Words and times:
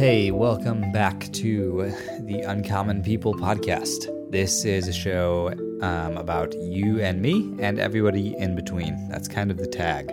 Hey, 0.00 0.30
welcome 0.30 0.90
back 0.92 1.30
to 1.34 1.92
the 2.20 2.40
Uncommon 2.46 3.02
People 3.02 3.34
podcast. 3.34 4.08
This 4.30 4.64
is 4.64 4.88
a 4.88 4.92
show 4.94 5.52
um, 5.82 6.16
about 6.16 6.54
you 6.54 6.98
and 7.02 7.20
me 7.20 7.54
and 7.60 7.78
everybody 7.78 8.34
in 8.38 8.56
between. 8.56 9.06
That's 9.10 9.28
kind 9.28 9.50
of 9.50 9.58
the 9.58 9.66
tag. 9.66 10.10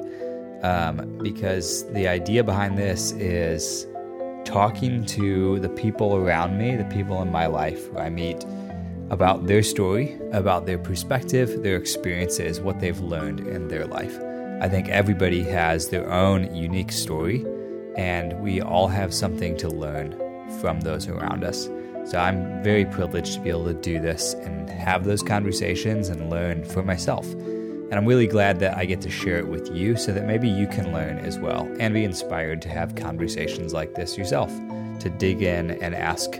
Um, 0.63 1.17
because 1.23 1.89
the 1.93 2.09
idea 2.09 2.43
behind 2.43 2.77
this 2.77 3.13
is 3.13 3.87
talking 4.43 5.05
to 5.05 5.59
the 5.61 5.69
people 5.69 6.17
around 6.17 6.57
me, 6.57 6.75
the 6.75 6.83
people 6.83 7.21
in 7.21 7.31
my 7.31 7.45
life 7.45 7.87
who 7.87 7.99
I 7.99 8.09
meet, 8.09 8.43
about 9.11 9.47
their 9.47 9.63
story, 9.63 10.19
about 10.33 10.65
their 10.65 10.77
perspective, 10.77 11.63
their 11.63 11.77
experiences, 11.77 12.59
what 12.59 12.81
they've 12.81 12.99
learned 12.99 13.39
in 13.39 13.69
their 13.69 13.85
life. 13.85 14.19
I 14.59 14.67
think 14.67 14.89
everybody 14.89 15.43
has 15.43 15.89
their 15.89 16.11
own 16.11 16.53
unique 16.55 16.91
story 16.91 17.45
and 17.95 18.41
we 18.41 18.59
all 18.59 18.87
have 18.87 19.13
something 19.13 19.55
to 19.57 19.69
learn 19.69 20.13
from 20.59 20.81
those 20.81 21.07
around 21.07 21.43
us. 21.43 21.69
So 22.05 22.17
I'm 22.17 22.63
very 22.63 22.83
privileged 22.85 23.35
to 23.35 23.39
be 23.41 23.49
able 23.49 23.65
to 23.65 23.75
do 23.75 23.99
this 23.99 24.33
and 24.33 24.67
have 24.67 25.03
those 25.03 25.21
conversations 25.21 26.09
and 26.09 26.31
learn 26.31 26.63
for 26.63 26.81
myself. 26.81 27.31
And 27.33 27.93
I'm 27.93 28.07
really 28.07 28.25
glad 28.25 28.59
that 28.61 28.75
I 28.75 28.85
get 28.85 28.99
to 29.01 29.11
share 29.11 29.37
it 29.37 29.47
with 29.47 29.69
you 29.75 29.95
so 29.95 30.11
that 30.11 30.25
maybe 30.25 30.49
you 30.49 30.65
can 30.65 30.91
learn 30.91 31.19
as 31.19 31.37
well 31.37 31.69
and 31.79 31.93
be 31.93 32.03
inspired 32.03 32.61
to 32.63 32.69
have 32.69 32.95
conversations 32.95 33.73
like 33.73 33.93
this 33.93 34.17
yourself, 34.17 34.49
to 35.01 35.09
dig 35.19 35.43
in 35.43 35.71
and 35.83 35.93
ask 35.93 36.31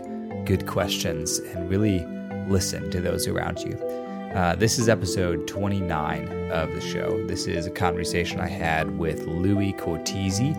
good 0.44 0.66
questions 0.66 1.38
and 1.38 1.70
really 1.70 2.04
listen 2.48 2.90
to 2.90 3.00
those 3.00 3.28
around 3.28 3.60
you. 3.60 3.97
Uh, 4.34 4.54
this 4.54 4.78
is 4.78 4.90
episode 4.90 5.46
29 5.48 6.50
of 6.52 6.74
the 6.74 6.80
show. 6.82 7.26
This 7.26 7.46
is 7.46 7.66
a 7.66 7.70
conversation 7.70 8.40
I 8.40 8.48
had 8.48 8.98
with 8.98 9.26
Louis 9.26 9.72
Cortese 9.72 10.54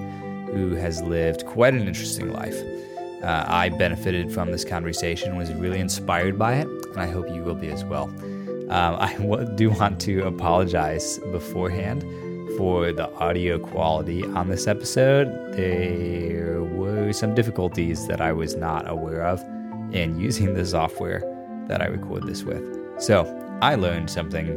who 0.52 0.74
has 0.74 1.04
lived 1.04 1.46
quite 1.46 1.76
an 1.76 1.88
interesting 1.88 2.34
life. 2.34 2.60
Uh, 3.22 3.46
I 3.48 3.70
benefited 3.70 4.32
from 4.32 4.52
this 4.52 4.66
conversation, 4.66 5.38
was 5.38 5.54
really 5.54 5.80
inspired 5.80 6.40
by 6.40 6.56
it, 6.56 6.68
and 6.68 6.98
I 6.98 7.08
hope 7.08 7.30
you 7.30 7.44
will 7.44 7.56
be 7.56 7.70
as 7.70 7.86
well. 7.86 8.06
Um, 8.70 8.98
I 9.00 9.16
do 9.56 9.70
want 9.70 10.02
to 10.02 10.22
apologize 10.26 11.20
beforehand 11.32 12.02
for 12.58 12.92
the 12.92 13.08
audio 13.18 13.60
quality 13.60 14.24
on 14.24 14.50
this 14.50 14.68
episode. 14.68 15.28
There 15.54 16.64
were 16.64 17.14
some 17.14 17.36
difficulties 17.36 18.08
that 18.08 18.20
I 18.20 18.32
was 18.32 18.56
not 18.56 18.90
aware 18.90 19.24
of 19.24 19.42
in 19.94 20.20
using 20.20 20.56
the 20.56 20.66
software 20.66 21.22
that 21.68 21.84
I 21.84 21.86
record 21.86 22.24
this 22.24 22.44
with. 22.44 22.64
So 23.00 23.26
I 23.62 23.76
learned 23.76 24.10
something 24.10 24.48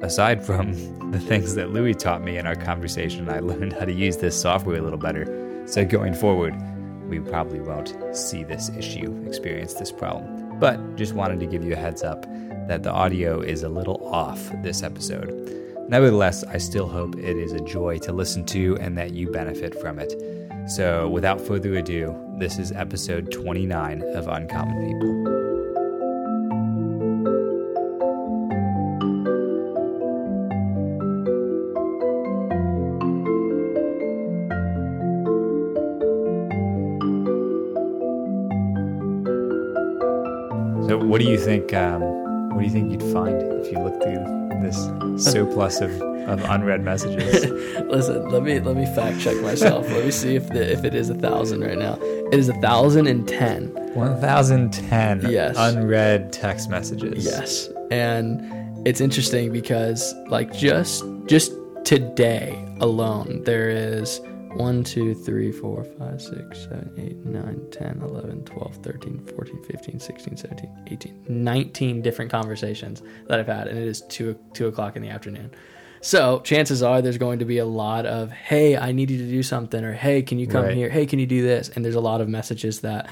aside 0.00 0.46
from 0.46 0.72
the 1.10 1.18
things 1.18 1.56
that 1.56 1.72
Louis 1.72 1.94
taught 1.94 2.22
me 2.22 2.36
in 2.36 2.46
our 2.46 2.54
conversation, 2.54 3.28
I 3.28 3.40
learned 3.40 3.72
how 3.72 3.84
to 3.84 3.92
use 3.92 4.18
this 4.18 4.40
software 4.40 4.76
a 4.76 4.82
little 4.82 4.98
better. 4.98 5.64
So 5.66 5.84
going 5.84 6.14
forward, 6.14 6.54
we 7.08 7.18
probably 7.18 7.60
won't 7.60 7.96
see 8.14 8.44
this 8.44 8.70
issue, 8.70 9.24
experience 9.26 9.74
this 9.74 9.90
problem. 9.90 10.58
But 10.60 10.94
just 10.94 11.14
wanted 11.14 11.40
to 11.40 11.46
give 11.46 11.64
you 11.64 11.72
a 11.72 11.76
heads 11.76 12.04
up 12.04 12.26
that 12.68 12.84
the 12.84 12.92
audio 12.92 13.40
is 13.40 13.64
a 13.64 13.68
little 13.68 14.06
off 14.06 14.50
this 14.62 14.84
episode. 14.84 15.32
Nevertheless, 15.88 16.44
I 16.44 16.58
still 16.58 16.86
hope 16.86 17.16
it 17.16 17.36
is 17.36 17.52
a 17.52 17.60
joy 17.60 17.98
to 17.98 18.12
listen 18.12 18.44
to 18.46 18.76
and 18.78 18.96
that 18.98 19.14
you 19.14 19.32
benefit 19.32 19.80
from 19.80 19.98
it. 19.98 20.14
So, 20.68 21.08
without 21.08 21.40
further 21.40 21.74
ado, 21.74 22.14
this 22.38 22.58
is 22.58 22.72
episode 22.72 23.32
29 23.32 24.02
of 24.14 24.28
Uncommon 24.28 24.92
People. 24.92 25.47
What 41.18 41.24
do 41.24 41.32
you 41.32 41.38
think? 41.38 41.74
Um, 41.74 42.00
what 42.50 42.60
do 42.60 42.64
you 42.64 42.70
think 42.70 42.92
you'd 42.92 43.12
find 43.12 43.34
if 43.60 43.72
you 43.72 43.78
looked 43.80 44.04
through 44.04 44.60
this 44.62 44.76
surplus 45.20 45.80
of, 45.80 45.90
of 46.00 46.44
unread 46.44 46.84
messages? 46.84 47.50
Listen, 47.86 48.28
let 48.28 48.44
me 48.44 48.60
let 48.60 48.76
me 48.76 48.86
fact 48.94 49.18
check 49.18 49.36
myself. 49.38 49.90
let 49.90 50.04
me 50.04 50.12
see 50.12 50.36
if 50.36 50.48
the, 50.48 50.72
if 50.72 50.84
it 50.84 50.94
is 50.94 51.10
a 51.10 51.16
thousand 51.16 51.62
right 51.62 51.76
now. 51.76 51.98
It 52.30 52.34
is 52.34 52.48
a 52.48 52.54
thousand 52.60 53.08
and 53.08 53.26
ten. 53.26 53.66
One 53.94 54.20
thousand 54.20 54.72
ten. 54.72 55.28
Yes. 55.28 55.56
Unread 55.58 56.32
text 56.32 56.70
messages. 56.70 57.24
Yes, 57.24 57.68
and 57.90 58.86
it's 58.86 59.00
interesting 59.00 59.50
because 59.50 60.14
like 60.28 60.52
just 60.52 61.04
just 61.26 61.52
today 61.84 62.64
alone 62.80 63.42
there 63.42 63.70
is 63.70 64.20
1, 64.56 64.84
2, 64.84 65.14
3, 65.14 65.52
4, 65.52 65.84
5, 65.84 66.22
6, 66.22 66.58
7, 66.60 66.92
8, 66.96 67.16
9, 67.26 67.66
10, 67.70 68.00
11, 68.02 68.44
12, 68.44 68.76
13, 68.76 69.26
14, 69.36 69.62
15, 69.64 70.00
16, 70.00 70.36
17, 70.36 70.70
18, 70.88 71.24
19 71.28 72.02
different 72.02 72.30
conversations 72.30 73.02
that 73.28 73.38
I've 73.38 73.46
had, 73.46 73.68
and 73.68 73.78
it 73.78 73.86
is 73.86 74.02
2, 74.02 74.38
2 74.54 74.66
o'clock 74.68 74.96
in 74.96 75.02
the 75.02 75.10
afternoon. 75.10 75.50
So 76.00 76.40
chances 76.40 76.82
are 76.82 77.02
there's 77.02 77.18
going 77.18 77.40
to 77.40 77.44
be 77.44 77.58
a 77.58 77.66
lot 77.66 78.06
of, 78.06 78.30
hey, 78.30 78.76
I 78.76 78.92
need 78.92 79.10
you 79.10 79.18
to 79.18 79.26
do 79.28 79.42
something, 79.42 79.82
or 79.84 79.92
hey, 79.92 80.22
can 80.22 80.38
you 80.38 80.46
come 80.46 80.64
Right. 80.64 80.74
here? 80.76 80.88
Hey, 80.88 81.06
can 81.06 81.18
you 81.18 81.26
do 81.26 81.42
this? 81.42 81.68
And 81.74 81.84
there's 81.84 81.96
a 81.96 82.00
lot 82.00 82.20
of 82.20 82.28
messages 82.28 82.80
that 82.80 83.08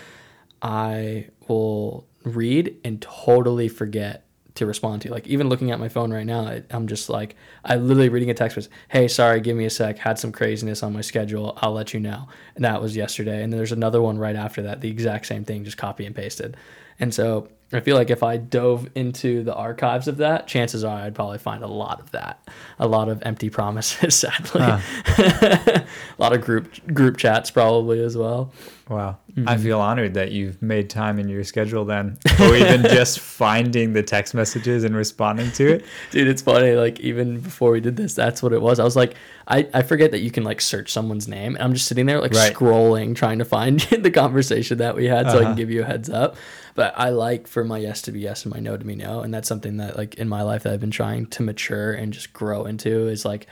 I 0.63 1.29
will 1.49 2.07
read 2.25 2.77
and 2.85 3.01
totally 3.03 3.69
forget 3.69 4.26
to 4.57 4.67
respond 4.67 5.03
to. 5.03 5.11
Like 5.11 5.27
even 5.27 5.49
looking 5.49 5.71
at 5.71 5.79
my 5.81 5.89
phone 5.89 6.13
right 6.13 6.27
now, 6.27 6.41
I- 6.47 6.63
I'm 6.71 6.87
just 6.87 7.09
like, 7.09 7.37
I 7.65 7.77
literally 7.77 8.09
reading 8.09 8.31
a 8.31 8.35
text 8.35 8.57
was, 8.57 8.69
"Hey, 8.89 9.09
sorry, 9.09 9.41
give 9.41 9.57
me 9.57 9.65
a 9.65 9.71
sec. 9.71 9.99
Had 9.99 10.19
some 10.19 10.33
craziness 10.33 10.83
on 10.83 10.93
my 10.93 11.01
schedule. 11.01 11.57
I'll 11.63 11.73
let 11.73 11.95
you 11.95 12.01
know." 12.01 12.29
And 12.55 12.65
that 12.65 12.81
was 12.83 12.97
yesterday. 12.97 13.43
And 13.43 13.53
then 13.53 13.59
there's 13.59 13.73
another 13.73 14.03
one 14.03 14.19
right 14.19 14.37
after 14.37 14.63
that, 14.63 14.81
the 14.81 14.91
exact 14.91 15.27
same 15.27 15.45
thing, 15.45 15.65
just 15.65 15.77
copy 15.77 16.05
and 16.07 16.15
pasted. 16.15 16.57
And 16.99 17.13
so 17.13 17.49
I 17.73 17.81
feel 17.81 17.97
like 17.97 18.11
if 18.11 18.23
I 18.23 18.37
dove 18.39 18.89
into 18.95 19.43
the 19.43 19.55
archives 19.55 20.09
of 20.09 20.17
that, 20.19 20.47
chances 20.47 20.85
are 20.85 20.97
I'd 20.99 21.15
probably 21.15 21.39
find 21.39 21.63
a 21.63 21.67
lot 21.69 22.01
of 22.01 22.11
that, 22.13 22.39
a 22.79 22.87
lot 22.87 23.09
of 23.09 23.23
empty 23.27 23.51
promises. 23.51 24.15
Sadly, 24.21 24.63
a 25.19 25.85
lot 26.19 26.33
of 26.33 26.41
group 26.41 26.71
group 26.95 27.17
chats 27.17 27.51
probably 27.51 28.01
as 28.03 28.17
well. 28.17 28.53
Wow. 28.89 29.19
Mm-hmm. 29.33 29.49
I 29.49 29.57
feel 29.57 29.81
honored 29.81 30.15
that 30.15 30.31
you've 30.31 30.63
made 30.63 30.89
time 30.89 31.19
in 31.19 31.29
your 31.29 31.43
schedule 31.43 31.85
then, 31.85 32.19
or 32.41 32.55
even 32.55 32.83
just 32.85 33.19
finding 33.19 33.93
the 33.95 34.03
text 34.03 34.33
messages 34.33 34.85
and 34.85 34.95
responding 34.95 35.51
to 35.53 35.75
it. 35.75 35.85
Dude, 36.13 36.29
it's 36.29 36.41
funny. 36.41 36.73
Like 36.75 37.01
even 37.01 37.41
before 37.41 37.73
we 37.73 37.81
did 37.81 37.97
this, 37.97 38.15
that's 38.15 38.45
what 38.45 38.53
it 38.53 38.63
was. 38.63 38.79
I 38.79 38.85
was 38.85 38.95
like, 38.95 39.17
I, 39.49 39.69
I 39.75 39.83
forget 39.83 40.13
that 40.13 40.21
you 40.21 40.31
can 40.31 40.45
like 40.45 40.61
search 40.61 40.93
someone's 40.93 41.27
name. 41.27 41.57
And 41.57 41.65
I'm 41.65 41.75
just 41.75 41.87
sitting 41.89 42.07
there 42.07 42.21
like 42.21 42.33
Right. 42.33 42.55
scrolling, 42.55 43.17
trying 43.17 43.41
to 43.41 43.45
find 43.45 43.81
the 44.01 44.11
conversation 44.11 44.79
that 44.79 44.95
we 44.95 45.07
had, 45.07 45.27
so 45.31 45.33
I 45.33 45.41
Uh-huh. 45.41 45.45
can 45.49 45.57
give 45.57 45.71
you 45.71 45.83
a 45.83 45.85
heads 45.87 46.09
up. 46.09 46.37
But 46.77 46.95
I 46.97 47.09
like 47.09 47.49
for 47.49 47.65
my 47.65 47.79
yes 47.79 48.03
to 48.03 48.13
be 48.13 48.21
yes 48.21 48.45
and 48.45 48.55
my 48.55 48.61
no 48.61 48.77
to 48.77 48.85
be 48.85 48.95
no, 48.95 49.21
and 49.21 49.35
that's 49.35 49.49
something 49.49 49.79
that 49.79 49.97
like 49.97 50.15
in 50.15 50.29
my 50.29 50.43
life 50.43 50.63
that 50.63 50.73
I've 50.73 50.81
been 50.81 50.91
trying 50.93 51.27
to 51.27 51.43
mature 51.43 51.93
and 51.93 52.13
just 52.13 52.33
grow 52.33 52.67
into 52.67 53.09
is 53.09 53.25
like 53.25 53.47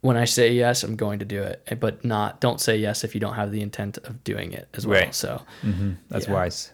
when 0.00 0.16
I 0.16 0.24
say 0.26 0.52
yes, 0.52 0.82
I'm 0.84 0.96
going 0.96 1.18
to 1.18 1.24
do 1.24 1.42
it, 1.42 1.78
but 1.80 2.04
not 2.04 2.40
don't 2.40 2.60
say 2.60 2.76
yes 2.76 3.04
if 3.04 3.14
you 3.14 3.20
don't 3.20 3.34
have 3.34 3.50
the 3.50 3.62
intent 3.62 3.98
of 3.98 4.22
doing 4.24 4.52
it 4.52 4.68
as 4.74 4.86
well. 4.86 5.00
Right. 5.00 5.14
So 5.14 5.42
hmm 5.62 5.92
That's 6.08 6.26
Yeah. 6.26 6.32
wise. 6.34 6.72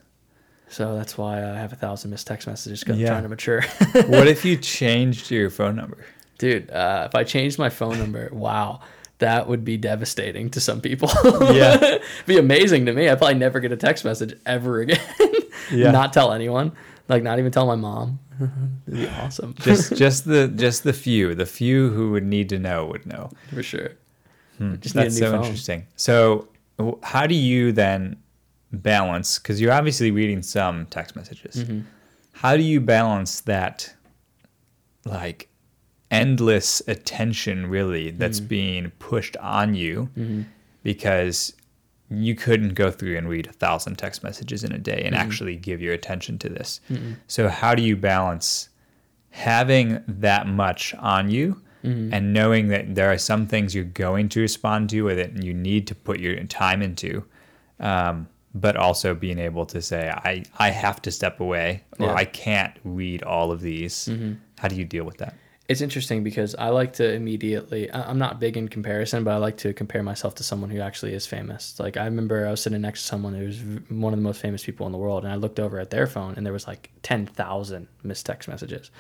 so 0.68 0.96
that's 0.96 1.16
why 1.16 1.38
I 1.38 1.56
have 1.56 1.72
a 1.72 1.76
thousand 1.76 2.10
missed 2.10 2.26
text 2.26 2.46
messages 2.46 2.80
because 2.80 2.98
Yeah. 2.98 3.06
I'm 3.08 3.12
trying 3.12 3.22
to 3.24 3.28
mature. 3.30 3.62
what 4.08 4.26
if 4.28 4.44
you 4.44 4.56
changed 4.78 5.30
your 5.30 5.50
phone 5.50 5.76
number? 5.76 6.04
Dude, 6.38 6.70
uh, 6.70 7.06
if 7.08 7.14
I 7.14 7.24
changed 7.24 7.58
my 7.58 7.70
phone 7.70 7.98
number, 7.98 8.28
wow, 8.32 8.80
that 9.18 9.46
would 9.48 9.64
be 9.64 9.76
devastating 9.76 10.50
to 10.50 10.60
some 10.60 10.80
people. 10.80 11.08
Yeah. 11.54 11.98
be 12.26 12.36
amazing 12.38 12.86
to 12.86 12.92
me. 12.92 13.08
I'd 13.08 13.18
probably 13.18 13.36
never 13.38 13.60
get 13.60 13.70
a 13.72 13.76
text 13.76 14.04
message 14.04 14.36
ever 14.44 14.80
again. 14.80 15.00
Yeah. 15.72 15.92
Not 15.92 16.12
tell 16.12 16.32
anyone. 16.32 16.72
Like 17.08 17.22
not 17.22 17.38
even 17.38 17.52
tell 17.52 17.66
my 17.66 17.76
mom. 17.76 18.18
It'd 18.87 19.00
be 19.00 19.09
awesome. 19.09 19.55
Just 19.61 19.97
just 20.05 20.25
the 20.25 20.49
just 20.49 20.84
the 20.84 20.93
few, 20.93 21.34
the 21.34 21.47
few 21.47 21.91
who 21.91 22.11
would 22.12 22.25
need 22.25 22.49
to 22.50 22.59
know 22.59 22.87
would 22.87 23.06
know. 23.06 23.31
for 23.53 23.62
sure. 23.62 23.91
Hmm, 24.59 24.77
Just 24.81 24.95
need 24.95 25.04
That's 25.04 25.19
so 25.19 25.31
phone. 25.33 25.41
interesting. 25.42 25.86
So, 25.97 26.48
how 27.03 27.27
do 27.27 27.34
you 27.34 27.72
then 27.72 28.16
balance? 28.72 29.39
Because 29.39 29.60
you're 29.60 29.72
obviously 29.72 30.10
reading 30.10 30.42
some 30.42 30.86
text 30.86 31.16
messages. 31.16 31.57
Mm-hmm. 31.57 31.81
How 32.33 32.57
do 32.57 32.63
you 32.63 32.81
balance 32.81 33.41
that, 33.42 33.92
like, 35.04 35.48
endless 36.10 36.83
attention 36.87 37.66
really 37.66 38.10
that's 38.10 38.39
Mm-hmm. 38.39 38.48
being 38.48 38.91
pushed 39.01 39.37
on 39.39 39.75
you 39.75 40.09
because 40.84 41.54
you 42.10 42.34
couldn't 42.34 42.74
go 42.74 42.91
through 42.91 43.16
and 43.16 43.28
read 43.28 43.47
a 43.47 43.53
thousand 43.53 43.97
text 43.97 44.22
messages 44.22 44.62
in 44.65 44.72
a 44.72 44.78
day 44.78 45.03
and 45.04 45.15
Mm-hmm. 45.15 45.27
actually 45.27 45.56
give 45.56 45.80
your 45.80 45.95
attention 45.95 46.39
to 46.39 46.48
this. 46.48 46.80
So, 47.27 47.48
how 47.48 47.74
do 47.74 47.83
you 47.83 47.97
balance 47.97 48.68
having 49.30 50.03
that 50.06 50.47
much 50.47 50.95
on 50.95 51.30
you 51.30 51.60
Mm-hmm. 51.84 52.15
and 52.15 52.33
knowing 52.33 52.68
that 52.68 52.95
there 52.95 53.12
are 53.12 53.18
some 53.18 53.47
things 53.47 53.74
you're 53.74 53.84
going 53.84 54.30
to 54.30 54.41
respond 54.41 54.89
to 54.89 55.06
or 55.06 55.15
that 55.15 55.42
you 55.42 55.53
need 55.53 55.86
to 55.89 55.95
put 55.95 56.18
your 56.18 56.34
time 56.45 56.80
into, 56.80 57.22
um, 57.78 58.27
but 58.54 58.74
also 58.74 59.15
being 59.15 59.39
able 59.39 59.66
to 59.66 59.83
say, 59.83 60.09
I, 60.09 60.45
I 60.59 60.71
have 60.71 61.03
to 61.03 61.10
step 61.10 61.41
away 61.41 61.83
or 61.98 62.06
Yeah. 62.06 62.15
I 62.15 62.24
can't 62.24 62.72
read 62.84 63.22
all 63.22 63.53
of 63.53 63.60
these. 63.60 64.09
How 64.59 64.68
do 64.68 64.77
you 64.77 64.86
deal 64.86 65.04
with 65.04 65.18
that? 65.18 65.34
It's 65.66 65.81
interesting 65.81 66.22
because 66.22 66.55
I 66.55 66.69
like 66.69 66.95
to 66.95 67.13
immediately. 67.13 67.91
I'm 67.93 68.19
not 68.19 68.39
big 68.39 68.57
in 68.57 68.69
comparison, 68.69 69.25
but 69.25 69.33
I 69.33 69.39
like 69.39 69.57
to 69.59 69.72
compare 69.72 70.03
myself 70.03 70.34
to 70.37 70.43
someone 70.43 70.69
who 70.69 70.81
actually 70.81 71.15
is 71.15 71.27
famous. 71.27 71.81
Like 71.81 71.97
I 71.97 72.05
remember 72.05 72.47
I 72.47 72.51
was 72.51 72.61
sitting 72.61 72.83
next 72.83 73.03
to 73.03 73.09
someone 73.09 73.34
who 73.34 73.47
was 73.47 73.61
one 73.89 74.13
of 74.13 74.19
the 74.19 74.25
most 74.25 74.43
famous 74.43 74.63
people 74.63 74.84
in 74.87 74.93
the 74.93 74.99
world, 74.99 75.25
and 75.25 75.33
I 75.33 75.37
looked 75.37 75.59
over 75.59 75.78
at 75.81 75.91
their 75.91 76.07
phone, 76.07 76.34
and 76.37 76.45
there 76.45 76.53
was 76.53 76.66
like 76.66 76.91
ten 77.03 77.27
thousand 77.27 77.89
missed 78.03 78.27
text 78.27 78.47
messages, 78.47 78.91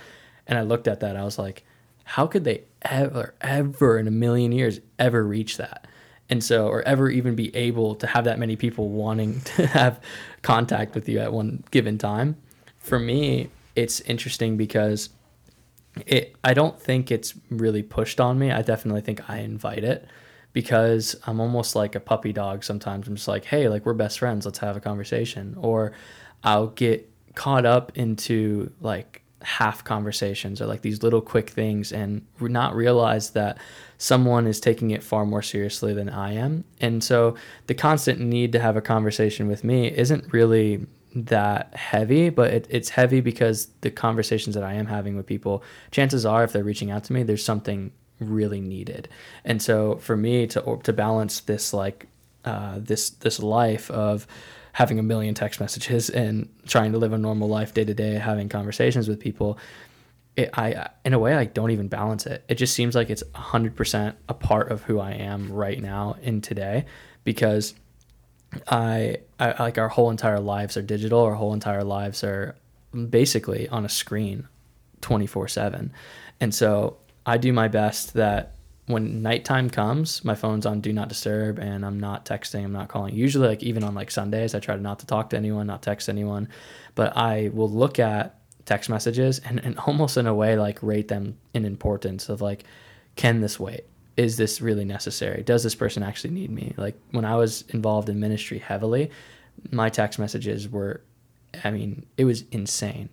and 0.46 0.58
I 0.58 0.62
looked 0.62 0.88
at 0.88 1.00
that, 1.00 1.16
I 1.16 1.24
was 1.24 1.38
like, 1.38 1.64
how 2.04 2.26
could 2.26 2.44
they 2.44 2.64
ever, 2.82 3.34
ever 3.40 3.98
in 3.98 4.06
a 4.06 4.10
million 4.10 4.52
years 4.52 4.80
ever 4.98 5.24
reach 5.24 5.56
that? 5.56 5.86
And 6.30 6.42
so, 6.42 6.68
or 6.68 6.82
ever 6.82 7.10
even 7.10 7.34
be 7.34 7.54
able 7.54 7.94
to 7.96 8.06
have 8.06 8.24
that 8.24 8.38
many 8.38 8.56
people 8.56 8.88
wanting 8.88 9.40
to 9.56 9.66
have 9.66 10.00
contact 10.42 10.94
with 10.94 11.08
you 11.08 11.18
at 11.18 11.32
one 11.32 11.62
given 11.70 11.98
time. 11.98 12.36
For 12.78 12.98
me, 12.98 13.50
it's 13.76 14.00
interesting 14.02 14.56
because 14.56 15.10
it 16.06 16.36
I 16.44 16.54
don't 16.54 16.80
think 16.80 17.10
it's 17.10 17.34
really 17.50 17.82
pushed 17.82 18.20
on 18.20 18.38
me. 18.38 18.50
I 18.50 18.62
definitely 18.62 19.00
think 19.00 19.28
I 19.28 19.38
invite 19.38 19.84
it 19.84 20.06
because 20.52 21.16
I'm 21.26 21.40
almost 21.40 21.74
like 21.74 21.94
a 21.94 22.00
puppy 22.00 22.32
dog 22.32 22.64
sometimes. 22.64 23.08
I'm 23.08 23.16
just 23.16 23.28
like, 23.28 23.44
"Hey, 23.44 23.68
like 23.68 23.86
we're 23.86 23.94
best 23.94 24.18
friends, 24.18 24.46
let's 24.46 24.58
have 24.58 24.76
a 24.76 24.80
conversation." 24.80 25.56
Or 25.58 25.92
I'll 26.42 26.68
get 26.68 27.10
caught 27.34 27.66
up 27.66 27.92
into 27.96 28.72
like 28.80 29.22
half 29.42 29.84
conversations 29.84 30.60
or 30.60 30.66
like 30.66 30.80
these 30.80 31.02
little 31.02 31.20
quick 31.20 31.50
things 31.50 31.92
and 31.92 32.24
not 32.40 32.74
realize 32.74 33.30
that 33.30 33.58
someone 33.98 34.46
is 34.46 34.58
taking 34.58 34.90
it 34.90 35.02
far 35.02 35.26
more 35.26 35.42
seriously 35.42 35.92
than 35.92 36.08
I 36.08 36.32
am. 36.32 36.64
And 36.80 37.04
so 37.04 37.36
the 37.66 37.74
constant 37.74 38.20
need 38.20 38.52
to 38.52 38.58
have 38.58 38.76
a 38.76 38.80
conversation 38.80 39.46
with 39.46 39.62
me 39.62 39.88
isn't 39.88 40.32
really 40.32 40.86
that 41.14 41.74
heavy, 41.76 42.28
but 42.28 42.50
it, 42.50 42.66
it's 42.70 42.88
heavy 42.88 43.20
because 43.20 43.68
the 43.80 43.90
conversations 43.90 44.54
that 44.54 44.64
I 44.64 44.74
am 44.74 44.86
having 44.86 45.16
with 45.16 45.26
people, 45.26 45.62
chances 45.90 46.26
are, 46.26 46.44
if 46.44 46.52
they're 46.52 46.64
reaching 46.64 46.90
out 46.90 47.04
to 47.04 47.12
me, 47.12 47.22
there's 47.22 47.44
something 47.44 47.92
really 48.20 48.60
needed. 48.60 49.08
And 49.44 49.60
so 49.62 49.96
for 49.96 50.16
me 50.16 50.46
to 50.48 50.80
to 50.82 50.92
balance 50.92 51.40
this 51.40 51.72
like 51.72 52.06
uh, 52.44 52.78
this 52.78 53.10
this 53.10 53.40
life 53.40 53.90
of 53.90 54.26
having 54.72 54.98
a 54.98 55.02
million 55.02 55.34
text 55.34 55.60
messages 55.60 56.10
and 56.10 56.48
trying 56.66 56.92
to 56.92 56.98
live 56.98 57.12
a 57.12 57.18
normal 57.18 57.48
life 57.48 57.74
day 57.74 57.84
to 57.84 57.94
day, 57.94 58.14
having 58.14 58.48
conversations 58.48 59.08
with 59.08 59.20
people, 59.20 59.58
it, 60.36 60.50
I 60.54 60.88
in 61.04 61.12
a 61.14 61.18
way 61.18 61.34
I 61.34 61.44
don't 61.44 61.70
even 61.70 61.88
balance 61.88 62.26
it. 62.26 62.44
It 62.48 62.56
just 62.56 62.74
seems 62.74 62.94
like 62.94 63.10
it's 63.10 63.22
hundred 63.34 63.76
percent 63.76 64.16
a 64.28 64.34
part 64.34 64.70
of 64.70 64.82
who 64.82 64.98
I 64.98 65.12
am 65.12 65.52
right 65.52 65.80
now 65.80 66.16
in 66.22 66.40
today 66.40 66.86
because 67.22 67.74
I, 68.68 69.18
I 69.38 69.62
like 69.62 69.78
our 69.78 69.88
whole 69.88 70.10
entire 70.10 70.40
lives 70.40 70.76
are 70.76 70.82
digital. 70.82 71.20
Our 71.20 71.34
whole 71.34 71.54
entire 71.54 71.84
lives 71.84 72.24
are 72.24 72.56
basically 73.10 73.68
on 73.68 73.84
a 73.84 73.88
screen, 73.88 74.48
twenty 75.00 75.26
four 75.26 75.48
seven, 75.48 75.92
and 76.40 76.54
so 76.54 76.96
I 77.26 77.38
do 77.38 77.52
my 77.52 77.68
best 77.68 78.14
that 78.14 78.54
when 78.86 79.22
nighttime 79.22 79.70
comes, 79.70 80.24
my 80.24 80.34
phone's 80.34 80.66
on 80.66 80.80
do 80.80 80.92
not 80.92 81.08
disturb 81.08 81.58
and 81.58 81.86
I'm 81.86 81.98
not 81.98 82.26
texting, 82.26 82.64
I'm 82.64 82.72
not 82.72 82.88
calling. 82.88 83.14
Usually 83.14 83.48
like 83.48 83.62
even 83.62 83.82
on 83.82 83.94
like 83.94 84.10
Sundays, 84.10 84.54
I 84.54 84.60
try 84.60 84.76
to 84.76 84.82
not 84.82 84.98
to 84.98 85.06
talk 85.06 85.30
to 85.30 85.36
anyone, 85.36 85.66
not 85.66 85.82
text 85.82 86.08
anyone, 86.08 86.48
but 86.94 87.16
I 87.16 87.50
will 87.54 87.70
look 87.70 87.98
at 87.98 88.38
text 88.66 88.90
messages 88.90 89.40
and, 89.40 89.58
and 89.64 89.78
almost 89.86 90.16
in 90.16 90.26
a 90.26 90.34
way 90.34 90.56
like 90.56 90.82
rate 90.82 91.08
them 91.08 91.38
in 91.54 91.64
importance 91.64 92.28
of 92.28 92.42
like, 92.42 92.64
can 93.16 93.40
this 93.40 93.58
wait? 93.58 93.84
Is 94.16 94.36
this 94.36 94.60
really 94.60 94.84
necessary? 94.84 95.42
Does 95.42 95.62
this 95.62 95.74
person 95.74 96.02
actually 96.02 96.30
need 96.30 96.50
me? 96.50 96.74
Like 96.76 96.96
when 97.10 97.24
I 97.24 97.36
was 97.36 97.62
involved 97.68 98.08
in 98.08 98.20
ministry 98.20 98.58
heavily, 98.58 99.10
my 99.70 99.88
text 99.88 100.18
messages 100.18 100.68
were, 100.68 101.00
I 101.64 101.70
mean, 101.70 102.06
it 102.16 102.24
was 102.24 102.44
insane. 102.50 103.08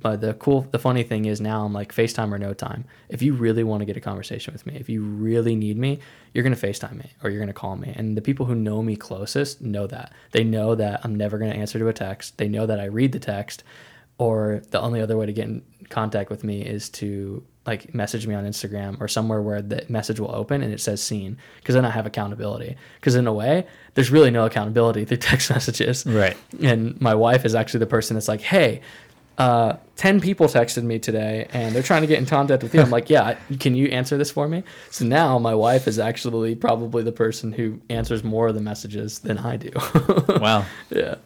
But 0.00 0.20
the 0.20 0.34
cool 0.34 0.62
the 0.70 0.78
funny 0.78 1.02
thing 1.02 1.24
is 1.24 1.40
now 1.40 1.64
i'm 1.64 1.72
like 1.72 1.94
facetime 1.94 2.30
or 2.30 2.38
no 2.38 2.52
time. 2.52 2.84
If 3.08 3.22
you 3.22 3.32
really 3.32 3.64
want 3.64 3.80
to 3.80 3.86
get 3.86 3.96
a 3.96 4.00
conversation 4.00 4.52
with 4.52 4.66
me 4.66 4.76
if 4.76 4.90
you 4.90 5.02
really 5.02 5.56
need 5.56 5.78
me 5.78 6.00
you're 6.34 6.44
going 6.44 6.54
to 6.54 6.66
facetime 6.66 6.96
me 6.96 7.10
or 7.22 7.30
you're 7.30 7.38
going 7.38 7.48
to 7.48 7.54
call 7.54 7.76
me. 7.76 7.94
And 7.96 8.14
the 8.14 8.20
people 8.20 8.44
who 8.44 8.54
know 8.54 8.82
me 8.82 8.96
closest 8.96 9.62
know 9.62 9.86
that. 9.86 10.12
They 10.32 10.44
know 10.44 10.74
that 10.74 11.00
i'm 11.04 11.14
never 11.14 11.38
going 11.38 11.50
to 11.50 11.56
answer 11.56 11.78
to 11.78 11.88
a 11.88 11.94
text. 11.94 12.36
They 12.36 12.48
know 12.48 12.66
that 12.66 12.78
i 12.78 12.84
read 12.84 13.12
the 13.12 13.18
text. 13.18 13.64
Or 14.18 14.62
the 14.70 14.80
only 14.80 15.00
other 15.00 15.16
way 15.16 15.26
to 15.26 15.32
get 15.32 15.46
in 15.46 15.62
contact 15.88 16.28
with 16.28 16.44
me 16.44 16.60
is 16.62 16.90
to 16.90 17.42
like 17.68 17.94
message 17.94 18.26
me 18.26 18.34
on 18.34 18.44
instagram 18.44 19.00
or 19.00 19.06
somewhere 19.08 19.40
where 19.42 19.62
the 19.62 19.84
message 19.88 20.18
will 20.20 20.34
open 20.34 20.62
and 20.62 20.72
it 20.72 20.80
says 20.80 21.02
seen 21.02 21.36
because 21.58 21.74
then 21.76 21.84
i 21.84 21.90
have 21.90 22.06
accountability 22.06 22.76
because 22.98 23.14
in 23.14 23.26
a 23.26 23.32
way 23.32 23.66
there's 23.94 24.10
really 24.10 24.30
no 24.30 24.44
accountability 24.46 25.04
through 25.04 25.16
text 25.32 25.50
messages 25.50 26.04
Right. 26.06 26.36
and 26.62 27.00
my 27.00 27.14
wife 27.14 27.44
is 27.44 27.54
actually 27.54 27.80
the 27.80 27.86
person 27.96 28.14
that's 28.14 28.28
like, 28.28 28.40
hey, 28.40 28.80
uh, 29.38 29.76
10 29.96 30.20
people 30.20 30.46
texted 30.46 30.82
me 30.82 30.98
today 30.98 31.46
and 31.52 31.72
they're 31.74 31.82
trying 31.90 32.00
to 32.02 32.08
get 32.08 32.18
in 32.18 32.26
contact 32.26 32.62
with 32.64 32.74
you. 32.74 32.80
I'm 32.80 32.90
like, 32.90 33.08
yeah, 33.08 33.36
can 33.60 33.74
you 33.76 33.86
answer 33.88 34.16
this 34.18 34.30
for 34.32 34.48
me? 34.48 34.64
So 34.90 35.04
now 35.04 35.38
my 35.38 35.54
wife 35.54 35.86
is 35.86 35.98
actually 36.00 36.56
probably 36.56 37.02
the 37.04 37.12
person 37.12 37.52
who 37.52 37.80
answers 37.88 38.24
more 38.24 38.48
of 38.48 38.54
the 38.56 38.60
messages 38.60 39.20
than 39.20 39.38
I 39.38 39.56
do. 39.56 39.70
Wow. 40.40 40.64
yeah, 40.90 41.16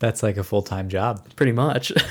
That's 0.00 0.22
like 0.22 0.36
a 0.36 0.44
full 0.44 0.62
time 0.62 0.88
job. 0.90 1.26
pretty 1.36 1.52
much. 1.52 1.92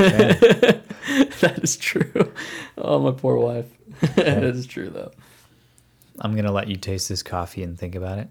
that 1.41 1.59
is 1.63 1.77
true. 1.77 2.31
Oh, 2.77 2.99
my 2.99 3.11
poor 3.11 3.37
wife. 3.37 3.65
that 4.15 4.43
is 4.43 4.65
true, 4.65 4.89
though. 4.89 5.11
I'm 6.19 6.35
gonna 6.35 6.51
let 6.51 6.67
you 6.67 6.75
taste 6.75 7.09
this 7.09 7.23
coffee 7.23 7.63
and 7.63 7.77
think 7.77 7.95
about 7.95 8.19
it, 8.19 8.27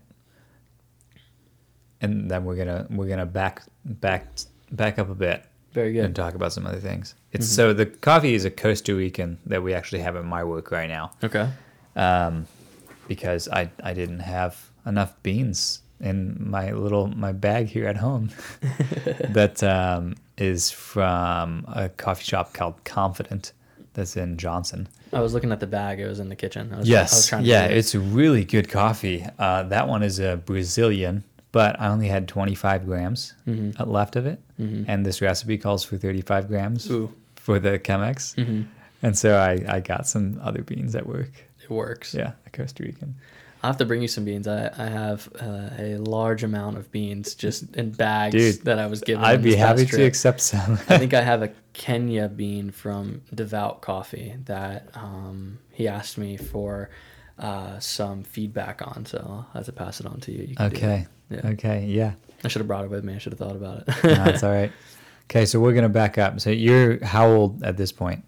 and 2.00 2.30
then 2.30 2.44
we're 2.44 2.56
gonna 2.56 2.86
we're 2.90 3.08
gonna 3.08 3.26
back 3.26 3.62
back 3.84 4.28
back 4.70 4.98
up 4.98 5.10
a 5.10 5.14
bit 5.14 5.44
Very 5.72 5.92
good. 5.92 6.04
Mm-hmm. 6.06 6.12
talk 6.14 6.34
about 6.34 6.52
some 6.52 6.66
other 6.66 6.78
things. 6.78 7.14
It's 7.32 7.48
so 7.48 7.72
the 7.72 7.86
coffee 7.86 8.34
is 8.34 8.44
a 8.44 8.50
Costa 8.50 8.94
Rican 8.94 9.38
that 9.46 9.62
we 9.62 9.74
actually 9.74 10.00
have 10.02 10.16
at 10.16 10.24
my 10.24 10.44
work 10.44 10.70
right 10.70 10.88
now, 10.88 11.12
Okay. 11.22 11.48
um, 11.96 12.46
because 13.08 13.48
I 13.48 13.70
I 13.82 13.92
didn't 13.94 14.20
have 14.20 14.70
enough 14.86 15.14
beans 15.22 15.80
in 16.00 16.36
my 16.50 16.72
little 16.72 17.08
my 17.08 17.32
bag 17.32 17.66
here 17.68 17.86
at 17.86 17.96
home. 17.96 18.30
that 19.30 19.62
um, 19.62 20.14
is 20.40 20.70
from 20.70 21.64
a 21.68 21.88
coffee 21.88 22.24
shop 22.24 22.54
called 22.54 22.82
Confident 22.84 23.52
that's 23.94 24.16
in 24.16 24.36
Johnson. 24.36 24.88
I 25.12 25.20
was 25.20 25.34
looking 25.34 25.52
at 25.52 25.60
the 25.60 25.66
bag. 25.66 26.00
It 26.00 26.06
was 26.06 26.20
in 26.20 26.28
the 26.28 26.36
kitchen. 26.36 26.72
I 26.72 26.76
was, 26.78 26.78
I 26.78 26.78
was 26.78 26.88
Yes, 26.88 27.26
trying 27.28 27.42
to 27.44 27.48
yeah, 27.48 27.64
it's 27.66 27.94
really 27.94 28.44
good 28.44 28.68
coffee. 28.68 29.26
Uh, 29.38 29.64
that 29.64 29.88
one 29.88 30.02
is 30.02 30.18
a 30.20 30.36
Brazilian, 30.36 31.24
but 31.52 31.78
I 31.80 31.88
only 31.88 32.06
had 32.08 32.28
25 32.28 32.86
grams 32.86 33.34
Mhm. 33.46 33.78
uh, 33.78 33.84
left 33.86 34.14
of 34.16 34.26
it, 34.26 34.40
Mhm. 34.60 34.84
and 34.86 35.04
this 35.04 35.20
recipe 35.20 35.58
calls 35.58 35.82
for 35.84 35.96
35 35.96 36.46
grams 36.48 36.88
Ooh. 36.90 37.12
for 37.36 37.58
the 37.58 37.78
Chemex, 37.78 38.36
Mhm. 38.36 38.66
and 39.02 39.18
so 39.18 39.36
I, 39.36 39.64
I 39.68 39.80
got 39.80 40.06
some 40.06 40.40
other 40.42 40.62
beans 40.62 40.94
at 40.94 41.06
work. 41.06 41.30
It 41.62 41.68
works. 41.70 42.14
Yeah, 42.14 42.32
a 42.46 42.50
Costa 42.50 42.84
Rican. 42.84 43.16
I'll 43.62 43.70
have 43.70 43.78
to 43.78 43.84
bring 43.84 44.00
you 44.00 44.08
some 44.08 44.24
beans. 44.24 44.48
I, 44.48 44.70
I 44.78 44.86
have 44.86 45.28
uh, 45.40 45.70
a 45.78 45.96
large 45.98 46.42
amount 46.42 46.78
of 46.78 46.90
beans 46.90 47.34
just 47.34 47.76
in 47.76 47.90
bags 47.90 48.34
Dude, 48.34 48.64
that 48.64 48.78
I 48.78 48.86
was 48.86 49.02
given. 49.02 49.22
I'd 49.22 49.42
be 49.42 49.54
happy 49.54 49.84
to 49.84 50.02
accept 50.02 50.40
some. 50.40 50.72
I 50.72 50.76
think 50.98 51.12
I 51.12 51.20
have 51.20 51.42
a 51.42 51.50
Kenya 51.74 52.28
bean 52.28 52.70
from 52.70 53.22
Devout 53.34 53.82
Coffee 53.82 54.34
that 54.46 54.88
um, 54.94 55.58
he 55.72 55.86
asked 55.88 56.16
me 56.16 56.38
for 56.38 56.88
uh, 57.38 57.78
some 57.78 58.22
feedback 58.22 58.80
on, 58.82 59.04
so 59.04 59.18
I'll 59.26 59.48
have 59.52 59.66
to 59.66 59.72
pass 59.72 60.00
it 60.00 60.06
on 60.06 60.20
to 60.20 60.32
you. 60.32 60.44
you 60.44 60.54
okay. 60.58 61.06
Yeah. 61.30 61.46
okay, 61.50 61.84
yeah, 61.84 62.14
I 62.42 62.48
should 62.48 62.60
have 62.60 62.66
brought 62.66 62.84
it 62.84 62.90
with 62.90 63.04
me. 63.04 63.14
I 63.14 63.18
should 63.18 63.32
have 63.32 63.38
thought 63.38 63.54
about 63.56 63.82
it. 63.86 63.88
no, 64.04 64.14
that's 64.24 64.42
all 64.42 64.50
right. 64.50 64.72
Okay, 65.24 65.46
so 65.46 65.60
we're 65.60 65.74
gonna 65.74 65.88
back 65.88 66.18
up. 66.18 66.40
So 66.40 66.50
you're 66.50 67.04
how 67.04 67.28
old 67.28 67.62
at 67.62 67.76
this 67.76 67.92
point? 67.92 68.24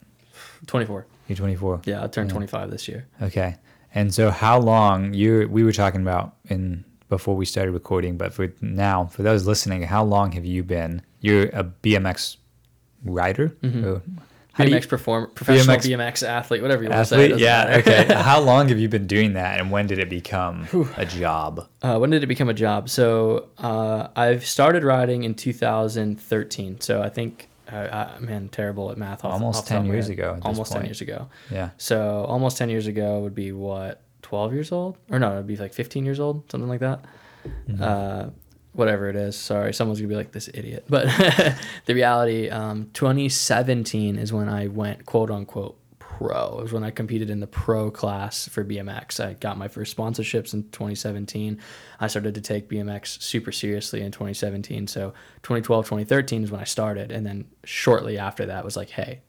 24. 0.66 1.06
You're 1.28 1.37
24. 1.37 1.83
Yeah, 1.85 2.04
I 2.04 2.06
turned 2.06 2.30
Yeah. 2.30 2.35
25 2.35 2.71
this 2.71 2.87
year. 2.87 3.06
Okay. 3.21 3.56
And 3.94 4.12
so 4.14 4.30
how 4.30 4.58
long 4.58 5.12
you 5.14 5.49
we 5.50 5.64
were 5.64 5.72
talking 5.72 6.00
about 6.02 6.34
in 6.49 6.84
before 7.08 7.37
we 7.37 7.44
started 7.44 7.72
recording, 7.72 8.16
but 8.16 8.32
for 8.32 8.52
now, 8.62 9.06
for 9.06 9.22
those 9.22 9.46
listening, 9.46 9.82
how 9.82 10.02
long 10.02 10.32
have 10.32 10.44
you 10.46 10.62
been? 10.62 11.02
You're 11.20 11.44
a 11.52 11.62
BMX 11.64 12.38
rider? 13.04 13.54
Mhm. 13.62 13.84
Or- 13.84 14.02
how 14.54 14.64
do 14.64 14.70
you- 14.70 14.76
BMX 14.76 14.87
perform 14.87 15.30
professional 15.34 15.76
BMX 15.76 15.87
BMX, 16.22 16.22
athlete, 16.28 16.61
whatever 16.61 16.82
you 16.82 16.90
want 16.90 17.00
to 17.00 17.04
say. 17.06 17.25
athlete? 17.25 17.40
Yeah, 17.40 17.76
okay. 17.78 18.04
how 18.14 18.38
long 18.40 18.68
have 18.68 18.78
you 18.78 18.88
been 18.88 19.06
doing 19.06 19.32
that 19.34 19.58
and 19.61 19.70
when 19.70 19.87
did 19.87 19.99
it 19.99 20.11
become 20.11 20.66
a 20.99 21.06
job? 21.06 21.66
Uh, 21.82 21.99
when 21.99 22.11
did 22.11 22.22
it 22.22 22.26
become 22.26 22.50
a 22.50 22.54
job? 22.54 22.90
So 22.90 23.49
uh, 23.58 24.08
I've 24.14 24.44
started 24.44 24.84
riding 24.84 25.25
in 25.25 25.34
2013. 25.34 26.80
So 26.80 27.02
I 27.02 27.08
think, 27.08 27.49
uh, 27.79 28.21
man, 28.21 28.49
terrible 28.49 28.91
at 28.91 28.97
math. 28.99 29.25
Off, 29.25 29.33
Almost 29.33 29.61
off 29.61 29.69
10 29.69 29.87
years 29.87 30.07
head. 30.09 30.19
ago 30.19 30.38
Almost 30.43 30.73
10 30.73 30.85
years 30.85 31.00
ago. 31.00 31.29
Yeah. 31.50 31.71
So 31.79 32.25
almost 32.29 32.57
10 32.59 32.69
years 32.71 32.87
ago 32.87 33.21
would 33.21 33.35
be 33.35 33.52
what, 33.52 34.02
12 34.23 34.55
years 34.55 34.73
old? 34.73 34.97
Or 35.11 35.19
no, 35.19 35.33
it'd 35.33 35.47
be 35.47 35.57
like 35.57 35.75
15 35.75 36.05
years 36.05 36.21
old, 36.21 36.50
something 36.50 36.69
like 36.69 36.81
that. 36.81 37.05
Mm-hmm. 37.69 37.83
Uh, 37.83 38.26
whatever 38.73 39.09
it 39.09 39.17
is. 39.17 39.37
Sorry, 39.37 39.73
someone's 39.75 40.00
gonna 40.00 40.09
be 40.09 40.17
like 40.17 40.33
this 40.33 40.49
idiot. 40.52 40.85
But 40.88 41.07
the 41.87 41.95
reality, 41.95 42.49
um, 42.49 42.91
2017 42.95 44.17
is 44.17 44.33
when 44.33 44.49
I 44.49 44.69
went 44.69 45.07
quote 45.07 45.31
unquote 45.31 45.79
pro. 46.19 46.59
It 46.59 46.62
was 46.62 46.73
when 46.73 46.85
I 46.85 46.90
competed 46.90 47.31
in 47.31 47.40
the 47.40 47.47
pro 47.47 47.90
class 47.90 48.49
for 48.49 48.64
BMX. 48.64 49.25
I 49.25 49.35
got 49.35 49.59
my 49.59 49.69
first 49.69 49.97
sponsorships 49.97 50.54
in 50.54 50.64
2017. 50.71 51.59
I 52.00 52.07
started 52.07 52.35
to 52.35 52.40
take 52.40 52.69
BMX 52.69 53.21
super 53.23 53.52
seriously 53.52 54.02
in 54.02 54.12
2017. 54.12 54.87
So 54.87 55.11
2012, 55.42 55.87
2013 55.87 56.45
is 56.45 56.50
when 56.50 56.61
I 56.61 56.64
started, 56.64 57.12
and 57.12 57.26
then 57.26 57.47
shortly 57.64 58.19
after 58.19 58.47
that 58.47 58.64
was 58.64 58.76
like, 58.76 58.90
hey, 58.90 59.21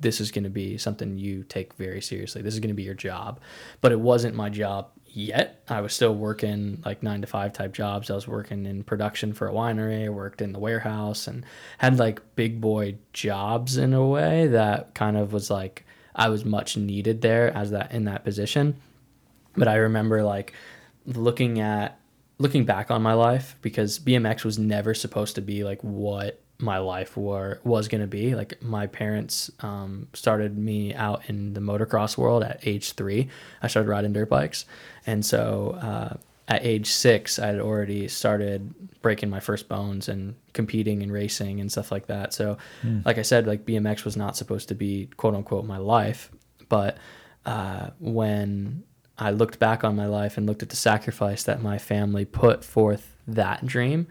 this 0.00 0.20
is 0.20 0.30
going 0.30 0.44
to 0.44 0.50
be 0.50 0.76
something 0.78 1.16
you 1.16 1.44
take 1.44 1.74
very 1.74 2.00
seriously. 2.00 2.42
This 2.42 2.54
is 2.54 2.60
going 2.60 2.68
to 2.68 2.74
be 2.74 2.82
your 2.82 2.94
job. 2.94 3.40
But 3.80 3.92
it 3.92 4.00
wasn't 4.00 4.34
my 4.34 4.48
job 4.48 4.90
yet. 5.06 5.62
I 5.68 5.80
was 5.80 5.94
still 5.94 6.14
working 6.14 6.82
like 6.84 7.02
nine 7.02 7.20
to 7.20 7.26
five 7.26 7.52
type 7.52 7.72
jobs. 7.72 8.10
I 8.10 8.14
was 8.14 8.26
working 8.26 8.66
in 8.66 8.82
production 8.82 9.32
for 9.32 9.48
a 9.48 9.52
winery. 9.52 10.06
I 10.06 10.08
worked 10.08 10.42
in 10.42 10.52
the 10.52 10.58
warehouse 10.58 11.28
and 11.28 11.46
had 11.78 11.98
like 11.98 12.20
big 12.34 12.60
boy 12.60 12.96
jobs 13.12 13.76
in 13.76 13.94
a 13.94 14.04
way 14.04 14.48
that 14.48 14.94
kind 14.94 15.16
of 15.16 15.32
was 15.32 15.50
like 15.50 15.84
I 16.14 16.28
was 16.28 16.44
much 16.44 16.76
needed 16.76 17.22
there 17.22 17.54
as 17.56 17.70
that 17.70 17.92
in 17.92 18.04
that 18.04 18.24
position. 18.24 18.76
But 19.56 19.68
I 19.68 19.76
remember 19.76 20.22
like 20.22 20.52
looking 21.06 21.60
at 21.60 21.98
looking 22.38 22.64
back 22.64 22.90
on 22.90 23.02
my 23.02 23.14
life 23.14 23.56
because 23.62 23.98
BMX 23.98 24.44
was 24.44 24.58
never 24.58 24.94
supposed 24.94 25.34
to 25.36 25.42
be 25.42 25.64
like 25.64 25.80
what 25.82 26.40
my 26.58 26.78
life 26.78 27.16
were 27.16 27.60
was 27.64 27.88
going 27.88 28.00
to 28.00 28.06
be. 28.06 28.34
Like 28.34 28.62
my 28.62 28.86
parents 28.86 29.50
um, 29.60 30.08
started 30.12 30.56
me 30.56 30.94
out 30.94 31.28
in 31.28 31.54
the 31.54 31.60
motocross 31.60 32.16
world 32.16 32.42
at 32.42 32.60
age 32.66 32.92
three. 32.92 33.28
I 33.62 33.68
started 33.68 33.88
riding 33.88 34.12
dirt 34.12 34.28
bikes. 34.28 34.64
And 35.06 35.24
so 35.24 35.78
uh, 35.80 36.16
at 36.52 36.64
age 36.64 36.88
six 36.88 37.38
i 37.38 37.46
had 37.46 37.60
already 37.60 38.06
started 38.08 38.74
breaking 39.00 39.30
my 39.30 39.40
first 39.40 39.68
bones 39.68 40.08
and 40.08 40.34
competing 40.52 41.02
and 41.02 41.12
racing 41.12 41.60
and 41.60 41.70
stuff 41.70 41.90
like 41.90 42.06
that 42.06 42.32
so 42.32 42.56
mm. 42.82 43.04
like 43.04 43.18
i 43.18 43.22
said 43.22 43.46
like 43.46 43.64
bmx 43.64 44.04
was 44.04 44.16
not 44.16 44.36
supposed 44.36 44.68
to 44.68 44.74
be 44.74 45.08
quote 45.16 45.34
unquote 45.34 45.64
my 45.64 45.78
life 45.78 46.30
but 46.68 46.96
uh, 47.46 47.90
when 47.98 48.82
i 49.18 49.30
looked 49.30 49.58
back 49.58 49.84
on 49.84 49.96
my 49.96 50.06
life 50.06 50.36
and 50.36 50.46
looked 50.46 50.62
at 50.62 50.68
the 50.68 50.76
sacrifice 50.76 51.42
that 51.44 51.62
my 51.62 51.78
family 51.78 52.24
put 52.24 52.64
forth 52.64 53.16
that 53.26 53.64
dream 53.66 54.06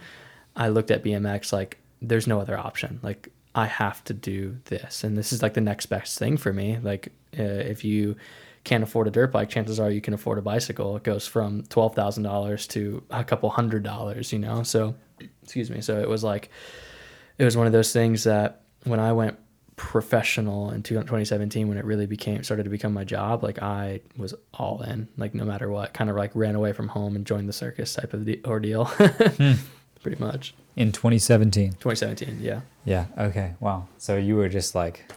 i 0.56 0.68
looked 0.68 0.92
at 0.92 1.04
bmx 1.04 1.54
like 1.54 1.78
there's 2.02 2.28
no 2.28 2.40
other 2.40 2.58
option. 2.58 3.00
Like 3.04 3.30
I 3.54 3.66
have 3.66 4.04
to 4.06 4.14
do 4.14 4.58
this, 4.66 5.04
and 5.04 5.18
this 5.18 5.32
is 5.32 5.42
like 5.42 5.54
the 5.54 5.62
next 5.62 5.86
best 5.88 6.18
thing 6.18 6.38
for 6.38 6.52
me. 6.52 6.80
Like 6.82 7.10
uh, 7.38 7.44
if 7.44 7.84
you 7.84 8.16
can't 8.64 8.84
afford 8.84 9.08
a 9.08 9.12
dirt 9.12 9.32
bike, 9.32 9.50
chances 9.50 9.80
are 9.80 9.90
you 9.90 10.02
can 10.02 10.14
afford 10.14 10.38
a 10.38 10.42
bicycle. 10.42 10.96
It 10.98 11.04
goes 11.04 11.28
from 11.28 11.64
twelve 11.64 11.96
thousand 11.96 12.24
dollars 12.24 12.68
to 12.68 13.04
a 13.10 13.24
couple 13.24 13.50
hundred 13.50 13.84
dollars, 13.84 14.32
you 14.32 14.40
know. 14.40 14.64
So, 14.64 14.96
excuse 15.44 15.70
me. 15.70 15.82
So 15.82 16.00
it 16.00 16.10
was 16.10 16.24
like, 16.24 16.50
it 17.38 17.46
was 17.46 17.58
one 17.58 17.68
of 17.68 17.74
those 17.74 17.94
things 17.94 18.24
that 18.26 18.62
when 18.84 19.00
I 19.00 19.14
went 19.14 19.38
professional 19.78 20.70
in 20.70 20.84
2017 20.84 21.68
when 21.68 21.76
it 21.76 21.86
really 21.86 22.06
became 22.06 22.44
started 22.44 22.66
to 22.66 22.70
become 22.70 22.94
my 22.94 23.04
job 23.04 23.42
like 23.42 23.64
i 23.64 24.00
was 24.16 24.36
all 24.54 24.84
in 24.84 25.08
like 25.18 25.34
no 25.34 25.44
matter 25.44 25.72
what 25.72 25.92
kind 25.92 26.08
of 26.08 26.16
like 26.16 26.30
ran 26.36 26.54
away 26.54 26.72
from 26.72 26.88
home 26.90 27.16
and 27.16 27.26
joined 27.26 27.50
the 27.50 27.54
circus 27.54 27.96
type 27.96 28.14
of 28.14 28.26
the 28.26 28.40
ordeal 28.46 28.86
hmm. 28.86 29.54
pretty 30.04 30.22
much 30.22 30.54
in 30.76 30.92
2017. 30.92 31.72
2017, 31.74 32.40
yeah. 32.42 32.62
Yeah. 32.86 33.06
Okay. 33.18 33.54
Wow. 33.60 33.88
So 33.98 34.16
you 34.16 34.36
were 34.36 34.50
just 34.50 34.76
like 34.76 35.12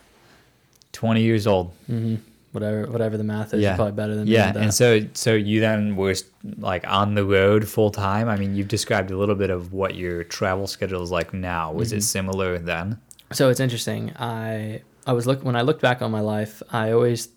20 0.92 1.22
years 1.22 1.46
old. 1.46 1.72
Mm-hmm. 1.88 2.16
Whatever, 2.54 2.86
whatever 2.90 3.16
the 3.16 3.24
math 3.24 3.52
is, 3.52 3.62
yeah. 3.62 3.76
probably 3.76 3.92
better 3.92 4.14
than 4.14 4.26
yeah. 4.26 4.52
And 4.56 4.72
so, 4.72 5.00
so 5.12 5.34
you 5.34 5.60
then 5.60 5.96
were 5.96 6.14
like 6.58 6.86
on 6.86 7.14
the 7.14 7.24
road 7.24 7.68
full 7.68 7.90
time. 7.90 8.28
I 8.28 8.36
mean, 8.36 8.54
you've 8.54 8.68
described 8.68 9.10
a 9.10 9.16
little 9.16 9.34
bit 9.34 9.50
of 9.50 9.72
what 9.72 9.96
your 9.96 10.24
travel 10.24 10.66
schedule 10.66 11.02
is 11.02 11.10
like 11.10 11.34
now. 11.34 11.72
Was 11.72 11.88
mm-hmm. 11.88 11.98
it 11.98 12.02
similar 12.02 12.58
then? 12.58 13.00
So 13.32 13.50
it's 13.50 13.60
interesting. 13.60 14.12
I 14.16 14.82
I 15.06 15.12
was 15.12 15.26
look 15.26 15.44
when 15.44 15.56
I 15.56 15.62
looked 15.62 15.82
back 15.82 16.00
on 16.00 16.10
my 16.10 16.20
life. 16.20 16.62
I 16.70 16.92
always 16.92 17.28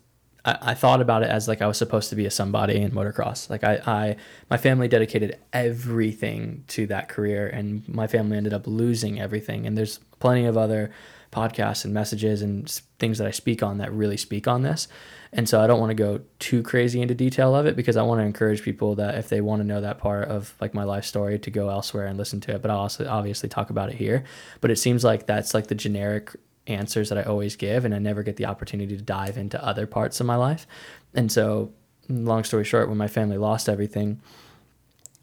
I, 0.44 0.58
I 0.62 0.74
thought 0.74 1.00
about 1.00 1.22
it 1.22 1.30
as 1.30 1.48
like 1.48 1.62
I 1.62 1.66
was 1.66 1.76
supposed 1.76 2.10
to 2.10 2.16
be 2.16 2.26
a 2.26 2.30
somebody 2.30 2.80
in 2.80 2.92
motocross. 2.92 3.50
Like 3.50 3.64
I, 3.64 3.74
I, 3.86 4.16
my 4.50 4.56
family 4.56 4.88
dedicated 4.88 5.38
everything 5.52 6.64
to 6.68 6.86
that 6.86 7.08
career, 7.08 7.48
and 7.48 7.86
my 7.88 8.06
family 8.06 8.36
ended 8.36 8.54
up 8.54 8.66
losing 8.66 9.20
everything. 9.20 9.66
And 9.66 9.76
there's 9.76 9.98
plenty 10.20 10.46
of 10.46 10.56
other 10.56 10.90
podcasts 11.30 11.84
and 11.84 11.92
messages 11.92 12.42
and 12.42 12.68
things 12.98 13.18
that 13.18 13.26
I 13.26 13.30
speak 13.30 13.62
on 13.62 13.78
that 13.78 13.92
really 13.92 14.16
speak 14.16 14.48
on 14.48 14.62
this. 14.62 14.88
And 15.32 15.48
so 15.48 15.60
I 15.60 15.66
don't 15.66 15.80
want 15.80 15.90
to 15.90 15.94
go 15.94 16.20
too 16.38 16.62
crazy 16.62 17.02
into 17.02 17.14
detail 17.14 17.54
of 17.54 17.66
it 17.66 17.76
because 17.76 17.96
I 17.96 18.02
want 18.02 18.20
to 18.20 18.24
encourage 18.24 18.62
people 18.62 18.94
that 18.94 19.16
if 19.16 19.28
they 19.28 19.40
want 19.40 19.60
to 19.60 19.66
know 19.66 19.80
that 19.80 19.98
part 19.98 20.28
of 20.28 20.54
like 20.60 20.72
my 20.72 20.84
life 20.84 21.04
story 21.04 21.38
to 21.38 21.50
go 21.50 21.68
elsewhere 21.68 22.06
and 22.06 22.16
listen 22.16 22.40
to 22.42 22.54
it. 22.54 22.62
But 22.62 22.70
I'll 22.70 22.78
also 22.78 23.06
obviously 23.06 23.48
talk 23.48 23.68
about 23.68 23.90
it 23.90 23.96
here. 23.96 24.24
But 24.60 24.70
it 24.70 24.76
seems 24.76 25.04
like 25.04 25.26
that's 25.26 25.52
like 25.52 25.66
the 25.66 25.74
generic 25.74 26.34
answers 26.66 27.08
that 27.08 27.18
I 27.18 27.22
always 27.22 27.56
give, 27.56 27.84
and 27.84 27.94
I 27.94 27.98
never 27.98 28.22
get 28.22 28.36
the 28.36 28.46
opportunity 28.46 28.96
to 28.96 29.02
dive 29.02 29.36
into 29.36 29.62
other 29.64 29.86
parts 29.86 30.20
of 30.20 30.26
my 30.26 30.36
life. 30.36 30.66
And 31.14 31.32
so, 31.32 31.72
long 32.08 32.44
story 32.44 32.64
short, 32.64 32.88
when 32.88 32.98
my 32.98 33.08
family 33.08 33.38
lost 33.38 33.68
everything, 33.68 34.20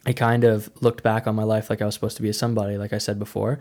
I 0.05 0.13
kind 0.13 0.43
of 0.43 0.69
looked 0.81 1.03
back 1.03 1.27
on 1.27 1.35
my 1.35 1.43
life 1.43 1.69
like 1.69 1.81
I 1.81 1.85
was 1.85 1.93
supposed 1.93 2.17
to 2.17 2.23
be 2.23 2.29
a 2.29 2.33
somebody, 2.33 2.77
like 2.77 2.93
I 2.93 2.99
said 2.99 3.17
before. 3.17 3.59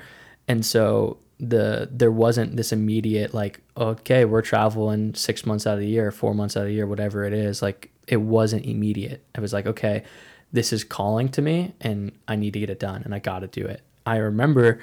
And 0.48 0.64
so 0.64 1.18
the 1.40 1.88
there 1.90 2.12
wasn't 2.12 2.56
this 2.56 2.72
immediate 2.72 3.34
like, 3.34 3.60
okay, 3.76 4.24
we're 4.24 4.42
traveling 4.42 5.14
six 5.14 5.44
months 5.44 5.66
out 5.66 5.74
of 5.74 5.80
the 5.80 5.88
year, 5.88 6.10
four 6.10 6.34
months 6.34 6.56
out 6.56 6.62
of 6.62 6.68
the 6.68 6.74
year, 6.74 6.86
whatever 6.86 7.24
it 7.24 7.32
is. 7.32 7.62
Like 7.62 7.90
it 8.06 8.18
wasn't 8.18 8.66
immediate. 8.66 9.24
It 9.34 9.40
was 9.40 9.52
like, 9.52 9.66
okay, 9.66 10.04
this 10.52 10.72
is 10.72 10.84
calling 10.84 11.28
to 11.30 11.42
me, 11.42 11.74
and 11.80 12.12
I 12.28 12.36
need 12.36 12.52
to 12.52 12.60
get 12.60 12.70
it 12.70 12.78
done, 12.78 13.02
and 13.02 13.14
I 13.14 13.18
got 13.18 13.40
to 13.40 13.46
do 13.46 13.66
it. 13.66 13.82
I 14.06 14.16
remember 14.16 14.80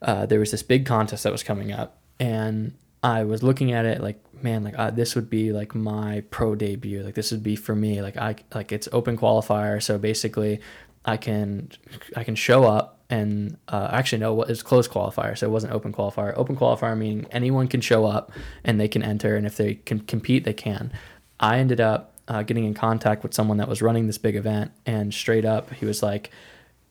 uh, 0.00 0.26
there 0.26 0.38
was 0.38 0.50
this 0.50 0.62
big 0.62 0.86
contest 0.86 1.24
that 1.24 1.32
was 1.32 1.42
coming 1.42 1.72
up 1.72 1.98
and 2.18 2.74
I 3.02 3.24
was 3.24 3.42
looking 3.42 3.72
at 3.72 3.84
it 3.84 4.00
like, 4.00 4.20
man, 4.42 4.62
like 4.62 4.78
uh, 4.78 4.90
this 4.90 5.14
would 5.16 5.28
be 5.28 5.52
like 5.52 5.74
my 5.74 6.22
pro 6.30 6.54
debut. 6.54 7.02
Like 7.02 7.14
this 7.14 7.32
would 7.32 7.42
be 7.42 7.56
for 7.56 7.74
me. 7.74 8.00
Like 8.00 8.16
I 8.16 8.36
like 8.54 8.70
it's 8.70 8.88
open 8.92 9.18
qualifier, 9.18 9.82
so 9.82 9.98
basically, 9.98 10.60
I 11.04 11.16
can 11.16 11.70
I 12.14 12.22
can 12.22 12.36
show 12.36 12.64
up 12.64 13.00
and 13.12 13.58
uh, 13.68 13.88
actually 13.92 14.18
no, 14.20 14.40
it's 14.42 14.62
closed 14.62 14.90
qualifier, 14.90 15.36
so 15.36 15.46
it 15.46 15.50
wasn't 15.50 15.74
open 15.74 15.92
qualifier. 15.92 16.32
Open 16.34 16.56
qualifier 16.56 16.96
meaning 16.96 17.26
anyone 17.30 17.68
can 17.68 17.82
show 17.82 18.06
up 18.06 18.32
and 18.64 18.80
they 18.80 18.88
can 18.88 19.02
enter, 19.02 19.36
and 19.36 19.46
if 19.46 19.58
they 19.58 19.74
can 19.74 20.00
compete, 20.00 20.44
they 20.44 20.54
can. 20.54 20.90
I 21.38 21.58
ended 21.58 21.78
up 21.78 22.14
uh, 22.26 22.42
getting 22.42 22.64
in 22.64 22.72
contact 22.72 23.22
with 23.22 23.34
someone 23.34 23.58
that 23.58 23.68
was 23.68 23.82
running 23.82 24.06
this 24.06 24.16
big 24.16 24.34
event, 24.34 24.72
and 24.86 25.12
straight 25.12 25.44
up, 25.44 25.70
he 25.74 25.84
was 25.84 26.02
like, 26.02 26.30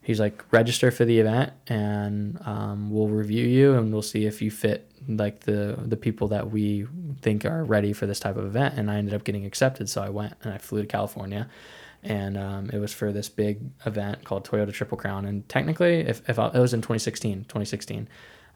he's 0.00 0.20
like, 0.20 0.44
register 0.52 0.92
for 0.92 1.04
the 1.04 1.18
event, 1.18 1.54
and 1.66 2.40
um, 2.46 2.92
we'll 2.92 3.08
review 3.08 3.44
you, 3.44 3.74
and 3.74 3.92
we'll 3.92 4.00
see 4.00 4.24
if 4.24 4.40
you 4.40 4.52
fit 4.52 4.88
like 5.08 5.40
the 5.40 5.76
the 5.84 5.96
people 5.96 6.28
that 6.28 6.52
we 6.52 6.86
think 7.20 7.44
are 7.44 7.64
ready 7.64 7.92
for 7.92 8.06
this 8.06 8.20
type 8.20 8.36
of 8.36 8.46
event 8.46 8.78
and 8.78 8.88
i 8.88 8.94
ended 8.94 9.12
up 9.12 9.24
getting 9.24 9.44
accepted 9.44 9.88
so 9.88 10.00
i 10.00 10.08
went 10.08 10.32
and 10.44 10.54
i 10.54 10.58
flew 10.58 10.80
to 10.80 10.86
california 10.86 11.48
and 12.02 12.36
um, 12.36 12.70
it 12.72 12.78
was 12.78 12.92
for 12.92 13.12
this 13.12 13.28
big 13.28 13.60
event 13.86 14.24
called 14.24 14.44
toyota 14.46 14.72
triple 14.72 14.98
crown. 14.98 15.24
And 15.24 15.48
technically 15.48 16.00
if, 16.00 16.28
if 16.28 16.38
I, 16.38 16.48
it 16.48 16.58
was 16.58 16.74
in 16.74 16.80
2016 16.80 17.44
2016 17.44 18.08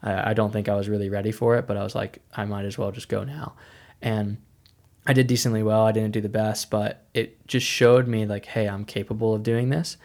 I, 0.03 0.31
I 0.31 0.33
don't 0.33 0.51
think 0.51 0.67
i 0.69 0.75
was 0.75 0.89
really 0.89 1.09
ready 1.09 1.31
for 1.31 1.55
it 1.55 1.67
but 1.67 1.77
i 1.77 1.83
was 1.83 1.95
like 1.95 2.19
i 2.35 2.45
might 2.45 2.65
as 2.65 2.77
well 2.77 2.91
just 2.91 3.09
go 3.09 3.23
now. 3.23 3.53
And 4.01 4.37
i 5.05 5.13
did 5.13 5.27
decently 5.27 5.63
well. 5.63 5.85
I 5.85 5.91
didn't 5.91 6.11
do 6.11 6.21
the 6.21 6.29
best 6.29 6.69
but 6.69 7.05
it 7.13 7.47
just 7.47 7.65
showed 7.65 8.07
me 8.07 8.25
like 8.25 8.45
hey 8.45 8.67
i'm 8.67 8.85
capable 8.85 9.33
of 9.33 9.43
doing 9.43 9.69
this. 9.69 9.97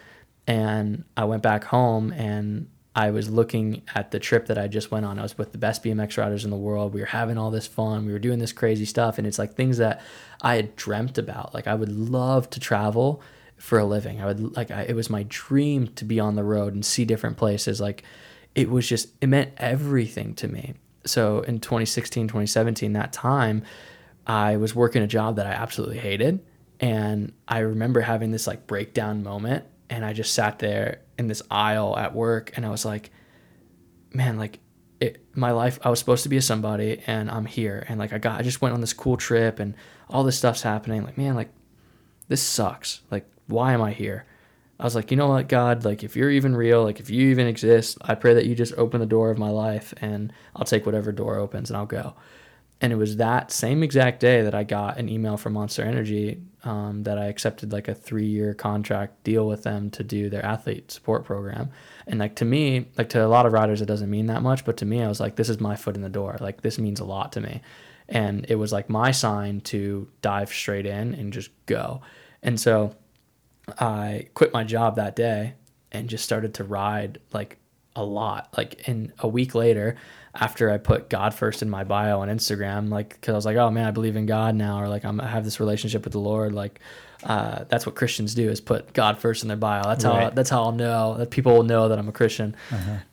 And 0.47 1.05
i 1.17 1.25
went 1.25 1.43
back 1.43 1.65
home 1.65 2.13
and 2.13 2.69
I 2.95 3.11
was 3.11 3.31
looking 3.31 3.83
at 3.95 4.11
the 4.11 4.19
trip 4.19 4.47
that 4.47 4.59
I 4.59 4.69
just 4.69 4.91
went 4.91 5.07
on. 5.07 5.19
I 5.19 5.23
was 5.23 5.39
with 5.39 5.53
the 5.53 5.59
best 5.59 5.83
BMX 5.83 6.19
riders 6.19 6.45
in 6.45 6.51
the 6.51 6.57
world. 6.57 6.93
We 6.93 7.01
were 7.01 7.07
having 7.07 7.39
all 7.39 7.51
this 7.51 7.67
fun. 7.67 8.05
We 8.05 8.13
were 8.13 8.19
doing 8.19 8.39
this 8.39 8.53
crazy 8.53 8.85
stuff. 8.85 9.17
And 9.17 9.27
it's 9.27 9.39
like 9.39 9.55
things 9.55 9.79
that 9.79 10.03
I 10.43 10.57
had 10.57 10.77
dreamt 10.77 11.17
about. 11.17 11.55
Like 11.55 11.67
I 11.67 11.75
would 11.75 11.91
love 11.91 12.51
to 12.51 12.61
travel 12.61 13.23
for 13.57 13.79
a 13.79 13.85
living. 13.87 14.21
I 14.21 14.27
would 14.27 14.57
like, 14.57 14.71
I, 14.71 14.83
it 14.83 14.95
was 14.95 15.09
my 15.09 15.25
dream 15.29 15.89
to 15.95 16.05
be 16.05 16.21
on 16.21 16.37
the 16.37 16.45
road 16.45 16.75
and 16.75 16.85
see 16.85 17.07
different 17.07 17.39
places. 17.39 17.81
Like 17.81 18.03
it 18.55 18.69
was 18.69 18.87
just, 18.87 19.09
it 19.23 19.29
meant 19.29 19.53
everything 19.57 20.35
to 20.35 20.49
me. 20.49 20.75
So 21.07 21.41
in 21.41 21.61
2016, 21.61 22.29
2017, 22.29 22.93
that 22.93 23.13
time, 23.13 23.63
I 24.27 24.57
was 24.57 24.75
working 24.75 25.03
a 25.03 25.07
job 25.07 25.37
that 25.37 25.47
I 25.47 25.53
absolutely 25.53 25.99
hated. 25.99 26.45
And 26.79 27.33
I 27.49 27.61
remember 27.61 28.03
having 28.03 28.33
this 28.33 28.47
like 28.47 28.67
breakdown 28.67 29.23
moment. 29.23 29.65
And 29.89 30.05
I 30.05 30.13
just 30.13 30.35
sat 30.35 30.59
there 30.59 31.01
in 31.23 31.29
this 31.29 31.43
aisle 31.51 31.97
at 31.97 32.15
work 32.15 32.53
and 32.57 32.67
I 32.67 32.71
was 32.71 32.85
like, 32.85 33.11
man, 34.13 34.39
like 34.39 34.59
it, 35.01 35.25
my 35.35 35.51
life, 35.51 35.79
I 35.83 35.91
was 35.91 35.99
supposed 35.99 36.23
to 36.25 36.29
be 36.29 36.37
a 36.37 36.43
somebody 36.43 37.03
and 37.07 37.31
I'm 37.31 37.47
here. 37.47 37.85
And 37.89 37.99
like, 37.99 38.13
I 38.13 38.19
got, 38.19 38.39
I 38.39 38.43
just 38.43 38.61
went 38.61 38.75
on 38.75 38.81
this 38.81 38.93
cool 38.93 39.17
trip 39.17 39.59
and 39.59 39.75
all 40.09 40.23
this 40.23 40.39
stuff's 40.39 40.63
happening. 40.63 41.05
Like, 41.05 41.19
man, 41.19 41.35
like 41.35 41.51
this 42.29 42.43
sucks. 42.43 43.01
Like, 43.11 43.27
why 43.47 43.73
am 43.73 43.83
I 43.83 43.93
here? 43.93 44.27
I 44.79 44.85
was 44.85 44.95
like, 44.95 45.11
you 45.11 45.17
know 45.17 45.29
what, 45.29 45.49
God, 45.49 45.85
like 45.85 46.03
if 46.03 46.17
you're 46.17 46.31
even 46.31 46.57
real, 46.57 46.83
like 46.83 46.99
if 46.99 47.09
you 47.09 47.31
even 47.31 47.47
exist, 47.47 47.99
I 48.03 48.15
pray 48.15 48.35
that 48.35 48.47
you 48.47 48.55
just 48.55 48.75
open 48.75 49.01
the 49.01 49.07
door 49.07 49.31
of 49.31 49.39
my 49.39 49.51
life 49.51 49.95
and 50.01 50.33
I'll 50.57 50.65
take 50.65 50.87
whatever 50.87 51.13
door 51.13 51.39
opens 51.39 51.71
and 51.71 51.77
I'll 51.77 51.87
go. 51.87 52.15
And 52.83 52.93
it 52.93 52.97
was 52.97 53.17
that 53.19 53.53
same 53.53 53.85
exact 53.85 54.19
day 54.19 54.43
that 54.43 54.57
I 54.57 54.65
got 54.65 54.99
an 54.99 55.09
email 55.09 55.37
from 55.37 55.53
Monster 55.53 55.85
Energy 55.85 56.43
um, 56.65 57.05
that 57.05 57.17
I 57.17 57.27
accepted 57.27 57.73
like 57.73 57.87
a 57.87 57.95
three 57.95 58.27
year 58.27 58.55
contract 58.55 59.23
deal 59.23 59.47
with 59.47 59.63
them 59.63 59.89
to 59.91 60.03
do 60.03 60.29
their 60.29 60.45
athlete 60.45 60.91
support 60.91 61.25
program. 61.25 61.71
And 62.09 62.19
like 62.19 62.35
to 62.37 62.45
me, 62.45 62.87
like 62.99 63.09
to 63.11 63.25
a 63.25 63.29
lot 63.29 63.47
of 63.47 63.53
riders, 63.53 63.81
it 63.81 63.87
doesn't 63.87 64.11
mean 64.11 64.27
that 64.27 64.43
much. 64.43 64.65
But 64.65 64.77
to 64.79 64.85
me, 64.85 65.01
I 65.01 65.07
was 65.07 65.21
like, 65.21 65.37
this 65.37 65.49
is 65.49 65.61
my 65.61 65.77
foot 65.77 65.95
in 65.95 66.03
the 66.03 66.09
door. 66.09 66.37
Like 66.41 66.63
this 66.63 66.77
means 66.77 66.99
a 66.99 67.05
lot 67.05 67.31
to 67.33 67.41
me. 67.41 67.63
And 68.09 68.47
it 68.49 68.57
was 68.57 68.73
like 68.73 68.91
my 68.91 69.13
sign 69.13 69.61
to 69.63 70.09
dive 70.21 70.51
straight 70.51 70.85
in 70.85 71.15
and 71.15 71.33
just 71.33 71.51
go. 71.67 72.03
And 72.43 72.61
so 72.61 72.97
I 73.79 74.27
quit 74.35 74.53
my 74.53 74.65
job 74.65 74.97
that 74.97 75.15
day 75.15 75.55
and 75.93 76.11
just 76.11 76.25
started 76.25 76.55
to 76.55 76.65
ride 76.65 77.21
like 77.33 77.59
a 77.95 78.05
lot. 78.05 78.53
Like 78.57 78.89
in 78.89 79.13
a 79.21 79.29
week 79.29 79.55
later, 79.55 79.97
after 80.35 80.71
I 80.71 80.79
put 80.79 81.11
God 81.11 81.35
first 81.35 81.61
in 81.63 81.69
my 81.69 81.85
bio 81.85 82.21
on 82.21 82.29
Instagram, 82.29 82.89
like 82.91 83.11
because 83.11 83.33
I 83.33 83.37
was 83.37 83.45
like, 83.45 83.57
oh 83.57 83.71
man, 83.71 83.87
I 83.87 83.91
believe 83.91 84.17
in 84.17 84.25
God 84.27 84.55
now, 84.55 84.81
or 84.81 84.89
like 84.89 85.05
I'm, 85.05 85.21
I 85.21 85.27
have 85.29 85.45
this 85.45 85.61
relationship 85.61 86.05
with 86.05 86.13
the 86.15 86.21
Lord. 86.21 86.55
Like 86.55 86.81
uh, 87.25 87.65
that's 87.69 87.85
what 87.87 87.95
Christians 87.95 88.35
do 88.35 88.49
is 88.49 88.61
put 88.61 88.93
God 88.95 89.19
first 89.19 89.43
in 89.43 89.49
their 89.49 89.57
bio. 89.59 89.83
That's 89.85 90.03
how 90.05 90.13
Right. 90.17 90.35
that's 90.35 90.49
how 90.51 90.63
I'll 90.65 90.73
know 90.73 91.17
that 91.19 91.31
people 91.31 91.53
will 91.55 91.63
know 91.65 91.89
that 91.89 91.99
I'm 91.99 92.09
a 92.09 92.13
Christian. 92.13 92.57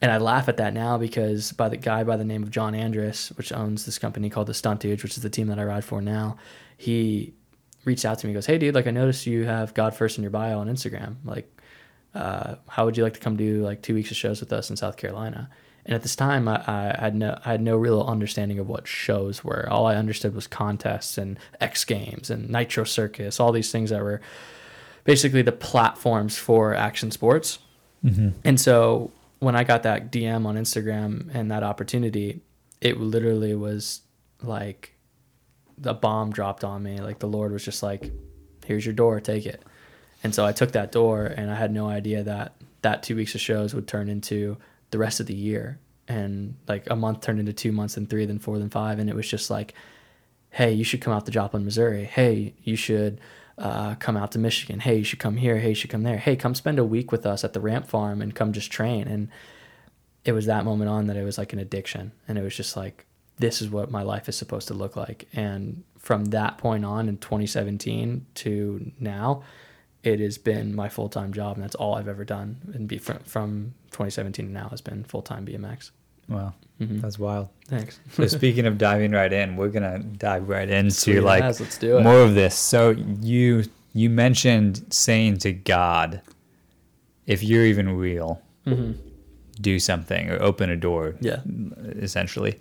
And 0.02 0.12
I 0.12 0.18
laugh 0.18 0.48
at 0.48 0.58
that 0.58 0.74
now 0.74 0.98
because 0.98 1.52
by 1.52 1.68
the 1.70 1.78
guy 1.78 2.04
by 2.06 2.16
the 2.16 2.24
name 2.24 2.42
of 2.42 2.52
John 2.52 2.74
Andrus, 2.74 3.30
which 3.38 3.52
owns 3.52 3.86
this 3.86 4.00
company 4.00 4.30
called 4.30 4.48
the 4.48 4.54
Stuntage, 4.54 5.04
which 5.04 5.18
is 5.18 5.22
the 5.24 5.30
team 5.30 5.48
that 5.48 5.60
I 5.60 5.64
ride 5.66 5.84
for 5.84 6.02
now, 6.02 6.38
he 6.78 7.34
reached 7.86 8.06
out 8.06 8.18
to 8.20 8.28
me. 8.28 8.32
He 8.32 8.36
goes, 8.36 8.46
"Hey, 8.46 8.58
dude, 8.58 8.74
like 8.76 8.88
I 8.88 8.92
noticed 8.92 9.26
you 9.28 9.44
have 9.46 9.74
God 9.74 9.94
first 9.94 10.18
in 10.18 10.24
your 10.24 10.32
bio 10.32 10.60
on 10.60 10.68
Instagram. 10.70 11.18
Like, 11.26 11.54
uh, 12.16 12.56
how 12.70 12.86
would 12.86 12.98
you 12.98 13.04
like 13.04 13.14
to 13.16 13.20
come 13.20 13.36
do 13.36 13.62
like 13.64 13.82
two 13.82 13.94
weeks 13.94 14.10
of 14.10 14.18
shows 14.18 14.40
with 14.40 14.54
us 14.54 14.70
in 14.70 14.78
South 14.78 14.96
Carolina?" 14.98 15.50
And 15.90 15.96
at 15.96 16.04
this 16.04 16.16
time, 16.16 16.48
I, 16.48 16.62
I 16.68 16.96
had 17.00 17.16
no 17.16 17.40
I 17.44 17.50
had 17.50 17.62
no 17.64 17.76
real 17.76 18.04
understanding 18.04 18.60
of 18.60 18.70
what 18.70 18.88
shows 18.88 19.44
were. 19.44 19.68
All 19.72 19.88
I 19.88 19.96
understood 19.96 20.36
was 20.36 20.46
contests 20.46 21.18
and 21.18 21.40
X 21.60 21.84
Games 21.84 22.30
and 22.30 22.48
Nitro 22.48 22.84
Circus, 22.84 23.40
all 23.40 23.52
these 23.52 23.72
things 23.72 23.90
that 23.90 24.04
were 24.04 24.22
basically 25.04 25.42
the 25.42 25.52
platforms 25.52 26.38
for 26.38 26.76
action 26.76 27.10
sports. 27.10 27.58
Mm-hmm. 28.06 28.38
And 28.44 28.62
so 28.62 29.10
when 29.40 29.56
I 29.56 29.64
got 29.64 29.82
that 29.82 30.12
DM 30.12 30.46
on 30.46 30.58
Instagram 30.58 31.34
and 31.34 31.50
that 31.50 31.64
opportunity, 31.64 32.42
it 32.82 33.00
literally 33.00 33.56
was 33.56 34.02
like 34.44 34.94
a 35.84 35.96
bomb 35.96 36.32
dropped 36.32 36.64
on 36.64 36.84
me. 36.84 37.00
Like 37.00 37.18
the 37.18 37.28
Lord 37.28 37.52
was 37.52 37.66
just 37.66 37.82
like, 37.82 38.12
"Here's 38.64 38.86
your 38.86 38.94
door, 38.94 39.20
take 39.20 39.48
it." 39.48 39.64
And 40.24 40.36
so 40.36 40.46
I 40.46 40.52
took 40.52 40.74
that 40.74 40.92
door, 40.92 41.26
and 41.26 41.50
I 41.50 41.56
had 41.56 41.74
no 41.74 41.90
idea 41.90 42.22
that 42.22 42.54
that 42.84 43.02
two 43.02 43.16
weeks 43.16 43.34
of 43.34 43.42
shows 43.42 43.74
would 43.74 43.88
turn 43.88 44.08
into 44.08 44.58
the 44.92 44.98
rest 44.98 45.20
of 45.20 45.26
the 45.26 45.36
year, 45.36 45.80
and 46.08 46.56
like 46.68 46.90
a 46.90 46.96
month 46.96 47.22
turned 47.22 47.40
into 47.40 47.54
two 47.54 47.72
months, 47.72 47.98
and 47.98 48.10
three, 48.10 48.26
then 48.26 48.40
four, 48.40 48.60
then 48.60 48.70
five, 48.70 49.00
and 49.00 49.10
it 49.10 49.16
was 49.16 49.28
just 49.28 49.50
like, 49.50 49.74
"Hey, 50.52 50.74
you 50.74 50.84
should 50.84 51.02
come 51.02 51.14
out 51.14 51.26
to 51.26 51.32
Joplin, 51.32 51.66
Missouri. 51.66 52.06
Hey, 52.06 52.54
you 52.64 52.76
should." 52.76 53.20
Uh, 53.58 53.94
come 53.96 54.16
out 54.16 54.32
to 54.32 54.40
Michigan. 54.40 54.80
Hey, 54.80 55.00
you 55.00 55.04
should 55.04 55.20
come 55.20 55.36
here. 55.36 55.58
Hey, 55.58 55.68
you 55.68 55.76
should 55.76 55.90
come 55.90 56.04
there. 56.04 56.16
Hey, 56.16 56.38
come 56.38 56.56
spend 56.56 56.80
a 56.80 56.86
week 56.86 57.12
with 57.12 57.26
us 57.26 57.44
at 57.44 57.52
the 57.52 57.60
Ramp 57.60 57.88
Farm 57.88 58.22
and 58.22 58.34
come 58.34 58.54
just 58.54 58.72
train. 58.72 59.06
And 59.06 59.28
it 60.26 60.34
was 60.34 60.46
that 60.46 60.66
moment 60.66 60.90
on 60.90 61.08
that 61.08 61.18
it 61.18 61.24
was 61.24 61.38
like 61.38 61.54
an 61.54 61.60
addiction 61.60 62.12
and 62.28 62.38
it 62.38 62.42
was 62.42 62.56
just 62.56 62.76
like 62.76 63.06
this 63.38 63.62
is 63.62 63.70
what 63.70 63.90
my 63.90 64.02
life 64.02 64.28
is 64.28 64.36
supposed 64.36 64.68
to 64.68 64.74
look 64.74 64.96
like 64.96 65.28
and 65.34 65.84
from 65.98 66.26
that 66.26 66.58
point 66.58 66.86
on 66.86 67.08
in 67.08 67.18
2017 67.18 68.26
to 68.36 68.92
now 69.00 69.42
it 70.04 70.20
has 70.20 70.38
been 70.38 70.76
my 70.76 70.90
full-time 70.90 71.34
job 71.34 71.56
and 71.56 71.64
that's 71.64 71.76
all 71.76 71.96
i've 71.96 72.08
ever 72.08 72.26
done 72.26 72.58
and 72.74 72.88
be 72.88 72.98
from, 72.98 73.20
from 73.20 73.74
2017 73.92 74.48
to 74.48 74.52
now 74.52 74.70
has 74.70 74.82
been 74.82 75.04
full-time 75.04 75.46
bmx 75.46 75.92
Wow, 76.28 76.54
that's 76.80 77.18
wild. 77.18 77.50
thanks 77.68 78.00
So 78.12 78.28
speaking 78.28 78.68
of 78.68 78.78
diving 78.78 79.12
right 79.14 79.34
in, 79.34 79.56
we're 79.56 79.70
gonna 79.70 79.98
dive 80.00 80.48
right 80.48 80.70
into 80.70 80.92
Sweet 80.92 81.22
like 81.22 81.42
let's 81.42 81.78
do 81.80 81.98
it. 81.98 82.04
more 82.04 82.22
of 82.22 82.36
this. 82.36 82.56
So 82.56 82.92
you 83.22 83.64
you 83.94 84.12
mentioned 84.12 84.86
saying 84.94 85.40
to 85.40 85.52
God, 85.52 86.22
if 87.26 87.42
you're 87.44 87.66
even 87.66 87.98
real, 87.98 88.42
do 89.60 89.80
something 89.80 90.30
or 90.30 90.40
open 90.42 90.70
a 90.70 90.76
door. 90.76 91.16
Yeah. 91.20 91.40
essentially. 91.98 92.60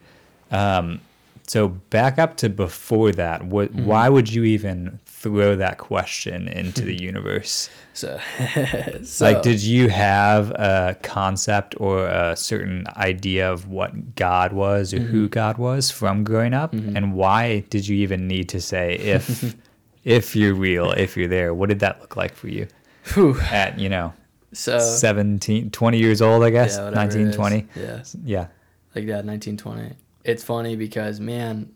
Um, 0.51 1.01
so 1.47 1.69
back 1.69 2.19
up 2.19 2.39
to 2.39 2.49
before 2.49 3.13
that. 3.13 3.45
What? 3.45 3.71
Mm-hmm. 3.71 3.85
Why 3.87 4.09
would 4.09 4.33
you 4.33 4.45
even 4.45 4.99
throw 5.21 5.57
that 5.57 5.79
question 5.79 6.47
into 6.49 6.83
the 6.83 6.95
universe? 7.11 7.69
so, 7.95 8.21
so 9.03 9.25
like, 9.25 9.43
did 9.43 9.61
you 9.61 9.89
have 9.89 10.51
a 10.53 10.97
concept 11.03 11.75
or 11.81 12.07
a 12.07 12.37
certain 12.37 12.87
idea 12.97 13.51
of 13.53 13.69
what 13.69 14.15
God 14.15 14.53
was 14.53 14.95
or 14.95 14.99
Mm-hmm. 14.99 15.07
who 15.11 15.29
God 15.29 15.59
was 15.59 15.91
from 15.91 16.23
growing 16.25 16.55
up? 16.55 16.73
And 16.73 17.15
why 17.15 17.61
did 17.71 17.87
you 17.89 17.97
even 17.99 18.29
need 18.29 18.49
to 18.51 18.61
say 18.61 18.95
if 18.97 19.55
if 20.05 20.37
you're 20.37 20.55
real, 20.55 20.93
if 20.93 21.17
you're 21.17 21.29
there? 21.29 21.53
What 21.55 21.69
did 21.69 21.81
that 21.81 22.01
look 22.01 22.17
like 22.17 22.35
for 22.35 22.49
you 22.49 22.67
Whew. 23.15 23.39
at 23.51 23.79
you 23.79 23.89
know 23.89 24.13
so 24.53 24.79
17, 24.79 25.71
20 25.71 25.99
years 25.99 26.23
old? 26.23 26.43
I 26.45 26.51
guess 26.51 26.77
yeah, 26.79 26.91
19, 26.91 27.33
20? 27.33 27.67
yeah 27.77 28.03
Yeah. 28.25 28.47
like 28.95 29.07
that 29.07 29.25
1920 29.27 29.95
it's 30.25 30.43
funny 30.45 30.77
because 30.77 31.21
man 31.21 31.71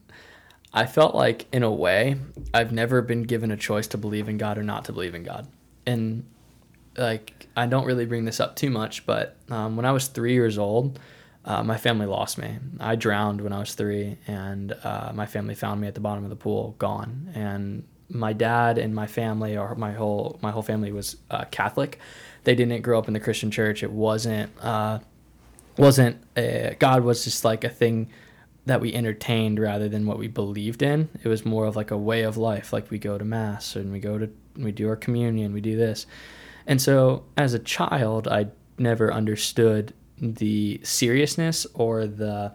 i 0.72 0.86
felt 0.86 1.14
like 1.14 1.46
in 1.52 1.62
a 1.62 1.70
way 1.70 2.16
i've 2.54 2.72
never 2.72 3.02
been 3.02 3.22
given 3.22 3.50
a 3.50 3.56
choice 3.56 3.86
to 3.86 3.98
believe 3.98 4.28
in 4.28 4.36
god 4.38 4.58
or 4.58 4.62
not 4.62 4.84
to 4.84 4.92
believe 4.92 5.14
in 5.14 5.22
god. 5.22 5.46
And 5.86 6.24
like 6.96 7.48
i 7.56 7.66
don't 7.66 7.86
really 7.86 8.06
bring 8.06 8.24
this 8.24 8.40
up 8.40 8.56
too 8.56 8.70
much 8.70 9.06
but 9.06 9.36
um, 9.50 9.76
when 9.76 9.86
i 9.86 9.92
was 9.92 10.08
three 10.08 10.34
years 10.34 10.58
old 10.58 10.98
uh, 11.44 11.62
my 11.62 11.76
family 11.76 12.06
lost 12.06 12.38
me. 12.38 12.58
I 12.78 12.94
drowned 12.96 13.40
when 13.40 13.52
i 13.52 13.58
was 13.58 13.74
three 13.74 14.16
and 14.26 14.72
uh, 14.84 15.12
my 15.14 15.26
family 15.26 15.54
found 15.54 15.80
me 15.80 15.88
at 15.88 15.94
the 15.94 16.00
bottom 16.00 16.24
of 16.24 16.30
the 16.30 16.36
pool 16.36 16.74
gone. 16.78 17.30
And 17.34 17.84
my 18.08 18.32
dad 18.32 18.78
and 18.78 18.94
my 18.94 19.06
family 19.06 19.56
or 19.56 19.74
my 19.74 19.92
whole 19.92 20.38
my 20.42 20.50
whole 20.50 20.62
family 20.62 20.92
was 20.92 21.16
uh, 21.30 21.44
catholic. 21.50 21.98
They 22.44 22.54
didn't 22.54 22.82
grow 22.82 22.98
up 22.98 23.08
in 23.08 23.14
the 23.14 23.20
christian 23.20 23.50
church. 23.50 23.82
It 23.82 23.90
wasn't 23.90 24.52
uh, 24.60 25.00
wasn't 25.76 26.22
uh, 26.36 26.74
God 26.78 27.02
was 27.02 27.24
just 27.24 27.44
like 27.44 27.64
a 27.64 27.68
thing 27.68 28.10
that 28.66 28.80
we 28.80 28.94
entertained 28.94 29.58
rather 29.58 29.88
than 29.88 30.06
what 30.06 30.18
we 30.18 30.28
believed 30.28 30.82
in. 30.82 31.08
It 31.22 31.28
was 31.28 31.44
more 31.44 31.66
of 31.66 31.76
like 31.76 31.90
a 31.90 31.96
way 31.96 32.22
of 32.22 32.36
life. 32.36 32.72
Like 32.72 32.90
we 32.90 32.98
go 32.98 33.18
to 33.18 33.24
mass 33.24 33.74
and 33.76 33.92
we 33.92 34.00
go 34.00 34.18
to 34.18 34.30
we 34.56 34.70
do 34.70 34.88
our 34.88 34.96
communion, 34.96 35.52
we 35.52 35.60
do 35.60 35.76
this. 35.76 36.06
And 36.66 36.80
so 36.80 37.24
as 37.36 37.54
a 37.54 37.58
child, 37.58 38.28
I 38.28 38.48
never 38.78 39.12
understood 39.12 39.94
the 40.18 40.80
seriousness 40.84 41.66
or 41.74 42.06
the 42.06 42.54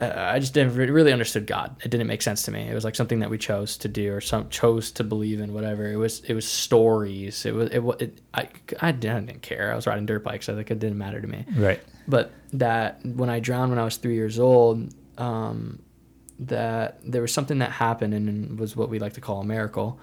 uh, 0.00 0.12
I 0.34 0.38
just 0.38 0.54
didn't 0.54 0.74
really 0.76 1.12
understood 1.12 1.46
God. 1.46 1.76
It 1.84 1.90
didn't 1.90 2.06
make 2.06 2.22
sense 2.22 2.42
to 2.44 2.50
me. 2.50 2.62
It 2.68 2.74
was 2.74 2.84
like 2.84 2.94
something 2.94 3.20
that 3.20 3.28
we 3.30 3.36
chose 3.38 3.76
to 3.78 3.88
do 3.88 4.12
or 4.14 4.20
some 4.20 4.48
chose 4.48 4.90
to 4.92 5.04
believe 5.04 5.40
in. 5.40 5.52
Whatever 5.52 5.90
it 5.92 5.96
was, 5.96 6.20
it 6.20 6.34
was 6.34 6.46
stories. 6.46 7.44
It 7.44 7.54
was 7.54 7.68
it. 7.70 7.82
it 8.00 8.20
I 8.32 8.48
I 8.80 8.92
didn't 8.92 9.42
care. 9.42 9.72
I 9.72 9.76
was 9.76 9.86
riding 9.86 10.06
dirt 10.06 10.24
bikes, 10.24 10.46
so 10.46 10.54
like 10.54 10.70
it 10.70 10.78
didn't 10.78 10.98
matter 10.98 11.20
to 11.20 11.26
me 11.28 11.44
Right. 11.54 11.80
but 12.08 12.32
that 12.54 13.04
when 13.04 13.28
I 13.30 13.40
drowned 13.40 13.70
when 13.70 13.78
I 13.78 13.84
was 13.84 13.96
three 13.98 14.14
years 14.14 14.38
old, 14.38 14.92
um, 15.18 15.80
that 16.38 16.98
there 17.04 17.20
was 17.22 17.32
something 17.34 17.58
that 17.58 17.70
happened 17.70 18.14
and 18.14 18.58
was 18.58 18.74
what 18.74 18.88
we 18.88 18.98
like 18.98 19.12
to 19.14 19.20
call 19.20 19.40
a 19.40 19.44
miracle. 19.44 19.98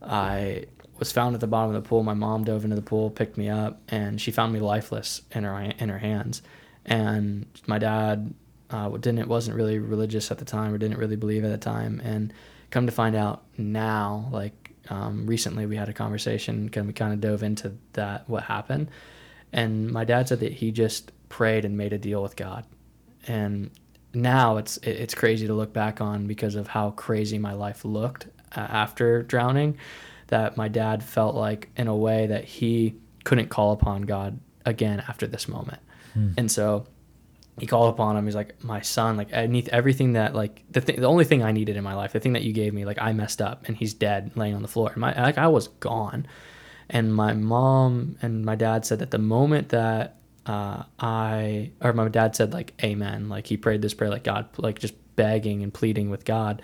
I 0.00 0.66
was 0.98 1.10
found 1.10 1.34
at 1.34 1.40
the 1.40 1.46
bottom 1.48 1.74
of 1.74 1.82
the 1.82 1.88
pool. 1.88 2.02
My 2.04 2.14
mom 2.14 2.44
dove 2.44 2.62
into 2.64 2.76
the 2.76 2.82
pool, 2.82 3.10
picked 3.10 3.36
me 3.36 3.48
up, 3.48 3.80
and 3.88 4.20
she 4.20 4.30
found 4.30 4.52
me 4.52 4.60
lifeless 4.60 5.22
in 5.32 5.42
her 5.44 5.58
in 5.60 5.88
her 5.88 5.98
hands. 5.98 6.42
And 6.84 7.46
my 7.66 7.78
dad 7.78 8.34
uh, 8.72 8.88
didn't 8.90 9.18
it 9.18 9.28
wasn't 9.28 9.56
really 9.56 9.78
religious 9.78 10.30
at 10.30 10.38
the 10.38 10.44
time 10.44 10.72
or 10.72 10.78
didn't 10.78 10.98
really 10.98 11.16
believe 11.16 11.44
at 11.44 11.50
the 11.50 11.58
time. 11.58 12.00
And 12.04 12.32
come 12.70 12.86
to 12.86 12.92
find 12.92 13.14
out 13.14 13.44
now, 13.58 14.28
like 14.32 14.74
um, 14.88 15.26
recently, 15.26 15.66
we 15.66 15.76
had 15.76 15.88
a 15.88 15.92
conversation 15.92 16.70
and 16.74 16.86
we 16.86 16.92
kind 16.92 17.12
of 17.12 17.20
dove 17.20 17.42
into 17.42 17.74
that 17.92 18.28
what 18.28 18.44
happened. 18.44 18.90
And 19.52 19.90
my 19.90 20.04
dad 20.04 20.28
said 20.28 20.40
that 20.40 20.52
he 20.52 20.72
just 20.72 21.12
prayed 21.28 21.64
and 21.64 21.76
made 21.76 21.92
a 21.92 21.98
deal 21.98 22.22
with 22.22 22.36
God. 22.36 22.64
And 23.28 23.70
now 24.14 24.56
it's 24.56 24.78
it's 24.78 25.14
crazy 25.14 25.46
to 25.46 25.54
look 25.54 25.72
back 25.72 26.00
on 26.00 26.26
because 26.26 26.54
of 26.54 26.68
how 26.68 26.90
crazy 26.90 27.38
my 27.38 27.52
life 27.52 27.84
looked 27.84 28.26
after 28.52 29.22
drowning. 29.22 29.78
That 30.28 30.56
my 30.56 30.68
dad 30.68 31.02
felt 31.04 31.34
like 31.34 31.68
in 31.76 31.88
a 31.88 31.96
way 31.96 32.26
that 32.26 32.44
he 32.44 32.94
couldn't 33.24 33.48
call 33.48 33.72
upon 33.72 34.02
God 34.02 34.40
again 34.64 35.04
after 35.06 35.26
this 35.26 35.46
moment. 35.46 35.80
And 36.38 36.50
so 36.50 36.86
he 37.62 37.68
called 37.68 37.94
upon 37.94 38.16
him. 38.16 38.24
He's 38.24 38.34
like, 38.34 38.64
my 38.64 38.80
son, 38.80 39.16
like 39.16 39.32
I 39.32 39.46
need 39.46 39.68
everything 39.68 40.14
that 40.14 40.34
like 40.34 40.64
the 40.72 40.80
the 40.80 41.04
only 41.04 41.24
thing 41.24 41.44
I 41.44 41.52
needed 41.52 41.76
in 41.76 41.84
my 41.84 41.94
life, 41.94 42.12
the 42.12 42.18
thing 42.18 42.32
that 42.32 42.42
you 42.42 42.52
gave 42.52 42.74
me, 42.74 42.84
like 42.84 43.00
I 43.00 43.12
messed 43.12 43.40
up 43.40 43.68
and 43.68 43.76
he's 43.76 43.94
dead 43.94 44.32
laying 44.34 44.56
on 44.56 44.62
the 44.62 44.68
floor. 44.68 44.90
And 44.90 44.96
my 44.96 45.14
like 45.14 45.38
I 45.38 45.46
was 45.46 45.68
gone. 45.68 46.26
And 46.90 47.14
my 47.14 47.34
mom 47.34 48.18
and 48.20 48.44
my 48.44 48.56
dad 48.56 48.84
said 48.84 48.98
that 48.98 49.12
the 49.12 49.18
moment 49.18 49.68
that 49.68 50.16
uh, 50.44 50.82
I 50.98 51.70
or 51.80 51.92
my 51.92 52.08
dad 52.08 52.34
said 52.34 52.52
like 52.52 52.74
Amen, 52.82 53.28
like 53.28 53.46
he 53.46 53.56
prayed 53.56 53.80
this 53.80 53.94
prayer 53.94 54.10
like 54.10 54.24
God, 54.24 54.48
like 54.58 54.80
just 54.80 54.94
begging 55.14 55.62
and 55.62 55.72
pleading 55.72 56.10
with 56.10 56.24
God. 56.24 56.62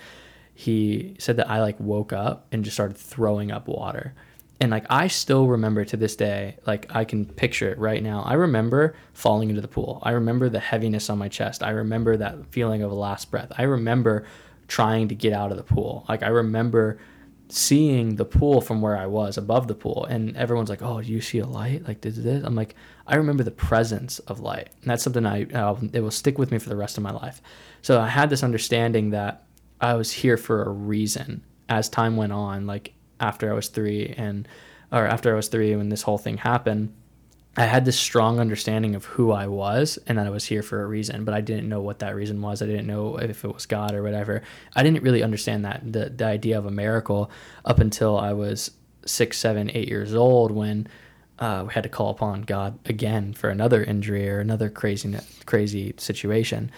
He 0.52 1.14
said 1.20 1.36
that 1.36 1.48
I 1.48 1.60
like 1.60 1.78
woke 1.78 2.12
up 2.12 2.48
and 2.50 2.64
just 2.64 2.74
started 2.74 2.96
throwing 2.96 3.52
up 3.52 3.68
water 3.68 4.14
and 4.60 4.70
like 4.70 4.86
I 4.90 5.06
still 5.06 5.46
remember 5.46 5.84
to 5.84 5.96
this 5.96 6.16
day, 6.16 6.56
like 6.66 6.86
I 6.94 7.04
can 7.04 7.24
picture 7.24 7.70
it 7.70 7.78
right 7.78 8.02
now. 8.02 8.22
I 8.22 8.34
remember 8.34 8.96
falling 9.12 9.50
into 9.50 9.60
the 9.60 9.68
pool. 9.68 10.00
I 10.02 10.12
remember 10.12 10.48
the 10.48 10.58
heaviness 10.58 11.08
on 11.08 11.18
my 11.18 11.28
chest. 11.28 11.62
I 11.62 11.70
remember 11.70 12.16
that 12.16 12.46
feeling 12.46 12.82
of 12.82 12.90
a 12.90 12.94
last 12.94 13.30
breath. 13.30 13.52
I 13.56 13.62
remember 13.62 14.26
trying 14.66 15.08
to 15.08 15.14
get 15.14 15.32
out 15.32 15.52
of 15.52 15.56
the 15.56 15.62
pool. 15.62 16.04
Like 16.08 16.22
I 16.24 16.28
remember 16.28 16.98
seeing 17.50 18.16
the 18.16 18.24
pool 18.24 18.60
from 18.60 18.82
where 18.82 18.96
I 18.96 19.06
was 19.06 19.38
above 19.38 19.68
the 19.68 19.74
pool, 19.74 20.04
and 20.06 20.36
everyone's 20.36 20.70
like, 20.70 20.82
"Oh, 20.82 21.00
do 21.00 21.10
you 21.10 21.20
see 21.20 21.38
a 21.38 21.46
light? 21.46 21.86
Like 21.86 22.00
did 22.00 22.16
this?" 22.16 22.44
I'm 22.44 22.56
like, 22.56 22.74
I 23.06 23.16
remember 23.16 23.44
the 23.44 23.52
presence 23.52 24.18
of 24.20 24.40
light, 24.40 24.70
and 24.82 24.90
that's 24.90 25.04
something 25.04 25.24
I 25.24 25.44
uh, 25.44 25.76
it 25.92 26.00
will 26.00 26.10
stick 26.10 26.36
with 26.36 26.50
me 26.50 26.58
for 26.58 26.68
the 26.68 26.76
rest 26.76 26.96
of 26.96 27.04
my 27.04 27.12
life. 27.12 27.40
So 27.80 28.00
I 28.00 28.08
had 28.08 28.28
this 28.28 28.42
understanding 28.42 29.10
that 29.10 29.44
I 29.80 29.94
was 29.94 30.10
here 30.10 30.36
for 30.36 30.64
a 30.64 30.70
reason. 30.70 31.44
As 31.70 31.90
time 31.90 32.16
went 32.16 32.32
on, 32.32 32.66
like 32.66 32.94
after 33.20 33.50
I 33.50 33.54
was 33.54 33.68
three 33.68 34.14
and 34.16 34.46
or 34.90 35.06
after 35.06 35.32
I 35.32 35.36
was 35.36 35.48
three 35.48 35.74
when 35.76 35.90
this 35.90 36.02
whole 36.02 36.18
thing 36.18 36.38
happened, 36.38 36.94
I 37.56 37.64
had 37.64 37.84
this 37.84 37.98
strong 37.98 38.38
understanding 38.38 38.94
of 38.94 39.04
who 39.04 39.32
I 39.32 39.48
was 39.48 39.98
and 40.06 40.16
that 40.16 40.26
I 40.26 40.30
was 40.30 40.44
here 40.44 40.62
for 40.62 40.82
a 40.82 40.86
reason, 40.86 41.24
but 41.24 41.34
I 41.34 41.40
didn't 41.40 41.68
know 41.68 41.80
what 41.80 41.98
that 41.98 42.14
reason 42.14 42.40
was. 42.40 42.62
I 42.62 42.66
didn't 42.66 42.86
know 42.86 43.16
if 43.16 43.44
it 43.44 43.52
was 43.52 43.66
God 43.66 43.94
or 43.94 44.02
whatever. 44.02 44.42
I 44.76 44.82
didn't 44.82 45.02
really 45.02 45.22
understand 45.22 45.64
that 45.64 45.92
the 45.92 46.08
the 46.08 46.24
idea 46.24 46.56
of 46.56 46.66
a 46.66 46.70
miracle 46.70 47.30
up 47.64 47.80
until 47.80 48.16
I 48.16 48.32
was 48.32 48.70
six, 49.04 49.38
seven, 49.38 49.70
eight 49.74 49.88
years 49.88 50.14
old 50.14 50.52
when 50.52 50.86
uh, 51.38 51.64
we 51.66 51.72
had 51.72 51.82
to 51.82 51.88
call 51.88 52.10
upon 52.10 52.42
God 52.42 52.78
again 52.86 53.32
for 53.32 53.48
another 53.50 53.82
injury 53.82 54.28
or 54.28 54.40
another 54.40 54.70
crazy 54.70 55.16
crazy 55.46 55.94
situation. 55.96 56.70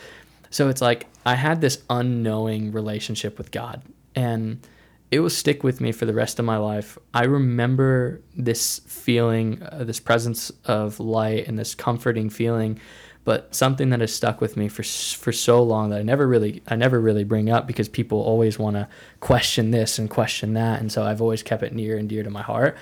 So 0.50 0.68
it's 0.68 0.81
like 0.81 1.07
I 1.24 1.35
had 1.35 1.61
this 1.61 1.83
unknowing 1.88 2.72
relationship 2.72 3.38
with 3.38 3.50
God 3.50 3.83
and 4.14 4.66
it 5.11 5.20
will 5.20 5.31
stick 5.31 5.64
with 5.64 5.81
me 5.81 5.90
for 5.92 6.07
the 6.07 6.14
rest 6.14 6.38
of 6.38 6.44
my 6.44 6.57
life. 6.57 6.96
I 7.12 7.25
remember 7.25 8.20
this 8.37 8.81
feeling, 8.87 9.62
uh, 9.62 9.85
this 9.85 9.99
presence 9.99 10.53
of 10.64 11.01
light 11.01 11.49
and 11.49 11.59
this 11.59 11.75
comforting 11.75 12.31
feeling, 12.31 12.79
but 13.25 13.55
something 13.55 13.90
that 13.90 14.01
has 14.01 14.14
stuck 14.14 14.40
with 14.40 14.57
me 14.57 14.68
for 14.68 14.83
for 14.83 15.33
so 15.33 15.62
long 15.62 15.90
that 15.90 15.99
I 15.99 16.03
never 16.03 16.27
really 16.27 16.62
I 16.68 16.77
never 16.77 17.01
really 17.01 17.25
bring 17.25 17.51
up 17.51 17.66
because 17.66 17.88
people 17.88 18.20
always 18.20 18.59
want 18.59 18.77
to 18.77 18.88
question 19.18 19.73
this 19.73 19.99
and 19.99 20.09
question 20.09 20.55
that, 20.55 20.81
and 20.81 20.90
so 20.90 21.03
I've 21.03 21.20
always 21.20 21.42
kept 21.42 21.62
it 21.62 21.75
near 21.75 21.96
and 21.99 22.09
dear 22.09 22.23
to 22.23 22.31
my 22.31 22.42
heart. 22.42 22.77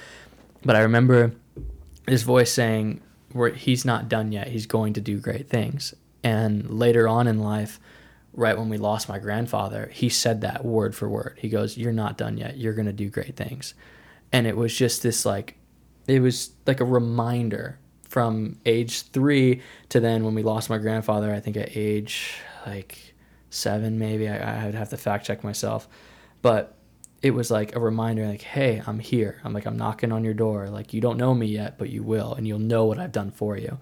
But 0.64 0.76
I 0.76 0.80
remember 0.80 1.32
this 2.06 2.22
voice 2.22 2.52
saying, 2.52 3.00
"He's 3.54 3.84
not 3.84 4.08
done 4.08 4.32
yet. 4.32 4.48
He's 4.48 4.66
going 4.66 4.92
to 4.94 5.00
do 5.00 5.18
great 5.18 5.48
things." 5.48 5.94
And 6.22 6.68
later 6.70 7.08
on 7.08 7.26
in 7.26 7.38
life, 7.38 7.80
right 8.38 8.56
when 8.56 8.68
we 8.68 8.78
lost 8.78 9.08
my 9.08 9.18
grandfather, 9.18 9.90
he 9.92 10.08
said 10.08 10.42
that 10.42 10.64
word 10.64 10.94
for 10.94 11.08
word. 11.08 11.36
He 11.38 11.48
goes, 11.48 11.76
You're 11.76 11.92
not 11.92 12.16
done 12.16 12.38
yet. 12.38 12.56
You're 12.56 12.72
going 12.72 12.86
to 12.86 12.92
do 12.92 13.10
great 13.10 13.36
things. 13.36 13.74
And 14.32 14.46
it 14.46 14.56
was 14.56 14.74
just 14.74 15.02
this 15.02 15.26
like, 15.26 15.56
it 16.06 16.20
was 16.20 16.52
like 16.66 16.80
a 16.80 16.84
reminder 16.84 17.78
from 18.08 18.58
age 18.64 19.02
three 19.10 19.60
to 19.88 20.00
then 20.00 20.24
when 20.24 20.34
we 20.34 20.42
lost 20.42 20.70
my 20.70 20.78
grandfather, 20.78 21.34
I 21.34 21.40
think 21.40 21.56
at 21.56 21.76
age 21.76 22.36
like 22.64 23.14
seven, 23.50 23.98
maybe. 23.98 24.28
I, 24.28 24.62
I 24.62 24.66
would 24.66 24.74
have 24.76 24.90
to 24.90 24.96
fact 24.96 25.26
check 25.26 25.42
myself. 25.42 25.88
But 26.40 26.76
it 27.20 27.32
was 27.32 27.50
like 27.50 27.74
a 27.74 27.80
reminder 27.80 28.24
like, 28.28 28.42
Hey, 28.42 28.80
I'm 28.86 29.00
here. 29.00 29.40
I'm 29.42 29.52
like, 29.52 29.66
I'm 29.66 29.76
knocking 29.76 30.12
on 30.12 30.22
your 30.22 30.34
door. 30.34 30.70
Like, 30.70 30.94
you 30.94 31.00
don't 31.00 31.18
know 31.18 31.34
me 31.34 31.46
yet, 31.46 31.76
but 31.76 31.90
you 31.90 32.04
will. 32.04 32.34
And 32.34 32.46
you'll 32.46 32.60
know 32.60 32.84
what 32.84 33.00
I've 33.00 33.12
done 33.12 33.32
for 33.32 33.58
you. 33.58 33.78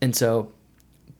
And 0.00 0.14
so 0.14 0.52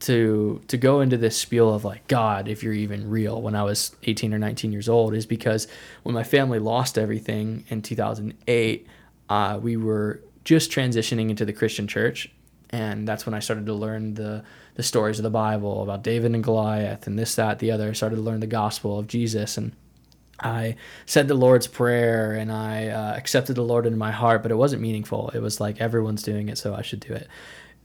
to 0.00 0.60
to 0.68 0.76
go 0.76 1.00
into 1.00 1.16
this 1.16 1.36
spiel 1.38 1.72
of 1.72 1.84
like 1.84 2.06
God, 2.06 2.48
if 2.48 2.62
you're 2.62 2.72
even 2.72 3.08
real, 3.08 3.40
when 3.40 3.54
I 3.54 3.62
was 3.62 3.96
18 4.02 4.34
or 4.34 4.38
19 4.38 4.72
years 4.72 4.88
old, 4.88 5.14
is 5.14 5.26
because 5.26 5.68
when 6.02 6.14
my 6.14 6.22
family 6.22 6.58
lost 6.58 6.98
everything 6.98 7.64
in 7.68 7.82
2008, 7.82 8.86
uh, 9.28 9.58
we 9.62 9.76
were 9.76 10.20
just 10.44 10.70
transitioning 10.70 11.30
into 11.30 11.44
the 11.44 11.52
Christian 11.52 11.86
church, 11.88 12.30
and 12.70 13.08
that's 13.08 13.24
when 13.24 13.34
I 13.34 13.38
started 13.38 13.66
to 13.66 13.74
learn 13.74 14.14
the 14.14 14.44
the 14.74 14.82
stories 14.82 15.18
of 15.18 15.22
the 15.22 15.30
Bible 15.30 15.82
about 15.82 16.02
David 16.02 16.34
and 16.34 16.44
Goliath 16.44 17.06
and 17.06 17.18
this, 17.18 17.34
that, 17.36 17.58
the 17.60 17.70
other. 17.70 17.88
I 17.88 17.92
started 17.92 18.16
to 18.16 18.22
learn 18.22 18.40
the 18.40 18.46
gospel 18.46 18.98
of 18.98 19.06
Jesus 19.06 19.56
and. 19.56 19.72
I 20.38 20.76
said 21.06 21.28
the 21.28 21.34
Lord's 21.34 21.66
Prayer 21.66 22.32
and 22.32 22.52
I 22.52 22.88
uh, 22.88 23.16
accepted 23.16 23.56
the 23.56 23.62
Lord 23.62 23.86
into 23.86 23.96
my 23.96 24.10
heart, 24.10 24.42
but 24.42 24.52
it 24.52 24.56
wasn't 24.56 24.82
meaningful. 24.82 25.30
It 25.30 25.38
was 25.38 25.62
like 25.62 25.80
everyone's 25.80 26.22
doing 26.22 26.50
it, 26.50 26.58
so 26.58 26.74
I 26.74 26.82
should 26.82 27.00
do 27.00 27.14
it. 27.14 27.26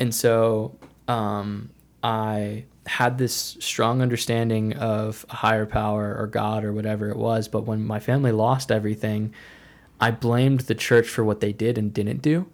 And 0.02 0.14
so 0.14 0.78
um, 1.08 1.70
I 2.04 2.66
had 2.88 3.18
this 3.18 3.58
strong 3.60 4.02
understanding 4.02 4.74
of 4.74 5.26
a 5.30 5.36
higher 5.36 5.66
power 5.66 6.16
or 6.18 6.28
God 6.28 6.64
or 6.64 6.74
whatever 6.74 7.10
it 7.10 7.18
was. 7.18 7.48
But 7.48 7.66
when 7.66 7.86
my 7.86 8.00
family 8.00 8.32
lost 8.32 8.72
everything, 8.72 9.34
I 10.00 10.12
blamed 10.12 10.62
the 10.62 10.76
church 10.76 11.08
for 11.08 11.24
what 11.24 11.40
they 11.40 11.54
did 11.54 11.78
and 11.78 11.94
didn't 11.94 12.22
do. 12.22 12.48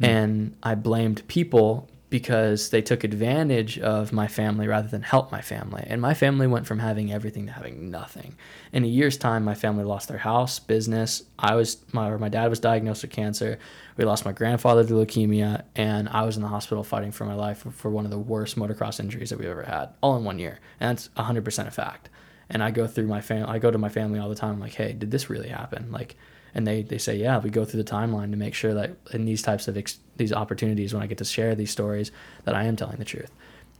Mm. 0.00 0.06
And 0.06 0.56
I 0.62 0.74
blamed 0.74 1.26
people 1.28 1.88
because 2.10 2.70
they 2.70 2.82
took 2.82 3.04
advantage 3.04 3.78
of 3.78 4.12
my 4.12 4.26
family 4.26 4.66
rather 4.66 4.88
than 4.88 5.02
help 5.02 5.30
my 5.30 5.40
family. 5.40 5.84
And 5.86 6.02
my 6.02 6.12
family 6.12 6.48
went 6.48 6.66
from 6.66 6.80
having 6.80 7.12
everything 7.12 7.46
to 7.46 7.52
having 7.52 7.88
nothing. 7.88 8.36
In 8.72 8.82
a 8.82 8.88
year's 8.88 9.16
time, 9.16 9.44
my 9.44 9.54
family 9.54 9.84
lost 9.84 10.08
their 10.08 10.18
house, 10.18 10.58
business. 10.58 11.22
I 11.38 11.54
was 11.54 11.78
my 11.92 12.14
my 12.16 12.28
dad 12.28 12.50
was 12.50 12.58
diagnosed 12.58 13.02
with 13.02 13.12
cancer. 13.12 13.58
We 13.96 14.04
lost 14.04 14.24
my 14.24 14.32
grandfather 14.32 14.84
to 14.84 14.92
leukemia, 14.92 15.62
and 15.76 16.08
I 16.08 16.22
was 16.22 16.36
in 16.36 16.42
the 16.42 16.48
hospital 16.48 16.82
fighting 16.82 17.12
for 17.12 17.24
my 17.24 17.34
life 17.34 17.64
for 17.72 17.90
one 17.90 18.04
of 18.04 18.10
the 18.10 18.18
worst 18.18 18.56
motocross 18.56 18.98
injuries 18.98 19.30
that 19.30 19.38
we've 19.38 19.48
ever 19.48 19.62
had, 19.62 19.90
all 20.00 20.16
in 20.16 20.24
one 20.24 20.38
year. 20.38 20.58
And 20.80 20.98
that's 20.98 21.08
100% 21.16 21.66
a 21.66 21.70
fact. 21.70 22.08
And 22.48 22.62
I 22.62 22.72
go 22.72 22.88
through 22.88 23.06
my 23.06 23.20
family. 23.20 23.48
I 23.48 23.58
go 23.58 23.70
to 23.70 23.78
my 23.78 23.88
family 23.88 24.18
all 24.18 24.28
the 24.28 24.34
time. 24.34 24.54
I'm 24.54 24.60
like, 24.60 24.74
hey, 24.74 24.92
did 24.92 25.12
this 25.12 25.30
really 25.30 25.48
happen? 25.48 25.92
Like, 25.92 26.16
and 26.54 26.66
they 26.66 26.82
they 26.82 26.98
say 26.98 27.16
yeah 27.16 27.38
we 27.38 27.50
go 27.50 27.64
through 27.64 27.82
the 27.82 27.90
timeline 27.90 28.30
to 28.30 28.36
make 28.36 28.54
sure 28.54 28.74
that 28.74 28.96
in 29.12 29.24
these 29.24 29.42
types 29.42 29.68
of 29.68 29.78
these 30.16 30.32
opportunities 30.32 30.92
when 30.92 31.02
i 31.02 31.06
get 31.06 31.18
to 31.18 31.24
share 31.24 31.54
these 31.54 31.70
stories 31.70 32.10
that 32.44 32.54
i 32.54 32.64
am 32.64 32.76
telling 32.76 32.96
the 32.96 33.04
truth. 33.04 33.30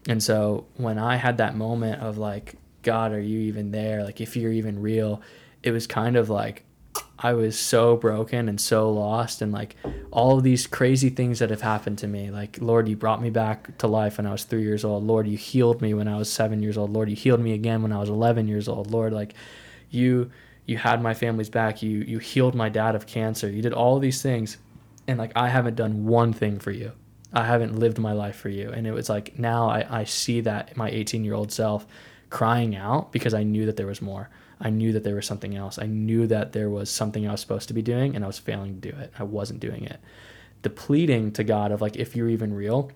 And 0.09 0.23
so 0.23 0.67
when 0.77 0.99
i 0.99 1.17
had 1.17 1.39
that 1.39 1.57
moment 1.57 2.03
of 2.03 2.19
like 2.19 2.55
god 2.83 3.13
are 3.13 3.21
you 3.21 3.41
even 3.41 3.71
there? 3.71 4.03
Like 4.05 4.21
if 4.21 4.37
you're 4.37 4.53
even 4.53 4.81
real 4.81 5.21
it 5.63 5.73
was 5.73 5.87
kind 5.87 6.17
of 6.17 6.31
like 6.31 6.65
i 7.19 7.35
was 7.35 7.59
so 7.59 7.97
broken 7.97 8.49
and 8.49 8.59
so 8.59 8.91
lost 8.91 9.43
and 9.43 9.53
like 9.53 9.77
all 10.11 10.39
of 10.39 10.43
these 10.43 10.67
crazy 10.67 11.11
things 11.11 11.39
that 11.39 11.51
have 11.51 11.61
happened 11.61 11.99
to 11.99 12.07
me. 12.07 12.31
Like 12.31 12.59
lord 12.61 12.89
you 12.89 12.97
brought 12.97 13.21
me 13.21 13.31
back 13.31 13.77
to 13.79 13.87
life 13.87 14.17
when 14.17 14.27
i 14.27 14.33
was 14.33 14.45
three 14.45 14.63
years 14.63 14.85
old. 14.85 15.05
Lord 15.05 15.27
you 15.27 15.37
healed 15.37 15.83
me 15.83 15.93
when 15.93 16.09
i 16.09 16.17
was 16.17 16.33
seven 16.33 16.63
years 16.63 16.79
old. 16.79 16.91
Lord 16.91 17.11
you 17.11 17.17
healed 17.17 17.41
me 17.41 17.53
again 17.53 17.83
when 17.83 17.93
i 17.93 17.99
was 17.99 18.09
11 18.09 18.49
years 18.49 18.69
old. 18.69 18.91
Lord 18.91 19.13
like 19.13 19.35
you 19.91 20.31
you 20.71 20.77
had 20.77 21.03
my 21.03 21.13
family's 21.13 21.51
back 21.51 21.83
you 21.83 21.99
you 22.13 22.21
healed 22.21 22.55
my 22.55 22.69
dad 22.69 22.95
of 22.95 23.05
cancer 23.05 23.51
you 23.51 23.61
did 23.61 23.73
all 23.73 23.99
these 23.99 24.23
things 24.23 24.57
and 25.09 25.19
like 25.19 25.33
i 25.35 25.49
haven't 25.49 25.75
done 25.75 26.07
one 26.07 26.33
thing 26.33 26.61
for 26.61 26.71
you. 26.71 26.93
I 27.33 27.45
haven't 27.45 27.79
lived 27.79 27.99
my 27.99 28.13
life 28.13 28.35
for 28.35 28.49
you. 28.49 28.71
And 28.71 28.87
it 28.87 28.93
was 28.93 29.09
like 29.09 29.39
now 29.39 29.69
i, 29.69 30.01
I 30.01 30.05
see 30.05 30.41
that 30.43 30.77
my 30.77 30.89
18 30.89 31.25
year 31.25 31.35
old 31.35 31.51
self 31.51 31.87
crying 32.29 32.77
out 32.77 33.11
because 33.11 33.35
i 33.35 33.43
knew 33.43 33.67
that 33.67 33.77
there 33.77 33.89
was 33.89 34.01
more. 34.01 34.31
I 34.61 34.71
knew 34.71 34.93
that 34.93 35.05
there 35.05 35.17
was 35.17 35.27
something 35.27 35.57
else. 35.57 35.79
I 35.79 35.87
knew 35.87 36.27
that 36.29 36.53
there 36.53 36.71
was 36.71 36.89
something 36.89 37.27
i 37.27 37.33
was 37.33 37.41
supposed 37.41 37.69
to 37.69 37.75
be 37.75 37.83
doing 37.83 38.15
and 38.15 38.25
i 38.25 38.29
was 38.29 38.39
failing 38.39 38.81
to 38.81 38.93
do 38.93 38.97
it. 38.97 39.13
I 39.19 39.25
wasn't 39.25 39.61
doing 39.61 39.85
it. 39.85 39.99
The 40.63 40.71
pleading 40.71 41.33
to 41.33 41.43
god 41.43 41.73
of 41.73 41.81
like 41.81 41.97
if 41.97 42.15
you're 42.15 42.29
even 42.29 42.55
real 42.55 42.93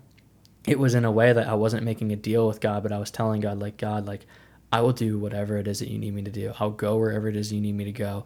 it 0.65 0.79
was 0.79 0.95
in 0.95 1.05
a 1.05 1.11
way 1.11 1.33
that 1.33 1.47
i 1.47 1.53
wasn't 1.53 1.83
making 1.83 2.11
a 2.11 2.15
deal 2.15 2.47
with 2.47 2.59
god 2.59 2.81
but 2.83 2.91
i 2.91 2.97
was 2.97 3.11
telling 3.11 3.41
god 3.41 3.59
like 3.59 3.77
god 3.77 4.07
like 4.07 4.25
I 4.75 4.81
will 4.81 4.91
do 4.91 5.17
whatever 5.17 5.55
it 5.55 5.69
is 5.69 5.79
that 5.79 5.87
you 5.87 5.97
need 5.97 6.13
me 6.13 6.21
to 6.23 6.31
do. 6.31 6.51
I'll 6.59 6.69
go 6.69 6.97
wherever 6.97 7.29
it 7.29 7.37
is 7.37 7.53
you 7.53 7.61
need 7.61 7.75
me 7.75 7.85
to 7.85 7.93
go 7.93 8.25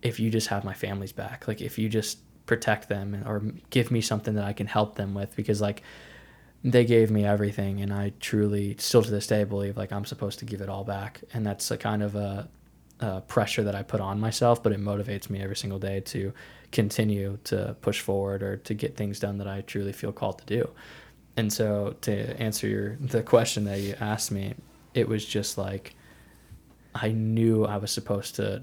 if 0.00 0.18
you 0.18 0.30
just 0.30 0.46
have 0.46 0.64
my 0.64 0.72
family's 0.72 1.12
back. 1.12 1.46
Like 1.46 1.60
if 1.60 1.78
you 1.78 1.90
just 1.90 2.20
protect 2.46 2.88
them 2.88 3.22
or 3.26 3.42
give 3.68 3.90
me 3.90 4.00
something 4.00 4.34
that 4.36 4.44
I 4.44 4.54
can 4.54 4.66
help 4.66 4.94
them 4.94 5.12
with 5.12 5.36
because 5.36 5.60
like 5.60 5.82
they 6.64 6.86
gave 6.86 7.10
me 7.10 7.26
everything 7.26 7.82
and 7.82 7.92
I 7.92 8.14
truly 8.18 8.76
still 8.78 9.02
to 9.02 9.10
this 9.10 9.26
day 9.26 9.44
believe 9.44 9.76
like 9.76 9.92
I'm 9.92 10.06
supposed 10.06 10.38
to 10.38 10.46
give 10.46 10.62
it 10.62 10.70
all 10.70 10.84
back 10.84 11.20
and 11.34 11.44
that's 11.44 11.70
a 11.70 11.76
kind 11.76 12.02
of 12.02 12.14
a, 12.14 12.48
a 13.00 13.20
pressure 13.20 13.64
that 13.64 13.74
I 13.74 13.82
put 13.82 14.00
on 14.00 14.18
myself 14.18 14.62
but 14.62 14.72
it 14.72 14.80
motivates 14.80 15.28
me 15.28 15.42
every 15.42 15.56
single 15.56 15.78
day 15.78 16.00
to 16.00 16.32
continue 16.72 17.36
to 17.44 17.76
push 17.82 18.00
forward 18.00 18.42
or 18.42 18.56
to 18.56 18.72
get 18.72 18.96
things 18.96 19.20
done 19.20 19.36
that 19.36 19.46
I 19.46 19.60
truly 19.60 19.92
feel 19.92 20.12
called 20.12 20.38
to 20.38 20.46
do. 20.46 20.70
And 21.36 21.52
so 21.52 21.94
to 22.00 22.40
answer 22.40 22.66
your 22.66 22.96
the 22.96 23.22
question 23.22 23.64
that 23.64 23.80
you 23.80 23.96
asked 24.00 24.32
me, 24.32 24.54
it 24.94 25.08
was 25.08 25.24
just 25.24 25.58
like 25.58 25.94
I 26.94 27.08
knew 27.12 27.64
I 27.64 27.76
was 27.76 27.90
supposed 27.90 28.36
to 28.36 28.62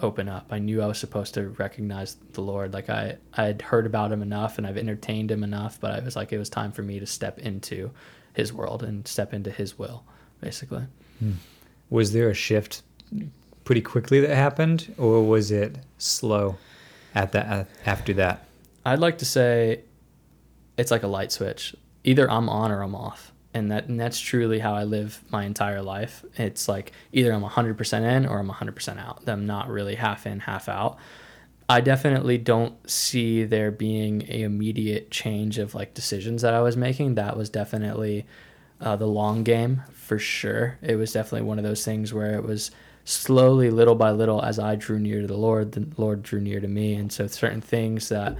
open 0.00 0.28
up. 0.28 0.46
I 0.50 0.58
knew 0.58 0.82
I 0.82 0.86
was 0.86 0.98
supposed 0.98 1.34
to 1.34 1.50
recognize 1.50 2.16
the 2.32 2.40
Lord. 2.40 2.72
Like 2.72 2.90
I 2.90 3.16
I 3.34 3.44
had 3.44 3.62
heard 3.62 3.86
about 3.86 4.12
him 4.12 4.22
enough 4.22 4.58
and 4.58 4.66
I've 4.66 4.76
entertained 4.76 5.30
him 5.30 5.44
enough, 5.44 5.80
but 5.80 5.92
I 5.92 6.00
was 6.00 6.16
like 6.16 6.32
it 6.32 6.38
was 6.38 6.48
time 6.48 6.72
for 6.72 6.82
me 6.82 6.98
to 7.00 7.06
step 7.06 7.38
into 7.38 7.90
his 8.34 8.52
world 8.52 8.82
and 8.82 9.06
step 9.06 9.32
into 9.32 9.50
his 9.50 9.78
will, 9.78 10.04
basically. 10.40 10.84
Hmm. 11.20 11.32
Was 11.90 12.12
there 12.12 12.28
a 12.28 12.34
shift 12.34 12.82
pretty 13.64 13.80
quickly 13.80 14.20
that 14.20 14.34
happened 14.34 14.92
or 14.98 15.22
was 15.22 15.50
it 15.50 15.78
slow 15.98 16.56
at 17.14 17.32
that 17.32 17.68
after 17.86 18.12
that? 18.14 18.46
I'd 18.84 18.98
like 18.98 19.18
to 19.18 19.24
say 19.24 19.82
it's 20.76 20.90
like 20.90 21.04
a 21.04 21.08
light 21.08 21.30
switch. 21.30 21.74
Either 22.02 22.30
I'm 22.30 22.48
on 22.48 22.70
or 22.70 22.82
I'm 22.82 22.94
off 22.94 23.32
and 23.54 23.70
that 23.70 23.86
and 23.86 23.98
that's 23.98 24.18
truly 24.18 24.58
how 24.58 24.74
I 24.74 24.84
live 24.84 25.22
my 25.30 25.44
entire 25.44 25.80
life. 25.80 26.24
It's 26.36 26.68
like 26.68 26.92
either 27.12 27.32
I'm 27.32 27.42
100% 27.42 28.02
in 28.02 28.26
or 28.26 28.38
I'm 28.38 28.50
100% 28.50 28.98
out. 28.98 29.22
I'm 29.26 29.46
not 29.46 29.68
really 29.68 29.94
half 29.94 30.26
in, 30.26 30.40
half 30.40 30.68
out. 30.68 30.98
I 31.68 31.80
definitely 31.80 32.36
don't 32.36 32.74
see 32.90 33.44
there 33.44 33.70
being 33.70 34.24
a 34.28 34.42
immediate 34.42 35.10
change 35.10 35.58
of 35.58 35.74
like 35.74 35.94
decisions 35.94 36.42
that 36.42 36.52
I 36.52 36.60
was 36.60 36.76
making. 36.76 37.14
That 37.14 37.36
was 37.36 37.48
definitely 37.48 38.26
uh, 38.80 38.96
the 38.96 39.06
long 39.06 39.44
game 39.44 39.82
for 39.92 40.18
sure. 40.18 40.78
It 40.82 40.96
was 40.96 41.12
definitely 41.12 41.46
one 41.46 41.58
of 41.58 41.64
those 41.64 41.84
things 41.84 42.12
where 42.12 42.34
it 42.34 42.42
was 42.42 42.70
slowly, 43.04 43.70
little 43.70 43.94
by 43.94 44.10
little, 44.10 44.42
as 44.42 44.58
I 44.58 44.74
drew 44.74 44.98
near 44.98 45.20
to 45.20 45.26
the 45.26 45.36
Lord, 45.36 45.72
the 45.72 45.86
Lord 45.96 46.22
drew 46.22 46.40
near 46.40 46.60
to 46.60 46.68
me, 46.68 46.94
and 46.94 47.12
so 47.12 47.26
certain 47.26 47.60
things 47.60 48.08
that 48.08 48.36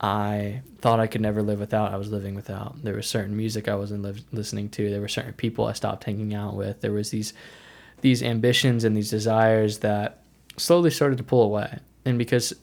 I 0.00 0.62
thought 0.78 1.00
I 1.00 1.06
could 1.06 1.22
never 1.22 1.42
live 1.42 1.58
without, 1.58 1.92
I 1.92 1.96
was 1.96 2.10
living 2.10 2.34
without. 2.34 2.82
There 2.82 2.94
was 2.94 3.06
certain 3.06 3.36
music 3.36 3.68
I 3.68 3.76
wasn't 3.76 4.02
li- 4.02 4.24
listening 4.30 4.68
to. 4.70 4.90
There 4.90 5.00
were 5.00 5.08
certain 5.08 5.32
people 5.32 5.66
I 5.66 5.72
stopped 5.72 6.04
hanging 6.04 6.34
out 6.34 6.54
with. 6.54 6.80
There 6.80 6.92
was 6.92 7.10
these 7.10 7.32
these 8.02 8.22
ambitions 8.22 8.84
and 8.84 8.94
these 8.94 9.10
desires 9.10 9.78
that 9.78 10.22
slowly 10.58 10.90
started 10.90 11.16
to 11.16 11.24
pull 11.24 11.42
away. 11.42 11.78
And 12.04 12.18
because 12.18 12.54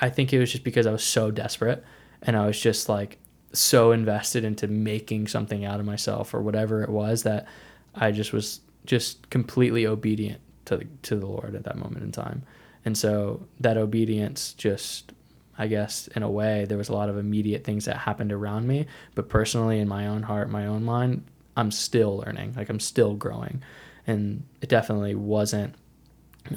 I 0.00 0.10
think 0.10 0.32
it 0.32 0.38
was 0.38 0.50
just 0.50 0.64
because 0.64 0.86
I 0.86 0.92
was 0.92 1.04
so 1.04 1.30
desperate 1.30 1.84
and 2.22 2.36
I 2.36 2.46
was 2.46 2.60
just 2.60 2.88
like 2.88 3.18
so 3.52 3.92
invested 3.92 4.44
into 4.44 4.68
making 4.68 5.28
something 5.28 5.64
out 5.64 5.80
of 5.80 5.86
myself 5.86 6.34
or 6.34 6.42
whatever 6.42 6.82
it 6.82 6.90
was 6.90 7.22
that 7.24 7.46
I 7.94 8.12
just 8.12 8.32
was 8.32 8.60
just 8.86 9.28
completely 9.30 9.86
obedient 9.86 10.40
to 10.66 10.78
the, 10.78 10.86
to 11.02 11.16
the 11.16 11.26
Lord 11.26 11.54
at 11.54 11.64
that 11.64 11.76
moment 11.76 12.04
in 12.04 12.12
time. 12.12 12.42
And 12.84 12.96
so 12.96 13.46
that 13.60 13.76
obedience 13.76 14.52
just 14.54 15.12
I 15.60 15.66
guess 15.66 16.08
in 16.16 16.22
a 16.22 16.30
way 16.30 16.64
there 16.64 16.78
was 16.78 16.88
a 16.88 16.94
lot 16.94 17.10
of 17.10 17.18
immediate 17.18 17.64
things 17.64 17.84
that 17.84 17.98
happened 17.98 18.32
around 18.32 18.66
me, 18.66 18.86
but 19.14 19.28
personally 19.28 19.78
in 19.78 19.88
my 19.88 20.06
own 20.06 20.22
heart, 20.22 20.48
my 20.48 20.66
own 20.66 20.84
mind, 20.84 21.26
I'm 21.54 21.70
still 21.70 22.16
learning. 22.16 22.54
Like 22.56 22.70
I'm 22.70 22.80
still 22.80 23.14
growing. 23.14 23.62
And 24.06 24.44
it 24.62 24.70
definitely 24.70 25.14
wasn't 25.14 25.74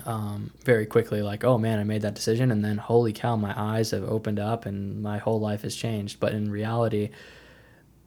um, 0.05 0.51
very 0.63 0.85
quickly 0.85 1.21
like, 1.21 1.43
oh 1.43 1.57
man, 1.57 1.79
I 1.79 1.83
made 1.83 2.03
that 2.03 2.15
decision, 2.15 2.49
and 2.49 2.63
then 2.63 2.77
holy 2.77 3.11
cow, 3.11 3.35
my 3.35 3.53
eyes 3.57 3.91
have 3.91 4.05
opened 4.05 4.39
up 4.39 4.65
and 4.65 5.03
my 5.03 5.17
whole 5.17 5.41
life 5.41 5.63
has 5.63 5.75
changed. 5.75 6.21
But 6.21 6.31
in 6.31 6.49
reality, 6.49 7.09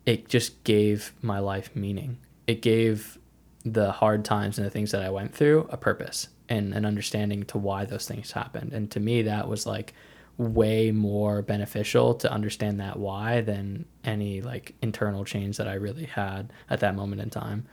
it 0.07 0.31
just 0.31 0.65
gave 0.65 1.13
my 1.21 1.41
life 1.41 1.77
meaning. 1.77 2.17
It 2.47 2.63
gave 2.63 3.19
the 3.67 3.93
hard 3.93 4.25
times 4.25 4.57
and 4.57 4.67
the 4.67 4.71
things 4.71 4.93
that 4.93 5.03
I 5.03 5.11
went 5.11 5.35
through 5.35 5.69
a 5.71 5.77
purpose 5.77 6.29
and 6.49 6.73
an 6.73 6.87
understanding 6.87 7.43
to 7.45 7.59
why 7.59 7.85
those 7.85 8.09
things 8.09 8.33
happened. 8.33 8.73
And 8.73 8.91
to 8.93 9.01
me, 9.01 9.21
that 9.23 9.47
was 9.47 9.67
like 9.67 9.93
way 10.39 10.91
more 10.91 11.43
beneficial 11.43 12.15
to 12.15 12.31
understand 12.31 12.81
that 12.81 12.99
why 12.99 13.41
than 13.41 13.87
any 14.05 14.43
like 14.43 14.75
internal 14.83 15.25
change 15.25 15.57
that 15.57 15.67
I 15.67 15.75
really 15.75 16.05
had 16.05 16.53
at 16.69 16.81
that 16.81 16.95
moment 16.95 17.23
in 17.23 17.31
time. 17.31 17.67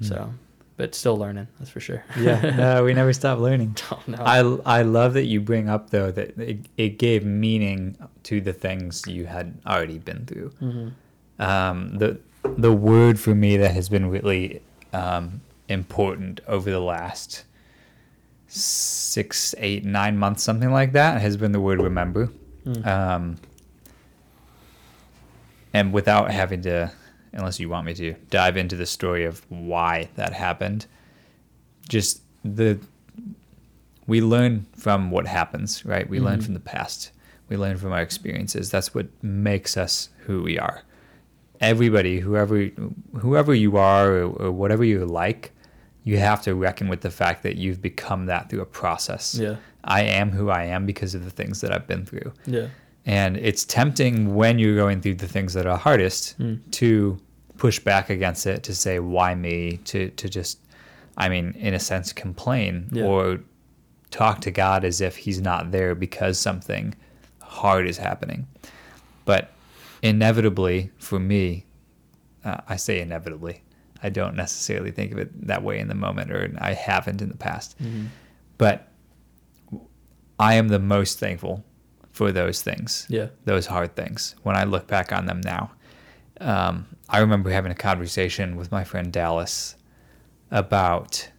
Mm. 0.00 0.08
So, 0.08 0.34
but 0.76 0.94
still 0.94 1.16
learning, 1.16 1.48
that's 1.58 1.70
for 1.70 1.80
sure. 1.80 2.04
yeah, 2.18 2.40
no, 2.56 2.84
we 2.84 2.92
never 2.92 3.12
stop 3.12 3.38
learning. 3.38 3.76
Oh, 3.90 4.02
no. 4.06 4.18
I 4.18 4.78
I 4.78 4.82
love 4.82 5.14
that 5.14 5.24
you 5.24 5.40
bring 5.40 5.68
up 5.68 5.90
though 5.90 6.10
that 6.10 6.38
it, 6.38 6.66
it 6.76 6.98
gave 6.98 7.24
meaning 7.24 7.96
to 8.24 8.40
the 8.40 8.52
things 8.52 9.04
you 9.06 9.26
had 9.26 9.58
already 9.66 9.98
been 9.98 10.26
through. 10.26 10.50
Mm-hmm. 10.60 11.42
Um, 11.42 11.98
the 11.98 12.20
the 12.44 12.72
word 12.72 13.20
for 13.20 13.34
me 13.34 13.56
that 13.56 13.72
has 13.72 13.88
been 13.88 14.10
really 14.10 14.62
um, 14.92 15.40
important 15.68 16.40
over 16.46 16.70
the 16.70 16.80
last 16.80 17.44
six, 18.54 19.54
eight, 19.58 19.84
nine 19.84 20.18
months, 20.18 20.42
something 20.42 20.70
like 20.70 20.92
that, 20.92 21.20
has 21.22 21.36
been 21.36 21.52
the 21.52 21.60
word 21.60 21.80
remember. 21.80 22.30
Mm. 22.66 22.86
Um, 22.86 23.36
and 25.72 25.92
without 25.92 26.30
having 26.30 26.60
to, 26.62 26.92
unless 27.32 27.58
you 27.58 27.70
want 27.70 27.86
me 27.86 27.94
to, 27.94 28.12
dive 28.28 28.58
into 28.58 28.76
the 28.76 28.84
story 28.84 29.24
of 29.24 29.42
why 29.48 30.10
that 30.16 30.34
happened, 30.34 30.86
just 31.88 32.20
the 32.44 32.78
we 34.06 34.20
learn 34.20 34.66
from 34.76 35.10
what 35.10 35.26
happens, 35.26 35.84
right? 35.86 36.08
We 36.08 36.18
mm-hmm. 36.18 36.26
learn 36.26 36.40
from 36.42 36.54
the 36.54 36.60
past. 36.60 37.12
We 37.48 37.56
learn 37.56 37.78
from 37.78 37.92
our 37.92 38.02
experiences. 38.02 38.70
That's 38.70 38.94
what 38.94 39.06
makes 39.22 39.76
us 39.76 40.10
who 40.26 40.42
we 40.42 40.58
are. 40.58 40.82
Everybody, 41.60 42.20
whoever 42.20 42.64
whoever 43.18 43.54
you 43.54 43.78
are 43.78 44.12
or, 44.12 44.24
or 44.24 44.52
whatever 44.52 44.84
you 44.84 45.06
like, 45.06 45.52
you 46.04 46.18
have 46.18 46.42
to 46.42 46.54
reckon 46.54 46.88
with 46.88 47.00
the 47.00 47.10
fact 47.10 47.42
that 47.44 47.56
you've 47.56 47.80
become 47.80 48.26
that 48.26 48.50
through 48.50 48.60
a 48.60 48.66
process. 48.66 49.34
Yeah. 49.34 49.56
I 49.84 50.02
am 50.02 50.30
who 50.30 50.50
I 50.50 50.64
am 50.64 50.86
because 50.86 51.14
of 51.14 51.24
the 51.24 51.30
things 51.30 51.60
that 51.60 51.72
I've 51.72 51.86
been 51.86 52.04
through. 52.04 52.32
Yeah. 52.46 52.68
And 53.04 53.36
it's 53.36 53.64
tempting 53.64 54.34
when 54.34 54.58
you're 54.58 54.76
going 54.76 55.00
through 55.00 55.16
the 55.16 55.28
things 55.28 55.54
that 55.54 55.66
are 55.66 55.76
hardest 55.76 56.38
mm. 56.38 56.58
to 56.72 57.18
push 57.56 57.78
back 57.78 58.10
against 58.10 58.46
it, 58.46 58.62
to 58.64 58.74
say, 58.74 58.98
why 58.98 59.34
me? 59.34 59.78
To, 59.84 60.10
to 60.10 60.28
just, 60.28 60.60
I 61.16 61.28
mean, 61.28 61.54
in 61.58 61.74
a 61.74 61.80
sense, 61.80 62.12
complain 62.12 62.88
yeah. 62.92 63.04
or 63.04 63.40
talk 64.10 64.40
to 64.42 64.50
God 64.50 64.84
as 64.84 65.00
if 65.00 65.16
He's 65.16 65.40
not 65.40 65.72
there 65.72 65.94
because 65.94 66.38
something 66.38 66.94
hard 67.40 67.86
is 67.88 67.98
happening. 67.98 68.46
But 69.24 69.52
inevitably, 70.02 70.90
for 70.98 71.18
me, 71.18 71.64
uh, 72.44 72.58
I 72.68 72.76
say 72.76 73.00
inevitably, 73.00 73.62
I 74.02 74.10
don't 74.10 74.34
necessarily 74.34 74.90
think 74.90 75.12
of 75.12 75.18
it 75.18 75.46
that 75.46 75.62
way 75.62 75.78
in 75.78 75.88
the 75.88 75.94
moment, 75.94 76.30
or 76.32 76.52
I 76.58 76.72
haven't 76.72 77.22
in 77.22 77.28
the 77.28 77.36
past. 77.36 77.78
Mm-hmm. 77.82 78.06
But 78.58 78.88
I 80.38 80.54
am 80.54 80.68
the 80.68 80.78
most 80.78 81.18
thankful 81.18 81.64
for 82.10 82.32
those 82.32 82.62
things, 82.62 83.06
yeah, 83.08 83.28
those 83.44 83.66
hard 83.66 83.96
things. 83.96 84.34
When 84.42 84.56
I 84.56 84.64
look 84.64 84.86
back 84.86 85.12
on 85.12 85.26
them 85.26 85.40
now, 85.40 85.72
um, 86.40 86.86
I 87.08 87.18
remember 87.18 87.50
having 87.50 87.72
a 87.72 87.76
conversation 87.76 88.56
with 88.56 88.70
my 88.72 88.84
friend 88.84 89.12
Dallas 89.12 89.76
about 90.50 91.30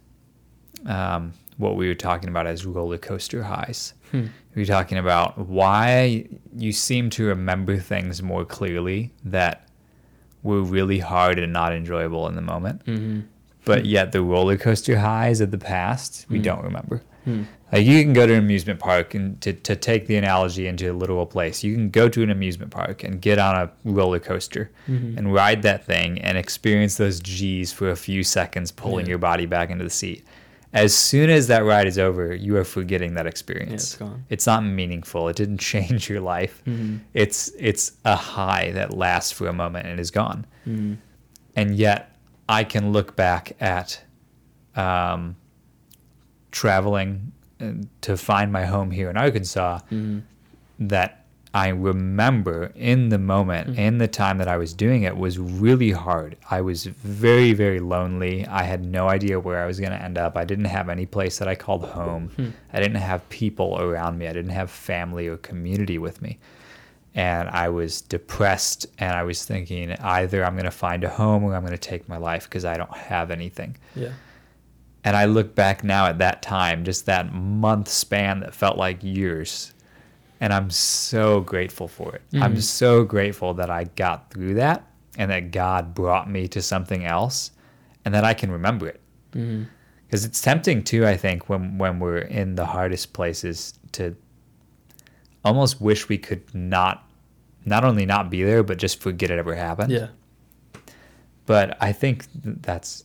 um, 0.86 1.32
what 1.56 1.76
we 1.76 1.86
were 1.86 1.94
talking 1.94 2.28
about 2.28 2.46
as 2.46 2.66
roller 2.66 2.98
coaster 2.98 3.42
highs. 3.42 3.94
Hmm. 4.10 4.26
We 4.54 4.62
were 4.62 4.66
talking 4.66 4.98
about 4.98 5.38
why 5.38 6.26
you 6.56 6.72
seem 6.72 7.10
to 7.10 7.24
remember 7.26 7.76
things 7.76 8.22
more 8.22 8.44
clearly 8.44 9.12
that 9.24 9.68
were 10.44 10.62
really 10.62 11.00
hard 11.00 11.40
and 11.40 11.52
not 11.52 11.72
enjoyable 11.72 12.28
in 12.28 12.36
the 12.36 12.42
moment. 12.42 12.84
Mm-hmm. 12.84 13.22
But 13.64 13.86
yet 13.86 14.12
the 14.12 14.22
roller 14.22 14.56
coaster 14.58 14.98
highs 14.98 15.40
of 15.40 15.50
the 15.50 15.58
past, 15.58 16.26
we 16.28 16.36
mm-hmm. 16.36 16.44
don't 16.44 16.62
remember. 16.62 17.02
Mm-hmm. 17.26 17.44
Like 17.72 17.86
you 17.86 18.02
can 18.02 18.12
go 18.12 18.26
to 18.26 18.34
an 18.34 18.38
amusement 18.38 18.78
park 18.78 19.14
and 19.14 19.40
to, 19.40 19.54
to 19.54 19.74
take 19.74 20.06
the 20.06 20.16
analogy 20.16 20.66
into 20.66 20.92
a 20.92 20.94
literal 20.94 21.26
place, 21.26 21.64
you 21.64 21.74
can 21.74 21.88
go 21.88 22.08
to 22.08 22.22
an 22.22 22.30
amusement 22.30 22.70
park 22.70 23.02
and 23.02 23.20
get 23.20 23.38
on 23.38 23.56
a 23.56 23.72
roller 23.84 24.20
coaster 24.20 24.70
mm-hmm. 24.86 25.18
and 25.18 25.32
ride 25.32 25.62
that 25.62 25.84
thing 25.84 26.20
and 26.20 26.38
experience 26.38 26.96
those 26.96 27.18
G's 27.18 27.72
for 27.72 27.90
a 27.90 27.96
few 27.96 28.22
seconds, 28.22 28.70
pulling 28.70 29.06
yeah. 29.06 29.10
your 29.10 29.18
body 29.18 29.46
back 29.46 29.70
into 29.70 29.82
the 29.82 29.90
seat 29.90 30.24
as 30.74 30.92
soon 30.92 31.30
as 31.30 31.46
that 31.46 31.64
ride 31.64 31.86
is 31.86 31.98
over, 31.98 32.34
you 32.34 32.56
are 32.56 32.64
forgetting 32.64 33.14
that 33.14 33.26
experience. 33.26 33.70
Yeah, 33.70 33.74
it's 33.74 33.96
gone. 33.96 34.24
It's 34.28 34.46
not 34.46 34.64
meaningful. 34.64 35.28
It 35.28 35.36
didn't 35.36 35.58
change 35.72 36.10
your 36.10 36.20
life. 36.20 36.62
Mm-hmm. 36.66 36.98
It's 37.14 37.52
it's 37.58 37.92
a 38.04 38.16
high 38.16 38.72
that 38.72 38.92
lasts 38.92 39.32
for 39.32 39.46
a 39.46 39.52
moment 39.52 39.86
and 39.86 40.00
is 40.00 40.10
gone. 40.10 40.44
Mm-hmm. 40.66 40.94
And 41.56 41.76
yet, 41.76 42.16
I 42.48 42.64
can 42.64 42.92
look 42.92 43.14
back 43.14 43.56
at 43.60 44.02
um, 44.74 45.36
traveling 46.50 47.32
uh, 47.60 47.72
to 48.00 48.16
find 48.16 48.52
my 48.52 48.64
home 48.64 48.90
here 48.90 49.08
in 49.08 49.16
Arkansas. 49.16 49.78
Mm-hmm. 49.92 50.20
That 50.80 51.23
I 51.54 51.68
remember 51.68 52.72
in 52.74 53.10
the 53.10 53.18
moment, 53.18 53.68
mm-hmm. 53.68 53.78
in 53.78 53.98
the 53.98 54.08
time 54.08 54.38
that 54.38 54.48
I 54.48 54.56
was 54.56 54.74
doing 54.74 55.04
it, 55.04 55.16
was 55.16 55.38
really 55.38 55.92
hard. 55.92 56.36
I 56.50 56.60
was 56.60 56.86
very, 56.86 57.52
very 57.52 57.78
lonely. 57.78 58.44
I 58.48 58.64
had 58.64 58.84
no 58.84 59.08
idea 59.08 59.38
where 59.38 59.62
I 59.62 59.66
was 59.66 59.78
going 59.78 59.92
to 59.92 60.02
end 60.02 60.18
up. 60.18 60.36
I 60.36 60.44
didn't 60.44 60.64
have 60.64 60.88
any 60.88 61.06
place 61.06 61.38
that 61.38 61.46
I 61.46 61.54
called 61.54 61.84
home. 61.84 62.30
Mm-hmm. 62.30 62.50
I 62.72 62.80
didn't 62.80 62.96
have 62.96 63.28
people 63.28 63.80
around 63.80 64.18
me. 64.18 64.26
I 64.26 64.32
didn't 64.32 64.50
have 64.50 64.68
family 64.68 65.28
or 65.28 65.36
community 65.36 65.96
with 65.96 66.20
me. 66.20 66.40
And 67.14 67.48
I 67.48 67.68
was 67.68 68.00
depressed 68.00 68.86
and 68.98 69.14
I 69.14 69.22
was 69.22 69.44
thinking 69.44 69.92
either 69.92 70.44
I'm 70.44 70.54
going 70.54 70.64
to 70.64 70.72
find 70.72 71.04
a 71.04 71.08
home 71.08 71.44
or 71.44 71.54
I'm 71.54 71.62
going 71.62 71.70
to 71.70 71.78
take 71.78 72.08
my 72.08 72.16
life 72.16 72.44
because 72.44 72.64
I 72.64 72.76
don't 72.76 72.96
have 72.96 73.30
anything. 73.30 73.76
Yeah. 73.94 74.10
And 75.04 75.16
I 75.16 75.26
look 75.26 75.54
back 75.54 75.84
now 75.84 76.06
at 76.06 76.18
that 76.18 76.42
time, 76.42 76.82
just 76.82 77.06
that 77.06 77.32
month 77.32 77.88
span 77.88 78.40
that 78.40 78.54
felt 78.54 78.76
like 78.76 79.04
years 79.04 79.73
and 80.40 80.52
I'm 80.52 80.70
so 80.70 81.40
grateful 81.40 81.88
for 81.88 82.14
it. 82.14 82.22
Mm-hmm. 82.32 82.42
I'm 82.42 82.60
so 82.60 83.04
grateful 83.04 83.54
that 83.54 83.70
I 83.70 83.84
got 83.84 84.30
through 84.30 84.54
that 84.54 84.86
and 85.16 85.30
that 85.30 85.50
God 85.50 85.94
brought 85.94 86.28
me 86.28 86.48
to 86.48 86.62
something 86.62 87.04
else 87.04 87.52
and 88.04 88.14
that 88.14 88.24
I 88.24 88.34
can 88.34 88.50
remember 88.50 88.88
it. 88.88 89.00
Because 89.30 89.46
mm-hmm. 89.46 89.66
it's 90.10 90.40
tempting 90.40 90.82
too, 90.82 91.06
I 91.06 91.16
think, 91.16 91.48
when 91.48 91.78
when 91.78 91.98
we're 91.98 92.18
in 92.18 92.56
the 92.56 92.66
hardest 92.66 93.12
places 93.12 93.78
to 93.92 94.16
almost 95.44 95.80
wish 95.80 96.08
we 96.08 96.18
could 96.18 96.42
not 96.54 97.08
not 97.66 97.84
only 97.84 98.04
not 98.04 98.30
be 98.30 98.42
there 98.42 98.62
but 98.62 98.78
just 98.78 99.00
forget 99.00 99.30
it 99.30 99.38
ever 99.38 99.54
happened. 99.54 99.92
Yeah. 99.92 100.08
But 101.46 101.76
I 101.80 101.92
think 101.92 102.26
that's 102.32 103.04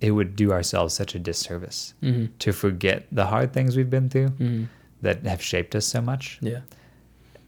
it 0.00 0.12
would 0.12 0.36
do 0.36 0.52
ourselves 0.52 0.94
such 0.94 1.14
a 1.14 1.18
disservice 1.18 1.94
mm-hmm. 2.02 2.26
to 2.38 2.52
forget 2.52 3.06
the 3.10 3.26
hard 3.26 3.52
things 3.52 3.76
we've 3.76 3.90
been 3.90 4.08
through 4.08 4.28
mm-hmm 4.28 4.64
that 5.02 5.24
have 5.26 5.42
shaped 5.42 5.74
us 5.74 5.86
so 5.86 6.00
much. 6.00 6.38
Yeah. 6.40 6.60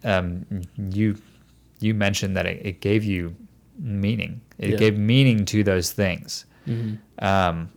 Um, 0.04 0.46
you 0.76 1.16
you 1.80 1.94
mentioned 1.94 2.36
that 2.36 2.46
it, 2.46 2.64
it 2.64 2.80
gave 2.80 3.04
you 3.04 3.34
meaning. 3.78 4.40
It 4.58 4.70
yeah. 4.70 4.76
gave 4.76 4.98
meaning 4.98 5.44
to 5.46 5.64
those 5.64 5.92
things. 5.92 6.44
Mm-hmm. 6.66 7.24
Um, 7.24 7.70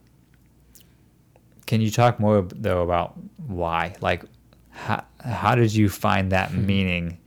can 1.66 1.82
you 1.82 1.90
talk 1.90 2.20
more 2.20 2.42
though 2.42 2.84
about 2.84 3.16
why? 3.48 3.96
Like, 4.02 4.24
how 4.70 5.04
how 5.20 5.56
did 5.56 5.74
you 5.74 5.90
find 5.90 6.32
that 6.32 6.50
mm-hmm. 6.50 6.66
meaning 6.66 7.18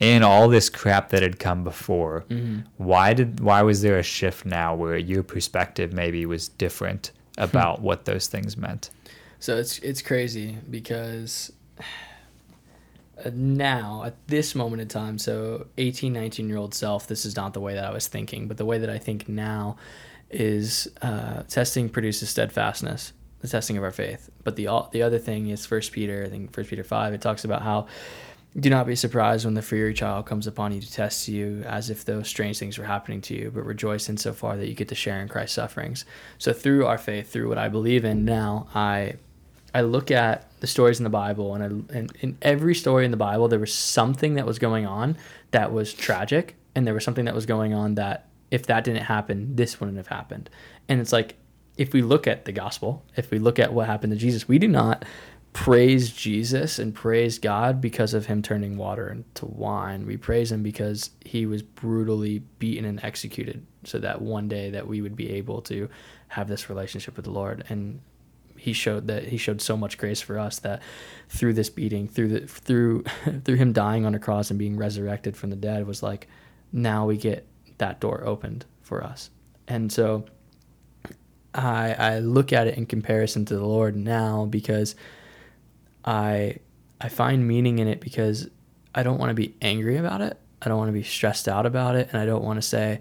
in 0.00 0.22
all 0.22 0.48
this 0.48 0.68
crap 0.68 1.10
that 1.10 1.22
had 1.22 1.38
come 1.38 1.64
before? 1.64 2.24
Mm-hmm. 2.28 2.60
Why 2.76 3.14
did 3.14 3.40
why 3.40 3.62
was 3.62 3.82
there 3.82 3.98
a 3.98 4.02
shift 4.02 4.46
now 4.46 4.74
where 4.74 4.96
your 4.96 5.22
perspective 5.22 5.92
maybe 5.92 6.24
was 6.26 6.48
different 6.48 7.12
hmm. 7.36 7.44
about 7.44 7.82
what 7.82 8.04
those 8.04 8.28
things 8.28 8.56
meant? 8.56 8.90
So 9.40 9.56
it's 9.56 9.78
it's 9.80 10.00
crazy 10.00 10.56
because 10.70 11.52
now 13.32 14.02
at 14.04 14.14
this 14.26 14.54
moment 14.54 14.82
in 14.82 14.88
time 14.88 15.18
so 15.18 15.66
18 15.78 16.12
19 16.12 16.48
year 16.48 16.58
old 16.58 16.74
self 16.74 17.06
this 17.06 17.24
is 17.24 17.36
not 17.36 17.54
the 17.54 17.60
way 17.60 17.74
that 17.74 17.84
i 17.84 17.90
was 17.90 18.08
thinking 18.08 18.48
but 18.48 18.56
the 18.56 18.64
way 18.64 18.76
that 18.76 18.90
i 18.90 18.98
think 18.98 19.28
now 19.28 19.76
is 20.30 20.88
uh, 21.00 21.42
testing 21.44 21.88
produces 21.88 22.28
steadfastness 22.28 23.12
the 23.40 23.48
testing 23.48 23.76
of 23.76 23.84
our 23.84 23.92
faith 23.92 24.30
but 24.42 24.56
the 24.56 24.68
the 24.92 25.00
other 25.00 25.18
thing 25.18 25.48
is 25.48 25.64
first 25.64 25.92
peter 25.92 26.24
i 26.26 26.28
think 26.28 26.52
first 26.52 26.68
peter 26.68 26.84
5 26.84 27.14
it 27.14 27.20
talks 27.20 27.44
about 27.44 27.62
how 27.62 27.86
Do 28.58 28.70
not 28.70 28.86
be 28.86 28.94
surprised 28.94 29.44
when 29.44 29.54
the 29.54 29.62
fiery 29.62 29.94
child 29.94 30.26
comes 30.26 30.46
upon 30.46 30.72
you 30.72 30.80
to 30.80 30.92
test 30.92 31.26
you, 31.26 31.64
as 31.66 31.90
if 31.90 32.04
those 32.04 32.28
strange 32.28 32.56
things 32.56 32.78
were 32.78 32.84
happening 32.84 33.20
to 33.22 33.34
you, 33.34 33.50
but 33.52 33.64
rejoice 33.64 34.08
in 34.08 34.16
so 34.16 34.32
far 34.32 34.56
that 34.56 34.68
you 34.68 34.74
get 34.74 34.86
to 34.88 34.94
share 34.94 35.20
in 35.20 35.26
Christ's 35.26 35.56
sufferings. 35.56 36.04
So 36.38 36.52
through 36.52 36.86
our 36.86 36.96
faith, 36.96 37.32
through 37.32 37.48
what 37.48 37.58
I 37.58 37.68
believe 37.68 38.04
in 38.04 38.24
now, 38.24 38.68
I 38.72 39.14
I 39.74 39.80
look 39.80 40.10
at 40.10 40.48
the 40.60 40.66
stories 40.66 41.00
in 41.00 41.04
the 41.04 41.10
Bible, 41.10 41.54
and, 41.54 41.62
I, 41.62 41.98
and 41.98 42.16
in 42.20 42.38
every 42.40 42.74
story 42.74 43.04
in 43.04 43.10
the 43.10 43.16
Bible, 43.16 43.48
there 43.48 43.58
was 43.58 43.74
something 43.74 44.34
that 44.34 44.46
was 44.46 44.58
going 44.58 44.86
on 44.86 45.16
that 45.50 45.72
was 45.72 45.92
tragic, 45.92 46.56
and 46.74 46.86
there 46.86 46.94
was 46.94 47.04
something 47.04 47.24
that 47.24 47.34
was 47.34 47.44
going 47.44 47.74
on 47.74 47.96
that 47.96 48.28
if 48.50 48.66
that 48.66 48.84
didn't 48.84 49.02
happen, 49.02 49.56
this 49.56 49.80
wouldn't 49.80 49.98
have 49.98 50.06
happened. 50.06 50.48
And 50.88 51.00
it's 51.00 51.12
like 51.12 51.36
if 51.76 51.92
we 51.92 52.02
look 52.02 52.28
at 52.28 52.44
the 52.44 52.52
gospel, 52.52 53.04
if 53.16 53.30
we 53.32 53.38
look 53.38 53.58
at 53.58 53.72
what 53.72 53.86
happened 53.86 54.12
to 54.12 54.18
Jesus, 54.18 54.46
we 54.46 54.58
do 54.58 54.68
not 54.68 55.04
praise 55.52 56.10
Jesus 56.10 56.78
and 56.78 56.94
praise 56.94 57.38
God 57.38 57.80
because 57.80 58.12
of 58.14 58.26
him 58.26 58.42
turning 58.42 58.76
water 58.76 59.08
into 59.08 59.46
wine. 59.46 60.06
We 60.06 60.16
praise 60.16 60.52
him 60.52 60.62
because 60.62 61.10
he 61.24 61.46
was 61.46 61.62
brutally 61.62 62.40
beaten 62.58 62.84
and 62.84 63.02
executed 63.02 63.64
so 63.84 63.98
that 63.98 64.20
one 64.20 64.48
day 64.48 64.70
that 64.70 64.86
we 64.86 65.00
would 65.00 65.16
be 65.16 65.30
able 65.30 65.62
to 65.62 65.88
have 66.28 66.48
this 66.48 66.68
relationship 66.68 67.16
with 67.16 67.24
the 67.24 67.30
Lord. 67.30 67.64
And 67.68 68.00
he 68.64 68.72
showed 68.72 69.08
that 69.08 69.24
he 69.24 69.36
showed 69.36 69.60
so 69.60 69.76
much 69.76 69.98
grace 69.98 70.22
for 70.22 70.38
us 70.38 70.58
that 70.60 70.80
through 71.28 71.52
this 71.52 71.68
beating, 71.68 72.08
through 72.08 72.28
the 72.28 72.46
through 72.46 73.02
through 73.44 73.56
him 73.56 73.74
dying 73.74 74.06
on 74.06 74.14
a 74.14 74.18
cross 74.18 74.48
and 74.48 74.58
being 74.58 74.78
resurrected 74.78 75.36
from 75.36 75.50
the 75.50 75.56
dead 75.56 75.86
was 75.86 76.02
like 76.02 76.28
now 76.72 77.04
we 77.04 77.18
get 77.18 77.46
that 77.76 78.00
door 78.00 78.22
opened 78.24 78.64
for 78.80 79.04
us. 79.04 79.28
And 79.68 79.92
so 79.92 80.24
I 81.54 81.92
I 81.92 82.18
look 82.20 82.54
at 82.54 82.66
it 82.66 82.78
in 82.78 82.86
comparison 82.86 83.44
to 83.46 83.54
the 83.54 83.66
Lord 83.66 83.96
now 83.96 84.46
because 84.46 84.94
I 86.02 86.56
I 87.02 87.10
find 87.10 87.46
meaning 87.46 87.80
in 87.80 87.86
it 87.86 88.00
because 88.00 88.48
I 88.94 89.02
don't 89.02 89.18
want 89.18 89.28
to 89.28 89.34
be 89.34 89.54
angry 89.60 89.98
about 89.98 90.22
it. 90.22 90.40
I 90.62 90.70
don't 90.70 90.78
want 90.78 90.88
to 90.88 90.94
be 90.94 91.02
stressed 91.02 91.48
out 91.48 91.66
about 91.66 91.96
it 91.96 92.08
and 92.10 92.18
I 92.18 92.24
don't 92.24 92.42
want 92.42 92.56
to 92.56 92.66
say 92.66 93.00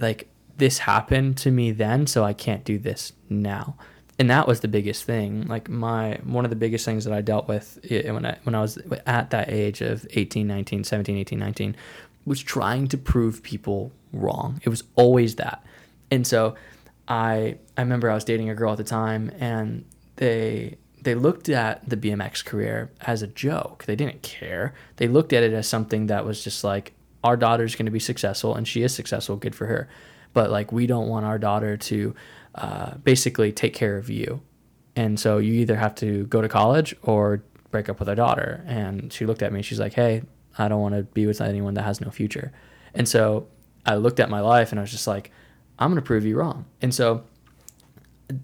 like 0.00 0.30
this 0.56 0.78
happened 0.78 1.36
to 1.38 1.50
me 1.50 1.72
then 1.72 2.06
so 2.06 2.24
I 2.24 2.32
can't 2.32 2.64
do 2.64 2.78
this 2.78 3.12
now 3.28 3.76
and 4.18 4.28
that 4.30 4.48
was 4.48 4.60
the 4.60 4.68
biggest 4.68 5.04
thing. 5.04 5.46
Like 5.46 5.68
my 5.68 6.18
one 6.24 6.44
of 6.44 6.50
the 6.50 6.56
biggest 6.56 6.84
things 6.84 7.04
that 7.04 7.14
i 7.14 7.20
dealt 7.20 7.46
with 7.46 7.78
when 7.88 8.26
i 8.26 8.36
when 8.42 8.54
i 8.54 8.60
was 8.60 8.78
at 9.06 9.30
that 9.30 9.48
age 9.50 9.80
of 9.80 10.06
18 10.10 10.46
19 10.46 10.84
17 10.84 11.16
18 11.16 11.38
19 11.38 11.76
was 12.26 12.42
trying 12.42 12.88
to 12.88 12.98
prove 12.98 13.42
people 13.42 13.92
wrong. 14.12 14.60
It 14.64 14.68
was 14.68 14.82
always 14.96 15.36
that. 15.36 15.64
And 16.10 16.26
so 16.26 16.56
i 17.06 17.56
i 17.76 17.80
remember 17.80 18.10
i 18.10 18.14
was 18.14 18.24
dating 18.24 18.50
a 18.50 18.54
girl 18.54 18.72
at 18.72 18.78
the 18.78 18.84
time 18.84 19.30
and 19.38 19.84
they 20.16 20.76
they 21.00 21.14
looked 21.14 21.48
at 21.48 21.88
the 21.88 21.96
bmx 21.96 22.44
career 22.44 22.90
as 23.02 23.22
a 23.22 23.28
joke. 23.28 23.84
They 23.84 23.96
didn't 23.96 24.22
care. 24.22 24.74
They 24.96 25.06
looked 25.06 25.32
at 25.32 25.44
it 25.44 25.52
as 25.52 25.68
something 25.68 26.08
that 26.08 26.24
was 26.24 26.42
just 26.42 26.64
like 26.64 26.92
our 27.22 27.36
daughter's 27.36 27.76
going 27.76 27.86
to 27.86 27.92
be 27.92 28.00
successful 28.00 28.56
and 28.56 28.66
she 28.66 28.82
is 28.82 28.92
successful. 28.94 29.36
Good 29.36 29.54
for 29.54 29.66
her. 29.66 29.88
But 30.32 30.50
like 30.50 30.72
we 30.72 30.86
don't 30.86 31.08
want 31.08 31.24
our 31.24 31.38
daughter 31.38 31.76
to 31.76 32.14
uh, 32.58 32.94
basically 33.04 33.52
take 33.52 33.72
care 33.72 33.96
of 33.96 34.10
you. 34.10 34.42
And 34.96 35.18
so 35.18 35.38
you 35.38 35.54
either 35.54 35.76
have 35.76 35.94
to 35.96 36.26
go 36.26 36.42
to 36.42 36.48
college 36.48 36.94
or 37.02 37.42
break 37.70 37.88
up 37.88 38.00
with 38.00 38.08
our 38.08 38.14
daughter. 38.14 38.64
And 38.66 39.12
she 39.12 39.26
looked 39.26 39.42
at 39.42 39.52
me. 39.52 39.60
and 39.60 39.64
She's 39.64 39.78
like, 39.78 39.94
"Hey, 39.94 40.22
I 40.58 40.68
don't 40.68 40.80
want 40.80 40.94
to 40.94 41.04
be 41.04 41.26
with 41.26 41.40
anyone 41.40 41.74
that 41.74 41.82
has 41.82 42.00
no 42.00 42.10
future." 42.10 42.52
And 42.94 43.08
so 43.08 43.46
I 43.86 43.94
looked 43.94 44.18
at 44.20 44.28
my 44.28 44.40
life 44.40 44.72
and 44.72 44.80
I 44.80 44.82
was 44.82 44.90
just 44.90 45.06
like, 45.06 45.30
"I'm 45.78 45.90
going 45.90 46.02
to 46.02 46.06
prove 46.06 46.26
you 46.26 46.36
wrong." 46.36 46.64
And 46.82 46.92
so 46.92 47.24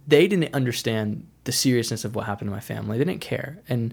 they 0.06 0.28
didn't 0.28 0.54
understand 0.54 1.26
the 1.42 1.52
seriousness 1.52 2.04
of 2.04 2.14
what 2.14 2.26
happened 2.26 2.48
to 2.48 2.54
my 2.54 2.60
family. 2.60 2.98
They 2.98 3.04
didn't 3.04 3.20
care. 3.20 3.58
And 3.68 3.92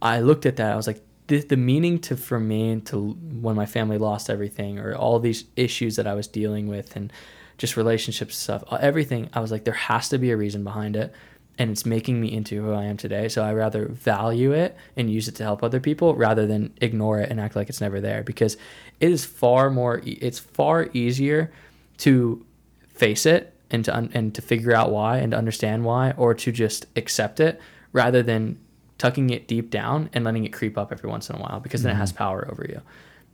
I 0.00 0.20
looked 0.20 0.46
at 0.46 0.56
that. 0.56 0.72
I 0.72 0.76
was 0.76 0.86
like, 0.86 1.00
the, 1.28 1.40
the 1.40 1.56
meaning 1.56 1.98
to 2.00 2.16
for 2.16 2.40
me 2.40 2.80
to 2.86 3.10
when 3.40 3.54
my 3.54 3.66
family 3.66 3.98
lost 3.98 4.30
everything 4.30 4.78
or 4.78 4.96
all 4.96 5.18
these 5.20 5.44
issues 5.56 5.96
that 5.96 6.06
I 6.06 6.14
was 6.14 6.26
dealing 6.26 6.68
with 6.68 6.96
and 6.96 7.12
just 7.58 7.76
relationships 7.76 8.36
stuff, 8.36 8.64
uh, 8.70 8.78
everything. 8.80 9.28
I 9.34 9.40
was 9.40 9.50
like, 9.50 9.64
there 9.64 9.74
has 9.74 10.08
to 10.10 10.18
be 10.18 10.30
a 10.30 10.36
reason 10.36 10.64
behind 10.64 10.96
it. 10.96 11.12
And 11.58 11.72
it's 11.72 11.84
making 11.84 12.20
me 12.20 12.32
into 12.32 12.62
who 12.62 12.72
I 12.72 12.84
am 12.84 12.96
today. 12.96 13.28
So 13.28 13.42
I 13.42 13.52
rather 13.52 13.86
value 13.88 14.52
it 14.52 14.76
and 14.96 15.10
use 15.10 15.26
it 15.26 15.34
to 15.36 15.42
help 15.42 15.64
other 15.64 15.80
people 15.80 16.14
rather 16.14 16.46
than 16.46 16.72
ignore 16.80 17.18
it 17.18 17.30
and 17.30 17.40
act 17.40 17.56
like 17.56 17.68
it's 17.68 17.80
never 17.80 18.00
there 18.00 18.22
because 18.22 18.56
it 19.00 19.10
is 19.10 19.24
far 19.24 19.68
more, 19.68 20.00
it's 20.04 20.38
far 20.38 20.88
easier 20.92 21.52
to 21.98 22.46
face 22.94 23.26
it 23.26 23.52
and 23.72 23.84
to, 23.84 23.94
un- 23.94 24.10
and 24.14 24.36
to 24.36 24.40
figure 24.40 24.72
out 24.72 24.92
why 24.92 25.18
and 25.18 25.32
to 25.32 25.36
understand 25.36 25.84
why 25.84 26.12
or 26.12 26.32
to 26.32 26.52
just 26.52 26.86
accept 26.94 27.40
it 27.40 27.60
rather 27.92 28.22
than 28.22 28.56
tucking 28.98 29.30
it 29.30 29.48
deep 29.48 29.68
down 29.68 30.10
and 30.12 30.24
letting 30.24 30.44
it 30.44 30.52
creep 30.52 30.78
up 30.78 30.92
every 30.92 31.10
once 31.10 31.28
in 31.28 31.34
a 31.34 31.40
while 31.40 31.58
because 31.58 31.82
then 31.82 31.90
mm-hmm. 31.90 31.98
it 31.98 32.00
has 32.00 32.12
mm-hmm. 32.12 32.18
power 32.18 32.48
over 32.48 32.66
you. 32.68 32.80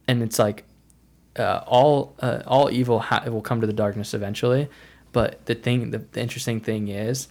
And 0.09 0.23
it's 0.23 0.39
like 0.39 0.65
uh, 1.39 1.63
all 1.67 2.15
uh, 2.21 2.43
all 2.47 2.71
evil 2.71 3.01
ha- 3.01 3.25
will 3.27 3.43
come 3.43 3.61
to 3.61 3.67
the 3.67 3.73
darkness 3.73 4.15
eventually. 4.15 4.69
But 5.13 5.47
the 5.47 5.55
thing, 5.55 5.91
the, 5.91 5.99
the 5.99 6.21
interesting 6.21 6.61
thing 6.61 6.89
is, 6.89 7.29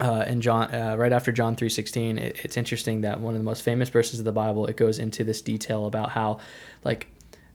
uh, 0.00 0.24
in 0.26 0.40
John, 0.40 0.74
uh, 0.74 0.96
right 0.96 1.12
after 1.12 1.32
John 1.32 1.56
three 1.56 1.68
sixteen, 1.68 2.18
it, 2.18 2.40
it's 2.44 2.56
interesting 2.56 3.00
that 3.00 3.20
one 3.20 3.34
of 3.34 3.40
the 3.40 3.44
most 3.44 3.62
famous 3.62 3.88
verses 3.88 4.18
of 4.18 4.24
the 4.24 4.32
Bible 4.32 4.66
it 4.66 4.76
goes 4.76 4.98
into 4.98 5.24
this 5.24 5.42
detail 5.42 5.86
about 5.86 6.10
how, 6.10 6.38
like, 6.84 7.08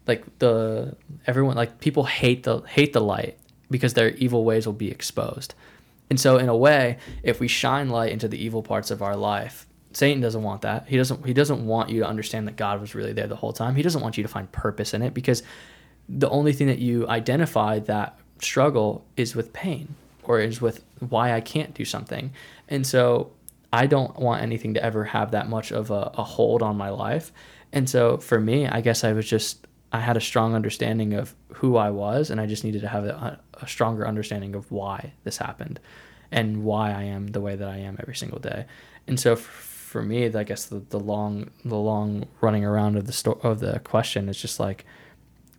like 0.08 0.26
the 0.39 0.95
everyone 1.28 1.56
like 1.56 1.80
people 1.80 2.04
hate 2.04 2.43
the 2.43 2.60
hate 2.62 2.91
the 2.93 3.02
light 3.02 3.38
because 3.69 3.93
their 3.93 4.10
evil 4.12 4.43
ways 4.43 4.65
will 4.65 4.74
be 4.74 4.91
exposed. 4.91 5.54
And 6.10 6.19
so 6.19 6.38
in 6.38 6.50
a 6.50 6.58
way, 6.58 6.98
if 7.22 7.39
we 7.39 7.48
shine 7.48 7.89
light 7.89 8.12
into 8.12 8.28
the 8.28 8.43
evil 8.43 8.63
parts 8.63 8.89
of 8.89 9.02
our 9.02 9.15
life, 9.15 9.67
Satan 9.91 10.21
doesn't 10.21 10.43
want 10.43 10.62
that. 10.62 10.88
He 10.88 10.97
doesn't 10.97 11.25
he 11.25 11.34
doesn't 11.34 11.65
want 11.65 11.89
you 11.89 12.02
to 12.02 12.08
understand 12.08 12.47
that 12.47 12.56
God 12.56 12.80
was 12.80 12.93
really 12.95 13.13
there 13.13 13.28
the 13.28 13.36
whole 13.36 13.54
time. 13.54 13.75
He 13.75 13.82
doesn't 13.82 14.02
want 14.02 14.17
you 14.17 14.23
to 14.23 14.30
find 14.30 14.52
purpose 14.52 14.93
in 14.93 15.02
it 15.02 15.13
because 15.13 15.43
the 16.08 16.30
only 16.30 16.54
thing 16.54 16.67
that 16.67 16.80
you 16.80 17.08
identify 17.08 17.80
that 17.80 18.19
struggle 18.39 19.06
is 19.17 19.36
with 19.36 19.54
pain 19.54 19.95
or 20.23 20.39
is 20.39 20.62
with 20.62 20.84
why 20.99 21.34
I 21.34 21.41
can't 21.41 21.73
do 21.73 21.86
something. 21.86 22.32
And 22.67 22.86
so 22.86 23.32
I 23.71 23.88
don't 23.88 24.17
want 24.17 24.41
anything 24.41 24.73
to 24.75 24.84
ever 24.84 25.04
have 25.06 25.32
that 25.32 25.49
much 25.49 25.71
of 25.71 25.91
a, 25.91 26.12
a 26.15 26.23
hold 26.23 26.62
on 26.62 26.78
my 26.78 26.89
life. 26.89 27.32
And 27.71 27.89
so 27.89 28.17
for 28.17 28.39
me, 28.39 28.67
I 28.67 28.82
guess 28.82 29.04
I 29.04 29.13
was 29.13 29.28
just 29.28 29.67
I 29.91 29.99
had 29.99 30.17
a 30.17 30.21
strong 30.21 30.54
understanding 30.54 31.13
of 31.13 31.34
who 31.54 31.75
I 31.75 31.89
was, 31.89 32.30
and 32.30 32.39
I 32.39 32.45
just 32.45 32.63
needed 32.63 32.82
to 32.82 32.88
have 32.88 33.06
a, 33.06 33.39
a 33.56 33.67
stronger 33.67 34.08
understanding 34.08 34.54
of 34.54 34.71
why 34.71 35.13
this 35.23 35.38
happened 35.38 35.80
and 36.32 36.63
why 36.63 36.91
I 36.91 37.04
am 37.04 37.28
the 37.28 37.41
way 37.41 37.56
that 37.56 37.67
I 37.67 37.78
am 37.78 37.97
every 37.99 38.15
single 38.15 38.38
day. 38.38 38.65
And 39.08 39.19
so 39.19 39.36
for 39.89 40.04
me, 40.04 40.28
I 40.28 40.43
guess 40.43 40.65
the, 40.65 40.84
the 40.89 40.99
long 40.99 41.49
the 41.65 41.75
long 41.75 42.28
running 42.41 42.63
around 42.63 42.95
of 42.95 43.08
the 43.08 43.12
sto- 43.12 43.39
of 43.41 43.60
the 43.60 43.80
question 43.80 44.30
is 44.30 44.39
just 44.39 44.60
like 44.60 44.86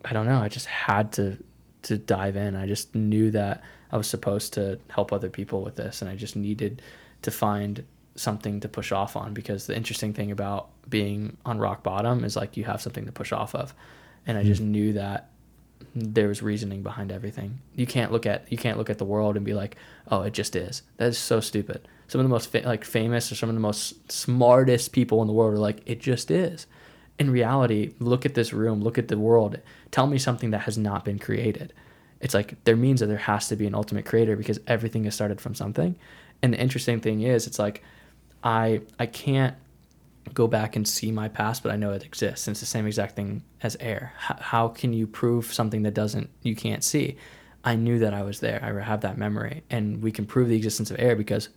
I 0.05 0.13
don't 0.13 0.25
know. 0.25 0.39
I 0.39 0.47
just 0.47 0.67
had 0.67 1.11
to 1.13 1.37
to 1.83 1.97
dive 1.97 2.37
in. 2.37 2.55
I 2.55 2.65
just 2.65 2.95
knew 2.95 3.29
that 3.31 3.61
I 3.91 3.97
was 3.97 4.07
supposed 4.07 4.53
to 4.53 4.79
help 4.89 5.11
other 5.11 5.29
people 5.29 5.61
with 5.63 5.75
this, 5.75 6.01
and 6.01 6.09
I 6.09 6.15
just 6.15 6.37
needed 6.37 6.81
to 7.23 7.29
find 7.29 7.83
something 8.15 8.61
to 8.61 8.69
push 8.69 8.93
off 8.93 9.17
on 9.17 9.33
because 9.33 9.67
the 9.67 9.75
interesting 9.75 10.13
thing 10.13 10.31
about 10.31 10.69
being 10.89 11.35
on 11.45 11.59
rock 11.59 11.83
bottom 11.83 12.23
is 12.23 12.37
like 12.37 12.55
you 12.55 12.63
have 12.63 12.81
something 12.81 13.05
to 13.07 13.11
push 13.11 13.33
off 13.33 13.53
of, 13.53 13.73
and 14.25 14.37
I 14.37 14.43
just 14.43 14.61
mm. 14.61 14.67
knew 14.67 14.93
that 14.93 15.29
there 15.93 16.29
was 16.29 16.41
reasoning 16.41 16.83
behind 16.83 17.11
everything. 17.11 17.59
You 17.75 17.85
can't 17.85 18.13
look 18.13 18.25
at 18.25 18.49
you 18.49 18.57
can't 18.57 18.77
look 18.77 18.89
at 18.89 18.97
the 18.97 19.03
world 19.03 19.35
and 19.35 19.45
be 19.45 19.53
like, 19.53 19.75
oh, 20.07 20.21
it 20.21 20.31
just 20.31 20.55
is. 20.55 20.83
That 20.95 21.09
is 21.09 21.17
so 21.17 21.41
stupid 21.41 21.85
some 22.11 22.19
of 22.19 22.25
the 22.25 22.29
most 22.29 22.51
fa- 22.51 22.63
like 22.65 22.83
famous 22.83 23.31
or 23.31 23.35
some 23.35 23.47
of 23.47 23.55
the 23.55 23.61
most 23.61 24.11
smartest 24.11 24.91
people 24.91 25.21
in 25.21 25.27
the 25.27 25.33
world 25.33 25.53
are 25.53 25.57
like 25.57 25.81
it 25.85 26.01
just 26.01 26.29
is. 26.29 26.67
In 27.17 27.31
reality 27.31 27.93
look 27.99 28.25
at 28.25 28.33
this 28.33 28.51
room 28.51 28.81
look 28.81 28.97
at 28.97 29.07
the 29.07 29.17
world. 29.17 29.57
Tell 29.91 30.07
me 30.07 30.17
something 30.17 30.51
that 30.51 30.63
has 30.63 30.77
not 30.77 31.05
been 31.05 31.19
created. 31.19 31.71
It's 32.19 32.33
like 32.33 32.61
there 32.65 32.75
means 32.75 32.99
that 32.99 33.05
there 33.05 33.15
has 33.15 33.47
to 33.47 33.55
be 33.55 33.65
an 33.65 33.73
ultimate 33.73 34.05
creator 34.05 34.35
because 34.35 34.59
everything 34.67 35.05
is 35.05 35.15
started 35.15 35.39
from 35.39 35.55
something. 35.55 35.95
And 36.41 36.53
the 36.53 36.59
interesting 36.59 36.99
thing 36.99 37.21
is 37.21 37.47
it's 37.47 37.59
like 37.59 37.81
i 38.43 38.81
i 38.99 39.05
can't 39.05 39.55
go 40.33 40.47
back 40.47 40.75
and 40.75 40.85
see 40.85 41.11
my 41.11 41.29
past 41.29 41.63
but 41.63 41.71
i 41.71 41.77
know 41.77 41.93
it 41.93 42.03
exists 42.03 42.45
and 42.45 42.53
it's 42.53 42.59
the 42.59 42.65
same 42.65 42.87
exact 42.87 43.15
thing 43.15 43.41
as 43.63 43.77
air. 43.79 44.11
How, 44.17 44.35
how 44.37 44.67
can 44.67 44.91
you 44.91 45.07
prove 45.07 45.53
something 45.53 45.83
that 45.83 45.93
doesn't 45.93 46.29
you 46.43 46.57
can't 46.57 46.83
see? 46.83 47.15
I 47.63 47.75
knew 47.75 47.99
that 47.99 48.13
i 48.13 48.21
was 48.21 48.41
there. 48.41 48.59
I 48.61 48.83
have 48.83 48.99
that 49.01 49.17
memory 49.17 49.63
and 49.69 50.03
we 50.03 50.11
can 50.11 50.25
prove 50.25 50.49
the 50.49 50.57
existence 50.57 50.91
of 50.91 50.99
air 50.99 51.15
because 51.15 51.47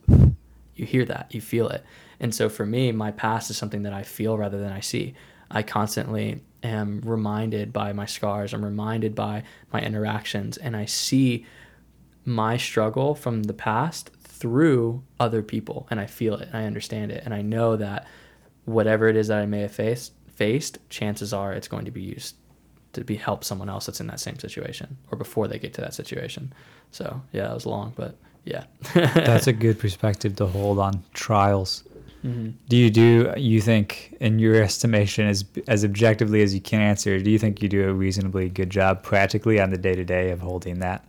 you 0.76 0.84
hear 0.86 1.04
that, 1.04 1.34
you 1.34 1.40
feel 1.40 1.68
it. 1.68 1.84
And 2.20 2.34
so 2.34 2.48
for 2.48 2.64
me, 2.66 2.92
my 2.92 3.10
past 3.10 3.50
is 3.50 3.56
something 3.56 3.82
that 3.82 3.92
I 3.92 4.02
feel 4.02 4.38
rather 4.38 4.58
than 4.58 4.72
I 4.72 4.80
see. 4.80 5.14
I 5.50 5.62
constantly 5.62 6.42
am 6.62 7.00
reminded 7.04 7.72
by 7.72 7.92
my 7.92 8.06
scars, 8.06 8.52
I'm 8.52 8.64
reminded 8.64 9.14
by 9.14 9.44
my 9.72 9.80
interactions, 9.80 10.56
and 10.56 10.76
I 10.76 10.86
see 10.86 11.46
my 12.24 12.56
struggle 12.56 13.14
from 13.14 13.42
the 13.42 13.52
past 13.52 14.10
through 14.20 15.02
other 15.20 15.42
people 15.42 15.86
and 15.90 16.00
I 16.00 16.06
feel 16.06 16.34
it 16.34 16.48
and 16.48 16.56
I 16.56 16.64
understand 16.64 17.12
it 17.12 17.22
and 17.24 17.32
I 17.32 17.42
know 17.42 17.76
that 17.76 18.06
whatever 18.64 19.08
it 19.08 19.16
is 19.16 19.28
that 19.28 19.38
I 19.38 19.46
may 19.46 19.60
have 19.60 19.72
faced 19.72 20.12
faced, 20.34 20.78
chances 20.90 21.32
are 21.32 21.52
it's 21.52 21.68
going 21.68 21.84
to 21.84 21.90
be 21.90 22.02
used 22.02 22.36
to 22.92 23.04
be 23.04 23.16
help 23.16 23.44
someone 23.44 23.68
else 23.68 23.86
that's 23.86 24.00
in 24.00 24.06
that 24.08 24.20
same 24.20 24.38
situation 24.38 24.96
or 25.10 25.18
before 25.18 25.48
they 25.48 25.58
get 25.58 25.74
to 25.74 25.80
that 25.80 25.94
situation. 25.94 26.52
So 26.90 27.22
yeah, 27.32 27.50
it 27.50 27.54
was 27.54 27.66
long, 27.66 27.92
but 27.96 28.16
yeah. 28.44 28.64
That's 28.94 29.46
a 29.46 29.52
good 29.64 29.78
perspective 29.78 30.36
to 30.36 30.46
hold 30.46 30.78
on 30.78 31.02
trials. 31.12 31.84
Mm-hmm. 32.24 32.50
Do 32.68 32.76
you 32.76 32.90
do 32.90 33.34
you 33.36 33.60
think 33.60 34.16
in 34.20 34.38
your 34.38 34.54
estimation 34.62 35.26
as 35.26 35.44
as 35.68 35.84
objectively 35.84 36.42
as 36.42 36.54
you 36.54 36.60
can 36.60 36.80
answer, 36.80 37.18
do 37.18 37.30
you 37.30 37.38
think 37.38 37.60
you 37.62 37.68
do 37.68 37.86
a 37.88 37.92
reasonably 37.92 38.48
good 38.48 38.70
job 38.70 39.02
practically 39.02 39.60
on 39.60 39.70
the 39.70 39.76
day 39.76 39.94
to 39.94 40.04
day 40.04 40.30
of 40.30 40.40
holding 40.40 40.78
that 40.78 41.04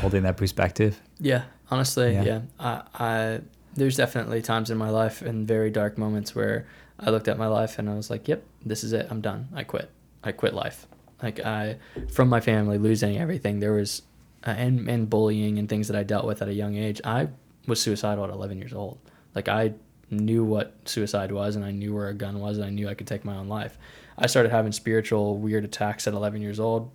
holding 0.00 0.22
that 0.24 0.36
perspective? 0.36 1.00
Yeah, 1.18 1.44
honestly, 1.70 2.12
Yeah. 2.12 2.24
yeah. 2.24 2.40
I, 2.58 2.82
I 2.94 3.40
there's 3.74 3.96
definitely 3.96 4.42
times 4.42 4.70
in 4.70 4.76
my 4.76 4.90
life 4.90 5.22
and 5.22 5.48
very 5.48 5.70
dark 5.70 5.96
moments 5.96 6.34
where 6.34 6.66
I 6.98 7.08
looked 7.08 7.28
at 7.28 7.38
my 7.38 7.46
life 7.46 7.78
and 7.78 7.88
I 7.88 7.94
was 7.94 8.10
like, 8.10 8.28
"Yep, 8.28 8.42
this 8.66 8.84
is 8.84 8.92
it. 8.92 9.06
I'm 9.10 9.22
done. 9.22 9.48
I 9.54 9.64
quit. 9.64 9.88
I 10.22 10.32
quit 10.32 10.52
life." 10.52 10.86
Like 11.22 11.40
I 11.40 11.76
from 12.12 12.28
my 12.28 12.40
family 12.40 12.76
losing 12.76 13.16
everything. 13.16 13.60
There 13.60 13.72
was 13.72 14.02
uh, 14.46 14.50
and 14.50 14.88
and 14.88 15.10
bullying 15.10 15.58
and 15.58 15.68
things 15.68 15.88
that 15.88 15.96
I 15.96 16.02
dealt 16.02 16.26
with 16.26 16.42
at 16.42 16.48
a 16.48 16.54
young 16.54 16.76
age. 16.76 17.00
I 17.04 17.28
was 17.66 17.80
suicidal 17.80 18.24
at 18.24 18.30
11 18.30 18.58
years 18.58 18.72
old. 18.72 18.98
Like 19.34 19.48
I 19.48 19.74
knew 20.10 20.44
what 20.44 20.74
suicide 20.86 21.30
was 21.30 21.56
and 21.56 21.64
I 21.64 21.70
knew 21.70 21.94
where 21.94 22.08
a 22.08 22.14
gun 22.14 22.40
was 22.40 22.58
and 22.58 22.66
I 22.66 22.70
knew 22.70 22.88
I 22.88 22.94
could 22.94 23.06
take 23.06 23.24
my 23.24 23.36
own 23.36 23.48
life. 23.48 23.78
I 24.18 24.26
started 24.26 24.50
having 24.50 24.72
spiritual 24.72 25.38
weird 25.38 25.64
attacks 25.64 26.06
at 26.06 26.14
11 26.14 26.42
years 26.42 26.58
old 26.58 26.90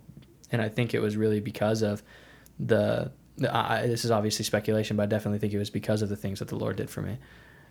and 0.52 0.60
I 0.60 0.68
think 0.68 0.94
it 0.94 1.00
was 1.00 1.16
really 1.16 1.40
because 1.40 1.82
of 1.82 2.02
the, 2.58 3.10
I, 3.50 3.86
this 3.86 4.04
is 4.04 4.10
obviously 4.10 4.44
speculation, 4.44 4.96
but 4.96 5.04
I 5.04 5.06
definitely 5.06 5.38
think 5.38 5.52
it 5.52 5.58
was 5.58 5.70
because 5.70 6.02
of 6.02 6.08
the 6.08 6.16
things 6.16 6.38
that 6.38 6.48
the 6.48 6.56
Lord 6.56 6.76
did 6.76 6.90
for 6.90 7.02
me. 7.02 7.18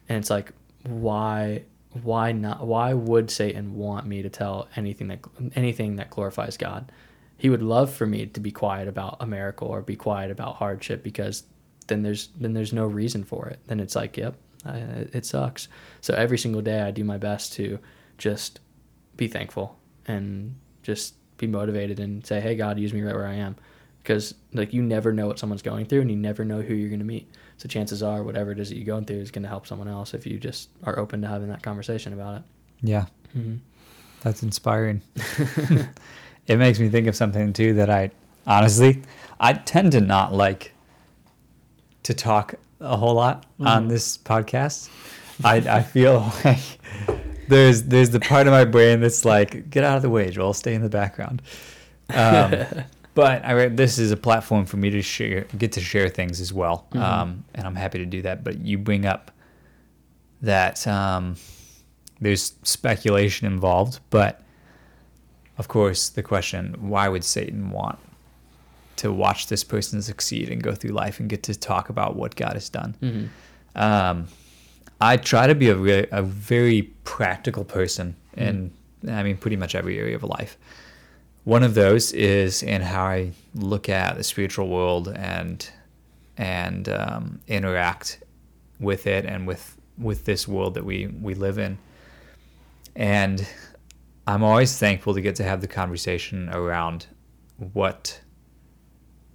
And 0.09 0.17
it's 0.17 0.29
like, 0.29 0.51
why, 0.83 1.63
why 2.03 2.31
not? 2.31 2.65
Why 2.65 2.93
would 2.93 3.31
Satan 3.31 3.75
want 3.75 4.05
me 4.05 4.21
to 4.21 4.29
tell 4.29 4.67
anything 4.75 5.07
that 5.07 5.19
anything 5.55 5.95
that 5.95 6.09
glorifies 6.09 6.57
God? 6.57 6.91
He 7.37 7.49
would 7.49 7.61
love 7.61 7.93
for 7.93 8.05
me 8.05 8.25
to 8.27 8.39
be 8.39 8.51
quiet 8.51 8.87
about 8.87 9.17
a 9.19 9.25
miracle 9.27 9.67
or 9.67 9.81
be 9.81 9.95
quiet 9.95 10.31
about 10.31 10.55
hardship 10.55 11.03
because 11.03 11.43
then 11.87 12.01
there's 12.01 12.29
then 12.39 12.53
there's 12.53 12.73
no 12.73 12.85
reason 12.85 13.23
for 13.23 13.47
it. 13.47 13.59
Then 13.67 13.79
it's 13.79 13.95
like, 13.95 14.17
yep, 14.17 14.35
I, 14.65 14.77
it 15.13 15.25
sucks. 15.25 15.67
So 16.01 16.13
every 16.13 16.37
single 16.37 16.61
day 16.61 16.81
I 16.81 16.91
do 16.91 17.03
my 17.03 17.17
best 17.17 17.53
to 17.53 17.77
just 18.17 18.59
be 19.17 19.27
thankful 19.27 19.77
and 20.07 20.55
just 20.83 21.15
be 21.37 21.47
motivated 21.47 21.99
and 21.99 22.25
say, 22.25 22.39
hey, 22.39 22.55
God, 22.55 22.79
use 22.79 22.93
me 22.93 23.01
right 23.01 23.13
where 23.15 23.27
I 23.27 23.33
am. 23.35 23.55
Because 24.01 24.35
like 24.53 24.71
you 24.73 24.81
never 24.81 25.11
know 25.11 25.27
what 25.27 25.39
someone's 25.39 25.61
going 25.63 25.85
through 25.87 26.01
and 26.01 26.09
you 26.11 26.15
never 26.17 26.45
know 26.45 26.61
who 26.61 26.73
you're 26.73 26.89
going 26.89 26.99
to 26.99 27.05
meet. 27.05 27.29
So 27.57 27.67
chances 27.67 28.01
are 28.03 28.23
whatever 28.23 28.51
it 28.51 28.59
is 28.59 28.69
that 28.69 28.75
you're 28.77 28.85
going 28.85 29.05
through 29.05 29.17
is 29.19 29.31
going 29.31 29.43
to 29.43 29.49
help 29.49 29.65
someone 29.67 29.87
else 29.87 30.13
if 30.13 30.25
you 30.27 30.37
just 30.37 30.69
are 30.83 30.97
open 30.99 31.21
to 31.23 31.27
having 31.27 31.49
that 31.49 31.63
conversation 31.63 32.13
about 32.13 32.37
it. 32.37 32.43
Yeah, 32.81 33.05
Mm-hmm. 33.35 33.55
that's 34.21 34.43
inspiring. 34.43 35.01
it 36.47 36.57
makes 36.57 36.79
me 36.79 36.89
think 36.89 37.07
of 37.07 37.15
something 37.15 37.53
too 37.53 37.73
that 37.75 37.89
I 37.89 38.11
honestly 38.47 39.01
I 39.39 39.53
tend 39.53 39.91
to 39.93 40.01
not 40.01 40.33
like 40.33 40.73
to 42.03 42.13
talk 42.13 42.55
a 42.79 42.95
whole 42.97 43.15
lot 43.15 43.45
on 43.59 43.85
Mhm. 43.85 43.89
this 43.89 44.17
podcast. 44.17 44.89
I 45.43 45.55
I 45.57 45.81
feel 45.83 46.31
like 46.45 46.59
there's 47.47 47.83
there's 47.83 48.09
the 48.11 48.19
part 48.19 48.47
of 48.47 48.51
my 48.51 48.65
brain 48.65 49.01
that's 49.01 49.25
like 49.25 49.69
get 49.69 49.83
out 49.83 49.95
of 49.97 50.01
the 50.01 50.09
way, 50.09 50.29
Joel, 50.29 50.53
stay 50.53 50.73
in 50.73 50.81
the 50.81 50.89
background. 50.89 51.41
Um, 52.13 52.65
but 53.15 53.43
I 53.45 53.67
this 53.69 53.97
is 53.97 54.11
a 54.11 54.17
platform 54.17 54.65
for 54.65 54.77
me 54.77 54.89
to 54.91 55.01
share 55.01 55.45
get 55.57 55.71
to 55.73 55.81
share 55.81 56.09
things 56.09 56.39
as 56.41 56.53
well, 56.53 56.87
Mhm. 56.93 56.99
um, 57.01 57.43
and 57.55 57.65
I'm 57.65 57.75
happy 57.75 57.97
to 57.99 58.05
do 58.05 58.21
that. 58.23 58.43
But 58.43 58.59
you 58.59 58.77
bring 58.77 59.05
up 59.05 59.31
that 60.41 60.85
um, 60.87 61.35
there's 62.21 62.53
speculation 62.63 63.47
involved, 63.47 63.99
but 64.09 64.41
of 65.57 65.67
course, 65.67 66.09
the 66.09 66.23
question 66.23 66.75
why 66.79 67.07
would 67.07 67.23
Satan 67.23 67.69
want 67.71 67.99
to 68.97 69.11
watch 69.11 69.47
this 69.47 69.63
person 69.63 70.01
succeed 70.01 70.49
and 70.49 70.63
go 70.63 70.73
through 70.73 70.91
life 70.91 71.19
and 71.19 71.29
get 71.29 71.43
to 71.43 71.57
talk 71.57 71.89
about 71.89 72.15
what 72.15 72.35
God 72.35 72.53
has 72.53 72.69
done? 72.69 72.95
Mm-hmm. 73.01 73.81
Um, 73.81 74.27
I 75.01 75.17
try 75.17 75.47
to 75.47 75.55
be 75.55 75.69
a, 75.69 75.75
re- 75.75 76.07
a 76.11 76.23
very 76.23 76.83
practical 77.03 77.65
person 77.65 78.15
in, 78.37 78.71
I 79.07 79.23
mean, 79.23 79.37
pretty 79.37 79.57
much 79.57 79.75
every 79.75 79.99
area 79.99 80.15
of 80.15 80.23
life. 80.23 80.57
One 81.43 81.61
of 81.63 81.75
those 81.75 82.11
is 82.13 82.63
in 82.63 82.81
how 82.81 83.05
I 83.05 83.31
look 83.53 83.87
at 83.87 84.17
the 84.17 84.23
spiritual 84.23 84.67
world 84.67 85.09
and 85.15 85.69
and 86.37 86.89
um, 86.89 87.39
interact 87.47 88.19
with 88.79 89.07
it 89.07 89.25
and 89.25 89.47
with 89.47 89.77
with 89.97 90.25
this 90.25 90.47
world 90.47 90.73
that 90.73 90.83
we 90.83 91.07
we 91.07 91.35
live 91.35 91.57
in. 91.57 91.77
And 92.95 93.47
I'm 94.27 94.43
always 94.43 94.77
thankful 94.77 95.13
to 95.13 95.21
get 95.21 95.35
to 95.35 95.43
have 95.43 95.61
the 95.61 95.67
conversation 95.67 96.49
around 96.49 97.07
what 97.73 98.21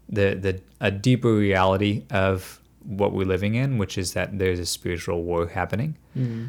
the 0.09 0.35
the 0.35 0.61
a 0.81 0.91
deeper 0.91 1.33
reality 1.35 2.05
of 2.11 2.61
what 2.85 3.13
we're 3.13 3.27
living 3.27 3.55
in, 3.55 3.79
which 3.79 3.97
is 3.99 4.15
that 4.15 4.39
there's 4.39 4.59
a 4.59 4.67
spiritual 4.67 5.23
war 5.23 5.47
happening, 5.47 5.97
Mm-hmm. 6.17 6.47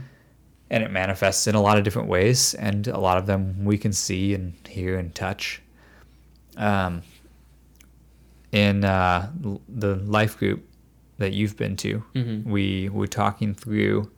and 0.70 0.84
it 0.84 0.90
manifests 0.92 1.46
in 1.48 1.56
a 1.56 1.62
lot 1.62 1.78
of 1.78 1.84
different 1.84 2.08
ways, 2.08 2.54
and 2.56 2.88
a 2.88 2.98
lot 3.00 3.18
of 3.18 3.26
them 3.28 3.64
we 3.66 3.78
can 3.78 3.94
see 3.94 4.34
and 4.34 4.54
hear 4.68 4.98
and 4.98 5.14
touch. 5.14 5.62
Um, 6.58 7.02
in 8.52 8.84
uh, 8.84 9.32
the 9.70 9.96
life 9.98 10.38
group 10.38 10.64
that 11.18 11.32
you've 11.34 11.56
been 11.56 11.76
to, 11.78 12.04
Mhm. 12.16 12.44
we 12.46 12.90
were 12.90 13.08
talking 13.08 13.54
through 13.54 14.12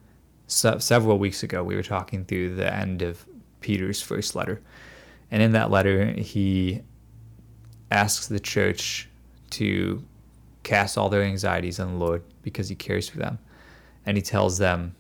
se- 0.47 0.80
several 0.80 1.19
weeks 1.19 1.43
ago. 1.43 1.63
We 1.63 1.76
were 1.76 1.84
talking 1.84 2.26
through 2.26 2.55
the 2.55 2.74
end 2.74 3.01
of 3.03 3.26
Peter's 3.64 4.01
first 4.01 4.36
letter, 4.36 4.61
and 5.32 5.41
in 5.41 5.53
that 5.53 5.72
letter, 5.72 6.11
he 6.11 6.82
asks 7.89 8.28
the 8.28 8.39
church 8.39 9.09
to 9.51 10.03
cast 10.64 10.97
all 10.97 11.09
their 11.09 11.24
anxieties 11.24 11.80
on 11.80 11.88
the 11.93 11.97
Lord 11.97 12.22
because 12.43 12.70
He 12.70 12.76
cares 12.76 13.09
for 13.09 13.18
them, 13.18 13.39
and 14.05 14.16
He 14.18 14.22
tells 14.22 14.57
them 14.59 14.95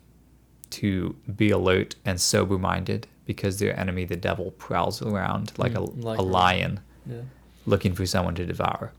to 0.71 1.15
be 1.35 1.51
alert 1.51 1.95
and 2.05 2.19
sober 2.19 2.57
minded 2.57 3.05
because 3.25 3.59
their 3.59 3.79
enemy, 3.79 4.05
the 4.05 4.15
devil, 4.15 4.51
prowls 4.51 5.01
around 5.01 5.51
like 5.57 5.73
Mm, 5.73 5.77
a, 6.03 6.05
like 6.07 6.19
a 6.19 6.21
a- 6.21 6.23
lion 6.23 6.79
Yeah. 7.05 7.21
looking 7.65 7.93
for 7.93 8.05
someone 8.05 8.35
to 8.35 8.45
devour. 8.45 8.91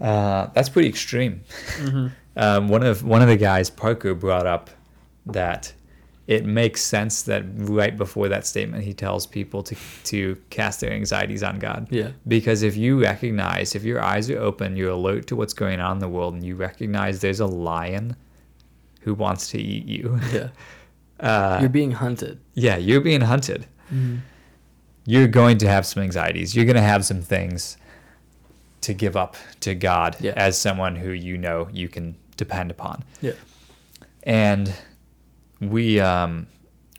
Uh, 0.00 0.46
that's 0.54 0.68
pretty 0.68 0.88
extreme. 0.88 1.40
Mm-hmm. 1.78 2.06
Um, 2.36 2.66
one 2.68 2.82
of 2.82 3.04
one 3.04 3.22
of 3.22 3.28
the 3.28 3.36
guys, 3.36 3.70
Parker, 3.70 4.12
brought 4.12 4.44
up 4.44 4.68
that 5.24 5.72
it 6.26 6.44
makes 6.46 6.80
sense 6.82 7.22
that 7.24 7.44
right 7.56 7.96
before 7.96 8.28
that 8.28 8.46
statement, 8.46 8.84
he 8.84 8.94
tells 8.94 9.26
people 9.26 9.62
to 9.62 9.76
to 10.04 10.36
cast 10.50 10.80
their 10.80 10.92
anxieties 10.92 11.42
on 11.42 11.58
God. 11.58 11.86
Yeah. 11.90 12.12
Because 12.26 12.62
if 12.62 12.76
you 12.76 13.00
recognize, 13.00 13.74
if 13.74 13.84
your 13.84 14.00
eyes 14.00 14.30
are 14.30 14.38
open, 14.38 14.76
you're 14.76 14.90
alert 14.92 15.26
to 15.28 15.36
what's 15.36 15.52
going 15.54 15.80
on 15.80 15.96
in 15.96 15.98
the 16.00 16.08
world, 16.08 16.34
and 16.34 16.42
you 16.44 16.54
recognize 16.56 17.20
there's 17.20 17.40
a 17.40 17.46
lion 17.46 18.16
who 19.00 19.12
wants 19.14 19.50
to 19.50 19.58
eat 19.58 19.84
you. 19.86 20.18
Yeah. 20.32 20.48
Uh, 21.20 21.58
You're 21.60 21.70
being 21.70 21.92
hunted. 21.92 22.40
yeah, 22.54 22.76
you're 22.76 23.00
being 23.00 23.20
hunted. 23.20 23.66
Mm-hmm. 23.86 24.16
You're 25.06 25.28
going 25.28 25.58
to 25.58 25.68
have 25.68 25.86
some 25.86 26.02
anxieties. 26.02 26.56
You're 26.56 26.64
going 26.64 26.74
to 26.76 26.82
have 26.82 27.04
some 27.04 27.22
things 27.22 27.76
to 28.80 28.92
give 28.92 29.16
up 29.16 29.36
to 29.60 29.76
God 29.76 30.16
Yeah. 30.20 30.32
as 30.36 30.58
someone 30.58 30.96
who 30.96 31.10
you 31.12 31.38
know 31.38 31.68
you 31.72 31.88
can 31.88 32.16
depend 32.36 32.72
upon. 32.72 33.04
Yeah. 33.22 33.32
And 34.24 34.74
we 35.70 36.00
um, 36.00 36.46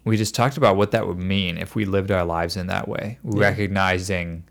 we 0.03 0.17
just 0.17 0.35
talked 0.35 0.57
about 0.57 0.75
what 0.77 0.91
that 0.91 1.07
would 1.07 1.17
mean 1.17 1.57
if 1.57 1.75
we 1.75 1.85
lived 1.85 2.11
our 2.11 2.25
lives 2.25 2.55
in 2.57 2.67
that 2.67 2.87
way, 2.87 3.17
Yeah. 3.23 3.39
recognizing 3.39 4.43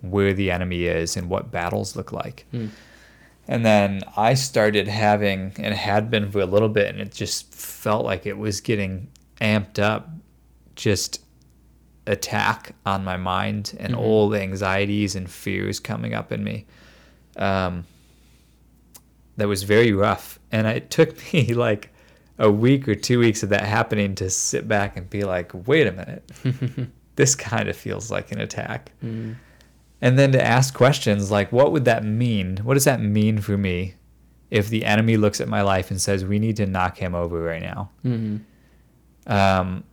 where 0.00 0.32
the 0.32 0.50
enemy 0.50 0.84
is 0.84 1.16
and 1.16 1.28
what 1.28 1.50
battles 1.50 1.94
look 1.94 2.10
like. 2.12 2.46
Mm. 2.52 2.70
And 3.48 3.66
then 3.66 4.02
I 4.16 4.34
started 4.34 4.88
having, 4.88 5.52
and 5.58 5.74
had 5.74 6.10
been 6.10 6.30
for 6.30 6.40
a 6.40 6.46
little 6.46 6.68
bit, 6.68 6.88
and 6.88 7.00
it 7.00 7.12
just 7.12 7.52
felt 7.54 8.04
like 8.04 8.24
it 8.26 8.38
was 8.38 8.60
getting 8.60 9.08
amped 9.40 9.78
up, 9.78 10.08
just 10.74 11.20
attack 12.06 12.74
on 12.86 13.04
my 13.04 13.16
mind 13.16 13.76
and 13.78 13.94
Mhm. 13.94 14.30
the 14.30 14.40
anxieties 14.40 15.14
and 15.14 15.30
fears 15.30 15.78
coming 15.80 16.14
up 16.14 16.32
in 16.32 16.42
me. 16.42 16.66
Um, 17.36 17.84
that 19.36 19.48
was 19.48 19.62
very 19.64 19.92
rough. 19.92 20.38
And 20.50 20.66
it 20.66 20.90
took 20.90 21.16
me 21.32 21.52
like 21.54 21.91
a 22.42 22.50
week 22.50 22.86
or 22.88 22.94
two 22.94 23.18
weeks 23.18 23.42
of 23.42 23.48
that 23.48 23.62
happening 23.62 24.14
to 24.16 24.28
sit 24.28 24.66
back 24.68 24.96
and 24.98 25.08
be 25.08 25.22
like, 25.22 25.50
wait 25.66 25.86
a 25.86 25.92
minute, 25.92 26.22
this 27.16 27.34
kind 27.34 27.68
of 27.68 27.76
feels 27.76 28.10
like 28.10 28.32
an 28.32 28.40
attack 28.40 28.90
Mm. 29.02 29.36
and 30.00 30.18
then 30.18 30.32
to 30.32 30.42
ask 30.44 30.74
questions 30.74 31.30
like 31.30 31.52
what 31.52 31.70
would 31.72 31.84
that 31.84 32.02
mean 32.04 32.56
what 32.64 32.74
does 32.74 32.84
that 32.84 33.00
mean 33.00 33.38
for 33.40 33.56
me 33.56 33.94
if 34.50 34.68
the 34.68 34.84
enemy 34.84 35.16
looks 35.16 35.40
at 35.40 35.48
my 35.48 35.62
life 35.62 35.90
and 35.90 36.00
says 36.00 36.24
we 36.24 36.38
need 36.38 36.56
to 36.56 36.66
knock 36.66 36.98
him 36.98 37.14
over 37.14 37.40
right 37.42 37.62
now 37.62 37.90
Mm-hmm. 38.04 39.32
um, 39.32 39.84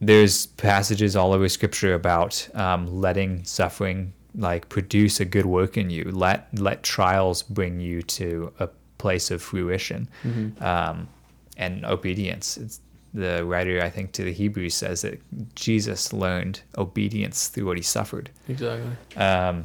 there's 0.00 0.46
passages 0.46 1.16
all 1.16 1.32
over 1.32 1.48
scripture 1.48 1.94
about 1.94 2.48
um, 2.54 2.86
letting 3.00 3.44
suffering 3.44 4.12
like 4.34 4.68
produce 4.68 5.18
a 5.20 5.24
good 5.24 5.46
work 5.46 5.76
in 5.76 5.90
you 5.90 6.04
let 6.12 6.48
let 6.58 6.82
trials 6.82 7.42
bring 7.42 7.80
you 7.80 8.02
to 8.02 8.52
a 8.60 8.68
place 8.98 9.30
of 9.30 9.42
fruition 9.42 10.08
Mhm. 10.24 10.60
um, 10.62 11.08
and 11.56 11.84
obedience 11.84 12.56
it's, 12.56 12.80
the 13.14 13.44
writer 13.46 13.80
i 13.82 13.88
think 13.88 14.12
to 14.12 14.24
the 14.24 14.32
hebrews 14.32 14.74
says 14.74 15.00
that 15.02 15.18
jesus 15.54 16.12
learned 16.12 16.60
obedience 16.76 17.48
through 17.48 17.64
what 17.64 17.76
he 17.76 17.82
suffered 17.82 18.28
Exactly. 18.48 18.90
um, 19.16 19.64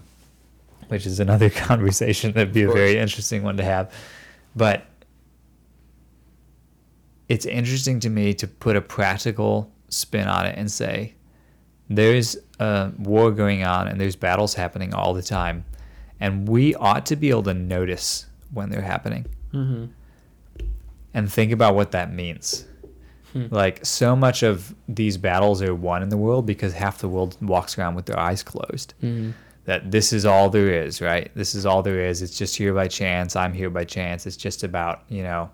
which 0.88 1.06
is 1.06 1.20
another 1.20 1.50
conversation 1.68 2.32
that'd 2.34 2.54
be 2.54 2.64
a 2.64 2.72
very 2.72 2.98
interesting 2.98 3.44
one 3.44 3.56
to 3.58 3.64
have. 3.64 3.94
But 4.56 4.86
it's 7.30 7.46
interesting 7.46 8.00
to 8.02 8.10
me 8.10 8.34
to 8.34 8.48
put 8.48 8.76
a 8.76 8.82
practical 8.82 9.72
spin 9.88 10.28
on 10.28 10.46
it 10.46 10.58
and 10.58 10.70
say 10.70 11.14
there's 11.90 12.36
a 12.60 12.92
war 12.98 13.32
going 13.32 13.64
on 13.64 13.88
and 13.88 14.00
there's 14.02 14.16
battles 14.18 14.54
happening 14.54 14.94
all 14.94 15.14
the 15.14 15.22
time 15.22 15.64
and 16.20 16.48
we 16.48 16.76
ought 16.76 17.06
to 17.06 17.16
be 17.16 17.30
able 17.30 17.44
to 17.44 17.54
notice 17.54 18.26
when 18.54 18.70
they're 18.70 18.82
happening 18.82 19.26
Mm-hmm. 19.54 19.86
And 21.14 21.32
think 21.32 21.52
about 21.52 21.76
what 21.76 21.92
that 21.92 22.12
means 22.14 22.66
Hmm. 23.34 23.46
like 23.50 23.86
so 23.86 24.14
much 24.14 24.44
of 24.44 24.76
these 24.90 25.16
battles 25.18 25.62
are 25.62 25.74
won 25.74 26.04
in 26.04 26.10
the 26.10 26.18
world 26.18 26.46
because 26.46 26.74
half 26.74 26.98
the 26.98 27.08
world 27.08 27.38
walks 27.42 27.78
around 27.78 27.96
with 27.96 28.06
their 28.06 28.20
eyes 28.20 28.44
closed 28.44 28.94
Mm-hmm. 29.02 29.32
that 29.64 29.90
this 29.90 30.12
is 30.12 30.26
all 30.26 30.50
there 30.50 30.68
is, 30.86 31.00
right? 31.02 31.32
This 31.34 31.56
is 31.56 31.66
all 31.66 31.82
there 31.82 32.02
is. 32.02 32.22
It's 32.22 32.38
just 32.38 32.58
here 32.58 32.74
by 32.74 32.90
chance. 32.90 33.38
I'm 33.38 33.54
here 33.54 33.70
by 33.70 33.86
chance. 33.86 34.26
It's 34.28 34.36
just 34.36 34.64
about, 34.64 35.04
you 35.08 35.24
know, 35.24 35.50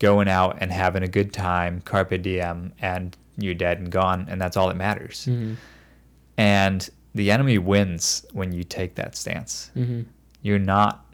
going 0.00 0.26
out 0.26 0.58
and 0.60 0.72
having 0.72 1.04
a 1.04 1.08
good 1.08 1.32
time, 1.32 1.80
carpe 1.82 2.20
diem, 2.22 2.72
and 2.80 3.16
you're 3.36 3.54
dead 3.54 3.78
and 3.78 3.88
gone, 3.92 4.26
and 4.28 4.40
that's 4.40 4.56
all 4.56 4.66
that 4.66 4.76
matters. 4.76 5.26
Mm-hmm. 5.30 5.54
And 6.38 6.90
the 7.14 7.30
enemy 7.30 7.58
wins 7.58 8.24
when 8.32 8.52
you 8.52 8.64
take 8.64 8.96
that 8.96 9.16
stance. 9.16 9.70
Mm-hmm. 9.76 10.02
You're 10.42 10.58
not 10.58 11.04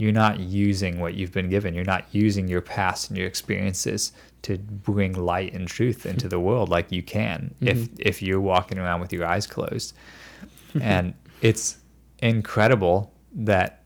you're 0.00 0.12
not 0.12 0.40
using 0.40 0.98
what 0.98 1.14
you've 1.14 1.32
been 1.32 1.50
given. 1.50 1.74
You're 1.74 1.84
not 1.84 2.04
using 2.12 2.48
your 2.48 2.60
past 2.62 3.08
and 3.10 3.18
your 3.18 3.26
experiences 3.26 4.12
to 4.42 4.56
bring 4.58 5.12
light 5.12 5.52
and 5.52 5.68
truth 5.68 6.06
into 6.06 6.26
the 6.28 6.40
world 6.40 6.68
like 6.70 6.90
you 6.90 7.02
can 7.02 7.54
if 7.60 7.76
Mhm. 7.78 7.88
if 7.98 8.22
you're 8.22 8.40
walking 8.40 8.78
around 8.78 9.00
with 9.00 9.12
your 9.12 9.26
eyes 9.26 9.46
closed. 9.46 9.92
and 10.80 11.12
it's 11.42 11.76
incredible 12.20 13.12
that 13.34 13.82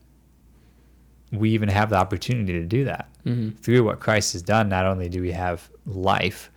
we 1.31 1.49
even 1.51 1.67
have 1.69 1.89
the 1.89 1.97
opportunity 1.97 2.53
to 2.53 2.65
do 2.65 2.85
that. 2.85 3.09
Mm-hmm. 3.25 3.57
Through 3.61 3.83
what 3.83 3.99
Christ 3.99 4.33
has 4.33 4.41
done, 4.41 4.69
not 4.69 4.85
only 4.85 5.09
do 5.09 5.21
we 5.21 5.31
have 5.31 5.69
life, 5.85 6.49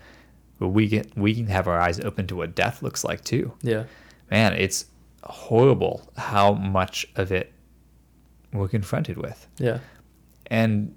but 0.60 0.68
we 0.68 0.86
get 0.86 1.16
we 1.16 1.34
can 1.34 1.46
have 1.48 1.66
our 1.66 1.80
eyes 1.80 1.98
open 2.00 2.26
to 2.28 2.36
what 2.36 2.54
death 2.54 2.82
looks 2.82 3.02
like 3.04 3.24
too 3.24 3.52
Yeah. 3.62 3.84
man, 4.30 4.52
it's 4.52 4.86
horrible 5.24 6.10
how 6.16 6.52
much 6.52 7.06
of 7.16 7.32
it 7.32 7.52
we're 8.52 8.68
confronted 8.68 9.16
with. 9.16 9.46
Yeah. 9.58 9.78
And 10.46 10.94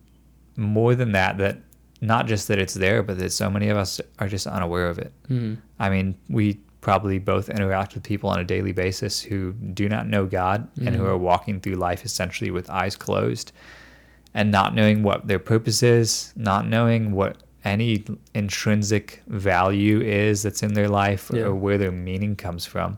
more 0.56 0.96
than 0.96 1.12
that, 1.14 1.38
that 1.40 1.58
not 2.02 2.26
just 2.28 2.48
that 2.48 2.58
it's 2.60 2.74
there, 2.74 3.04
but 3.04 3.18
that 3.20 3.32
so 3.32 3.50
many 3.50 3.70
of 3.70 3.78
us 3.78 4.02
are 4.20 4.28
just 4.28 4.48
unaware 4.48 4.88
of 4.88 4.98
it. 5.00 5.12
Mm-hmm. 5.30 5.56
I 5.80 5.90
mean, 5.90 6.16
we 6.30 6.60
probably 6.82 7.20
both 7.20 7.48
interact 7.50 7.94
with 7.94 8.04
people 8.04 8.30
on 8.30 8.40
a 8.40 8.44
daily 8.44 8.72
basis 8.72 9.22
who 9.22 9.54
do 9.54 9.88
not 9.88 10.08
know 10.08 10.26
God 10.26 10.68
and 10.84 10.96
who 10.96 11.04
Mhm. 11.04 11.08
are 11.10 11.18
walking 11.18 11.60
through 11.60 11.76
life 11.76 12.04
essentially 12.04 12.50
with 12.50 12.70
eyes 12.72 12.96
closed 12.96 13.52
and 14.34 14.50
not 14.52 14.74
knowing 14.74 15.04
what 15.04 15.28
their 15.28 15.38
purpose 15.38 15.84
is, 15.84 16.34
not 16.36 16.68
knowing 16.68 17.12
what 17.12 17.38
any 17.64 18.04
intrinsic 18.34 19.22
value 19.28 20.02
is 20.02 20.42
that's 20.42 20.64
in 20.64 20.74
their 20.74 20.90
life 20.90 21.30
Yeah. 21.32 21.44
or 21.44 21.54
where 21.56 21.78
their 21.78 21.92
meaning 21.92 22.36
comes 22.36 22.66
from. 22.66 22.98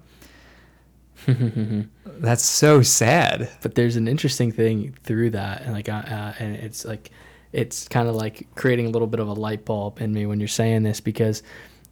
That's 2.05 2.43
so 2.45 2.81
sad. 2.81 3.49
but 3.61 3.75
there's 3.75 3.95
an 3.95 4.07
interesting 4.07 4.51
thing 4.51 4.95
through 5.03 5.31
that 5.31 5.61
and 5.61 5.73
like 5.73 5.89
uh, 5.89 6.03
uh, 6.05 6.33
and 6.39 6.55
it's 6.55 6.85
like 6.85 7.11
it's 7.51 7.87
kind 7.87 8.07
of 8.07 8.15
like 8.15 8.47
creating 8.55 8.85
a 8.85 8.89
little 8.89 9.07
bit 9.07 9.19
of 9.19 9.27
a 9.27 9.33
light 9.33 9.65
bulb 9.65 9.99
in 10.01 10.13
me 10.13 10.25
when 10.25 10.39
you're 10.39 10.47
saying 10.47 10.83
this 10.83 10.99
because 10.99 11.43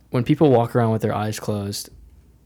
when 0.09 0.23
people 0.23 0.49
walk 0.51 0.75
around 0.75 0.91
with 0.91 1.01
their 1.01 1.13
eyes 1.13 1.39
closed 1.39 1.89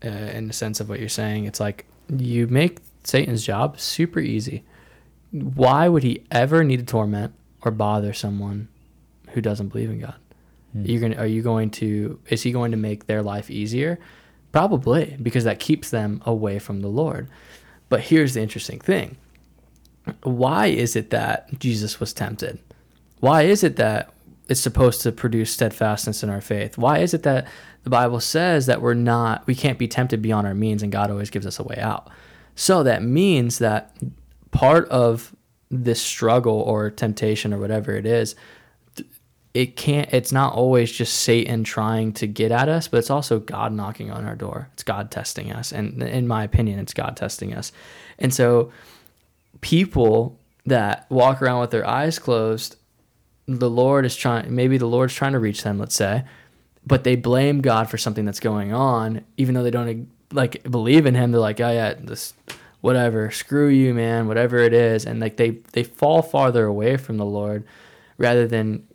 uh, 0.03 0.09
in 0.09 0.47
the 0.47 0.53
sense 0.53 0.79
of 0.79 0.89
what 0.89 0.99
you're 0.99 1.09
saying 1.09 1.45
it's 1.45 1.59
like 1.59 1.85
you 2.15 2.45
make 2.47 2.79
satan's 3.03 3.43
job 3.45 3.79
super 3.79 4.19
easy 4.19 4.63
why 5.31 5.87
would 5.87 6.03
he 6.03 6.23
ever 6.31 6.63
need 6.63 6.77
to 6.79 6.85
torment 6.85 7.33
or 7.61 7.71
bother 7.71 8.13
someone 8.13 8.67
who 9.29 9.41
doesn't 9.41 9.69
believe 9.69 9.89
in 9.89 9.99
god 10.01 10.15
Hmm. 10.73 10.83
you're 10.85 10.99
gonna 11.01 11.15
are 11.15 11.25
you 11.27 11.41
going 11.41 11.69
to 11.71 12.19
is 12.29 12.43
he 12.43 12.51
going 12.51 12.71
to 12.71 12.77
make 12.77 13.07
their 13.07 13.23
life 13.23 13.49
easier 13.49 13.97
probably 14.55 15.17
because 15.21 15.43
that 15.43 15.59
keeps 15.59 15.89
them 15.89 16.21
away 16.25 16.57
from 16.59 16.79
the 16.79 16.87
lord. 16.87 17.27
But 17.89 17.99
here's 17.99 18.35
the 18.35 18.41
interesting 18.41 18.79
thing. 18.79 19.17
Why 20.23 20.67
is 20.67 20.95
it 20.95 21.09
that 21.09 21.59
jesus 21.59 21.99
was 21.99 22.13
tempted? 22.13 22.59
Why 23.19 23.41
is 23.41 23.65
it 23.65 23.75
that 23.75 24.13
it's 24.47 24.61
supposed 24.61 25.01
to 25.01 25.11
produce 25.11 25.51
steadfastness 25.51 26.23
in 26.23 26.29
our 26.29 26.39
faith? 26.39 26.77
Why 26.77 26.99
is 26.99 27.13
it 27.13 27.23
that 27.23 27.49
the 27.83 27.89
bible 27.89 28.21
says 28.21 28.65
that 28.67 28.81
we're 28.81 28.93
not 28.93 29.45
we 29.45 29.55
can't 29.55 29.77
be 29.77 29.89
tempted 29.89 30.21
beyond 30.21 30.47
our 30.47 30.55
means 30.55 30.81
and 30.81 30.89
god 30.89 31.11
always 31.11 31.29
gives 31.29 31.45
us 31.45 31.59
a 31.59 31.63
way 31.63 31.77
out? 31.77 32.09
So 32.55 32.81
that 32.83 33.03
means 33.03 33.59
that 33.59 33.93
part 34.51 34.87
of 34.87 35.35
this 35.69 36.01
struggle 36.01 36.61
or 36.61 36.91
temptation 36.91 37.53
or 37.53 37.59
whatever 37.59 37.93
it 37.97 38.05
is 38.05 38.37
it 39.55 39.77
can't 39.77 40.13
it's 40.13 40.33
not 40.33 40.53
always 40.53 40.91
just 40.91 41.15
satan 41.15 41.63
trying 41.63 42.11
to 42.11 42.27
get 42.27 42.51
at 42.51 42.67
us 42.67 42.89
but 42.89 42.97
it's 42.97 43.09
also 43.09 43.39
god 43.39 43.71
knocking 43.73 44.11
on 44.11 44.25
our 44.25 44.35
door. 44.35 44.69
It's 44.73 44.83
god 44.83 45.09
testing 45.09 45.51
us. 45.51 45.71
And 45.71 46.03
in 46.03 46.27
my 46.27 46.43
opinion 46.43 46.77
it's 46.77 46.93
god 46.93 47.15
testing 47.15 47.53
us. 47.53 47.71
And 48.19 48.33
so 48.33 48.71
people 49.61 50.37
that 50.65 51.09
walk 51.09 51.41
around 51.41 51.61
with 51.61 51.71
their 51.71 51.87
eyes 51.87 52.19
closed 52.19 52.75
the 53.47 53.69
lord 53.69 54.05
is 54.05 54.15
trying 54.15 54.53
maybe 54.53 54.77
the 54.77 54.87
lord's 54.87 55.13
trying 55.13 55.33
to 55.33 55.39
reach 55.39 55.63
them 55.63 55.77
let's 55.77 55.95
say 55.95 56.23
but 56.85 57.03
they 57.03 57.15
blame 57.15 57.61
god 57.61 57.89
for 57.89 57.97
something 57.97 58.25
that's 58.25 58.39
going 58.39 58.73
on 58.73 59.23
even 59.37 59.55
though 59.55 59.63
they 59.63 59.71
don't 59.71 60.09
like 60.33 60.63
believe 60.69 61.05
in 61.05 61.15
him. 61.15 61.31
They're 61.31 61.39
like 61.39 61.61
oh 61.61 61.71
yeah 61.71 61.93
this 61.93 62.33
whatever 62.81 63.31
screw 63.31 63.67
you 63.67 63.93
man 63.93 64.27
whatever 64.27 64.57
it 64.57 64.73
is. 64.73 65.05
And 65.05 65.19
like 65.19 65.37
they 65.37 65.51
they 65.71 65.83
fall 65.83 66.21
farther 66.21 66.65
away 66.65 66.97
from 66.97 67.17
the 67.17 67.25
lord 67.25 67.65
rather 68.17 68.47
than 68.47 68.85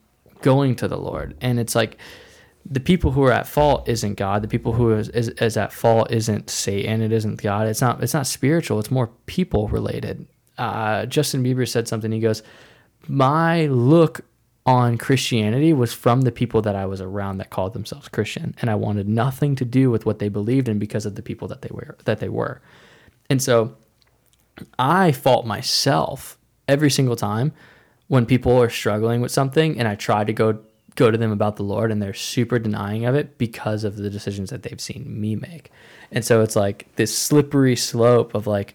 going 0.42 0.76
to 0.76 0.88
the 0.88 0.98
Lord. 0.98 1.36
And 1.40 1.58
it's 1.58 1.74
like 1.74 1.98
the 2.64 2.80
people 2.80 3.12
who 3.12 3.22
are 3.24 3.32
at 3.32 3.46
fault 3.46 3.88
isn't 3.88 4.14
God. 4.14 4.42
The 4.42 4.48
people 4.48 4.72
who 4.72 4.92
is, 4.92 5.08
is, 5.10 5.28
is 5.28 5.56
at 5.56 5.72
fault 5.72 6.10
isn't 6.10 6.50
Satan. 6.50 7.02
It 7.02 7.12
isn't 7.12 7.42
God. 7.42 7.66
It's 7.66 7.80
not. 7.80 8.02
It's 8.02 8.14
not 8.14 8.26
spiritual. 8.26 8.78
It's 8.78 8.90
more 8.90 9.08
people 9.26 9.68
related. 9.68 10.26
Uh, 10.58 11.06
Justin 11.06 11.42
Bieber 11.42 11.66
said 11.68 11.88
something. 11.88 12.12
He 12.12 12.20
goes, 12.20 12.42
"My 13.08 13.66
look 13.66 14.20
on 14.66 14.98
Christianity 14.98 15.72
was 15.72 15.92
from 15.92 16.20
the 16.20 16.30
people 16.30 16.60
that 16.62 16.76
I 16.76 16.84
was 16.84 17.00
around 17.00 17.38
that 17.38 17.48
called 17.48 17.72
themselves 17.72 18.08
Christian, 18.08 18.54
and 18.60 18.70
I 18.70 18.74
wanted 18.74 19.08
nothing 19.08 19.56
to 19.56 19.64
do 19.64 19.90
with 19.90 20.04
what 20.04 20.18
they 20.18 20.28
believed 20.28 20.68
in 20.68 20.78
because 20.78 21.06
of 21.06 21.14
the 21.14 21.22
people 21.22 21.48
that 21.48 21.62
they 21.62 21.70
were 21.72 21.96
that 22.04 22.20
they 22.20 22.28
were." 22.28 22.60
And 23.30 23.42
so, 23.42 23.74
I 24.78 25.12
fault 25.12 25.46
myself 25.46 26.36
every 26.68 26.90
single 26.90 27.16
time 27.16 27.52
when 28.10 28.26
people 28.26 28.60
are 28.60 28.68
struggling 28.68 29.20
with 29.20 29.30
something 29.30 29.78
and 29.78 29.86
I 29.86 29.94
try 29.94 30.24
to 30.24 30.32
go 30.32 30.58
go 30.96 31.12
to 31.12 31.16
them 31.16 31.30
about 31.30 31.54
the 31.54 31.62
Lord 31.62 31.92
and 31.92 32.02
they're 32.02 32.12
super 32.12 32.58
denying 32.58 33.04
of 33.04 33.14
it 33.14 33.38
because 33.38 33.84
of 33.84 33.94
the 33.94 34.10
decisions 34.10 34.50
that 34.50 34.64
they've 34.64 34.80
seen 34.80 35.20
me 35.20 35.36
make. 35.36 35.70
And 36.10 36.24
so 36.24 36.42
it's 36.42 36.56
like 36.56 36.88
this 36.96 37.16
slippery 37.16 37.76
slope 37.76 38.34
of 38.34 38.48
like 38.48 38.74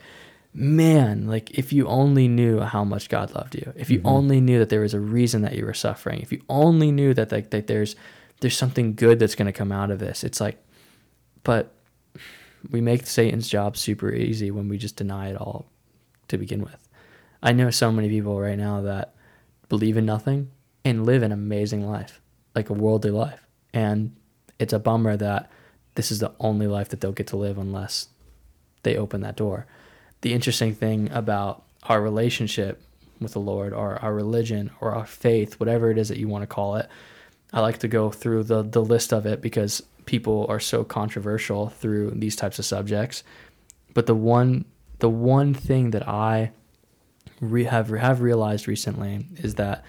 man, 0.54 1.28
like 1.28 1.52
if 1.52 1.74
you 1.74 1.86
only 1.88 2.30
knew 2.30 2.62
how 2.62 2.86
much 2.86 3.10
God 3.10 3.36
loved 3.36 3.56
you. 3.56 3.74
If 3.76 3.90
you 3.90 3.98
mm-hmm. 3.98 4.08
only 4.08 4.40
knew 4.40 4.58
that 4.60 4.70
there 4.70 4.80
was 4.80 4.94
a 4.94 5.02
reason 5.02 5.42
that 5.42 5.56
you 5.56 5.66
were 5.66 5.74
suffering. 5.74 6.22
If 6.22 6.32
you 6.32 6.42
only 6.48 6.90
knew 6.94 7.14
that 7.14 7.30
like 7.34 7.50
that 7.50 7.68
there's 7.68 7.98
there's 8.40 8.58
something 8.58 8.96
good 8.96 9.20
that's 9.20 9.36
going 9.36 9.48
to 9.48 9.52
come 9.52 9.74
out 9.74 9.92
of 9.92 10.00
this. 10.00 10.24
It's 10.24 10.40
like 10.40 10.64
but 11.44 11.74
we 12.72 12.80
make 12.80 13.06
Satan's 13.06 13.50
job 13.50 13.76
super 13.76 14.14
easy 14.14 14.50
when 14.50 14.70
we 14.70 14.78
just 14.78 14.96
deny 14.96 15.28
it 15.28 15.36
all 15.36 15.66
to 16.30 16.38
begin 16.38 16.62
with. 16.62 16.88
I 17.44 17.52
know 17.52 17.70
so 17.70 17.92
many 17.92 18.08
people 18.08 18.40
right 18.40 18.58
now 18.58 18.80
that 18.84 19.15
believe 19.70 19.98
in 19.98 20.06
nothing 20.06 20.52
and 20.84 21.06
live 21.06 21.24
an 21.24 21.32
amazing 21.32 21.88
life, 21.88 22.22
like 22.54 22.70
a 22.70 22.74
worldly 22.74 23.12
life. 23.12 23.48
And 23.74 24.16
it's 24.60 24.74
a 24.74 24.80
bummer 24.80 25.18
that 25.18 25.52
this 25.96 26.12
is 26.12 26.20
the 26.20 26.34
only 26.40 26.68
life 26.68 26.90
that 26.90 27.02
they'll 27.02 27.12
get 27.12 27.28
to 27.28 27.38
live 27.38 27.58
unless 27.58 28.10
they 28.84 28.96
open 28.96 29.22
that 29.22 29.36
door. 29.36 29.66
The 30.22 30.34
interesting 30.34 30.74
thing 30.74 31.10
about 31.12 31.64
our 31.84 32.02
relationship 32.02 32.82
with 33.20 33.34
the 33.34 33.40
Lord 33.40 33.74
or 33.74 33.98
our 34.04 34.14
religion 34.14 34.72
or 34.82 34.94
our 34.94 35.06
faith, 35.06 35.60
whatever 35.60 35.90
it 35.90 35.98
is 35.98 36.10
that 36.10 36.18
you 36.18 36.28
want 36.28 36.44
to 36.44 36.48
call 36.48 36.76
it, 36.76 36.90
I 37.54 37.62
like 37.62 37.80
to 37.80 37.88
go 37.88 38.12
through 38.12 38.44
the, 38.44 38.64
the 38.64 38.84
list 38.84 39.14
of 39.14 39.26
it 39.26 39.42
because 39.42 39.82
people 40.06 40.46
are 40.50 40.60
so 40.60 40.84
controversial 40.84 41.70
through 41.70 42.12
these 42.12 42.36
types 42.36 42.60
of 42.60 42.66
subjects. 42.66 43.24
But 43.94 44.06
the 44.06 44.16
one 44.16 44.66
the 45.00 45.10
one 45.10 45.54
thing 45.54 45.92
that 45.92 46.08
I 46.08 46.52
re- 47.40 47.66
have 47.66 47.90
have 47.90 48.22
realized 48.22 48.68
recently 48.68 49.28
is 49.38 49.56
that 49.56 49.84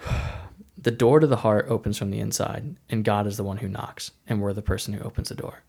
the 0.78 0.90
door 0.90 1.20
to 1.20 1.26
the 1.26 1.36
heart 1.36 1.66
opens 1.68 1.98
from 1.98 2.10
the 2.10 2.20
inside, 2.20 2.76
and 2.88 3.04
God 3.04 3.26
is 3.26 3.36
the 3.36 3.44
one 3.44 3.58
who 3.58 3.68
knocks, 3.68 4.12
and 4.26 4.40
we're 4.40 4.52
the 4.52 4.62
person 4.62 4.94
who 4.94 5.04
opens 5.04 5.28
the 5.28 5.34
door. 5.34 5.62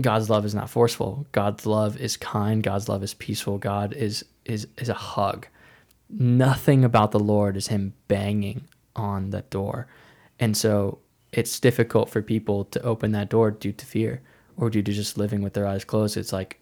God's 0.00 0.30
love 0.30 0.44
is 0.44 0.54
not 0.54 0.70
forceful. 0.70 1.26
God's 1.32 1.66
love 1.66 1.96
is 1.96 2.16
kind. 2.16 2.62
God's 2.62 2.88
love 2.88 3.02
is 3.02 3.14
peaceful. 3.14 3.58
God 3.58 3.92
is 3.92 4.24
is 4.44 4.66
is 4.78 4.88
a 4.88 4.94
hug. 4.94 5.46
Nothing 6.08 6.84
about 6.84 7.10
the 7.10 7.20
Lord 7.20 7.56
is 7.56 7.68
Him 7.68 7.94
banging 8.08 8.68
on 8.94 9.30
that 9.30 9.50
door, 9.50 9.86
and 10.38 10.56
so 10.56 10.98
it's 11.32 11.60
difficult 11.60 12.08
for 12.08 12.22
people 12.22 12.64
to 12.66 12.82
open 12.82 13.12
that 13.12 13.28
door 13.28 13.50
due 13.50 13.72
to 13.72 13.86
fear 13.86 14.20
or 14.56 14.68
due 14.70 14.82
to 14.82 14.92
just 14.92 15.16
living 15.16 15.42
with 15.42 15.54
their 15.54 15.66
eyes 15.66 15.84
closed. 15.84 16.16
It's 16.16 16.32
like 16.32 16.60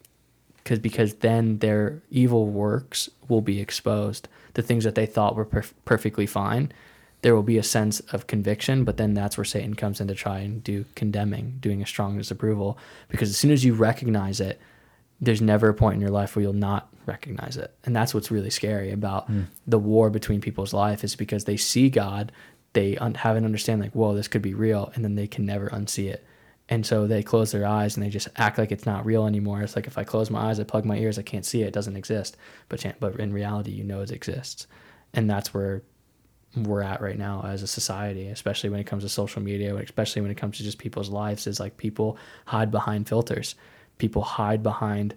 because 0.63 0.79
because 0.79 1.15
then 1.15 1.59
their 1.59 2.01
evil 2.09 2.47
works 2.47 3.09
will 3.27 3.41
be 3.41 3.59
exposed. 3.59 4.27
The 4.53 4.61
things 4.61 4.83
that 4.83 4.95
they 4.95 5.05
thought 5.05 5.35
were 5.35 5.45
perf- 5.45 5.73
perfectly 5.85 6.25
fine, 6.25 6.71
there 7.21 7.35
will 7.35 7.43
be 7.43 7.57
a 7.57 7.63
sense 7.63 7.99
of 8.11 8.27
conviction, 8.27 8.83
but 8.83 8.97
then 8.97 9.13
that's 9.13 9.37
where 9.37 9.45
Satan 9.45 9.73
comes 9.75 9.99
in 10.01 10.07
to 10.07 10.15
try 10.15 10.39
and 10.39 10.63
do 10.63 10.85
condemning, 10.95 11.57
doing 11.59 11.81
a 11.81 11.85
strong 11.85 12.17
disapproval. 12.17 12.77
Because 13.09 13.29
as 13.29 13.37
soon 13.37 13.51
as 13.51 13.63
you 13.65 13.73
recognize 13.73 14.39
it, 14.39 14.59
there's 15.21 15.41
never 15.41 15.67
a 15.69 15.73
point 15.73 15.95
in 15.95 16.01
your 16.01 16.11
life 16.11 16.35
where 16.35 16.43
you'll 16.43 16.53
not 16.53 16.87
recognize 17.05 17.57
it. 17.57 17.73
And 17.85 17.95
that's 17.95 18.13
what's 18.13 18.31
really 18.31 18.49
scary 18.49 18.91
about 18.91 19.29
Mm. 19.29 19.45
the 19.67 19.79
war 19.79 20.09
between 20.09 20.39
people's 20.41 20.73
life 20.73 21.03
is 21.03 21.15
because 21.15 21.43
they 21.43 21.57
see 21.57 21.89
God, 21.89 22.31
they 22.73 22.95
un- 22.97 23.15
have 23.15 23.35
an 23.35 23.43
understanding 23.45 23.83
like, 23.87 23.95
whoa, 23.95 24.13
this 24.13 24.27
could 24.29 24.41
be 24.41 24.53
real, 24.53 24.91
and 24.95 25.03
then 25.03 25.15
they 25.15 25.27
can 25.27 25.45
never 25.45 25.69
unsee 25.69 26.09
it. 26.09 26.23
And 26.71 26.85
so 26.85 27.07
they 27.07 27.23
close 27.23 27.51
their 27.51 27.65
eyes 27.65 27.97
and 27.97 28.05
they 28.05 28.09
just 28.09 28.29
act 28.35 28.59
like 28.59 28.71
it's 28.71 28.85
not 28.85 29.05
real 29.05 29.25
anymore. 29.25 29.61
It's 29.61 29.75
like 29.75 29.87
if 29.87 29.97
I 29.97 30.03
close 30.03 30.29
my 30.29 30.49
eyes, 30.49 30.59
I 30.59 30.63
plug 30.63 30.85
my 30.85 30.97
ears, 30.97 31.17
I 31.17 31.23
can't 31.23 31.45
see 31.45 31.63
it, 31.63 31.67
it 31.67 31.73
doesn't 31.73 31.97
exist. 31.97 32.37
But 32.69 32.85
but 32.99 33.19
in 33.19 33.33
reality, 33.33 33.71
you 33.71 33.83
know 33.83 34.01
it 34.01 34.11
exists, 34.11 34.67
and 35.13 35.27
that's 35.27 35.51
where 35.51 35.81
we're 36.55 36.81
at 36.81 37.01
right 37.01 37.17
now 37.17 37.43
as 37.45 37.63
a 37.63 37.67
society, 37.67 38.27
especially 38.27 38.69
when 38.69 38.79
it 38.79 38.85
comes 38.85 39.03
to 39.03 39.09
social 39.09 39.41
media, 39.41 39.75
especially 39.75 40.21
when 40.21 40.31
it 40.31 40.37
comes 40.37 40.57
to 40.57 40.63
just 40.63 40.77
people's 40.77 41.09
lives. 41.09 41.47
Is 41.47 41.59
like 41.59 41.77
people 41.77 42.17
hide 42.45 42.69
behind 42.69 43.09
filters, 43.09 43.55
people 43.97 44.21
hide 44.21 44.61
behind 44.61 45.15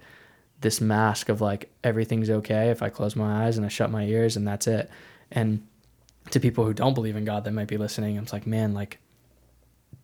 this 0.63 0.81
mask 0.81 1.29
of 1.29 1.43
like 1.43 1.71
everything's 1.85 2.31
okay 2.31 2.71
if 2.71 2.83
I 2.83 2.89
close 2.89 3.15
my 3.15 3.45
eyes 3.45 3.59
and 3.59 3.67
I 3.67 3.69
shut 3.69 3.91
my 3.91 4.05
ears 4.05 4.37
and 4.37 4.49
that's 4.49 4.67
it. 4.67 4.89
And 5.31 5.67
to 6.31 6.41
people 6.41 6.65
who 6.65 6.73
don't 6.73 6.95
believe 6.95 7.17
in 7.17 7.25
God 7.25 7.45
that 7.45 7.53
might 7.53 7.69
be 7.69 7.77
listening, 7.77 8.17
I'm 8.17 8.27
like, 8.33 8.47
man, 8.47 8.73
like 8.73 8.99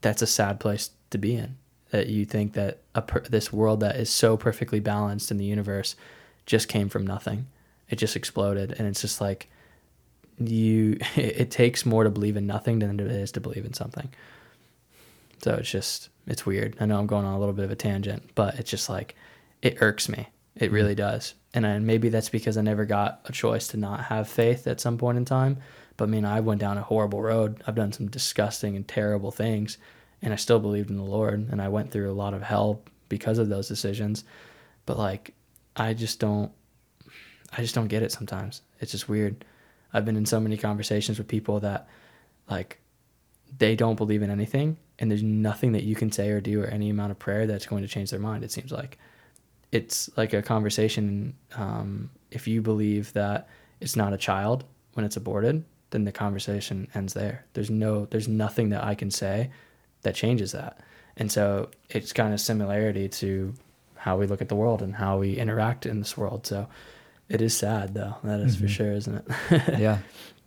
that's 0.01 0.21
a 0.21 0.27
sad 0.27 0.61
place 0.61 0.91
to 1.11 1.19
be 1.19 1.35
in. 1.35 1.57
That 1.91 2.09
you 2.09 2.27
think 2.27 2.53
that 2.53 2.81
a 2.95 3.01
per- 3.01 3.21
this 3.21 3.53
world 3.53 3.81
that 3.81 3.97
is 3.97 4.11
so 4.11 4.37
perfectly 4.37 4.79
balanced 4.79 5.31
in 5.31 5.39
the 5.39 5.45
universe 5.45 5.97
just 6.45 6.69
came 6.69 6.89
from 6.89 7.07
nothing. 7.07 7.47
It 7.89 7.97
just 7.97 8.17
exploded, 8.17 8.75
and 8.79 8.87
it's 8.87 9.01
just 9.01 9.21
like 9.21 9.49
you. 10.39 10.99
It 11.17 11.51
takes 11.51 11.87
more 11.87 12.05
to 12.05 12.11
believe 12.11 12.37
in 12.37 12.47
nothing 12.47 12.81
than 12.81 13.01
it 13.01 13.07
is 13.07 13.33
to 13.33 13.41
believe 13.41 13.65
in 13.65 13.73
something. 13.73 14.11
So 15.43 15.55
it's 15.55 15.71
just 15.71 16.11
it's 16.27 16.45
weird. 16.45 16.77
I 16.79 16.87
know 16.87 16.99
I'm 16.99 17.07
going 17.07 17.25
on 17.25 17.35
a 17.35 17.39
little 17.39 17.55
bit 17.55 17.65
of 17.65 17.71
a 17.71 17.77
tangent, 17.77 18.31
but 18.35 18.59
it's 18.59 18.71
just 18.71 18.89
like 18.89 19.15
it 19.63 19.79
irks 19.81 20.09
me. 20.09 20.29
It 20.57 20.73
really 20.73 20.95
mm-hmm. 20.95 21.11
does. 21.11 21.35
And 21.55 21.67
I, 21.67 21.79
maybe 21.79 22.09
that's 22.09 22.29
because 22.29 22.59
I 22.59 22.63
never 22.63 22.85
got 22.85 23.21
a 23.25 23.33
choice 23.33 23.69
to 23.69 23.77
not 23.77 24.05
have 24.05 24.29
faith 24.29 24.67
at 24.67 24.81
some 24.81 24.99
point 24.99 25.19
in 25.19 25.25
time. 25.25 25.59
But 25.97 26.05
I 26.05 26.09
mean, 26.09 26.25
I 26.25 26.41
went 26.41 26.61
down 26.61 26.79
a 26.79 26.83
horrible 26.83 27.23
road. 27.23 27.63
I've 27.67 27.75
done 27.75 27.93
some 27.93 28.09
disgusting 28.09 28.77
and 28.77 28.87
terrible 28.87 29.31
things, 29.31 29.79
and 30.23 30.33
I 30.33 30.37
still 30.37 30.59
believed 30.59 30.91
in 30.91 30.97
the 30.97 31.03
Lord. 31.03 31.49
And 31.51 31.61
I 31.61 31.69
went 31.69 31.91
through 31.91 32.11
a 32.11 32.13
lot 32.13 32.35
of 32.35 32.43
hell 32.43 32.83
because 33.09 33.39
of 33.39 33.49
those 33.49 33.69
decisions. 33.69 34.25
But 34.87 34.99
like, 34.99 35.35
I 35.77 35.95
just 35.95 36.21
don't, 36.21 36.51
I 37.57 37.63
just 37.63 37.75
don't 37.75 37.89
get 37.89 38.03
it 38.03 38.13
sometimes. 38.13 38.63
It's 38.81 38.93
just 38.93 39.09
weird. 39.09 39.45
I've 39.93 40.05
been 40.05 40.17
in 40.17 40.27
so 40.27 40.41
many 40.41 40.57
conversations 40.57 41.19
with 41.19 41.29
people 41.29 41.61
that, 41.61 41.89
like, 42.51 42.79
they 43.57 43.75
don't 43.75 43.97
believe 43.97 44.23
in 44.23 44.31
anything, 44.31 44.77
and 44.99 45.11
there's 45.11 45.23
nothing 45.23 45.73
that 45.73 45.83
you 45.83 45.95
can 45.95 46.13
say 46.13 46.29
or 46.29 46.41
do 46.41 46.63
or 46.63 46.67
any 46.67 46.91
amount 46.91 47.13
of 47.13 47.19
prayer 47.19 47.47
that's 47.47 47.65
going 47.65 47.83
to 47.83 47.89
change 47.89 48.11
their 48.11 48.21
mind. 48.21 48.45
It 48.45 48.51
seems 48.51 48.71
like 48.71 48.99
it's 49.73 50.11
like 50.17 50.35
a 50.35 50.43
conversation. 50.43 51.35
Um, 51.57 52.11
if 52.31 52.47
you 52.47 52.61
believe 52.61 53.13
that 53.15 53.49
it's 53.81 53.97
not 53.97 54.13
a 54.13 54.19
child 54.19 54.65
when 54.93 55.07
it's 55.07 55.17
aborted, 55.17 55.65
then 55.91 56.05
the 56.05 56.13
conversation 56.13 56.89
ends 56.95 57.15
there. 57.15 57.47
There's 57.55 57.71
no, 57.71 58.05
there's 58.05 58.29
nothing 58.29 58.69
that 58.71 58.85
I 58.85 58.95
can 58.95 59.11
say 59.11 59.51
that 60.03 60.15
changes 60.15 60.53
that. 60.53 60.79
And 61.17 61.31
so 61.33 61.71
it's 61.91 62.13
kind 62.13 62.33
of 62.33 62.41
similarity 62.41 63.09
to 63.09 63.55
how 63.97 64.17
we 64.17 64.27
look 64.27 64.41
at 64.41 64.49
the 64.49 64.55
world 64.55 64.81
and 64.83 64.95
how 64.95 65.19
we 65.19 65.37
interact 65.37 65.85
in 65.87 65.99
this 65.99 66.17
world. 66.17 66.47
So 66.47 66.69
it 67.29 67.41
is 67.43 67.57
sad 67.57 67.95
though. 67.95 68.17
That 68.25 68.41
is 68.41 68.57
for 68.57 68.65
Mhm. 68.67 68.69
sure, 68.69 68.93
isn't 68.93 69.15
it? 69.51 69.79
yeah. 69.79 69.99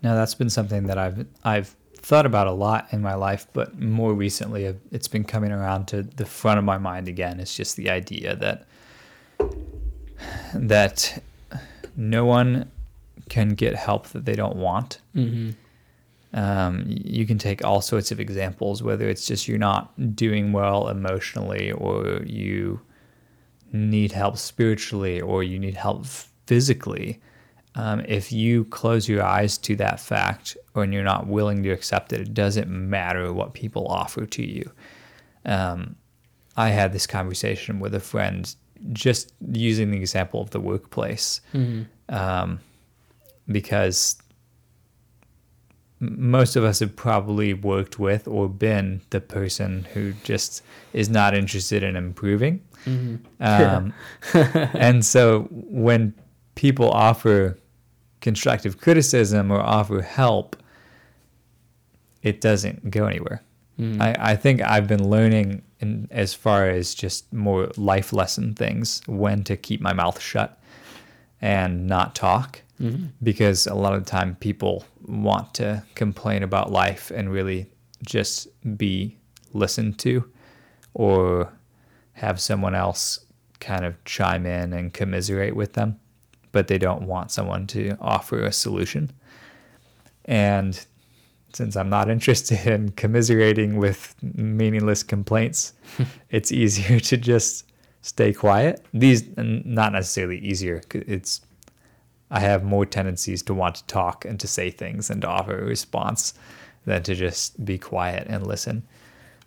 No, 0.02 0.16
that's 0.16 0.34
been 0.36 0.50
something 0.50 0.88
that 0.88 0.98
I've 0.98 1.26
I've 1.44 1.76
thought 1.98 2.26
about 2.26 2.48
a 2.48 2.52
lot 2.52 2.88
in 2.92 3.02
my 3.02 3.14
life, 3.14 3.46
but 3.54 3.80
more 3.80 4.14
recently 4.14 4.66
uh, 4.68 4.74
it's 4.92 5.08
been 5.08 5.24
coming 5.24 5.52
around 5.52 5.88
to 5.90 6.02
the 6.02 6.26
front 6.26 6.58
of 6.58 6.64
my 6.66 6.78
mind 6.80 7.08
again. 7.08 7.40
It's 7.40 7.56
just 7.56 7.76
the 7.76 7.90
idea 7.92 8.36
that 8.38 8.66
that 10.54 11.22
no 11.96 12.26
one 12.26 12.72
can 13.30 13.50
get 13.50 13.76
help 13.76 14.08
that 14.10 14.26
they 14.26 14.34
don't 14.36 14.56
want. 14.56 15.00
mm-hmm. 15.16 15.52
Um, 16.34 16.86
you 16.88 17.26
can 17.26 17.38
take 17.38 17.64
all 17.66 17.82
sorts 17.82 18.12
of 18.12 18.20
examples, 18.20 18.82
whether 18.82 19.10
it's 19.10 19.26
just 19.26 19.48
you're 19.48 19.58
not 19.58 20.16
doing 20.16 20.54
well 20.54 20.88
emotionally, 20.88 21.72
or 21.74 22.22
you 22.26 22.80
need 23.74 24.12
help 24.12 24.38
spiritually, 24.38 25.20
or 25.20 25.44
you 25.44 25.60
need 25.60 25.76
help 25.76 26.06
physically. 26.46 27.20
Um, 27.76 28.02
if 28.08 28.32
you 28.32 28.66
close 28.66 29.08
your 29.08 29.24
eyes 29.24 29.58
to 29.60 29.76
that 29.78 30.00
fact, 30.00 30.58
or 30.74 30.86
you're 30.86 31.04
not 31.04 31.28
willing 31.28 31.64
to 31.64 31.70
accept 31.72 32.14
it, 32.14 32.22
it 32.22 32.34
doesn't 32.34 32.70
matter 32.70 33.32
what 33.34 33.54
people 33.54 33.88
offer 33.88 34.26
to 34.26 34.46
you. 34.46 34.72
Um, 35.46 35.96
I 36.58 36.70
had 36.70 36.92
this 36.94 37.08
conversation 37.08 37.80
with 37.80 37.96
a 37.96 38.00
friend, 38.00 38.54
just 38.94 39.34
using 39.52 39.92
the 39.92 39.98
example 39.98 40.42
of 40.42 40.50
the 40.50 40.60
workplace 40.60 41.42
Mm-hmm. 41.54 42.14
um, 42.14 42.60
because 43.48 44.18
most 46.02 46.56
of 46.56 46.64
us 46.64 46.80
have 46.80 46.96
probably 46.96 47.54
worked 47.54 48.00
with 48.00 48.28
or 48.28 48.50
been 48.50 49.02
the 49.12 49.22
person 49.22 49.88
who 49.94 50.14
just 50.24 50.64
is 50.94 51.10
not 51.10 51.36
interested 51.36 51.84
in 51.84 51.96
improving. 51.96 52.60
Mm-hmm. 52.86 53.18
Um, 53.40 53.94
and 54.74 55.06
so 55.06 55.48
when 55.52 56.16
people 56.56 56.90
offer 56.90 57.58
constructive 58.20 58.82
criticism 58.82 59.52
or 59.52 59.60
offer 59.60 60.02
help, 60.02 60.56
it 62.24 62.42
doesn't 62.42 62.90
go 62.90 63.06
anywhere. 63.06 63.44
Mm-hmm. 63.80 64.02
I, 64.02 64.16
I 64.32 64.36
think 64.36 64.62
I've 64.62 64.88
been 64.88 65.08
learning 65.08 65.62
in 65.80 66.08
as 66.10 66.34
far 66.34 66.68
as 66.68 66.96
just 66.96 67.32
more 67.32 67.70
life 67.78 68.12
lesson 68.12 68.56
things 68.56 69.02
when 69.08 69.44
to 69.44 69.56
keep 69.56 69.82
my 69.82 69.94
mouth 69.94 70.20
shut 70.20 70.60
and 71.42 71.88
not 71.88 72.16
talk 72.16 72.62
mm-hmm. 72.82 73.06
because 73.24 73.68
a 73.68 73.74
lot 73.74 73.94
of 73.94 74.04
the 74.04 74.10
time 74.10 74.36
people 74.36 74.86
want 75.04 75.54
to 75.54 75.84
complain 75.96 76.44
about 76.44 76.72
life 76.72 77.12
and 77.12 77.32
really 77.32 77.70
just 78.06 78.48
be 78.78 79.18
listened 79.54 79.98
to 80.00 80.30
or 80.94 81.52
have 82.14 82.40
someone 82.40 82.76
else 82.76 83.26
kind 83.60 83.86
of 83.86 84.04
chime 84.06 84.46
in 84.46 84.74
and 84.74 84.94
commiserate 84.94 85.56
with 85.56 85.74
them 85.74 86.00
but 86.52 86.68
they 86.68 86.78
don't 86.78 87.04
want 87.04 87.32
someone 87.32 87.68
to 87.68 87.96
offer 88.02 88.44
a 88.44 88.52
solution 88.52 89.12
and 90.26 90.86
since 91.54 91.76
I'm 91.76 91.90
not 91.90 92.10
interested 92.16 92.66
in 92.68 92.90
commiserating 92.92 93.78
with 93.78 94.16
meaningless 94.22 95.04
complaints, 95.04 95.74
it's 96.30 96.52
easier 96.52 97.00
to 97.00 97.18
just 97.18 97.66
stay 98.02 98.34
quiet. 98.34 98.86
These 98.94 99.26
not 99.38 99.94
necessarily 99.94 100.40
easier. 100.40 100.82
It's 100.94 101.42
I 102.32 102.40
have 102.40 102.64
more 102.64 102.86
tendencies 102.86 103.44
to 103.44 103.54
want 103.54 103.76
to 103.76 103.86
talk 103.86 104.24
and 104.26 104.40
to 104.40 104.48
say 104.48 104.70
things 104.72 105.10
and 105.10 105.22
to 105.22 105.28
offer 105.28 105.60
a 105.60 105.66
response 105.66 106.34
than 106.86 107.04
to 107.04 107.14
just 107.14 107.64
be 107.66 107.78
quiet 107.78 108.26
and 108.30 108.48
listen. 108.48 108.84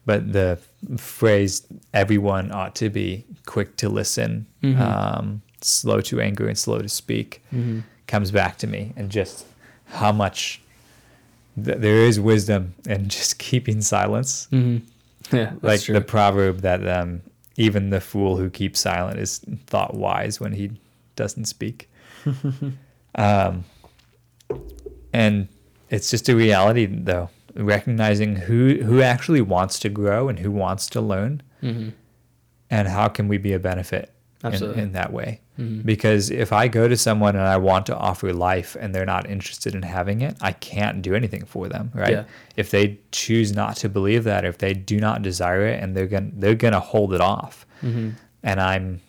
But 0.06 0.32
the 0.34 0.58
phrase 0.98 1.62
"everyone 1.94 2.52
ought 2.52 2.74
to 2.76 2.90
be 2.90 3.24
quick 3.46 3.76
to 3.78 3.88
listen, 3.88 4.46
Mhm. 4.62 4.78
um, 4.78 5.42
slow 5.62 6.00
to 6.02 6.20
anger, 6.20 6.46
and 6.46 6.58
slow 6.58 6.78
to 6.80 6.88
speak" 6.90 7.42
Mm-hmm. 7.52 7.80
comes 8.06 8.30
back 8.30 8.58
to 8.58 8.66
me, 8.66 8.92
and 8.96 9.08
just 9.10 9.46
how 9.86 10.12
much 10.12 10.60
th- 11.64 11.78
there 11.78 12.04
is 12.04 12.20
wisdom 12.20 12.74
in 12.86 13.08
just 13.18 13.38
keeping 13.38 13.80
silence. 13.80 14.46
Mm-hmm. 14.52 14.84
Yeah, 15.34 15.52
like 15.62 15.80
true. 15.80 15.94
the 15.94 16.02
proverb 16.02 16.60
that 16.60 16.86
um, 16.86 17.22
even 17.56 17.88
the 17.88 18.00
fool 18.02 18.36
who 18.36 18.50
keeps 18.50 18.80
silent 18.80 19.18
is 19.18 19.40
thought 19.66 19.94
wise 19.94 20.38
when 20.38 20.52
he 20.52 20.72
doesn't 21.16 21.46
speak. 21.46 21.88
um, 23.14 23.64
and 25.12 25.48
it's 25.90 26.10
just 26.10 26.28
a 26.28 26.36
reality, 26.36 26.86
though, 26.86 27.30
recognizing 27.54 28.36
who 28.36 28.82
who 28.82 29.02
actually 29.02 29.40
wants 29.40 29.78
to 29.80 29.88
grow 29.88 30.28
and 30.28 30.38
who 30.38 30.50
wants 30.50 30.88
to 30.90 31.00
learn, 31.00 31.42
mm-hmm. 31.62 31.90
and 32.70 32.88
how 32.88 33.08
can 33.08 33.28
we 33.28 33.38
be 33.38 33.52
a 33.52 33.58
benefit 33.58 34.14
in, 34.42 34.62
in 34.74 34.92
that 34.92 35.12
way. 35.12 35.40
Mm-hmm. 35.58 35.82
Because 35.82 36.30
if 36.30 36.52
I 36.52 36.66
go 36.66 36.88
to 36.88 36.96
someone 36.96 37.36
and 37.36 37.46
I 37.46 37.56
want 37.56 37.86
to 37.86 37.96
offer 37.96 38.32
life 38.32 38.76
and 38.78 38.94
they're 38.94 39.06
not 39.06 39.28
interested 39.30 39.74
in 39.74 39.82
having 39.82 40.20
it, 40.20 40.36
I 40.40 40.52
can't 40.52 41.00
do 41.00 41.14
anything 41.14 41.44
for 41.44 41.68
them, 41.68 41.92
right? 41.94 42.10
Yeah. 42.10 42.24
If 42.56 42.70
they 42.70 42.98
choose 43.12 43.52
not 43.52 43.76
to 43.76 43.88
believe 43.88 44.24
that, 44.24 44.44
if 44.44 44.58
they 44.58 44.74
do 44.74 44.98
not 44.98 45.22
desire 45.22 45.66
it 45.66 45.82
and 45.82 45.96
they're 45.96 46.06
going 46.06 46.32
to 46.32 46.36
they're 46.36 46.54
going 46.56 46.74
to 46.74 46.80
hold 46.80 47.14
it 47.14 47.20
off. 47.20 47.66
Mm-hmm. 47.82 48.10
And 48.42 48.60
I'm 48.60 49.00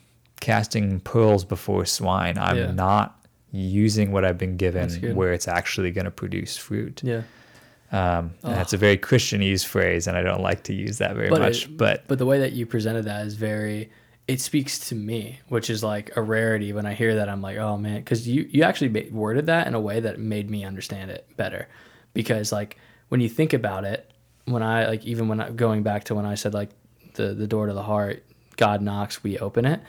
casting 0.42 1.00
pearls 1.00 1.44
before 1.46 1.86
swine. 1.86 2.38
I'm 2.38 2.58
Yeah. 2.58 2.72
not 2.72 3.26
using 3.52 4.12
what 4.12 4.26
I've 4.26 4.38
been 4.38 4.58
given 4.58 4.90
where 5.16 5.32
it's 5.34 5.48
actually 5.48 5.92
going 5.92 6.06
to 6.06 6.12
produce 6.12 6.58
fruit. 6.58 7.02
Yeah. 7.04 7.22
Um, 7.92 8.32
Oh. 8.44 8.50
that's 8.52 8.74
a 8.74 8.78
very 8.78 8.98
Christianese 8.98 9.64
phrase, 9.66 10.08
and 10.08 10.18
I 10.18 10.22
don't 10.24 10.42
like 10.42 10.64
to 10.64 10.74
use 10.74 10.98
that 10.98 11.16
very 11.16 11.30
But 11.30 11.40
much. 11.42 11.66
it- 11.66 11.78
but 11.78 12.04
But 12.08 12.18
the 12.18 12.26
way 12.26 12.40
that 12.40 12.52
you 12.54 12.66
presented 12.66 13.06
that 13.06 13.26
is 13.26 13.36
very 13.36 13.90
it 14.28 14.42
speaks 14.42 14.80
to 14.90 14.96
me, 14.96 15.40
which 15.50 15.70
is 15.70 15.84
like 15.84 16.10
a 16.18 16.22
rarity 16.22 16.74
when 16.74 16.88
I 16.88 16.96
hear 16.96 17.14
that 17.14 17.30
I'm 17.30 17.44
like, 17.44 17.58
"Oh 17.58 17.78
man," 17.78 18.02
cuz 18.04 18.28
you 18.28 18.48
you 18.50 18.64
actually 18.64 19.08
worded 19.12 19.46
that 19.46 19.68
in 19.68 19.76
a 19.76 19.80
way 19.80 20.00
that 20.00 20.20
made 20.20 20.50
me 20.50 20.66
understand 20.66 21.12
it 21.12 21.26
better. 21.38 21.68
because 22.14 22.52
like 22.52 22.78
when 23.10 23.20
you 23.22 23.28
think 23.30 23.52
about 23.54 23.84
it, 23.84 24.10
when 24.46 24.64
I 24.64 24.88
like 24.88 25.06
even 25.06 25.28
when 25.28 25.40
I 25.42 25.50
going 25.52 25.84
back 25.84 26.06
to 26.06 26.16
when 26.16 26.26
I 26.26 26.34
said 26.36 26.54
like 26.56 26.70
the 27.16 27.34
the 27.36 27.46
door 27.46 27.68
to 27.68 27.74
the 27.74 27.84
heart, 27.84 28.24
God 28.58 28.82
knocks, 28.82 29.24
we 29.24 29.38
open 29.38 29.64
it. 29.66 29.80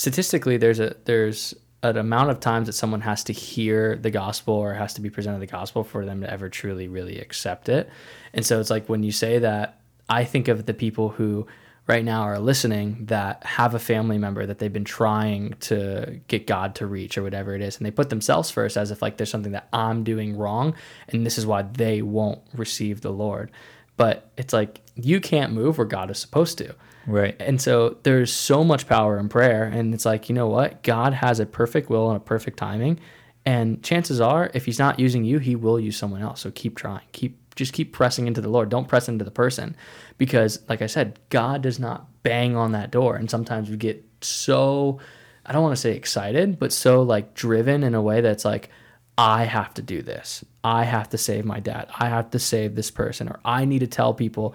Statistically, 0.00 0.56
there's 0.56 0.80
a 0.80 0.96
there's 1.04 1.54
an 1.82 1.98
amount 1.98 2.30
of 2.30 2.40
times 2.40 2.68
that 2.68 2.72
someone 2.72 3.02
has 3.02 3.22
to 3.24 3.34
hear 3.34 3.96
the 3.96 4.10
gospel 4.10 4.54
or 4.54 4.72
has 4.72 4.94
to 4.94 5.02
be 5.02 5.10
presented 5.10 5.40
the 5.40 5.46
gospel 5.46 5.84
for 5.84 6.06
them 6.06 6.22
to 6.22 6.30
ever 6.30 6.48
truly 6.48 6.88
really 6.88 7.18
accept 7.18 7.68
it. 7.68 7.90
And 8.32 8.46
so 8.46 8.60
it's 8.60 8.70
like 8.70 8.88
when 8.88 9.02
you 9.02 9.12
say 9.12 9.40
that, 9.40 9.78
I 10.08 10.24
think 10.24 10.48
of 10.48 10.64
the 10.64 10.72
people 10.72 11.10
who 11.10 11.46
right 11.86 12.02
now 12.02 12.22
are 12.22 12.38
listening 12.38 13.04
that 13.08 13.44
have 13.44 13.74
a 13.74 13.78
family 13.78 14.16
member 14.16 14.46
that 14.46 14.58
they've 14.58 14.72
been 14.72 14.86
trying 14.86 15.56
to 15.60 16.22
get 16.28 16.46
God 16.46 16.76
to 16.76 16.86
reach 16.86 17.18
or 17.18 17.22
whatever 17.22 17.54
it 17.54 17.60
is. 17.60 17.76
And 17.76 17.84
they 17.84 17.90
put 17.90 18.08
themselves 18.08 18.50
first 18.50 18.78
as 18.78 18.90
if 18.90 19.02
like 19.02 19.18
there's 19.18 19.28
something 19.28 19.52
that 19.52 19.68
I'm 19.70 20.02
doing 20.02 20.34
wrong 20.34 20.74
and 21.08 21.26
this 21.26 21.36
is 21.36 21.44
why 21.44 21.60
they 21.60 22.00
won't 22.00 22.40
receive 22.54 23.02
the 23.02 23.12
Lord. 23.12 23.50
But 23.98 24.30
it's 24.38 24.54
like 24.54 24.80
you 24.94 25.20
can't 25.20 25.52
move 25.52 25.76
where 25.76 25.86
God 25.86 26.10
is 26.10 26.18
supposed 26.18 26.56
to. 26.56 26.74
Right. 27.10 27.36
And 27.40 27.60
so 27.60 27.98
there's 28.02 28.32
so 28.32 28.62
much 28.62 28.86
power 28.86 29.18
in 29.18 29.28
prayer. 29.28 29.64
And 29.64 29.92
it's 29.92 30.04
like, 30.04 30.28
you 30.28 30.34
know 30.34 30.46
what? 30.46 30.82
God 30.82 31.12
has 31.12 31.40
a 31.40 31.46
perfect 31.46 31.90
will 31.90 32.08
and 32.08 32.16
a 32.16 32.20
perfect 32.20 32.56
timing. 32.56 33.00
And 33.44 33.82
chances 33.82 34.20
are, 34.20 34.50
if 34.54 34.66
he's 34.66 34.78
not 34.78 35.00
using 35.00 35.24
you, 35.24 35.38
he 35.38 35.56
will 35.56 35.80
use 35.80 35.96
someone 35.96 36.22
else. 36.22 36.40
So 36.40 36.50
keep 36.50 36.76
trying. 36.76 37.02
Keep 37.12 37.38
just 37.56 37.72
keep 37.72 37.92
pressing 37.92 38.26
into 38.26 38.40
the 38.40 38.48
Lord. 38.48 38.68
Don't 38.68 38.88
press 38.88 39.08
into 39.08 39.24
the 39.24 39.30
person. 39.30 39.76
Because 40.18 40.60
like 40.68 40.82
I 40.82 40.86
said, 40.86 41.18
God 41.30 41.62
does 41.62 41.78
not 41.78 42.06
bang 42.22 42.56
on 42.56 42.72
that 42.72 42.90
door. 42.90 43.16
And 43.16 43.28
sometimes 43.28 43.68
we 43.68 43.76
get 43.76 44.04
so 44.22 45.00
I 45.44 45.52
don't 45.52 45.62
want 45.62 45.74
to 45.74 45.80
say 45.80 45.96
excited, 45.96 46.58
but 46.58 46.72
so 46.72 47.02
like 47.02 47.34
driven 47.34 47.82
in 47.82 47.94
a 47.94 48.02
way 48.02 48.20
that's 48.20 48.44
like, 48.44 48.70
I 49.18 49.44
have 49.44 49.74
to 49.74 49.82
do 49.82 50.00
this. 50.00 50.44
I 50.62 50.84
have 50.84 51.08
to 51.10 51.18
save 51.18 51.44
my 51.44 51.60
dad. 51.60 51.88
I 51.98 52.08
have 52.08 52.30
to 52.30 52.38
save 52.38 52.74
this 52.74 52.90
person. 52.90 53.28
Or 53.28 53.40
I 53.44 53.64
need 53.64 53.80
to 53.80 53.86
tell 53.86 54.14
people 54.14 54.54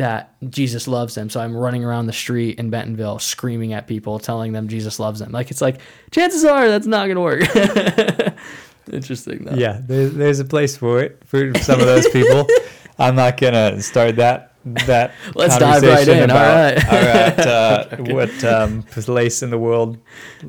that 0.00 0.34
Jesus 0.50 0.88
loves 0.88 1.14
them. 1.14 1.30
So 1.30 1.40
I'm 1.40 1.56
running 1.56 1.84
around 1.84 2.06
the 2.06 2.12
street 2.12 2.58
in 2.58 2.70
Bentonville 2.70 3.18
screaming 3.18 3.72
at 3.72 3.86
people, 3.86 4.18
telling 4.18 4.52
them 4.52 4.66
Jesus 4.68 4.98
loves 4.98 5.20
them. 5.20 5.30
Like 5.30 5.50
it's 5.50 5.60
like 5.60 5.80
chances 6.10 6.44
are 6.44 6.68
that's 6.68 6.86
not 6.86 7.06
gonna 7.06 7.20
work. 7.20 7.42
Interesting 8.92 9.44
though. 9.44 9.54
Yeah, 9.54 9.80
there's, 9.82 10.14
there's 10.14 10.40
a 10.40 10.44
place 10.44 10.76
for 10.76 11.00
it 11.00 11.22
for 11.26 11.52
some 11.60 11.80
of 11.80 11.86
those 11.86 12.08
people. 12.08 12.46
I'm 12.98 13.14
not 13.14 13.36
gonna 13.36 13.80
start 13.82 14.16
that 14.16 14.52
that. 14.64 15.12
Let's 15.34 15.56
dive 15.58 15.82
right 15.82 16.06
in. 16.08 16.30
All 16.30 16.36
right. 16.36 16.84
all 16.86 17.00
right. 17.00 17.38
Uh, 17.38 17.96
what 18.14 18.44
um, 18.44 18.82
place 18.82 19.42
in 19.42 19.50
the 19.50 19.58
world 19.58 19.96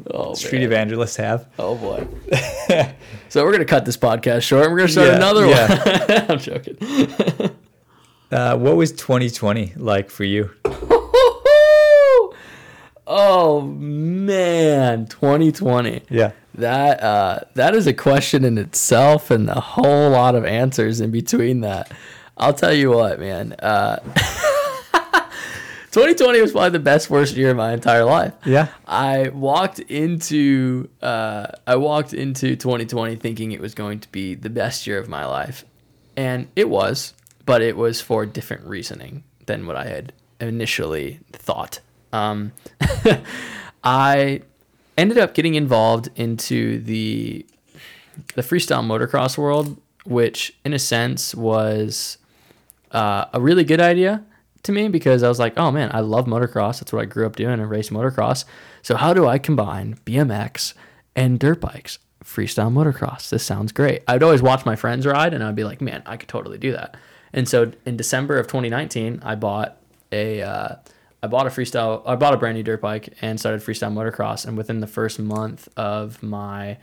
Oh, 0.09 0.33
street 0.33 0.59
man. 0.59 0.67
evangelists 0.67 1.15
have? 1.17 1.47
oh 1.59 1.75
boy. 1.75 2.07
so 3.29 3.43
we're 3.45 3.51
gonna 3.51 3.65
cut 3.65 3.85
this 3.85 3.97
podcast 3.97 4.41
short. 4.43 4.63
and 4.65 4.73
We're 4.73 4.79
gonna 4.79 4.89
start 4.89 5.07
Yeah, 5.07 5.15
another 5.15 5.45
yeah. 5.47 6.17
one. 6.27 6.31
I'm 6.31 6.39
joking. 6.39 7.50
Uh, 8.31 8.57
what 8.57 8.77
was 8.77 8.93
2020 8.93 9.73
like 9.75 10.09
for 10.09 10.23
you? 10.23 10.49
oh 13.05 13.61
man, 13.61 15.05
2020. 15.07 16.03
Yeah. 16.09 16.31
That 16.55 17.03
uh, 17.03 17.39
that 17.55 17.75
is 17.75 17.87
a 17.87 17.93
question 17.93 18.43
in 18.43 18.57
itself, 18.57 19.31
and 19.31 19.49
a 19.49 19.59
whole 19.59 20.09
lot 20.11 20.35
of 20.35 20.45
answers 20.45 20.99
in 20.99 21.11
between 21.11 21.61
that. 21.61 21.91
I'll 22.37 22.53
tell 22.53 22.73
you 22.73 22.91
what, 22.91 23.19
man. 23.19 23.53
Uh, 23.53 23.97
2020 25.91 26.41
was 26.41 26.51
probably 26.53 26.69
the 26.69 26.79
best 26.79 27.09
worst 27.09 27.35
year 27.35 27.51
of 27.51 27.57
my 27.57 27.73
entire 27.73 28.05
life. 28.05 28.33
Yeah. 28.45 28.67
I 28.85 29.29
walked 29.29 29.79
into 29.79 30.89
uh, 31.01 31.47
I 31.67 31.75
walked 31.75 32.13
into 32.13 32.55
2020 32.55 33.17
thinking 33.17 33.51
it 33.51 33.59
was 33.59 33.75
going 33.75 33.99
to 33.99 34.09
be 34.09 34.35
the 34.35 34.49
best 34.49 34.87
year 34.87 34.97
of 34.97 35.09
my 35.09 35.25
life, 35.25 35.65
and 36.15 36.47
it 36.55 36.69
was, 36.69 37.13
but 37.45 37.61
it 37.61 37.77
was 37.77 38.01
for 38.01 38.25
different 38.25 38.65
reasoning 38.65 39.23
than 39.45 39.65
what 39.65 39.75
I 39.75 39.85
had 39.85 40.13
initially 40.39 41.19
thought. 41.31 41.79
Um, 42.13 42.51
I 43.83 44.41
ended 44.97 45.17
up 45.17 45.33
getting 45.33 45.55
involved 45.55 46.09
into 46.15 46.79
the 46.79 47.45
the 48.35 48.41
freestyle 48.41 48.85
motocross 48.85 49.37
world, 49.37 49.79
which 50.05 50.53
in 50.65 50.73
a 50.73 50.79
sense 50.79 51.33
was 51.33 52.17
uh, 52.91 53.25
a 53.33 53.39
really 53.39 53.63
good 53.63 53.79
idea 53.79 54.23
to 54.63 54.71
me 54.71 54.87
because 54.89 55.23
I 55.23 55.29
was 55.29 55.39
like, 55.39 55.57
oh 55.57 55.71
man, 55.71 55.89
I 55.93 56.01
love 56.01 56.25
motocross. 56.25 56.79
That's 56.79 56.93
what 56.93 57.01
I 57.01 57.05
grew 57.05 57.25
up 57.25 57.35
doing 57.35 57.53
and 57.59 57.69
race 57.69 57.89
motocross. 57.89 58.45
So 58.81 58.95
how 58.95 59.13
do 59.13 59.27
I 59.27 59.37
combine 59.37 59.95
BMX 60.05 60.73
and 61.15 61.39
dirt 61.39 61.61
bikes? 61.61 61.99
Freestyle 62.23 62.71
motocross. 62.71 63.29
This 63.29 63.43
sounds 63.43 63.71
great. 63.71 64.03
I'd 64.07 64.23
always 64.23 64.41
watch 64.41 64.65
my 64.65 64.75
friends 64.75 65.07
ride 65.07 65.33
and 65.33 65.43
I'd 65.43 65.55
be 65.55 65.63
like, 65.63 65.81
man, 65.81 66.03
I 66.05 66.17
could 66.17 66.29
totally 66.29 66.57
do 66.57 66.73
that. 66.73 66.95
And 67.33 67.47
so 67.47 67.71
in 67.85 67.97
December 67.97 68.37
of 68.37 68.47
2019, 68.47 69.21
I 69.23 69.35
bought 69.35 69.77
a 70.11 70.41
uh, 70.41 70.75
I 71.23 71.27
bought 71.27 71.47
a 71.47 71.49
freestyle 71.49 72.03
I 72.05 72.15
bought 72.15 72.33
a 72.33 72.37
brand 72.37 72.57
new 72.57 72.63
dirt 72.63 72.81
bike 72.81 73.13
and 73.21 73.39
started 73.39 73.61
freestyle 73.61 73.93
motocross. 73.93 74.45
And 74.45 74.57
within 74.57 74.79
the 74.79 74.87
first 74.87 75.19
month 75.19 75.69
of 75.77 76.21
my 76.21 76.77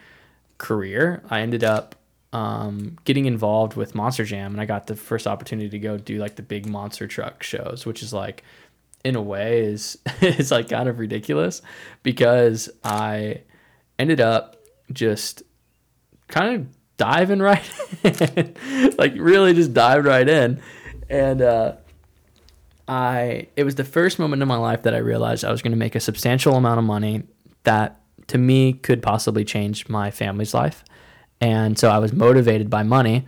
career, 0.59 1.23
I 1.31 1.41
ended 1.41 1.65
up 1.65 1.95
um, 2.33 2.99
getting 3.05 3.27
involved 3.27 3.75
with 3.75 3.95
Monster 3.95 4.25
Jam, 4.25 4.53
and 4.53 4.61
I 4.61 4.67
got 4.67 4.87
the 4.87 4.97
first 4.97 5.27
opportunity 5.27 5.69
to 5.71 5.79
go 5.79 5.97
do 5.97 6.19
like 6.19 6.37
the 6.37 6.43
big 6.43 6.67
monster 6.67 7.07
truck 7.07 7.43
shows, 7.43 7.87
which 7.87 8.03
is 8.03 8.13
like, 8.13 8.45
in 9.05 9.17
a 9.17 9.23
way, 9.23 9.61
is 9.61 9.99
is 10.21 10.51
like 10.51 10.69
kind 10.69 10.89
of 10.89 10.99
ridiculous 10.99 11.63
because 12.03 12.69
I 12.85 13.43
ended 13.99 14.21
up 14.21 14.57
just 14.93 15.43
kind 16.29 16.55
of 16.55 16.78
diving 16.99 17.39
right 17.39 17.63
in, 18.05 18.95
like 18.99 19.15
really 19.17 19.55
just 19.55 19.73
dived 19.73 20.05
right 20.05 20.29
in, 20.29 20.61
and 21.09 21.41
uh, 21.41 21.77
I 22.87 23.49
it 23.57 23.65
was 23.65 23.77
the 23.77 23.85
first 23.85 24.19
moment 24.19 24.43
in 24.43 24.49
my 24.49 24.57
life 24.57 24.83
that 24.83 24.95
I 24.95 24.99
realized 24.99 25.45
I 25.45 25.51
was 25.51 25.63
going 25.63 25.73
to 25.73 25.79
make 25.79 25.95
a 25.95 26.01
substantial 26.01 26.55
amount 26.55 26.79
of 26.79 26.85
money 26.85 27.23
that 27.65 28.01
to 28.29 28.39
me 28.39 28.75
could 28.75 29.03
possibly 29.03 29.45
change 29.45 29.89
my 29.89 30.11
family's 30.11 30.53
life. 30.53 30.85
And 31.41 31.79
so 31.79 31.89
I 31.89 31.99
was 31.99 32.13
motivated 32.13 32.69
by 32.69 32.83
money, 32.83 33.27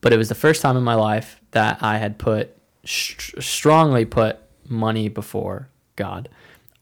but 0.00 0.12
it 0.12 0.16
was 0.16 0.28
the 0.28 0.34
first 0.34 0.62
time 0.62 0.76
in 0.76 0.82
my 0.82 0.94
life 0.94 1.40
that 1.52 1.78
I 1.82 1.98
had 1.98 2.18
put 2.18 2.56
st- 2.84 3.42
strongly 3.42 4.04
put 4.04 4.38
money 4.68 5.08
before 5.08 5.68
God. 5.96 6.28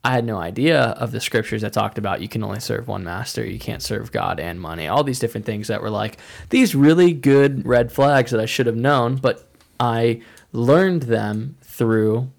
I 0.05 0.13
had 0.13 0.25
no 0.25 0.39
idea 0.39 0.81
of 0.81 1.11
the 1.11 1.21
scriptures 1.21 1.63
that 1.63 1.73
talked 1.73 1.99
about 1.99 2.21
you 2.21 2.29
can 2.29 2.45
only 2.45 2.61
serve 2.61 2.89
one 2.89 3.05
master, 3.05 3.45
you 3.45 3.59
can't 3.59 3.83
serve 3.83 4.13
God 4.13 4.39
and 4.39 4.61
money. 4.61 4.87
All 4.87 5.03
these 5.03 5.19
different 5.19 5.45
things 5.45 5.69
that 5.69 5.83
were 5.83 5.91
like 5.91 6.19
these 6.51 6.75
really 6.75 7.13
good 7.13 7.67
red 7.67 7.91
flags 7.91 8.31
that 8.31 8.41
I 8.41 8.47
should 8.47 8.67
have 8.67 8.77
known, 8.77 9.17
but 9.17 9.51
I 9.81 10.23
learned 10.53 11.03
them 11.05 11.57
through 11.63 12.31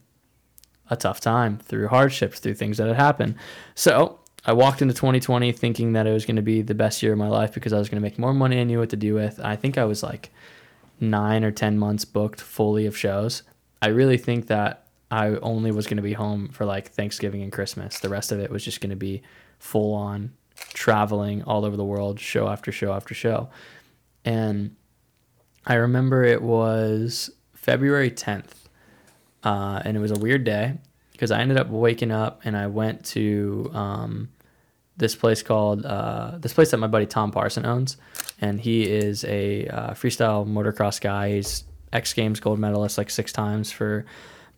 a 0.90 0.96
tough 0.96 1.20
time, 1.20 1.58
through 1.58 1.90
hardships, 1.90 2.40
through 2.40 2.56
things 2.56 2.78
that 2.78 2.88
had 2.88 2.96
happened. 2.96 3.36
So 3.76 4.20
I 4.46 4.54
walked 4.54 4.82
into 4.82 4.94
2020 4.94 5.52
thinking 5.52 5.94
that 5.94 6.08
it 6.08 6.14
was 6.14 6.26
going 6.26 6.38
to 6.38 6.42
be 6.42 6.62
the 6.62 6.74
best 6.74 7.04
year 7.04 7.12
of 7.12 7.20
my 7.20 7.28
life 7.28 7.54
because 7.54 7.74
I 7.74 7.78
was 7.78 7.90
going 7.90 8.02
to 8.02 8.06
make 8.06 8.18
more 8.18 8.34
money 8.34 8.60
I 8.60 8.64
knew 8.64 8.80
what 8.80 8.90
to 8.90 8.98
do 8.98 9.14
with. 9.14 9.40
I 9.44 9.56
think 9.56 9.78
I 9.78 9.86
was 9.86 10.02
like 10.02 10.32
nine 11.00 11.44
or 11.44 11.52
10 11.52 11.78
months 11.78 12.06
booked 12.06 12.42
fully 12.42 12.86
of 12.86 12.98
shows. 12.98 13.44
I 13.82 13.88
really 13.88 14.18
think 14.18 14.48
that 14.48 14.88
I 15.12 15.30
only 15.38 15.72
was 15.72 15.88
going 15.88 15.98
to 15.98 16.04
be 16.04 16.14
home 16.14 16.50
for 16.50 16.66
like 16.66 16.92
Thanksgiving 16.92 17.42
and 17.42 17.52
Christmas. 17.52 18.00
The 18.00 18.10
rest 18.10 18.32
of 18.32 18.40
it 18.40 18.52
was 18.52 18.64
just 18.64 18.80
going 18.82 18.92
to 18.92 18.96
be 18.96 19.24
full 19.58 19.94
on 19.94 20.34
traveling 20.74 21.44
all 21.44 21.66
over 21.66 21.76
the 21.76 21.86
world, 21.86 22.20
show 22.20 22.48
after 22.48 22.72
show 22.72 22.94
after 22.94 23.14
show. 23.14 23.50
And 24.24 24.76
I 25.66 25.76
remember 25.76 26.24
it 26.24 26.42
was 26.42 27.32
February 27.54 28.12
10th, 28.12 28.52
uh, 29.44 29.82
and 29.84 29.98
it 29.98 30.00
was 30.00 30.12
a 30.12 30.20
weird 30.20 30.44
day 30.44 30.78
because 31.12 31.32
I 31.32 31.40
ended 31.40 31.58
up 31.58 31.70
waking 31.70 32.12
up 32.12 32.42
and 32.46 32.56
I 32.56 32.68
went 32.68 33.06
to 33.08 33.70
um, 33.74 34.30
this 34.98 35.16
place 35.16 35.42
called 35.42 35.86
uh, 35.86 36.38
this 36.40 36.54
place 36.54 36.72
that 36.72 36.78
my 36.78 36.88
buddy 36.88 37.06
Tom 37.06 37.32
Parsons 37.32 37.66
owns, 37.66 37.98
and 38.40 38.60
he 38.60 38.84
is 38.84 39.24
a 39.26 39.68
uh, 39.68 39.92
freestyle 39.92 40.48
motocross 40.48 41.02
guy. 41.02 41.36
He's 41.36 41.64
X 41.92 42.14
Games 42.14 42.40
gold 42.40 42.60
medalist 42.60 42.98
like 42.98 43.10
six 43.10 43.32
times 43.32 43.72
for 43.72 44.06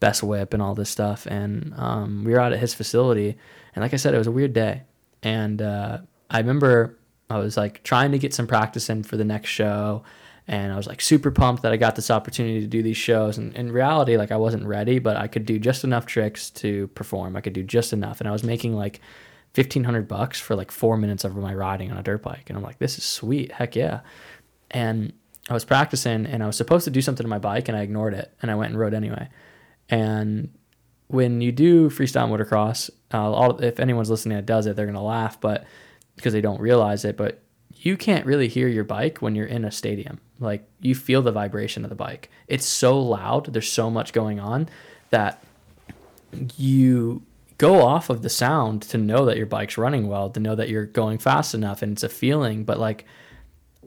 best 0.01 0.21
whip 0.21 0.53
and 0.53 0.61
all 0.61 0.75
this 0.75 0.89
stuff. 0.89 1.25
And 1.25 1.73
um, 1.77 2.25
we 2.25 2.33
were 2.33 2.41
out 2.41 2.51
at 2.51 2.59
his 2.59 2.73
facility, 2.73 3.37
and 3.73 3.81
like 3.81 3.93
I 3.93 3.97
said, 3.97 4.13
it 4.13 4.17
was 4.17 4.27
a 4.27 4.31
weird 4.31 4.51
day. 4.51 4.83
And 5.23 5.61
uh, 5.61 5.99
I 6.29 6.39
remember 6.39 6.99
I 7.29 7.37
was 7.37 7.55
like 7.55 7.83
trying 7.83 8.11
to 8.11 8.19
get 8.19 8.33
some 8.33 8.47
practice 8.47 8.89
in 8.89 9.03
for 9.03 9.15
the 9.15 9.23
next 9.23 9.49
show 9.49 10.03
and 10.47 10.73
I 10.73 10.75
was 10.75 10.87
like 10.87 11.01
super 11.01 11.31
pumped 11.31 11.63
that 11.63 11.71
I 11.71 11.77
got 11.77 11.95
this 11.95 12.11
opportunity 12.11 12.61
to 12.61 12.67
do 12.67 12.81
these 12.83 12.97
shows. 12.97 13.37
And 13.37 13.55
in 13.55 13.71
reality, 13.71 14.17
like 14.17 14.31
I 14.31 14.37
wasn't 14.37 14.65
ready, 14.65 14.99
but 14.99 15.15
I 15.15 15.27
could 15.27 15.45
do 15.45 15.59
just 15.59 15.83
enough 15.83 16.05
tricks 16.05 16.49
to 16.51 16.87
perform. 16.89 17.35
I 17.35 17.41
could 17.41 17.53
do 17.53 17.63
just 17.63 17.93
enough, 17.93 18.19
and 18.19 18.27
I 18.27 18.31
was 18.31 18.43
making 18.43 18.75
like 18.75 18.99
fifteen 19.53 19.83
hundred 19.83 20.07
bucks 20.07 20.39
for 20.39 20.55
like 20.55 20.71
four 20.71 20.97
minutes 20.97 21.23
of 21.23 21.35
my 21.35 21.53
riding 21.53 21.91
on 21.91 21.97
a 21.97 22.03
dirt 22.03 22.21
bike, 22.21 22.49
and 22.49 22.57
I'm 22.57 22.63
like, 22.63 22.79
this 22.79 22.97
is 22.97 23.03
sweet, 23.03 23.51
heck 23.51 23.75
yeah. 23.75 24.01
And 24.71 25.13
I 25.49 25.53
was 25.53 25.65
practicing, 25.65 26.25
and 26.25 26.43
I 26.43 26.47
was 26.47 26.55
supposed 26.55 26.85
to 26.85 26.91
do 26.91 27.01
something 27.01 27.23
to 27.23 27.29
my 27.29 27.39
bike, 27.39 27.67
and 27.67 27.77
I 27.77 27.81
ignored 27.81 28.13
it, 28.13 28.33
and 28.41 28.49
I 28.49 28.55
went 28.55 28.71
and 28.71 28.79
rode 28.79 28.93
anyway. 28.93 29.29
And 29.91 30.49
when 31.07 31.41
you 31.41 31.51
do 31.51 31.89
freestyle 31.89 32.29
motocross, 32.29 32.89
uh, 33.13 33.31
all, 33.31 33.61
if 33.61 33.79
anyone's 33.79 34.09
listening 34.09 34.37
that 34.37 34.45
does 34.45 34.65
it, 34.65 34.75
they're 34.75 34.85
gonna 34.85 35.03
laugh, 35.03 35.39
but 35.39 35.65
because 36.15 36.33
they 36.33 36.41
don't 36.41 36.61
realize 36.61 37.05
it, 37.05 37.17
but 37.17 37.41
you 37.75 37.97
can't 37.97 38.25
really 38.25 38.47
hear 38.47 38.67
your 38.67 38.83
bike 38.83 39.21
when 39.21 39.35
you're 39.35 39.45
in 39.45 39.65
a 39.65 39.71
stadium. 39.71 40.19
Like 40.39 40.67
you 40.79 40.95
feel 40.95 41.21
the 41.21 41.31
vibration 41.31 41.83
of 41.83 41.89
the 41.89 41.95
bike. 41.95 42.29
It's 42.47 42.65
so 42.65 42.99
loud. 42.99 43.53
There's 43.53 43.71
so 43.71 43.89
much 43.89 44.13
going 44.13 44.39
on 44.39 44.69
that 45.09 45.43
you 46.57 47.23
go 47.57 47.81
off 47.81 48.09
of 48.09 48.21
the 48.21 48.29
sound 48.29 48.81
to 48.83 48.97
know 48.97 49.25
that 49.25 49.37
your 49.37 49.45
bike's 49.45 49.77
running 49.77 50.07
well, 50.07 50.29
to 50.29 50.39
know 50.39 50.55
that 50.55 50.69
you're 50.69 50.85
going 50.85 51.17
fast 51.17 51.53
enough 51.53 51.81
and 51.81 51.91
it's 51.91 52.03
a 52.03 52.09
feeling, 52.09 52.63
but 52.63 52.79
like 52.79 53.05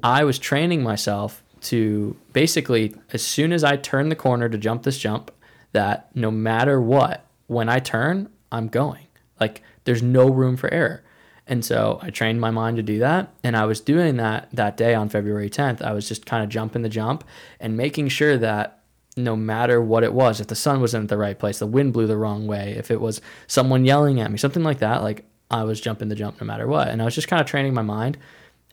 I 0.03 0.25
was 0.25 0.39
training 0.39 0.83
myself 0.83 1.43
to 1.63 2.17
basically 2.33 2.95
as 3.13 3.23
soon 3.23 3.53
as 3.53 3.65
I 3.65 3.77
turn 3.77 4.11
the 4.11 4.17
corner 4.17 4.49
to 4.49 4.59
jump 4.59 4.83
this 4.83 4.99
jump 4.99 5.31
that 5.75 6.09
no 6.15 6.31
matter 6.31 6.81
what, 6.81 7.27
when 7.47 7.69
I 7.69 7.79
turn, 7.79 8.31
I'm 8.51 8.69
going. 8.69 9.07
Like 9.39 9.63
there's 9.85 10.03
no 10.03 10.29
room 10.29 10.57
for 10.57 10.73
error. 10.73 11.05
And 11.47 11.63
so 11.63 11.99
I 12.01 12.09
trained 12.09 12.41
my 12.41 12.51
mind 12.51 12.79
to 12.79 12.83
do 12.83 12.99
that. 13.01 13.35
And 13.43 13.55
I 13.55 13.67
was 13.67 13.81
doing 13.81 14.17
that 14.17 14.49
that 14.53 14.79
day 14.79 14.95
on 14.95 15.11
February 15.11 15.51
10th. 15.51 15.83
I 15.83 15.93
was 15.93 16.09
just 16.09 16.25
kind 16.25 16.43
of 16.43 16.49
jumping 16.49 16.83
the 16.83 16.89
jump 16.89 17.23
and 17.61 17.77
making 17.77 18.09
sure 18.09 18.39
that 18.39 18.81
no 19.17 19.37
matter 19.37 19.81
what 19.81 20.03
it 20.03 20.15
was, 20.15 20.41
if 20.41 20.47
the 20.47 20.55
sun 20.55 20.81
wasn't 20.81 21.05
at 21.05 21.09
the 21.09 21.19
right 21.19 21.39
place, 21.39 21.59
the 21.59 21.67
wind 21.67 21.93
blew 21.93 22.07
the 22.07 22.17
wrong 22.17 22.47
way, 22.47 22.75
if 22.77 22.91
it 22.91 23.01
was 23.01 23.21
someone 23.47 23.85
yelling 23.85 24.21
at 24.21 24.31
me, 24.31 24.39
something 24.39 24.65
like 24.65 24.79
that, 24.79 25.03
like 25.03 25.25
I 25.51 25.65
was 25.65 25.81
jumping 25.81 26.09
the 26.09 26.17
jump 26.17 26.41
no 26.41 26.47
matter 26.47 26.67
what. 26.67 26.89
And 26.89 27.03
I 27.03 27.05
was 27.05 27.15
just 27.15 27.29
kind 27.29 27.41
of 27.41 27.47
training 27.47 27.75
my 27.75 27.83
mind. 27.83 28.17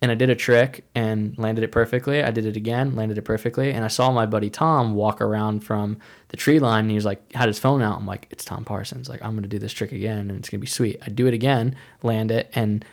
And 0.02 0.12
I 0.12 0.16
did 0.16 0.32
a 0.32 0.36
trick 0.36 0.84
and 0.96 1.38
landed 1.38 1.64
it 1.64 1.72
perfectly. 1.72 2.24
I 2.24 2.32
did 2.32 2.48
it 2.48 2.58
again, 2.58 2.96
landed 2.96 3.20
it 3.20 3.22
perfectly. 3.22 3.72
And 3.72 3.86
I 3.86 3.88
saw 3.88 4.12
my 4.12 4.26
buddy 4.26 4.50
Tom 4.50 4.96
walk 4.96 5.22
around 5.22 5.60
from 5.60 6.00
the 6.30 6.38
tree 6.38 6.60
line 6.60 6.86
and 6.86 6.90
he 6.90 6.96
was 6.96 7.06
like, 7.06 7.32
had 7.34 7.48
his 7.48 7.60
phone 7.60 7.84
out. 7.84 8.00
I'm 8.00 8.08
like, 8.08 8.28
it's 8.32 8.44
Tom 8.44 8.66
Parsons. 8.66 9.08
Like, 9.08 9.24
I'm 9.24 9.40
to 9.40 9.48
do 9.48 9.60
this 9.60 9.74
trick 9.74 9.92
again 9.92 10.18
and 10.18 10.32
it's 10.32 10.50
to 10.50 10.58
be 10.58 10.66
sweet. 10.66 10.98
I 11.06 11.10
do 11.10 11.28
it 11.28 11.36
again, 11.36 11.76
land 12.02 12.32
it. 12.32 12.50
And 12.56 12.84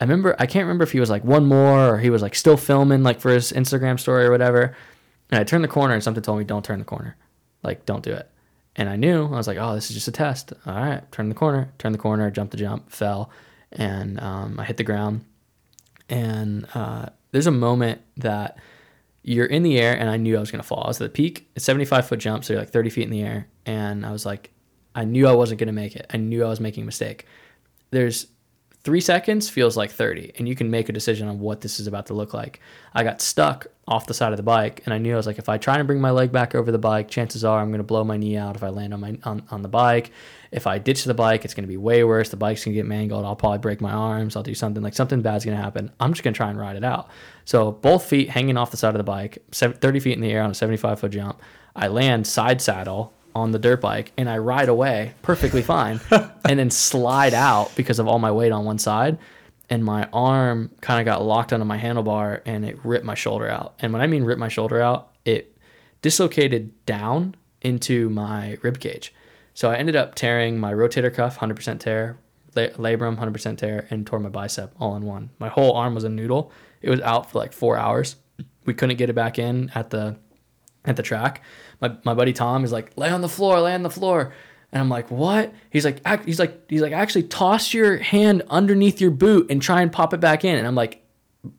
I 0.00 0.04
remember, 0.04 0.36
I 0.38 0.44
can't 0.44 0.64
remember 0.64 0.84
if 0.84 0.92
he 0.92 1.00
was 1.00 1.08
like 1.08 1.24
one 1.24 1.46
more 1.46 1.94
or 1.94 1.98
he 1.98 2.10
was 2.10 2.20
like 2.20 2.34
still 2.34 2.58
filming 2.58 3.02
like 3.02 3.20
for 3.20 3.30
his 3.30 3.52
Instagram 3.52 3.98
story 3.98 4.26
or 4.26 4.30
whatever. 4.30 4.76
And 5.30 5.40
I 5.40 5.44
turned 5.44 5.64
the 5.64 5.68
corner 5.68 5.94
and 5.94 6.02
something 6.02 6.22
told 6.22 6.38
me, 6.38 6.44
don't 6.44 6.64
turn 6.64 6.78
the 6.78 6.84
corner. 6.84 7.16
Like, 7.62 7.86
don't 7.86 8.02
do 8.02 8.12
it. 8.12 8.28
And 8.76 8.88
I 8.88 8.96
knew, 8.96 9.24
I 9.24 9.30
was 9.30 9.46
like, 9.46 9.58
oh, 9.58 9.74
this 9.74 9.90
is 9.90 9.94
just 9.94 10.08
a 10.08 10.12
test. 10.12 10.52
All 10.66 10.74
right, 10.74 11.10
turn 11.10 11.28
the 11.28 11.34
corner, 11.34 11.72
turn 11.78 11.92
the 11.92 11.98
corner, 11.98 12.30
jump 12.30 12.50
the 12.50 12.56
jump, 12.56 12.90
fell. 12.90 13.30
And 13.72 14.20
um, 14.20 14.60
I 14.60 14.64
hit 14.64 14.76
the 14.76 14.84
ground. 14.84 15.24
And 16.10 16.66
uh, 16.74 17.06
there's 17.30 17.46
a 17.46 17.52
moment 17.52 18.02
that 18.18 18.58
you're 19.22 19.46
in 19.46 19.62
the 19.62 19.78
air, 19.78 19.96
and 19.98 20.10
I 20.10 20.16
knew 20.16 20.36
I 20.36 20.40
was 20.40 20.50
to 20.60 20.66
fall. 20.66 20.84
I 20.84 20.88
was 20.88 21.00
at 21.00 21.04
the 21.04 21.16
peak, 21.16 21.48
a 21.56 21.60
75 21.60 22.08
foot 22.08 22.18
jump, 22.18 22.44
so 22.44 22.52
you're 22.52 22.60
like 22.60 22.70
30 22.70 22.90
feet 22.90 23.04
in 23.04 23.10
the 23.10 23.22
air. 23.22 23.46
And 23.64 24.04
I 24.04 24.12
was 24.12 24.26
like, 24.26 24.50
I 24.94 25.04
knew 25.04 25.26
I 25.26 25.32
wasn't 25.32 25.58
to 25.68 25.72
make 25.72 25.96
it. 25.96 26.06
I 26.12 26.16
knew 26.16 26.44
I 26.44 26.48
was 26.48 26.60
making 26.60 26.82
a 26.82 26.86
mistake. 26.86 27.26
There's 27.90 28.26
three 28.82 29.00
seconds 29.00 29.48
feels 29.48 29.76
like 29.76 29.90
30 29.90 30.32
and 30.38 30.48
you 30.48 30.54
can 30.54 30.70
make 30.70 30.88
a 30.88 30.92
decision 30.92 31.28
on 31.28 31.38
what 31.38 31.60
this 31.60 31.78
is 31.78 31.86
about 31.86 32.06
to 32.06 32.14
look 32.14 32.32
like 32.32 32.60
i 32.94 33.02
got 33.02 33.20
stuck 33.20 33.66
off 33.86 34.06
the 34.06 34.14
side 34.14 34.32
of 34.32 34.38
the 34.38 34.42
bike 34.42 34.80
and 34.84 34.94
i 34.94 34.98
knew 34.98 35.12
i 35.12 35.16
was 35.16 35.26
like 35.26 35.38
if 35.38 35.48
i 35.48 35.58
try 35.58 35.76
to 35.76 35.84
bring 35.84 36.00
my 36.00 36.10
leg 36.10 36.32
back 36.32 36.54
over 36.54 36.72
the 36.72 36.78
bike 36.78 37.08
chances 37.08 37.44
are 37.44 37.60
i'm 37.60 37.68
going 37.68 37.78
to 37.78 37.84
blow 37.84 38.04
my 38.04 38.16
knee 38.16 38.36
out 38.36 38.56
if 38.56 38.62
i 38.62 38.68
land 38.68 38.94
on 38.94 39.00
my 39.00 39.18
on, 39.24 39.42
on 39.50 39.62
the 39.62 39.68
bike 39.68 40.10
if 40.52 40.66
i 40.66 40.78
ditch 40.78 41.04
the 41.04 41.14
bike 41.14 41.44
it's 41.44 41.54
going 41.54 41.64
to 41.64 41.68
be 41.68 41.76
way 41.76 42.04
worse. 42.04 42.28
The 42.30 42.36
bike's 42.36 42.64
going 42.64 42.74
to 42.74 42.78
get 42.78 42.86
mangled. 42.86 43.24
I'll 43.24 43.36
probably 43.36 43.58
break 43.58 43.80
my 43.80 43.92
arms. 43.92 44.36
I'll 44.36 44.42
do 44.42 44.54
something 44.54 44.82
like 44.82 44.94
something 44.94 45.22
bad's 45.22 45.44
going 45.44 45.56
to 45.56 45.62
happen. 45.62 45.90
I'm 46.00 46.12
just 46.12 46.22
going 46.22 46.34
to 46.34 46.38
try 46.38 46.50
and 46.50 46.58
ride 46.58 46.76
it 46.76 46.84
out. 46.84 47.08
So 47.44 47.72
both 47.72 48.04
feet 48.04 48.30
hanging 48.30 48.56
off 48.56 48.70
the 48.70 48.76
side 48.76 48.94
of 48.94 48.98
the 48.98 49.04
bike 49.04 49.38
30 49.52 50.00
feet 50.00 50.14
in 50.14 50.20
the 50.20 50.30
air 50.30 50.42
on 50.42 50.50
a 50.50 50.54
75 50.54 51.00
foot 51.00 51.12
jump 51.12 51.40
i 51.76 51.86
land 51.86 52.26
side 52.26 52.60
saddle 52.60 53.12
on 53.34 53.52
the 53.52 53.58
dirt 53.58 53.80
bike 53.80 54.12
and 54.16 54.28
I 54.28 54.38
ride 54.38 54.68
away 54.68 55.14
perfectly 55.22 55.62
fine 55.62 56.00
and 56.44 56.58
then 56.58 56.70
slide 56.70 57.34
out 57.34 57.72
because 57.76 57.98
of 57.98 58.08
all 58.08 58.18
my 58.18 58.32
weight 58.32 58.50
on 58.52 58.64
one 58.64 58.78
side 58.78 59.18
and 59.70 59.84
my 59.84 60.08
arm 60.12 60.70
kind 60.80 61.00
of 61.00 61.04
got 61.04 61.24
locked 61.24 61.52
onto 61.52 61.64
my 61.64 61.78
handlebar 61.78 62.40
and 62.44 62.64
it 62.64 62.84
ripped 62.84 63.04
my 63.04 63.14
shoulder 63.14 63.48
out. 63.48 63.74
And 63.78 63.92
when 63.92 64.02
I 64.02 64.08
mean 64.08 64.24
ripped 64.24 64.40
my 64.40 64.48
shoulder 64.48 64.82
out, 64.82 65.12
it 65.24 65.56
dislocated 66.02 66.72
down 66.86 67.36
into 67.62 68.10
my 68.10 68.58
rib 68.62 68.80
cage. 68.80 69.14
So 69.54 69.70
I 69.70 69.76
ended 69.76 69.96
up 69.96 70.14
tearing 70.14 70.58
my 70.58 70.72
rotator 70.72 71.12
cuff, 71.12 71.38
100% 71.38 71.80
tear, 71.80 72.18
labrum, 72.54 73.18
100% 73.18 73.58
tear, 73.58 73.86
and 73.90 74.06
tore 74.06 74.20
my 74.20 74.28
bicep 74.28 74.72
all 74.78 74.96
in 74.96 75.04
one. 75.04 75.30
My 75.38 75.48
whole 75.48 75.72
arm 75.72 75.94
was 75.94 76.04
a 76.04 76.08
noodle. 76.08 76.52
It 76.82 76.90
was 76.90 77.00
out 77.00 77.30
for 77.30 77.38
like 77.38 77.52
four 77.52 77.76
hours. 77.76 78.16
We 78.64 78.74
couldn't 78.74 78.96
get 78.96 79.10
it 79.10 79.14
back 79.14 79.38
in 79.38 79.70
at 79.74 79.90
the 79.90 80.16
at 80.86 80.96
the 80.96 81.02
track 81.02 81.42
my, 81.80 81.96
my 82.04 82.14
buddy 82.14 82.32
Tom 82.32 82.64
is 82.64 82.72
like, 82.72 82.92
lay 82.96 83.10
on 83.10 83.20
the 83.20 83.28
floor, 83.28 83.60
lay 83.60 83.74
on 83.74 83.82
the 83.82 83.90
floor. 83.90 84.32
And 84.72 84.80
I'm 84.80 84.88
like, 84.88 85.10
what? 85.10 85.52
He's 85.70 85.84
like, 85.84 86.06
he's 86.24 86.38
like, 86.38 86.70
he's 86.70 86.82
like, 86.82 86.92
actually 86.92 87.24
toss 87.24 87.74
your 87.74 87.96
hand 87.98 88.42
underneath 88.50 89.00
your 89.00 89.10
boot 89.10 89.50
and 89.50 89.60
try 89.60 89.82
and 89.82 89.90
pop 89.90 90.14
it 90.14 90.20
back 90.20 90.44
in. 90.44 90.56
And 90.56 90.66
I'm 90.66 90.74
like, 90.74 91.02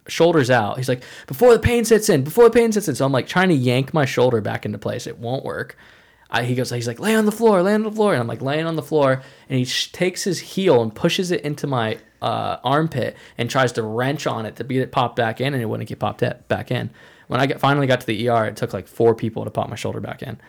shoulders 0.08 0.50
out. 0.50 0.78
He's 0.78 0.88
like, 0.88 1.04
before 1.28 1.54
the 1.54 1.60
pain 1.60 1.84
sets 1.84 2.08
in, 2.08 2.24
before 2.24 2.46
the 2.46 2.52
pain 2.52 2.72
sets 2.72 2.88
in. 2.88 2.96
So 2.96 3.06
I'm 3.06 3.12
like 3.12 3.28
trying 3.28 3.50
to 3.50 3.56
yank 3.56 3.94
my 3.94 4.06
shoulder 4.06 4.40
back 4.40 4.66
into 4.66 4.78
place. 4.78 5.08
It 5.08 5.18
won't 5.18 5.44
work. 5.44 5.76
I, 6.32 6.44
he 6.44 6.56
goes, 6.56 6.70
he's 6.70 6.88
like, 6.88 7.00
lay 7.00 7.16
on 7.16 7.26
the 7.26 7.32
floor, 7.32 7.62
lay 7.62 7.74
on 7.74 7.84
the 7.84 7.92
floor. 7.92 8.14
And 8.14 8.22
I'm 8.22 8.28
like 8.28 8.42
laying 8.42 8.66
on 8.66 8.76
the 8.76 8.82
floor. 8.82 9.22
And 9.50 9.60
he 9.60 9.66
sh- 9.66 9.92
takes 9.92 10.24
his 10.24 10.40
heel 10.40 10.82
and 10.82 10.96
pushes 10.96 11.32
it 11.32 11.42
into 11.42 11.68
my 11.68 11.98
uh, 12.22 12.58
armpit 12.64 13.18
and 13.38 13.50
tries 13.50 13.74
to 13.74 13.84
wrench 13.84 14.26
on 14.26 14.46
it 14.46 14.56
to 14.56 14.64
get 14.64 14.82
it 14.82 14.92
popped 14.92 15.18
back 15.18 15.42
in. 15.42 15.54
And 15.54 15.62
it 15.62 15.66
wouldn't 15.66 15.90
get 15.90 16.00
popped 16.00 16.24
back 16.48 16.72
in. 16.72 16.90
When 17.28 17.40
I 17.40 17.46
get, 17.46 17.60
finally 17.60 17.88
got 17.88 18.02
to 18.02 18.08
the 18.08 18.30
ER, 18.30 18.46
it 18.46 18.56
took 18.56 18.74
like 18.74 18.88
four 18.88 19.14
people 19.14 19.44
to 19.44 19.52
pop 19.52 19.70
my 19.70 19.76
shoulder 19.76 20.00
back 20.00 20.22
in. 20.22 20.40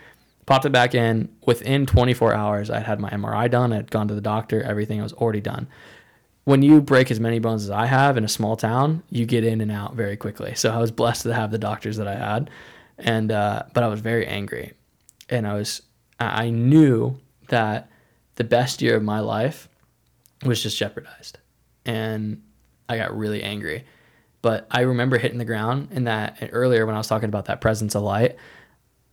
Popped 0.47 0.65
it 0.65 0.73
back 0.73 0.95
in. 0.95 1.29
Within 1.47 1.87
24 1.87 2.35
hours, 2.35 2.71
I 2.71 2.81
had 2.81 3.01
my 3.01 3.11
MRI 3.11 3.51
done. 3.51 3.73
I 3.73 3.77
had 3.77 3.91
gone 3.91 4.09
to 4.09 4.15
the 4.15 4.21
doctor. 4.21 4.63
Everything 4.63 5.03
was 5.03 5.13
already 5.13 5.41
done. 5.41 5.69
When 6.45 6.63
you 6.63 6.81
break 6.81 7.13
as 7.13 7.21
many 7.21 7.39
bones 7.39 7.63
as 7.65 7.71
I 7.71 7.87
have 7.87 8.17
in 8.17 8.25
a 8.25 8.29
small 8.29 8.57
town, 8.57 9.05
you 9.11 9.27
get 9.27 9.45
in 9.45 9.61
and 9.61 9.71
out 9.71 9.95
very 9.95 10.17
quickly. 10.17 10.57
So 10.57 10.73
I 10.73 10.79
was 10.79 10.91
blessed 10.91 11.23
to 11.23 11.35
have 11.35 11.53
the 11.53 11.59
doctors 11.59 11.99
that 11.99 12.09
I 12.09 12.17
had, 12.17 12.51
and 12.99 13.31
uh, 13.31 13.63
but 13.73 13.85
I 13.85 13.87
was 13.87 14.01
very 14.01 14.27
angry, 14.27 14.73
and 15.33 15.47
I 15.47 15.55
was 15.55 15.83
I 16.21 16.51
knew 16.51 17.19
that 17.49 17.91
the 18.37 18.45
best 18.45 18.81
year 18.81 18.97
of 18.97 19.03
my 19.03 19.21
life 19.21 19.69
was 20.45 20.63
just 20.63 20.79
jeopardized, 20.79 21.39
and 21.85 22.43
I 22.89 22.97
got 22.97 23.17
really 23.17 23.43
angry 23.43 23.85
but 24.43 24.67
I 24.71 24.81
remember 24.81 25.19
hitting 25.19 25.39
the 25.39 25.45
ground 25.45 25.89
and 25.93 26.09
that 26.09 26.49
earlier 26.51 26.85
when 26.85 26.97
I 26.97 26.99
was 26.99 27.07
talking 27.07 27.29
about 27.29 27.47
that 27.47 27.61
presence 27.61 27.95
of 27.95 28.03
light, 28.03 28.37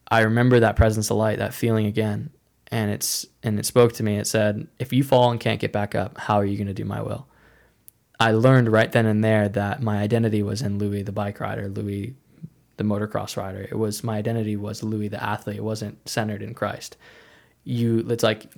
I 0.09 0.21
remember 0.21 0.59
that 0.59 0.75
presence 0.75 1.11
of 1.11 1.17
light, 1.17 1.37
that 1.37 1.53
feeling 1.53 1.85
again. 1.85 2.31
And 2.71 2.91
it's 2.91 3.25
and 3.41 3.57
it 3.57 3.65
spoke 3.65 3.93
to 3.93 4.03
me. 4.03 4.17
It 4.17 4.27
said, 4.27 4.67
if 4.79 4.91
you 4.91 5.03
fall 5.03 5.31
and 5.31 5.39
can't 5.39 5.59
get 5.59 5.71
back 5.71 5.95
up, 5.95 6.17
how 6.17 6.35
are 6.35 6.45
you 6.45 6.57
going 6.57 6.67
to 6.67 6.73
do 6.73 6.85
my 6.85 7.01
will? 7.01 7.27
I 8.19 8.31
learned 8.31 8.71
right 8.71 8.91
then 8.91 9.05
and 9.05 9.23
there 9.23 9.47
that 9.49 9.81
my 9.81 9.99
identity 9.99 10.43
was 10.43 10.61
in 10.61 10.77
Louis 10.77 11.03
the 11.03 11.11
bike 11.11 11.39
rider, 11.39 11.69
Louis 11.69 12.15
the 12.79 12.85
motocross 12.85 13.35
rider. 13.35 13.67
It 13.69 13.77
was 13.77 14.03
my 14.03 14.17
identity 14.17 14.55
was 14.55 14.81
Louis 14.81 15.09
the 15.09 15.21
athlete. 15.21 15.57
It 15.57 15.63
wasn't 15.63 16.07
centered 16.09 16.41
in 16.41 16.53
Christ. 16.55 16.95
You 17.65 17.99
it's 18.09 18.23
like 18.23 18.51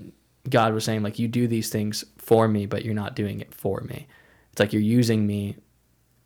God 0.47 0.73
was 0.73 0.85
saying 0.85 1.01
like 1.01 1.19
you 1.19 1.27
do 1.27 1.47
these 1.47 1.69
things 1.69 2.05
for 2.17 2.47
me, 2.47 2.67
but 2.67 2.85
you're 2.85 2.93
not 2.93 3.15
doing 3.15 3.41
it 3.41 3.53
for 3.53 3.81
me. 3.81 4.07
It's 4.51 4.59
like 4.59 4.73
you're 4.73 4.81
using 4.81 5.25
me 5.25 5.57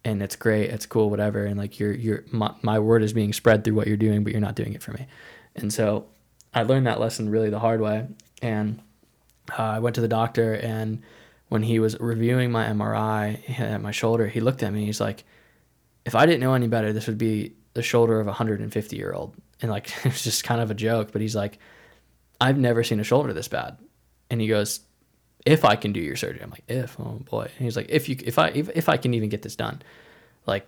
and 0.04 0.22
it's 0.22 0.36
great, 0.36 0.70
it's 0.70 0.86
cool, 0.86 1.10
whatever. 1.10 1.46
And 1.46 1.58
like 1.58 1.80
your 1.80 1.94
your 1.94 2.26
my, 2.32 2.54
my 2.62 2.78
word 2.78 3.02
is 3.02 3.14
being 3.14 3.32
spread 3.32 3.64
through 3.64 3.76
what 3.76 3.88
you're 3.88 3.98
doing, 3.98 4.26
but 4.26 4.34
you're 4.34 4.42
not 4.42 4.56
doing 4.56 4.74
it 4.74 4.84
for 4.84 4.92
me. 4.92 5.08
And 5.56 5.74
so 5.74 6.08
I 6.54 6.64
learned 6.64 6.86
that 6.86 7.00
lesson 7.00 7.30
really 7.30 7.50
the 7.50 7.60
hard 7.60 7.80
way. 7.80 8.08
And 8.42 8.82
uh, 9.58 9.64
I 9.64 9.80
went 9.80 9.96
to 9.96 10.02
the 10.02 10.08
doctor, 10.10 10.54
and 10.54 11.02
when 11.48 11.64
he 11.64 11.80
was 11.80 11.98
reviewing 12.00 12.52
my 12.52 12.66
MRI 12.66 13.58
at 13.60 13.82
my 13.82 13.92
shoulder, 13.92 14.28
he 14.28 14.42
looked 14.42 14.64
at 14.64 14.74
me. 14.74 14.86
He's 14.86 15.00
like, 15.00 15.24
"If 16.06 16.14
I 16.14 16.26
didn't 16.26 16.42
know 16.42 16.56
any 16.56 16.68
better, 16.68 16.92
this 16.92 17.08
would 17.08 17.18
be 17.18 17.54
the 17.76 17.84
shoulder 17.84 18.20
of 18.20 18.26
a 18.26 18.32
150 18.32 18.96
year 18.96 19.14
old." 19.14 19.36
And 19.62 19.70
like 19.70 19.90
it 20.06 20.06
was 20.06 20.24
just 20.24 20.44
kind 20.44 20.60
of 20.60 20.72
a 20.72 20.76
joke, 20.76 21.12
but 21.12 21.22
he's 21.22 21.36
like, 21.36 21.60
"I've 22.42 22.58
never 22.58 22.84
seen 22.84 23.00
a 23.00 23.04
shoulder 23.04 23.32
this 23.32 23.48
bad." 23.48 23.78
And 24.32 24.42
he 24.42 24.48
goes, 24.48 24.80
if 25.46 25.64
I 25.64 25.76
can 25.76 25.94
do 25.94 26.00
your 26.00 26.16
surgery. 26.16 26.42
I'm 26.42 26.50
like, 26.50 26.64
if, 26.68 27.00
oh 27.00 27.22
boy. 27.30 27.44
And 27.44 27.66
he's 27.66 27.76
like, 27.76 27.88
if 27.90 28.10
you, 28.10 28.18
if 28.24 28.40
I, 28.40 28.50
if, 28.50 28.70
if 28.76 28.90
I 28.90 28.98
can 28.98 29.14
even 29.14 29.30
get 29.30 29.44
this 29.44 29.56
done, 29.56 29.82
like, 30.48 30.68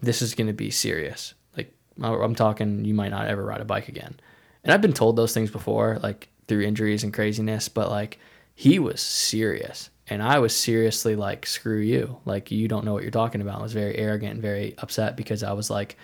this 0.00 0.20
is 0.20 0.34
going 0.34 0.48
to 0.48 0.52
be 0.52 0.70
serious. 0.70 1.34
Like, 1.56 1.72
I'm 2.02 2.34
talking, 2.34 2.84
you 2.84 2.92
might 2.92 3.10
not 3.10 3.28
ever 3.28 3.44
ride 3.44 3.60
a 3.60 3.64
bike 3.64 3.88
again. 3.88 4.18
And 4.64 4.72
I've 4.72 4.82
been 4.82 4.92
told 4.92 5.16
those 5.16 5.32
things 5.32 5.50
before, 5.50 6.00
like 6.02 6.28
through 6.48 6.62
injuries 6.62 7.04
and 7.04 7.14
craziness, 7.14 7.68
but 7.68 7.88
like, 7.88 8.18
he 8.54 8.78
was 8.78 9.00
serious. 9.00 9.90
And 10.08 10.22
I 10.22 10.38
was 10.38 10.54
seriously 10.54 11.14
like, 11.14 11.46
screw 11.46 11.78
you. 11.78 12.18
Like, 12.24 12.50
you 12.50 12.68
don't 12.68 12.84
know 12.84 12.92
what 12.92 13.02
you're 13.02 13.10
talking 13.10 13.40
about. 13.40 13.60
I 13.60 13.62
was 13.62 13.72
very 13.72 13.96
arrogant 13.96 14.34
and 14.34 14.42
very 14.42 14.74
upset 14.78 15.16
because 15.16 15.42
I 15.42 15.52
was 15.52 15.70
like, 15.70 15.96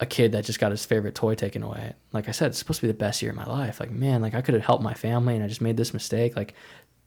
a 0.00 0.06
kid 0.06 0.32
that 0.32 0.44
just 0.44 0.60
got 0.60 0.70
his 0.70 0.84
favorite 0.84 1.14
toy 1.14 1.34
taken 1.34 1.62
away. 1.62 1.92
Like 2.12 2.28
I 2.28 2.32
said, 2.32 2.48
it's 2.48 2.58
supposed 2.58 2.80
to 2.80 2.86
be 2.86 2.92
the 2.92 2.98
best 2.98 3.20
year 3.20 3.32
of 3.32 3.36
my 3.36 3.46
life. 3.46 3.80
Like, 3.80 3.90
man, 3.90 4.22
like 4.22 4.34
I 4.34 4.42
could 4.42 4.54
have 4.54 4.64
helped 4.64 4.82
my 4.82 4.94
family 4.94 5.34
and 5.34 5.44
I 5.44 5.48
just 5.48 5.60
made 5.60 5.76
this 5.76 5.92
mistake. 5.92 6.36
Like, 6.36 6.54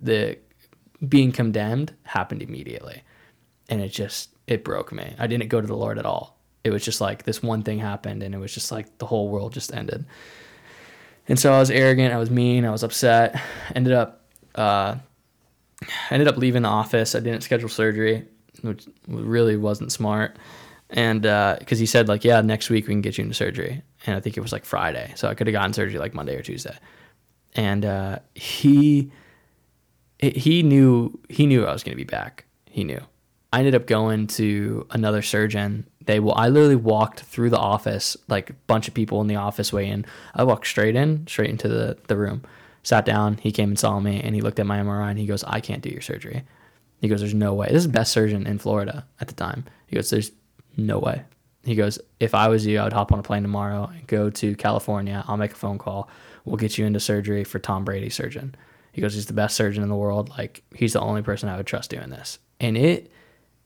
the 0.02 0.38
being 1.08 1.32
condemned 1.32 1.94
happened 2.04 2.42
immediately. 2.42 3.04
And 3.70 3.82
it 3.82 3.90
just, 3.90 4.30
it 4.48 4.64
broke 4.64 4.92
me. 4.92 5.16
I 5.18 5.28
didn't 5.28 5.48
go 5.48 5.62
to 5.62 5.68
the 5.68 5.76
Lord 5.76 5.98
at 5.98 6.06
all. 6.06 6.38
It 6.64 6.72
was 6.72 6.84
just 6.84 7.02
like 7.02 7.24
this 7.24 7.42
one 7.42 7.64
thing 7.64 7.80
happened 7.80 8.22
and 8.22 8.36
it 8.36 8.38
was 8.38 8.54
just 8.54 8.72
like 8.72 8.98
the 8.98 9.06
whole 9.06 9.30
world 9.30 9.54
just 9.54 9.74
ended. 9.74 10.06
And 11.28 11.40
so 11.40 11.54
I 11.54 11.60
was 11.60 11.72
arrogant, 11.72 12.14
I 12.14 12.18
was 12.18 12.30
mean, 12.30 12.66
I 12.66 12.72
was 12.72 12.84
upset. 12.84 13.42
Ended 13.74 13.94
up, 13.94 14.26
uh, 14.56 14.96
ended 16.10 16.28
up 16.28 16.38
leaving 16.38 16.64
the 16.64 16.70
office. 16.70 17.16
I 17.16 17.20
didn't 17.20 17.42
schedule 17.42 17.70
surgery. 17.70 18.28
which 18.62 18.86
really 19.08 19.58
wasn't 19.58 19.92
smart. 19.92 20.38
And 20.92 21.22
because 21.22 21.80
he 21.80 21.86
said 21.86 22.10
like, 22.10 22.24
yeah, 22.26 22.42
next 22.42 22.70
week 22.70 22.88
we 22.88 22.94
can 22.94 23.02
get 23.02 23.18
you 23.18 23.24
into 23.24 23.34
surgery, 23.34 23.82
and 24.06 24.16
I 24.16 24.20
think 24.20 24.38
it 24.38 24.42
was 24.42 24.52
like 24.52 24.66
Friday, 24.66 25.14
so 25.16 25.30
I 25.30 25.36
could 25.36 25.48
have 25.48 25.54
gotten 25.54 25.74
surgery 25.74 26.00
like 26.00 26.14
Monday 26.14 26.36
or 26.36 26.42
Tuesday. 26.42 26.76
And 27.56 27.86
uh, 27.86 28.20
he 28.36 29.12
he 30.20 30.64
knew 30.64 31.20
he 31.30 31.46
knew 31.46 31.66
I 31.66 31.74
was 31.74 31.84
going 31.84 31.94
to 31.94 31.98
be 31.98 32.04
back. 32.04 32.46
He 32.66 32.84
knew. 32.84 33.02
I 33.54 33.60
ended 33.60 33.76
up 33.76 33.86
going 33.86 34.28
to 34.28 34.88
another 34.92 35.22
surgeon. 35.22 35.88
They 36.06 36.20
will. 36.20 36.36
I 36.36 36.50
literally 36.50 36.76
walked 36.76 37.22
through 37.22 37.50
the 37.50 37.58
office, 37.58 38.16
like 38.28 38.50
a 38.50 38.54
bunch 38.68 38.88
of 38.88 38.94
people 38.94 39.20
in 39.22 39.28
the 39.28 39.36
office 39.36 39.74
way 39.74 39.88
in. 39.88 40.06
I 40.34 40.44
walked 40.44 40.68
straight 40.68 40.96
in, 40.96 41.26
straight 41.28 41.50
into 41.50 41.68
the 41.68 41.98
the 42.08 42.18
room, 42.18 42.44
sat 42.84 43.06
down. 43.06 43.38
He 43.38 43.52
came 43.52 43.70
and 43.70 43.80
saw 43.80 44.00
me, 44.00 44.22
and 44.22 44.36
he 44.36 44.42
looked 44.42 44.60
at 44.60 44.66
my 44.66 44.80
MRI, 44.80 45.10
and 45.10 45.20
he 45.20 45.26
goes, 45.26 45.44
"I 45.46 45.60
can't 45.60 45.82
do 45.82 45.90
your 45.90 46.02
surgery." 46.02 46.44
He 47.02 47.08
goes, 47.08 47.22
"There's 47.22 47.34
no 47.34 47.54
way." 47.54 47.68
This 47.68 47.78
is 47.78 47.88
the 47.88 47.94
best 47.94 48.12
surgeon 48.12 48.48
in 48.48 48.58
Florida 48.58 49.06
at 49.20 49.28
the 49.28 49.34
time. 49.34 49.66
He 49.88 49.96
goes, 49.96 50.10
"There's 50.10 50.32
no 50.78 51.00
way." 51.00 51.24
He 51.64 51.76
goes, 51.76 52.00
"If 52.20 52.34
I 52.34 52.48
was 52.48 52.66
you, 52.66 52.80
I 52.80 52.84
would 52.84 52.94
hop 52.94 53.12
on 53.12 53.20
a 53.20 53.24
plane 53.24 53.44
tomorrow 53.44 53.90
and 53.94 54.08
go 54.08 54.30
to 54.30 54.56
California. 54.56 55.24
I'll 55.28 55.38
make 55.38 55.52
a 55.52 55.56
phone 55.56 55.78
call. 55.78 56.10
We'll 56.46 56.58
get 56.58 56.78
you 56.78 56.86
into 56.86 57.00
surgery 57.00 57.44
for 57.44 57.60
Tom 57.60 57.86
Brady 57.86 58.10
surgeon." 58.10 58.56
He 58.92 59.02
goes, 59.02 59.14
"He's 59.14 59.28
the 59.28 59.34
best 59.34 59.56
surgeon 59.56 59.84
in 59.84 59.90
the 59.90 59.96
world. 59.96 60.30
Like 60.38 60.64
he's 60.76 60.94
the 60.94 61.02
only 61.02 61.22
person 61.22 61.50
I 61.50 61.58
would 61.58 61.68
trust 61.68 61.92
doing 61.92 62.10
this." 62.10 62.40
And 62.60 62.78
it 62.78 63.12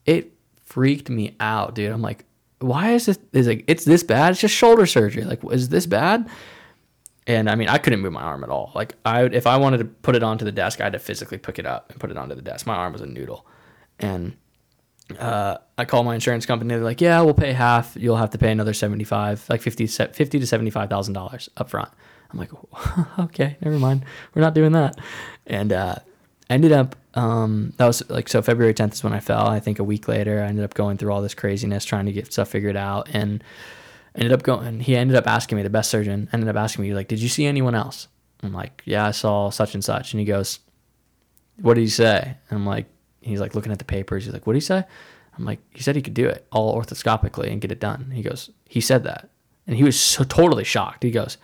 it 0.05 0.33
freaked 0.63 1.09
me 1.09 1.35
out, 1.39 1.75
dude. 1.75 1.91
I'm 1.91 2.01
like, 2.01 2.25
"Why 2.59 2.91
is 2.91 3.05
this? 3.05 3.17
Is 3.33 3.47
like 3.47 3.63
it's 3.67 3.85
this 3.85 4.03
bad? 4.03 4.31
It's 4.31 4.41
just 4.41 4.53
shoulder 4.53 4.85
surgery. 4.85 5.23
Like, 5.23 5.39
is 5.51 5.69
this 5.69 5.85
bad?" 5.85 6.29
And 7.27 7.49
I 7.49 7.55
mean, 7.55 7.69
I 7.69 7.79
couldn't 7.79 8.01
move 8.01 8.13
my 8.13 8.21
arm 8.21 8.43
at 8.43 8.49
all. 8.49 8.71
Like 8.75 8.95
I, 9.03 9.23
if 9.23 9.47
I 9.47 9.57
wanted 9.57 9.77
to 9.79 9.85
put 9.85 10.15
it 10.15 10.21
onto 10.21 10.45
the 10.45 10.51
desk, 10.51 10.79
I 10.79 10.85
had 10.85 10.93
to 10.93 10.99
physically 10.99 11.37
pick 11.39 11.57
it 11.57 11.65
up 11.65 11.91
and 11.91 11.99
put 11.99 12.11
it 12.11 12.17
onto 12.17 12.35
the 12.35 12.41
desk. 12.41 12.67
My 12.67 12.75
arm 12.75 12.93
was 12.93 13.01
a 13.01 13.07
noodle, 13.07 13.47
and 13.99 14.35
uh, 15.19 15.57
I 15.77 15.85
call 15.85 16.03
my 16.03 16.15
insurance 16.15 16.45
company. 16.45 16.73
They're 16.73 16.83
like, 16.83 17.01
"Yeah, 17.01 17.21
we'll 17.21 17.33
pay 17.33 17.53
half. 17.53 17.95
You'll 17.95 18.17
have 18.17 18.31
to 18.31 18.37
pay 18.37 18.51
another 18.51 18.73
seventy-five, 18.73 19.45
like 19.49 19.61
50, 19.61 19.87
50 19.87 20.39
to 20.39 20.47
seventy-five 20.47 20.89
thousand 20.89 21.13
dollars 21.13 21.49
up 21.57 21.69
front." 21.69 21.89
I'm 22.31 22.39
like, 22.39 22.51
"Okay, 23.19 23.57
never 23.61 23.77
mind. 23.77 24.05
We're 24.33 24.41
not 24.41 24.55
doing 24.55 24.71
that." 24.71 24.99
And 25.45 25.71
uh, 25.71 25.95
ended 26.49 26.71
up 26.71 26.95
um, 27.15 27.73
that 27.77 27.85
was 27.85 28.07
like 28.09 28.27
so 28.27 28.41
February 28.41 28.73
10th 28.73 28.93
is 28.93 29.03
when 29.03 29.13
I 29.13 29.19
fell. 29.19 29.47
I 29.47 29.59
think 29.59 29.79
a 29.79 29.83
week 29.83 30.07
later, 30.07 30.41
I 30.41 30.47
ended 30.47 30.65
up 30.65 30.73
going 30.73 30.97
through 30.97 31.11
all 31.13 31.21
this 31.21 31.33
craziness 31.33 31.85
trying 31.85 32.05
to 32.05 32.11
get 32.11 32.31
stuff 32.31 32.49
figured 32.49 32.75
out, 32.75 33.09
and 33.13 33.43
ended 34.15 34.33
up 34.33 34.43
going. 34.43 34.81
He 34.81 34.95
ended 34.95 35.15
up 35.15 35.27
asking 35.27 35.57
me, 35.57 35.63
the 35.63 35.69
best 35.69 35.89
surgeon 35.89 36.29
ended 36.33 36.49
up 36.49 36.57
asking 36.57 36.83
me, 36.83 36.93
like, 36.93 37.07
"Did 37.07 37.19
you 37.19 37.29
see 37.29 37.45
anyone 37.45 37.73
else?" 37.73 38.07
I'm 38.43 38.53
like, 38.53 38.81
"Yeah, 38.85 39.07
I 39.07 39.11
saw 39.11 39.49
such 39.49 39.73
and 39.75 39.83
such," 39.83 40.13
and 40.13 40.19
he 40.19 40.25
goes, 40.25 40.59
"What 41.61 41.75
did 41.75 41.81
he 41.81 41.89
say?" 41.89 42.35
And 42.49 42.59
I'm 42.59 42.65
like, 42.65 42.87
he's 43.25 43.39
like 43.39 43.55
looking 43.55 43.71
at 43.71 43.79
the 43.79 43.85
papers. 43.85 44.25
He's 44.25 44.33
like, 44.33 44.45
"What 44.47 44.53
did 44.53 44.57
he 44.57 44.65
say?" 44.65 44.83
I'm 45.37 45.45
like, 45.45 45.59
"He 45.71 45.83
said 45.83 45.95
he 45.95 46.01
could 46.01 46.13
do 46.13 46.27
it 46.27 46.47
all 46.51 46.79
orthoscopically 46.79 47.51
and 47.51 47.61
get 47.61 47.71
it 47.71 47.79
done." 47.79 48.11
He 48.11 48.21
goes, 48.21 48.49
"He 48.69 48.81
said 48.81 49.03
that," 49.03 49.29
and 49.67 49.75
he 49.75 49.83
was 49.83 49.99
so 49.99 50.23
totally 50.23 50.63
shocked. 50.63 51.03
He 51.03 51.11
goes, 51.11 51.37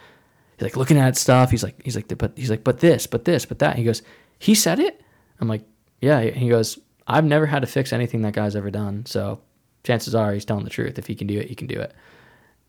he's 0.58 0.64
like 0.64 0.78
looking 0.78 0.98
at 0.98 1.18
stuff. 1.18 1.52
He's 1.52 1.64
like, 1.64 1.82
he's 1.84 1.96
like, 1.96 2.08
but 2.18 2.34
he's 2.36 2.50
like, 2.50 2.64
but 2.64 2.80
this, 2.80 3.08
but 3.08 3.26
this, 3.26 3.46
but 3.46 3.60
that. 3.60 3.76
He 3.76 3.84
goes, 3.84 4.02
"He 4.40 4.56
said 4.56 4.80
it." 4.80 5.02
I'm 5.40 5.48
like, 5.48 5.64
"Yeah." 6.00 6.22
He 6.22 6.50
goes, 6.50 6.80
"I've 7.08 7.26
never 7.26 7.46
had 7.46 7.62
to 7.62 7.68
fix 7.68 7.92
anything 7.94 8.22
that 8.22 8.34
guy's 8.34 8.56
ever 8.56 8.72
done, 8.72 9.06
so." 9.06 9.42
Chances 9.84 10.14
are 10.14 10.32
he's 10.32 10.46
telling 10.46 10.64
the 10.64 10.70
truth. 10.70 11.00
If 11.00 11.08
he 11.08 11.16
can 11.16 11.26
do 11.26 11.40
it, 11.40 11.50
he 11.50 11.56
can 11.56 11.66
do 11.68 11.80
it. 11.80 11.94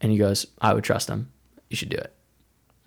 And 0.00 0.10
he 0.10 0.18
goes, 0.18 0.46
I 0.60 0.72
would 0.72 0.84
trust 0.84 1.08
him. 1.08 1.30
You 1.68 1.76
should 1.76 1.90
do 1.90 1.98
it. 1.98 2.14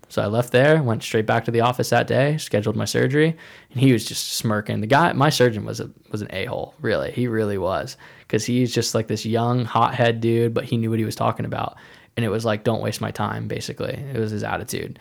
So 0.07 0.21
I 0.21 0.27
left 0.27 0.51
there, 0.51 0.81
went 0.83 1.03
straight 1.03 1.25
back 1.25 1.45
to 1.45 1.51
the 1.51 1.61
office 1.61 1.89
that 1.89 2.07
day, 2.07 2.37
scheduled 2.37 2.75
my 2.75 2.85
surgery, 2.85 3.35
and 3.71 3.79
he 3.79 3.91
was 3.91 4.05
just 4.05 4.33
smirking. 4.33 4.81
The 4.81 4.87
guy, 4.87 5.11
my 5.13 5.29
surgeon 5.29 5.65
was 5.65 5.79
a 5.79 5.89
was 6.11 6.21
an 6.21 6.27
a 6.31 6.45
hole, 6.45 6.75
really. 6.79 7.11
He 7.11 7.27
really 7.27 7.57
was, 7.57 7.97
because 8.19 8.45
he's 8.45 8.73
just 8.73 8.93
like 8.93 9.07
this 9.07 9.25
young 9.25 9.65
hothead 9.65 10.21
dude, 10.21 10.53
but 10.53 10.65
he 10.65 10.77
knew 10.77 10.89
what 10.89 10.99
he 10.99 11.05
was 11.05 11.15
talking 11.15 11.45
about, 11.45 11.75
and 12.15 12.23
it 12.23 12.29
was 12.29 12.45
like, 12.45 12.63
don't 12.63 12.81
waste 12.81 13.01
my 13.01 13.11
time. 13.11 13.47
Basically, 13.47 13.93
it 13.93 14.17
was 14.17 14.31
his 14.31 14.43
attitude. 14.43 14.99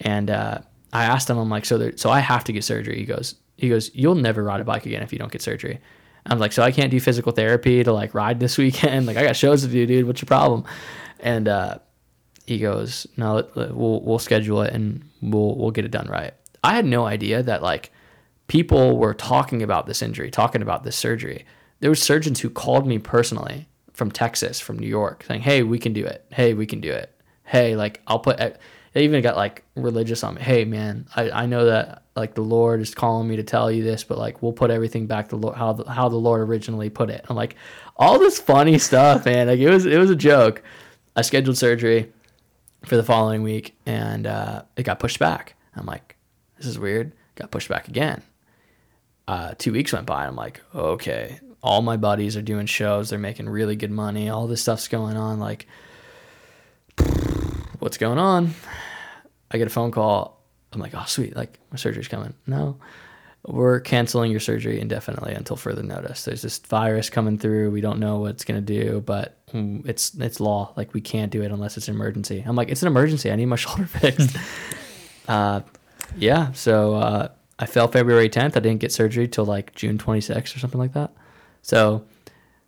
And 0.00 0.30
uh, 0.30 0.58
I 0.92 1.04
asked 1.04 1.28
him, 1.28 1.38
I'm 1.38 1.50
like, 1.50 1.64
so 1.64 1.78
there, 1.78 1.96
so 1.96 2.10
I 2.10 2.20
have 2.20 2.44
to 2.44 2.52
get 2.52 2.64
surgery. 2.64 2.98
He 2.98 3.04
goes, 3.04 3.34
he 3.56 3.68
goes, 3.68 3.90
you'll 3.94 4.14
never 4.14 4.42
ride 4.42 4.60
a 4.60 4.64
bike 4.64 4.86
again 4.86 5.02
if 5.02 5.12
you 5.12 5.18
don't 5.18 5.32
get 5.32 5.42
surgery. 5.42 5.80
I'm 6.26 6.38
like, 6.38 6.52
so 6.52 6.62
I 6.62 6.72
can't 6.72 6.90
do 6.90 7.00
physical 7.00 7.32
therapy 7.32 7.82
to 7.84 7.92
like 7.92 8.14
ride 8.14 8.40
this 8.40 8.56
weekend. 8.64 9.06
Like 9.06 9.16
I 9.16 9.24
got 9.24 9.36
shows 9.36 9.62
to 9.62 9.68
do, 9.68 9.86
dude. 9.86 10.06
What's 10.06 10.22
your 10.22 10.26
problem? 10.26 10.64
And 11.20 11.48
uh, 11.48 11.78
he 12.46 12.58
goes, 12.58 13.06
no, 13.16 13.46
we'll 13.54 14.02
we'll 14.02 14.18
schedule 14.18 14.62
it 14.62 14.72
and 14.72 15.02
we'll 15.22 15.56
we'll 15.56 15.70
get 15.70 15.84
it 15.84 15.90
done 15.90 16.08
right. 16.08 16.34
I 16.62 16.74
had 16.74 16.84
no 16.84 17.06
idea 17.06 17.42
that 17.42 17.62
like 17.62 17.90
people 18.48 18.98
were 18.98 19.14
talking 19.14 19.62
about 19.62 19.86
this 19.86 20.02
injury, 20.02 20.30
talking 20.30 20.62
about 20.62 20.84
this 20.84 20.96
surgery. 20.96 21.44
There 21.80 21.90
were 21.90 21.96
surgeons 21.96 22.40
who 22.40 22.50
called 22.50 22.86
me 22.86 22.98
personally 22.98 23.66
from 23.92 24.10
Texas, 24.10 24.60
from 24.60 24.78
New 24.78 24.88
York, 24.88 25.24
saying, 25.26 25.42
"Hey, 25.42 25.62
we 25.62 25.78
can 25.78 25.92
do 25.92 26.04
it. 26.04 26.24
Hey, 26.30 26.54
we 26.54 26.66
can 26.66 26.80
do 26.80 26.90
it. 26.90 27.10
Hey, 27.44 27.76
like 27.76 28.00
I'll 28.06 28.18
put." 28.18 28.38
Eh, 28.40 28.52
they 28.92 29.04
even 29.04 29.22
got 29.22 29.36
like 29.36 29.64
religious 29.74 30.22
on 30.22 30.34
me. 30.34 30.42
Hey, 30.42 30.64
man, 30.64 31.06
I, 31.16 31.30
I 31.30 31.46
know 31.46 31.64
that 31.64 32.04
like 32.14 32.34
the 32.34 32.42
Lord 32.42 32.80
is 32.80 32.94
calling 32.94 33.26
me 33.26 33.36
to 33.36 33.42
tell 33.42 33.70
you 33.70 33.82
this, 33.82 34.04
but 34.04 34.18
like 34.18 34.42
we'll 34.42 34.52
put 34.52 34.70
everything 34.70 35.06
back 35.06 35.30
to 35.30 35.36
Lord, 35.36 35.56
how 35.56 35.72
the, 35.72 35.90
how 35.90 36.08
the 36.08 36.16
Lord 36.16 36.48
originally 36.48 36.90
put 36.90 37.10
it. 37.10 37.24
I'm 37.28 37.36
like, 37.36 37.56
all 37.96 38.18
this 38.18 38.38
funny 38.38 38.78
stuff, 38.78 39.24
man. 39.24 39.46
Like 39.48 39.58
it 39.58 39.70
was 39.70 39.86
it 39.86 39.98
was 39.98 40.10
a 40.10 40.16
joke. 40.16 40.62
I 41.16 41.22
scheduled 41.22 41.56
surgery 41.56 42.12
for 42.84 42.96
the 42.96 43.02
following 43.02 43.42
week, 43.42 43.76
and 43.86 44.26
uh, 44.26 44.62
it 44.76 44.82
got 44.82 44.98
pushed 44.98 45.18
back. 45.18 45.54
I'm 45.76 45.86
like, 45.86 46.16
this 46.56 46.66
is 46.66 46.78
weird. 46.78 47.12
Got 47.34 47.50
pushed 47.50 47.68
back 47.68 47.88
again. 47.88 48.22
Uh, 49.26 49.54
two 49.56 49.72
weeks 49.72 49.92
went 49.92 50.06
by. 50.06 50.26
I'm 50.26 50.36
like, 50.36 50.60
okay, 50.74 51.40
all 51.62 51.82
my 51.82 51.96
buddies 51.96 52.36
are 52.36 52.42
doing 52.42 52.66
shows. 52.66 53.10
They're 53.10 53.18
making 53.18 53.48
really 53.48 53.76
good 53.76 53.90
money. 53.90 54.28
All 54.28 54.46
this 54.46 54.62
stuff's 54.62 54.88
going 54.88 55.16
on. 55.16 55.40
Like, 55.40 55.66
what's 57.78 57.96
going 57.96 58.18
on? 58.18 58.54
I 59.50 59.58
get 59.58 59.66
a 59.66 59.70
phone 59.70 59.90
call. 59.90 60.42
I'm 60.72 60.80
like, 60.80 60.94
oh, 60.94 61.04
sweet. 61.06 61.34
Like, 61.34 61.58
my 61.70 61.76
surgery's 61.76 62.08
coming. 62.08 62.34
No, 62.46 62.78
we're 63.46 63.80
canceling 63.80 64.30
your 64.30 64.40
surgery 64.40 64.80
indefinitely 64.80 65.34
until 65.34 65.56
further 65.56 65.82
notice. 65.82 66.24
There's 66.24 66.42
this 66.42 66.58
virus 66.58 67.10
coming 67.10 67.38
through. 67.38 67.70
We 67.70 67.80
don't 67.80 68.00
know 68.00 68.18
what 68.18 68.32
it's 68.32 68.44
going 68.44 68.64
to 68.64 68.82
do, 68.82 69.00
but 69.00 69.38
it's 69.54 70.14
it's 70.14 70.40
law. 70.40 70.72
Like, 70.76 70.92
we 70.92 71.00
can't 71.00 71.30
do 71.30 71.42
it 71.42 71.50
unless 71.52 71.76
it's 71.76 71.88
an 71.88 71.94
emergency. 71.94 72.42
I'm 72.44 72.56
like, 72.56 72.68
it's 72.68 72.82
an 72.82 72.88
emergency. 72.88 73.30
I 73.30 73.36
need 73.36 73.46
my 73.46 73.56
shoulder 73.64 73.86
fixed. 73.86 74.36
uh, 75.28 75.60
yeah. 76.16 76.52
So 76.52 76.94
uh, 76.94 77.28
I 77.58 77.66
fell 77.66 77.88
February 77.88 78.28
10th. 78.28 78.56
I 78.56 78.60
didn't 78.60 78.78
get 78.78 78.92
surgery 78.92 79.28
till 79.28 79.44
like 79.44 79.74
June 79.74 79.98
26th 79.98 80.56
or 80.56 80.58
something 80.58 80.80
like 80.80 80.92
that. 80.94 81.12
So 81.62 82.04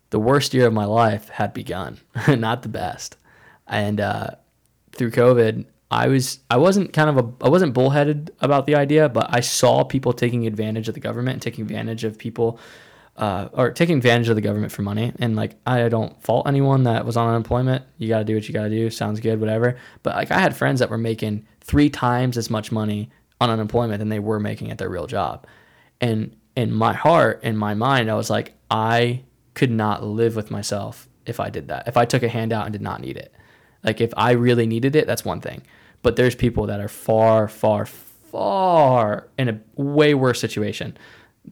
the 0.09 0.19
worst 0.19 0.53
year 0.53 0.67
of 0.67 0.73
my 0.73 0.85
life 0.85 1.29
had 1.29 1.53
begun, 1.53 1.99
not 2.27 2.63
the 2.63 2.69
best. 2.69 3.17
And 3.67 3.99
uh, 3.99 4.31
through 4.93 5.11
COVID, 5.11 5.65
I 5.89 6.07
was 6.07 6.39
I 6.49 6.57
wasn't 6.57 6.93
kind 6.93 7.09
of 7.09 7.17
a 7.17 7.45
I 7.45 7.49
wasn't 7.49 7.73
bullheaded 7.73 8.31
about 8.41 8.65
the 8.65 8.75
idea, 8.75 9.07
but 9.07 9.27
I 9.29 9.39
saw 9.39 9.83
people 9.83 10.13
taking 10.13 10.45
advantage 10.45 10.87
of 10.87 10.93
the 10.93 10.99
government 10.99 11.35
and 11.35 11.41
taking 11.41 11.63
advantage 11.63 12.03
of 12.03 12.17
people 12.17 12.59
uh, 13.17 13.49
or 13.53 13.71
taking 13.71 13.97
advantage 13.97 14.29
of 14.29 14.35
the 14.35 14.41
government 14.41 14.71
for 14.71 14.83
money. 14.83 15.11
And 15.19 15.35
like 15.35 15.55
I 15.65 15.89
don't 15.89 16.21
fault 16.21 16.47
anyone 16.47 16.83
that 16.83 17.05
was 17.05 17.17
on 17.17 17.29
unemployment. 17.29 17.83
You 17.97 18.07
got 18.07 18.19
to 18.19 18.25
do 18.25 18.35
what 18.35 18.47
you 18.47 18.53
got 18.53 18.63
to 18.63 18.69
do. 18.69 18.89
Sounds 18.89 19.19
good, 19.19 19.39
whatever. 19.39 19.77
But 20.03 20.15
like 20.15 20.31
I 20.31 20.39
had 20.39 20.55
friends 20.55 20.79
that 20.79 20.89
were 20.89 20.97
making 20.97 21.45
three 21.61 21.89
times 21.89 22.37
as 22.37 22.49
much 22.49 22.71
money 22.71 23.09
on 23.41 23.49
unemployment 23.49 23.99
than 23.99 24.09
they 24.09 24.19
were 24.19 24.39
making 24.39 24.71
at 24.71 24.77
their 24.77 24.89
real 24.89 25.07
job. 25.07 25.47
And 25.99 26.35
in 26.55 26.71
my 26.71 26.93
heart, 26.93 27.43
in 27.43 27.57
my 27.57 27.73
mind, 27.73 28.09
I 28.09 28.15
was 28.15 28.29
like, 28.29 28.53
I 28.69 29.23
could 29.53 29.71
not 29.71 30.03
live 30.03 30.35
with 30.35 30.51
myself 30.51 31.09
if 31.25 31.39
I 31.39 31.49
did 31.49 31.67
that. 31.69 31.87
If 31.87 31.97
I 31.97 32.05
took 32.05 32.23
a 32.23 32.29
handout 32.29 32.65
and 32.65 32.73
did 32.73 32.81
not 32.81 33.01
need 33.01 33.17
it. 33.17 33.33
Like 33.83 33.99
if 34.01 34.13
I 34.15 34.31
really 34.31 34.67
needed 34.67 34.95
it, 34.95 35.07
that's 35.07 35.25
one 35.25 35.41
thing. 35.41 35.63
But 36.03 36.15
there's 36.15 36.35
people 36.35 36.67
that 36.67 36.79
are 36.79 36.87
far, 36.87 37.47
far, 37.47 37.85
far 37.85 39.27
in 39.37 39.49
a 39.49 39.59
way 39.75 40.13
worse 40.13 40.39
situation 40.39 40.97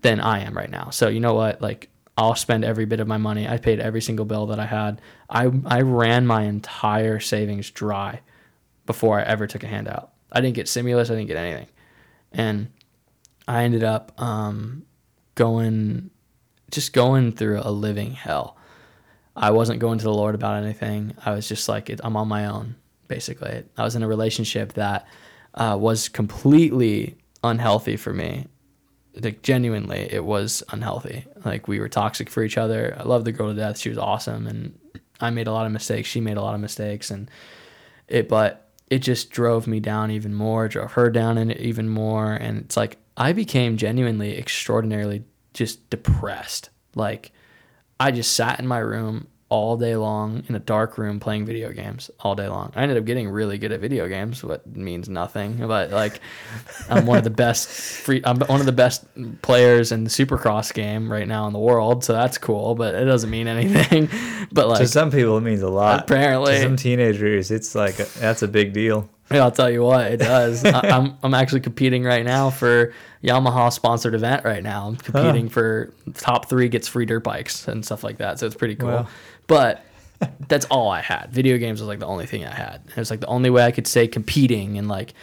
than 0.01 0.19
I 0.19 0.39
am 0.39 0.55
right 0.55 0.69
now. 0.69 0.89
So 0.89 1.07
you 1.07 1.19
know 1.19 1.33
what? 1.33 1.61
Like 1.61 1.89
I'll 2.17 2.35
spend 2.35 2.63
every 2.63 2.85
bit 2.85 2.99
of 2.99 3.07
my 3.07 3.17
money. 3.17 3.47
I 3.47 3.57
paid 3.57 3.79
every 3.79 4.01
single 4.01 4.25
bill 4.25 4.47
that 4.47 4.59
I 4.59 4.65
had. 4.65 5.01
I 5.29 5.51
I 5.65 5.81
ran 5.81 6.25
my 6.27 6.43
entire 6.43 7.19
savings 7.19 7.71
dry 7.71 8.21
before 8.85 9.19
I 9.19 9.23
ever 9.23 9.47
took 9.47 9.63
a 9.63 9.67
handout. 9.67 10.11
I 10.31 10.41
didn't 10.41 10.55
get 10.55 10.67
stimulus. 10.67 11.09
I 11.09 11.15
didn't 11.15 11.27
get 11.27 11.37
anything, 11.37 11.67
and 12.31 12.69
I 13.47 13.63
ended 13.63 13.83
up 13.83 14.19
um, 14.21 14.85
going, 15.35 16.09
just 16.71 16.93
going 16.93 17.31
through 17.31 17.61
a 17.63 17.71
living 17.71 18.13
hell. 18.13 18.57
I 19.35 19.51
wasn't 19.51 19.79
going 19.79 19.99
to 19.99 20.03
the 20.03 20.13
Lord 20.13 20.33
about 20.33 20.63
anything. 20.63 21.13
I 21.25 21.31
was 21.31 21.47
just 21.47 21.67
like, 21.67 21.91
I'm 22.03 22.15
on 22.15 22.27
my 22.27 22.45
own, 22.45 22.75
basically. 23.07 23.63
I 23.77 23.83
was 23.83 23.95
in 23.95 24.03
a 24.03 24.07
relationship 24.07 24.73
that 24.73 25.05
uh, 25.53 25.77
was 25.79 26.09
completely 26.09 27.17
unhealthy 27.43 27.97
for 27.97 28.13
me. 28.13 28.47
Like, 29.19 29.41
genuinely, 29.41 30.07
it 30.11 30.25
was 30.25 30.61
unhealthy. 30.69 31.25
Like, 31.43 31.67
we 31.67 31.79
were 31.79 31.89
toxic 31.89 32.29
for 32.29 32.43
each 32.43 32.57
other. 32.57 32.95
I 32.99 33.03
loved 33.03 33.25
the 33.25 33.31
girl 33.31 33.49
to 33.49 33.55
death. 33.55 33.77
She 33.77 33.89
was 33.89 33.97
awesome. 33.97 34.45
And 34.45 34.77
I 35.21 35.29
made 35.29 35.47
a 35.47 35.53
lot 35.53 35.65
of 35.65 35.71
mistakes. 35.71 36.09
She 36.09 36.19
made 36.19 36.37
a 36.37 36.41
lot 36.41 36.55
of 36.55 36.61
mistakes. 36.61 37.11
And 37.11 37.31
it, 38.07 38.27
but 38.27 38.69
it 38.89 38.99
just 38.99 39.29
drove 39.29 39.67
me 39.67 39.79
down 39.79 40.11
even 40.11 40.33
more, 40.33 40.67
drove 40.67 40.91
her 40.93 41.09
down 41.09 41.37
in 41.37 41.49
it 41.49 41.59
even 41.59 41.89
more. 41.89 42.33
And 42.33 42.59
it's 42.59 42.77
like, 42.77 42.97
I 43.17 43.31
became 43.31 43.77
genuinely 43.77 44.37
extraordinarily 44.37 45.23
just 45.53 45.89
depressed. 45.89 46.69
Like, 46.93 47.31
I 47.99 48.11
just 48.11 48.33
sat 48.33 48.59
in 48.59 48.67
my 48.67 48.79
room 48.79 49.27
all 49.49 49.77
day 49.77 49.95
long 49.95 50.43
in 50.49 50.55
a 50.55 50.59
dark 50.59 50.97
room 50.97 51.19
playing 51.19 51.45
video 51.45 51.71
games 51.71 52.09
all 52.19 52.33
day 52.33 52.47
long. 52.47 52.71
I 52.75 52.81
ended 52.81 52.97
up 52.97 53.05
getting 53.05 53.29
really 53.29 53.59
good 53.59 53.71
at 53.71 53.79
video 53.79 54.07
games, 54.07 54.43
what 54.43 54.65
means 54.75 55.07
nothing, 55.07 55.67
but 55.67 55.91
like 55.91 56.19
I'm 56.89 57.05
one 57.05 57.19
of 57.19 57.23
the 57.23 57.29
best 57.29 57.69
free 57.69 58.21
I'm 58.25 58.39
one 58.39 58.59
of 58.59 58.65
the 58.65 58.71
best 58.71 59.05
players 59.43 59.91
in 59.91 60.03
the 60.03 60.09
Supercross 60.09 60.73
game 60.73 61.11
right 61.11 61.27
now 61.27 61.45
in 61.45 61.53
the 61.53 61.59
world, 61.59 62.03
so 62.03 62.13
that's 62.13 62.39
cool, 62.39 62.73
but 62.73 62.95
it 62.95 63.05
doesn't 63.05 63.29
mean 63.29 63.47
anything. 63.47 64.09
But 64.51 64.67
like 64.67 64.79
to 64.79 64.87
some 64.87 65.11
people, 65.11 65.37
it 65.37 65.41
means 65.41 65.63
a 65.63 65.69
lot. 65.69 66.01
Apparently. 66.01 66.53
to 66.53 66.61
some 66.61 66.75
teenagers, 66.75 67.51
it's 67.51 67.73
like 67.73 67.99
a, 67.99 68.05
that's 68.19 68.43
a 68.43 68.47
big 68.47 68.73
deal. 68.73 69.09
Yeah, 69.31 69.41
I'll 69.41 69.51
tell 69.51 69.71
you 69.71 69.81
what, 69.81 70.11
it 70.11 70.17
does. 70.17 70.63
I, 70.63 70.79
I'm 70.89 71.17
I'm 71.23 71.33
actually 71.33 71.61
competing 71.61 72.03
right 72.03 72.23
now 72.23 72.51
for 72.51 72.93
Yamaha 73.23 73.73
sponsored 73.73 74.13
event 74.13 74.45
right 74.45 74.61
now. 74.61 74.87
I'm 74.87 74.97
competing 74.97 75.49
for 75.49 75.91
top 76.13 76.47
three 76.47 76.69
gets 76.69 76.87
free 76.87 77.05
dirt 77.05 77.23
bikes 77.23 77.67
and 77.67 77.83
stuff 77.83 78.03
like 78.03 78.17
that. 78.17 78.39
So 78.39 78.45
it's 78.45 78.55
pretty 78.55 78.75
cool. 78.75 78.89
Wow. 78.89 79.07
But 79.47 79.83
that's 80.47 80.65
all 80.65 80.89
I 80.89 81.01
had. 81.01 81.31
Video 81.31 81.57
games 81.57 81.79
was 81.79 81.87
like 81.87 81.99
the 81.99 82.07
only 82.07 82.25
thing 82.25 82.45
I 82.45 82.53
had. 82.53 82.81
It 82.87 82.97
was 82.97 83.11
like 83.11 83.19
the 83.19 83.27
only 83.27 83.49
way 83.49 83.63
I 83.63 83.71
could 83.71 83.87
say 83.87 84.07
competing 84.07 84.77
and 84.77 84.87
like 84.87 85.13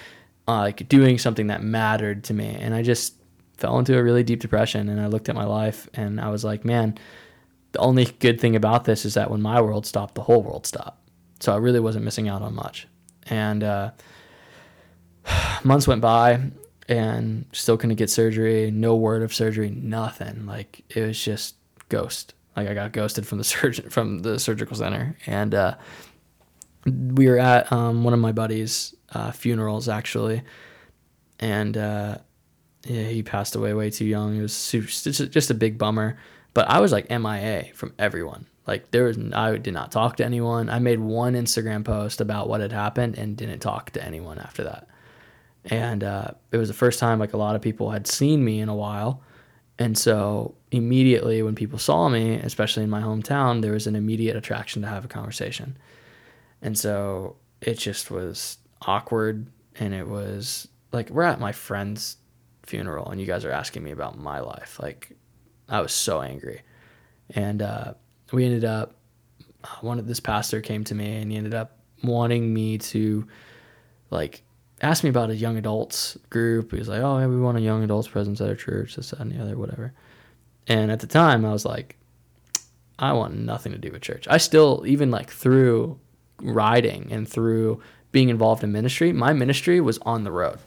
uh, 0.48 0.60
like 0.60 0.88
doing 0.88 1.18
something 1.18 1.48
that 1.48 1.62
mattered 1.62 2.24
to 2.24 2.34
me. 2.34 2.56
And 2.60 2.74
I 2.74 2.82
just 2.82 3.14
fell 3.56 3.78
into 3.78 3.96
a 3.96 4.02
really 4.02 4.22
deep 4.22 4.40
depression. 4.40 4.88
And 4.88 5.00
I 5.00 5.06
looked 5.06 5.28
at 5.28 5.34
my 5.34 5.44
life 5.44 5.88
and 5.94 6.20
I 6.20 6.30
was 6.30 6.44
like, 6.44 6.64
man, 6.64 6.98
the 7.72 7.78
only 7.78 8.04
good 8.04 8.40
thing 8.40 8.56
about 8.56 8.84
this 8.84 9.04
is 9.04 9.14
that 9.14 9.30
when 9.30 9.40
my 9.40 9.60
world 9.60 9.86
stopped, 9.86 10.14
the 10.14 10.22
whole 10.22 10.42
world 10.42 10.66
stopped. 10.66 10.98
So 11.40 11.52
I 11.52 11.56
really 11.56 11.80
wasn't 11.80 12.04
missing 12.04 12.28
out 12.28 12.42
on 12.42 12.54
much. 12.54 12.86
And 13.28 13.62
uh, 13.62 13.90
months 15.64 15.88
went 15.88 16.00
by 16.00 16.40
and 16.88 17.46
still 17.52 17.76
couldn't 17.76 17.96
get 17.96 18.10
surgery. 18.10 18.70
No 18.70 18.96
word 18.96 19.22
of 19.22 19.32
surgery, 19.32 19.70
nothing. 19.70 20.46
Like 20.46 20.82
it 20.90 21.06
was 21.06 21.22
just 21.22 21.56
ghost. 21.88 22.34
Like 22.56 22.68
I 22.68 22.74
got 22.74 22.92
ghosted 22.92 23.26
from 23.26 23.38
the 23.38 23.44
surgeon 23.52 23.90
from 23.90 24.20
the 24.20 24.38
surgical 24.38 24.76
center, 24.76 25.16
and 25.26 25.54
uh, 25.54 25.74
we 26.86 27.28
were 27.28 27.38
at 27.38 27.72
um, 27.72 28.04
one 28.04 28.14
of 28.14 28.20
my 28.20 28.32
buddies' 28.32 28.94
uh, 29.12 29.30
funerals 29.30 29.88
actually, 29.88 30.42
and 31.40 31.76
uh, 31.76 32.18
yeah, 32.84 33.04
he 33.04 33.22
passed 33.22 33.54
away 33.54 33.74
way 33.74 33.90
too 33.90 34.04
young. 34.04 34.36
It 34.36 34.42
was 34.42 34.52
super, 34.52 34.88
just, 34.88 35.50
a 35.50 35.54
big 35.54 35.78
bummer. 35.78 36.18
But 36.54 36.68
I 36.68 36.80
was 36.80 36.92
like 36.92 37.08
MIA 37.10 37.66
from 37.74 37.94
everyone. 37.98 38.46
Like 38.66 38.90
there 38.90 39.04
was, 39.04 39.18
I 39.32 39.56
did 39.56 39.74
not 39.74 39.92
talk 39.92 40.16
to 40.16 40.24
anyone. 40.24 40.68
I 40.68 40.78
made 40.78 41.00
one 41.00 41.34
Instagram 41.34 41.84
post 41.84 42.20
about 42.20 42.48
what 42.48 42.60
had 42.60 42.72
happened 42.72 43.16
and 43.18 43.36
didn't 43.36 43.60
talk 43.60 43.90
to 43.92 44.04
anyone 44.04 44.38
after 44.38 44.64
that. 44.64 44.88
And 45.64 46.02
uh, 46.04 46.32
it 46.50 46.56
was 46.56 46.68
the 46.68 46.74
first 46.74 46.98
time 46.98 47.18
like 47.18 47.32
a 47.32 47.38
lot 47.38 47.56
of 47.56 47.62
people 47.62 47.90
had 47.90 48.06
seen 48.06 48.44
me 48.44 48.60
in 48.60 48.68
a 48.68 48.74
while. 48.74 49.22
And 49.78 49.96
so 49.96 50.54
immediately 50.72 51.42
when 51.42 51.54
people 51.54 51.78
saw 51.78 52.08
me, 52.08 52.34
especially 52.36 52.82
in 52.82 52.90
my 52.90 53.00
hometown, 53.00 53.62
there 53.62 53.72
was 53.72 53.86
an 53.86 53.94
immediate 53.94 54.36
attraction 54.36 54.82
to 54.82 54.88
have 54.88 55.04
a 55.04 55.08
conversation. 55.08 55.76
And 56.60 56.76
so 56.76 57.36
it 57.60 57.78
just 57.78 58.10
was 58.10 58.58
awkward. 58.80 59.46
And 59.76 59.94
it 59.94 60.08
was 60.08 60.66
like, 60.90 61.10
we're 61.10 61.22
at 61.24 61.38
my 61.38 61.52
friend's 61.52 62.16
funeral 62.62 63.10
and 63.10 63.20
you 63.20 63.26
guys 63.26 63.44
are 63.44 63.52
asking 63.52 63.84
me 63.84 63.90
about 63.90 64.18
my 64.18 64.40
life. 64.40 64.80
Like, 64.80 65.12
I 65.68 65.80
was 65.80 65.92
so 65.92 66.22
angry. 66.22 66.62
And 67.30 67.62
uh, 67.62 67.94
we 68.32 68.44
ended 68.44 68.64
up, 68.64 68.96
one 69.80 69.98
of 69.98 70.08
this 70.08 70.20
pastor 70.20 70.60
came 70.60 70.84
to 70.84 70.94
me 70.94 71.16
and 71.16 71.30
he 71.30 71.36
ended 71.36 71.54
up 71.54 71.78
wanting 72.02 72.52
me 72.52 72.78
to, 72.78 73.26
like, 74.10 74.42
ask 74.82 75.04
me 75.04 75.10
about 75.10 75.30
a 75.30 75.36
young 75.36 75.56
adults 75.56 76.18
group. 76.28 76.72
He 76.72 76.78
was 76.78 76.88
like, 76.88 77.00
"Oh, 77.00 77.18
yeah, 77.18 77.26
we 77.26 77.40
want 77.40 77.56
a 77.56 77.60
young 77.60 77.84
adults 77.84 78.08
presence 78.08 78.40
at 78.40 78.48
our 78.48 78.56
church, 78.56 78.96
this, 78.96 79.10
that, 79.10 79.20
and 79.20 79.30
the 79.30 79.40
other, 79.40 79.56
whatever." 79.56 79.94
And 80.68 80.90
at 80.90 81.00
the 81.00 81.06
time, 81.06 81.44
I 81.44 81.52
was 81.52 81.64
like, 81.64 81.96
"I 82.98 83.12
want 83.12 83.36
nothing 83.36 83.72
to 83.72 83.78
do 83.78 83.90
with 83.90 84.02
church." 84.02 84.26
I 84.28 84.38
still, 84.38 84.84
even 84.86 85.10
like 85.10 85.30
through 85.30 85.98
riding 86.40 87.12
and 87.12 87.28
through 87.28 87.80
being 88.10 88.28
involved 88.28 88.62
in 88.62 88.72
ministry, 88.72 89.12
my 89.12 89.32
ministry 89.32 89.80
was 89.80 89.98
on 89.98 90.24
the 90.24 90.32
road. 90.32 90.58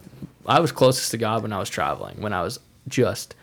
I 0.46 0.60
was 0.60 0.72
closest 0.72 1.10
to 1.12 1.18
God 1.18 1.42
when 1.42 1.52
I 1.52 1.58
was 1.58 1.70
traveling, 1.70 2.20
when 2.20 2.32
I 2.32 2.42
was 2.42 2.58
just, 2.88 3.34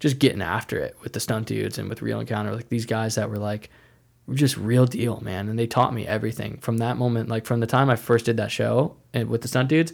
just 0.00 0.18
getting 0.18 0.42
after 0.42 0.78
it 0.78 0.96
with 1.02 1.12
the 1.12 1.20
stunt 1.20 1.46
dudes 1.46 1.78
and 1.78 1.88
with 1.88 2.02
Real 2.02 2.20
Encounter, 2.20 2.54
like 2.54 2.68
these 2.68 2.86
guys 2.86 3.14
that 3.14 3.30
were 3.30 3.38
like 3.38 3.70
just 4.32 4.56
real 4.56 4.86
deal, 4.86 5.20
man. 5.20 5.48
And 5.48 5.58
they 5.58 5.66
taught 5.66 5.94
me 5.94 6.06
everything 6.06 6.58
from 6.58 6.78
that 6.78 6.96
moment, 6.96 7.28
like 7.28 7.44
from 7.44 7.60
the 7.60 7.66
time 7.66 7.90
I 7.90 7.96
first 7.96 8.24
did 8.24 8.36
that 8.38 8.50
show 8.50 8.96
and 9.12 9.28
with 9.28 9.42
the 9.42 9.48
stunt 9.48 9.68
dudes, 9.68 9.92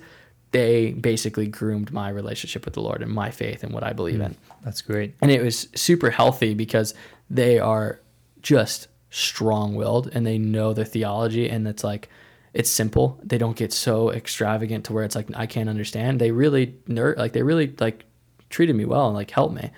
they 0.52 0.92
basically 0.92 1.46
groomed 1.46 1.92
my 1.92 2.08
relationship 2.08 2.64
with 2.64 2.74
the 2.74 2.80
Lord 2.80 3.02
and 3.02 3.12
my 3.12 3.30
faith 3.30 3.62
and 3.62 3.72
what 3.72 3.84
I 3.84 3.92
believe 3.92 4.16
hmm. 4.16 4.22
in. 4.22 4.36
That's 4.62 4.82
great. 4.82 5.14
And 5.22 5.30
it 5.30 5.42
was 5.42 5.68
super 5.74 6.10
healthy 6.10 6.54
because 6.54 6.94
they 7.28 7.58
are 7.58 8.00
just 8.42 8.88
strong 9.10 9.74
willed 9.74 10.10
and 10.12 10.26
they 10.26 10.38
know 10.38 10.72
their 10.72 10.84
theology 10.84 11.48
and 11.48 11.66
it's 11.66 11.84
like 11.84 12.08
it's 12.52 12.70
simple. 12.70 13.18
They 13.22 13.38
don't 13.38 13.56
get 13.56 13.72
so 13.72 14.10
extravagant 14.10 14.86
to 14.86 14.92
where 14.92 15.04
it's 15.04 15.14
like 15.14 15.28
I 15.34 15.46
can't 15.46 15.68
understand. 15.68 16.20
They 16.20 16.32
really 16.32 16.74
nerd 16.88 17.16
like 17.16 17.32
they 17.32 17.42
really 17.42 17.74
like 17.78 18.04
treated 18.48 18.74
me 18.74 18.84
well 18.84 19.06
and 19.06 19.14
like 19.14 19.30
helped 19.30 19.54
me. 19.54 19.70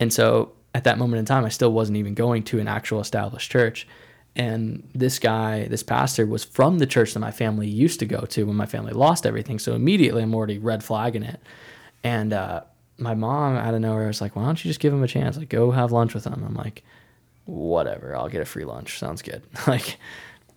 And 0.00 0.12
so 0.12 0.52
at 0.74 0.84
that 0.84 0.98
moment 0.98 1.20
in 1.20 1.24
time 1.24 1.44
I 1.44 1.50
still 1.50 1.72
wasn't 1.72 1.98
even 1.98 2.14
going 2.14 2.42
to 2.44 2.58
an 2.58 2.68
actual 2.68 3.00
established 3.00 3.50
church. 3.50 3.86
And 4.40 4.88
this 4.94 5.18
guy, 5.18 5.68
this 5.68 5.82
pastor, 5.82 6.24
was 6.24 6.44
from 6.44 6.78
the 6.78 6.86
church 6.86 7.12
that 7.12 7.20
my 7.20 7.30
family 7.30 7.68
used 7.68 8.00
to 8.00 8.06
go 8.06 8.22
to 8.22 8.44
when 8.44 8.56
my 8.56 8.64
family 8.64 8.94
lost 8.94 9.26
everything. 9.26 9.58
So 9.58 9.74
immediately 9.74 10.22
I'm 10.22 10.34
already 10.34 10.56
red 10.56 10.82
flagging 10.82 11.24
it. 11.24 11.42
And 12.02 12.32
uh, 12.32 12.62
my 12.96 13.14
mom 13.14 13.58
out 13.58 13.74
of 13.74 13.82
nowhere 13.82 14.06
was 14.06 14.22
like, 14.22 14.34
"Why 14.36 14.46
don't 14.46 14.64
you 14.64 14.70
just 14.70 14.80
give 14.80 14.94
him 14.94 15.02
a 15.02 15.08
chance? 15.08 15.36
Like, 15.36 15.50
go 15.50 15.70
have 15.72 15.92
lunch 15.92 16.14
with 16.14 16.24
him." 16.24 16.42
I'm 16.42 16.54
like, 16.54 16.82
"Whatever, 17.44 18.16
I'll 18.16 18.30
get 18.30 18.40
a 18.40 18.46
free 18.46 18.64
lunch. 18.64 18.98
Sounds 18.98 19.20
good." 19.20 19.42
like, 19.66 19.98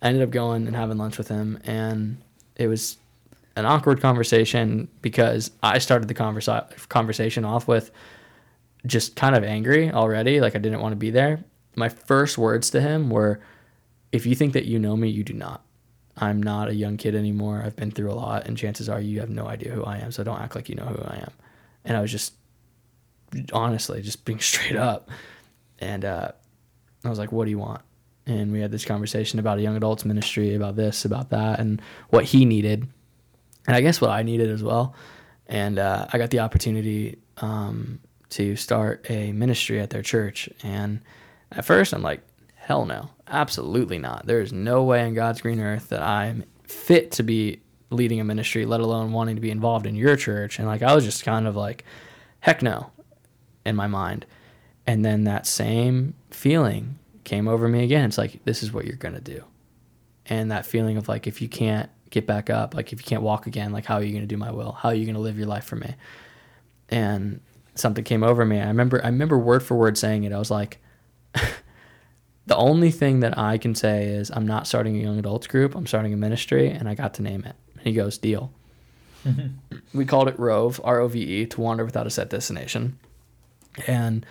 I 0.01 0.07
ended 0.07 0.23
up 0.23 0.29
going 0.29 0.65
and 0.65 0.77
having 0.77 0.97
lunch 0.97 1.17
with 1.17 1.27
him, 1.27 1.59
and 1.65 2.21
it 2.55 2.67
was 2.67 2.95
an 3.57 3.65
awkward 3.65 3.99
conversation 3.99 4.87
because 5.01 5.51
I 5.61 5.79
started 5.79 6.07
the 6.07 6.13
conversa- 6.13 6.87
conversation 6.87 7.43
off 7.43 7.67
with 7.67 7.91
just 8.85 9.17
kind 9.17 9.35
of 9.35 9.43
angry 9.43 9.91
already, 9.91 10.39
like 10.39 10.55
I 10.55 10.59
didn't 10.59 10.79
want 10.79 10.93
to 10.93 10.97
be 10.97 11.09
there. 11.09 11.43
My 11.75 11.89
first 11.89 12.37
words 12.37 12.69
to 12.69 12.79
him 12.79 13.09
were, 13.09 13.41
"If 14.13 14.25
you 14.25 14.35
think 14.35 14.53
that 14.53 14.65
you 14.65 14.79
know 14.79 14.95
me, 14.95 15.09
you 15.09 15.23
do 15.23 15.33
not. 15.33 15.65
I'm 16.15 16.41
not 16.41 16.69
a 16.69 16.75
young 16.75 16.97
kid 16.97 17.15
anymore. 17.15 17.63
I've 17.65 17.75
been 17.75 17.91
through 17.91 18.11
a 18.11 18.13
lot, 18.13 18.47
and 18.47 18.57
chances 18.57 18.87
are 18.87 19.01
you 19.01 19.19
have 19.19 19.29
no 19.29 19.47
idea 19.47 19.71
who 19.71 19.83
I 19.83 19.97
am. 19.97 20.11
So 20.11 20.23
don't 20.23 20.39
act 20.39 20.55
like 20.55 20.69
you 20.69 20.75
know 20.75 20.85
who 20.85 21.03
I 21.03 21.17
am." 21.17 21.31
And 21.83 21.97
I 21.97 22.01
was 22.01 22.11
just 22.11 22.33
honestly 23.51 24.01
just 24.01 24.23
being 24.23 24.39
straight 24.51 24.77
up, 24.77 25.09
and 25.79 26.05
uh, 26.05 26.31
I 27.03 27.09
was 27.09 27.19
like, 27.19 27.31
"What 27.31 27.45
do 27.45 27.51
you 27.51 27.59
want?" 27.59 27.81
And 28.25 28.53
we 28.53 28.61
had 28.61 28.71
this 28.71 28.85
conversation 28.85 29.39
about 29.39 29.57
a 29.57 29.61
young 29.61 29.75
adults 29.75 30.05
ministry, 30.05 30.55
about 30.55 30.77
this, 30.77 31.03
about 31.03 31.31
that, 31.31 31.59
and 31.59 31.81
what 32.09 32.23
he 32.23 32.45
needed, 32.45 32.87
and 33.67 33.75
I 33.75 33.81
guess 33.81 33.99
what 33.99 34.11
I 34.11 34.23
needed 34.23 34.49
as 34.49 34.63
well. 34.63 34.95
And 35.47 35.77
uh, 35.77 36.07
I 36.13 36.17
got 36.17 36.29
the 36.29 36.39
opportunity 36.39 37.17
um, 37.37 37.99
to 38.29 38.55
start 38.55 39.05
a 39.09 39.31
ministry 39.31 39.79
at 39.79 39.89
their 39.89 40.01
church. 40.01 40.49
And 40.63 41.01
at 41.51 41.65
first, 41.65 41.93
I'm 41.93 42.01
like, 42.01 42.21
hell 42.55 42.85
no, 42.85 43.09
absolutely 43.27 43.99
not. 43.99 44.25
There 44.25 44.41
is 44.41 44.53
no 44.53 44.83
way 44.83 45.07
in 45.07 45.13
God's 45.13 45.41
green 45.41 45.59
earth 45.59 45.89
that 45.89 46.01
I'm 46.01 46.45
fit 46.63 47.11
to 47.13 47.23
be 47.23 47.61
leading 47.89 48.19
a 48.19 48.23
ministry, 48.23 48.65
let 48.65 48.79
alone 48.79 49.11
wanting 49.11 49.35
to 49.35 49.41
be 49.41 49.51
involved 49.51 49.85
in 49.85 49.95
your 49.95 50.15
church. 50.15 50.59
And 50.59 50.67
like, 50.67 50.81
I 50.81 50.95
was 50.95 51.05
just 51.05 51.23
kind 51.23 51.47
of 51.47 51.55
like, 51.55 51.85
heck 52.39 52.61
no, 52.61 52.91
in 53.65 53.75
my 53.75 53.87
mind. 53.87 54.25
And 54.85 55.05
then 55.05 55.23
that 55.23 55.47
same 55.47 56.15
feeling 56.31 56.99
came 57.23 57.47
over 57.47 57.67
me 57.67 57.83
again. 57.83 58.05
It's 58.05 58.17
like, 58.17 58.43
this 58.43 58.63
is 58.63 58.73
what 58.73 58.85
you're 58.85 58.95
going 58.95 59.15
to 59.15 59.21
do. 59.21 59.43
And 60.25 60.51
that 60.51 60.65
feeling 60.65 60.97
of 60.97 61.07
like, 61.07 61.27
if 61.27 61.41
you 61.41 61.47
can't 61.47 61.89
get 62.09 62.27
back 62.27 62.49
up, 62.49 62.73
like, 62.73 62.91
if 62.91 62.99
you 62.99 63.05
can't 63.05 63.21
walk 63.21 63.47
again, 63.47 63.71
like, 63.71 63.85
how 63.85 63.95
are 63.95 64.03
you 64.03 64.11
going 64.11 64.23
to 64.23 64.27
do 64.27 64.37
my 64.37 64.51
will? 64.51 64.73
How 64.73 64.89
are 64.89 64.95
you 64.95 65.05
going 65.05 65.15
to 65.15 65.21
live 65.21 65.37
your 65.37 65.47
life 65.47 65.65
for 65.65 65.75
me? 65.75 65.95
And 66.89 67.39
something 67.75 68.03
came 68.03 68.23
over 68.23 68.45
me. 68.45 68.59
I 68.59 68.67
remember, 68.67 69.01
I 69.03 69.07
remember 69.07 69.37
word 69.37 69.63
for 69.63 69.75
word 69.75 69.97
saying 69.97 70.23
it. 70.23 70.33
I 70.33 70.39
was 70.39 70.51
like, 70.51 70.79
the 72.45 72.55
only 72.57 72.91
thing 72.91 73.21
that 73.21 73.37
I 73.37 73.57
can 73.57 73.73
say 73.73 74.05
is 74.05 74.29
I'm 74.31 74.45
not 74.45 74.67
starting 74.67 74.97
a 74.97 74.99
young 74.99 75.17
adults 75.17 75.47
group. 75.47 75.75
I'm 75.75 75.87
starting 75.87 76.13
a 76.13 76.17
ministry, 76.17 76.69
and 76.69 76.89
I 76.89 76.95
got 76.95 77.13
to 77.15 77.21
name 77.21 77.43
it. 77.45 77.55
And 77.75 77.83
he 77.83 77.93
goes, 77.93 78.17
deal. 78.17 78.51
we 79.93 80.05
called 80.05 80.27
it 80.27 80.37
Rove, 80.37 80.81
R 80.83 80.99
O 80.99 81.07
V 81.07 81.19
E, 81.21 81.45
to 81.45 81.61
wander 81.61 81.85
without 81.85 82.07
a 82.07 82.09
set 82.09 82.29
destination. 82.29 82.99
And 83.87 84.25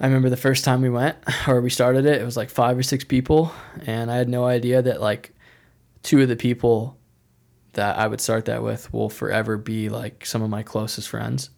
I 0.00 0.06
remember 0.06 0.30
the 0.30 0.36
first 0.36 0.64
time 0.64 0.80
we 0.80 0.90
went 0.90 1.16
or 1.46 1.60
we 1.60 1.70
started 1.70 2.06
it, 2.06 2.20
it 2.20 2.24
was 2.24 2.36
like 2.36 2.50
five 2.50 2.78
or 2.78 2.82
six 2.82 3.04
people, 3.04 3.52
and 3.84 4.10
I 4.10 4.16
had 4.16 4.28
no 4.28 4.44
idea 4.44 4.80
that 4.80 5.00
like 5.00 5.32
two 6.02 6.22
of 6.22 6.28
the 6.28 6.36
people 6.36 6.96
that 7.74 7.98
I 7.98 8.06
would 8.06 8.20
start 8.20 8.46
that 8.46 8.62
with 8.62 8.92
will 8.92 9.10
forever 9.10 9.56
be 9.56 9.88
like 9.88 10.24
some 10.24 10.42
of 10.42 10.50
my 10.50 10.62
closest 10.62 11.08
friends. 11.08 11.50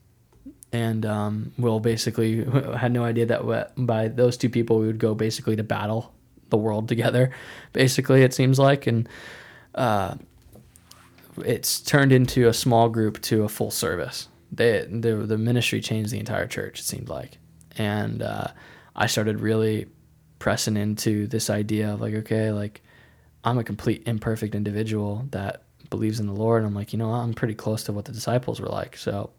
And 0.73 1.05
um, 1.05 1.53
we'll 1.59 1.81
basically 1.81 2.45
had 2.77 2.93
no 2.93 3.05
idea 3.05 3.27
that 3.27 3.73
by 3.77 4.09
those 4.09 4.37
two 4.37 4.49
people 4.49 4.79
we 4.79 4.87
would 4.87 4.99
go 4.99 5.15
basically 5.15 5.57
to 5.57 5.65
battle 5.65 6.13
the 6.51 6.57
world 6.57 6.89
together. 6.89 7.31
Basically, 7.73 8.23
it 8.23 8.35
seems 8.35 8.59
like, 8.59 8.87
and 8.87 9.09
uh, 9.75 10.15
it's 11.39 11.81
turned 11.81 12.13
into 12.13 12.49
a 12.49 12.53
small 12.53 12.89
group 12.89 13.21
to 13.23 13.45
a 13.45 13.49
full 13.49 13.71
service. 13.71 14.29
They, 14.53 14.87
the 14.91 15.15
the 15.15 15.39
ministry 15.39 15.81
changed 15.81 16.11
the 16.11 16.19
entire 16.19 16.47
church. 16.47 16.81
It 16.81 16.85
seemed 16.85 17.09
like, 17.09 17.39
and 17.79 18.21
uh, 18.23 18.49
I 18.97 19.07
started 19.07 19.41
really 19.41 19.87
pressing 20.41 20.77
into 20.77 21.27
this 21.29 21.51
idea 21.51 21.93
of 21.93 22.01
like, 22.01 22.15
okay, 22.15 22.51
like 22.51 22.83
I'm 23.45 23.59
a 23.59 23.65
complete 23.65 24.03
imperfect 24.07 24.55
individual 24.55 25.27
that 25.31 25.63
believes 25.89 26.19
in 26.19 26.27
the 26.27 26.33
Lord. 26.33 26.63
And 26.63 26.69
I'm 26.69 26.75
like, 26.75 26.93
you 26.93 26.99
know, 26.99 27.13
I'm 27.13 27.35
pretty 27.35 27.55
close 27.55 27.85
to 27.85 27.93
what 27.93 28.07
the 28.07 28.13
disciples 28.13 28.61
were 28.61 28.69
like. 28.69 28.97
So 28.97 29.31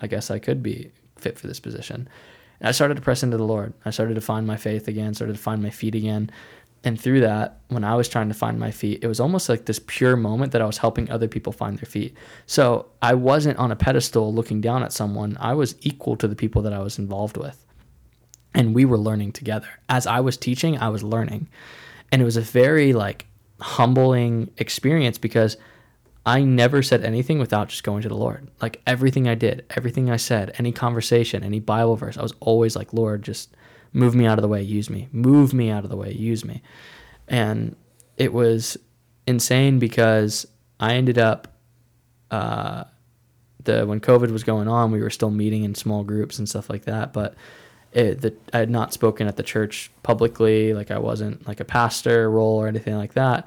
I 0.00 0.06
guess 0.06 0.30
I 0.30 0.38
could 0.38 0.62
be 0.62 0.90
fit 1.16 1.38
for 1.38 1.46
this 1.46 1.60
position. 1.60 2.08
And 2.60 2.68
I 2.68 2.72
started 2.72 2.96
to 2.96 3.02
press 3.02 3.22
into 3.22 3.36
the 3.36 3.44
Lord. 3.44 3.72
I 3.84 3.90
started 3.90 4.14
to 4.14 4.20
find 4.20 4.46
my 4.46 4.56
faith 4.56 4.88
again, 4.88 5.14
started 5.14 5.34
to 5.34 5.42
find 5.42 5.62
my 5.62 5.70
feet 5.70 5.94
again. 5.94 6.30
And 6.82 6.98
through 6.98 7.20
that, 7.20 7.60
when 7.68 7.84
I 7.84 7.94
was 7.94 8.08
trying 8.08 8.28
to 8.28 8.34
find 8.34 8.58
my 8.58 8.70
feet, 8.70 9.04
it 9.04 9.06
was 9.06 9.20
almost 9.20 9.48
like 9.48 9.66
this 9.66 9.80
pure 9.86 10.16
moment 10.16 10.52
that 10.52 10.62
I 10.62 10.66
was 10.66 10.78
helping 10.78 11.10
other 11.10 11.28
people 11.28 11.52
find 11.52 11.78
their 11.78 11.86
feet. 11.86 12.16
So 12.46 12.86
I 13.02 13.14
wasn't 13.14 13.58
on 13.58 13.70
a 13.70 13.76
pedestal 13.76 14.32
looking 14.32 14.62
down 14.62 14.82
at 14.82 14.92
someone, 14.92 15.36
I 15.40 15.54
was 15.54 15.74
equal 15.82 16.16
to 16.16 16.28
the 16.28 16.36
people 16.36 16.62
that 16.62 16.72
I 16.72 16.80
was 16.80 16.98
involved 16.98 17.36
with. 17.36 17.66
And 18.54 18.74
we 18.74 18.84
were 18.84 18.98
learning 18.98 19.32
together. 19.32 19.68
As 19.88 20.06
I 20.06 20.20
was 20.20 20.36
teaching, 20.36 20.78
I 20.78 20.88
was 20.88 21.02
learning. 21.02 21.48
And 22.10 22.22
it 22.22 22.24
was 22.24 22.38
a 22.38 22.42
very 22.42 22.92
like 22.94 23.26
humbling 23.60 24.50
experience 24.56 25.18
because 25.18 25.58
I 26.26 26.42
never 26.42 26.82
said 26.82 27.02
anything 27.02 27.38
without 27.38 27.68
just 27.68 27.82
going 27.82 28.02
to 28.02 28.08
the 28.08 28.16
Lord. 28.16 28.48
Like 28.60 28.82
everything 28.86 29.26
I 29.26 29.34
did, 29.34 29.64
everything 29.70 30.10
I 30.10 30.16
said, 30.16 30.54
any 30.58 30.72
conversation, 30.72 31.42
any 31.42 31.60
Bible 31.60 31.96
verse, 31.96 32.18
I 32.18 32.22
was 32.22 32.34
always 32.40 32.76
like, 32.76 32.92
Lord, 32.92 33.22
just 33.22 33.56
move 33.92 34.14
me 34.14 34.26
out 34.26 34.38
of 34.38 34.42
the 34.42 34.48
way, 34.48 34.62
use 34.62 34.90
me. 34.90 35.08
Move 35.12 35.54
me 35.54 35.70
out 35.70 35.84
of 35.84 35.90
the 35.90 35.96
way, 35.96 36.12
use 36.12 36.44
me. 36.44 36.62
And 37.26 37.74
it 38.16 38.32
was 38.32 38.76
insane 39.26 39.78
because 39.78 40.46
I 40.78 40.94
ended 40.94 41.18
up 41.18 41.48
uh, 42.30 42.84
the 43.64 43.86
when 43.86 44.00
COVID 44.00 44.30
was 44.30 44.44
going 44.44 44.68
on, 44.68 44.92
we 44.92 45.00
were 45.00 45.10
still 45.10 45.30
meeting 45.30 45.64
in 45.64 45.74
small 45.74 46.04
groups 46.04 46.38
and 46.38 46.48
stuff 46.48 46.68
like 46.70 46.84
that. 46.84 47.12
But 47.12 47.34
it, 47.92 48.20
the, 48.20 48.34
I 48.52 48.58
had 48.58 48.70
not 48.70 48.92
spoken 48.92 49.26
at 49.26 49.36
the 49.36 49.42
church 49.42 49.90
publicly, 50.02 50.74
like 50.74 50.90
I 50.90 50.98
wasn't 50.98 51.46
like 51.46 51.60
a 51.60 51.64
pastor 51.64 52.30
role 52.30 52.56
or 52.56 52.68
anything 52.68 52.96
like 52.96 53.14
that. 53.14 53.46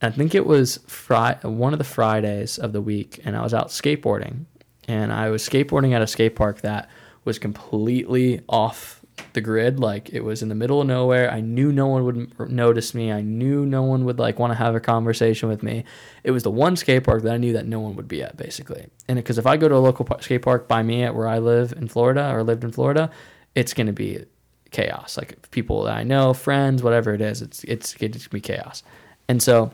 I 0.00 0.10
think 0.10 0.34
it 0.34 0.46
was 0.46 0.78
Friday, 0.86 1.48
one 1.48 1.72
of 1.72 1.78
the 1.78 1.84
Fridays 1.84 2.58
of 2.58 2.72
the 2.72 2.80
week, 2.80 3.20
and 3.24 3.36
I 3.36 3.42
was 3.42 3.52
out 3.52 3.68
skateboarding, 3.68 4.44
and 4.86 5.12
I 5.12 5.30
was 5.30 5.46
skateboarding 5.46 5.92
at 5.92 6.02
a 6.02 6.06
skate 6.06 6.36
park 6.36 6.60
that 6.60 6.88
was 7.24 7.38
completely 7.38 8.42
off 8.48 8.98
the 9.32 9.40
grid. 9.40 9.80
Like 9.80 10.10
it 10.10 10.20
was 10.20 10.42
in 10.42 10.48
the 10.48 10.54
middle 10.54 10.80
of 10.80 10.86
nowhere. 10.86 11.30
I 11.30 11.40
knew 11.40 11.72
no 11.72 11.88
one 11.88 12.04
would 12.04 12.50
notice 12.50 12.94
me. 12.94 13.12
I 13.12 13.20
knew 13.20 13.66
no 13.66 13.82
one 13.82 14.04
would 14.04 14.18
like 14.18 14.38
want 14.38 14.52
to 14.52 14.56
have 14.56 14.74
a 14.74 14.80
conversation 14.80 15.48
with 15.48 15.62
me. 15.62 15.84
It 16.22 16.30
was 16.30 16.44
the 16.44 16.50
one 16.50 16.76
skate 16.76 17.04
park 17.04 17.22
that 17.22 17.34
I 17.34 17.36
knew 17.36 17.52
that 17.54 17.66
no 17.66 17.80
one 17.80 17.96
would 17.96 18.08
be 18.08 18.22
at, 18.22 18.36
basically. 18.36 18.86
And 19.08 19.16
because 19.16 19.38
if 19.38 19.46
I 19.46 19.56
go 19.56 19.68
to 19.68 19.74
a 19.74 19.78
local 19.78 20.06
skate 20.20 20.42
park 20.42 20.68
by 20.68 20.82
me 20.82 21.02
at 21.02 21.14
where 21.14 21.28
I 21.28 21.38
live 21.38 21.72
in 21.72 21.88
Florida 21.88 22.32
or 22.32 22.44
lived 22.44 22.64
in 22.64 22.70
Florida, 22.70 23.10
it's 23.54 23.74
going 23.74 23.88
to 23.88 23.92
be 23.92 24.24
chaos. 24.70 25.16
Like 25.16 25.50
people 25.50 25.84
that 25.84 25.96
I 25.96 26.04
know, 26.04 26.32
friends, 26.34 26.82
whatever 26.82 27.12
it 27.14 27.20
is, 27.20 27.42
it's 27.42 27.64
it's 27.64 27.94
it's 28.00 28.26
gonna 28.26 28.32
be 28.34 28.40
chaos. 28.40 28.82
And 29.28 29.42
so 29.42 29.72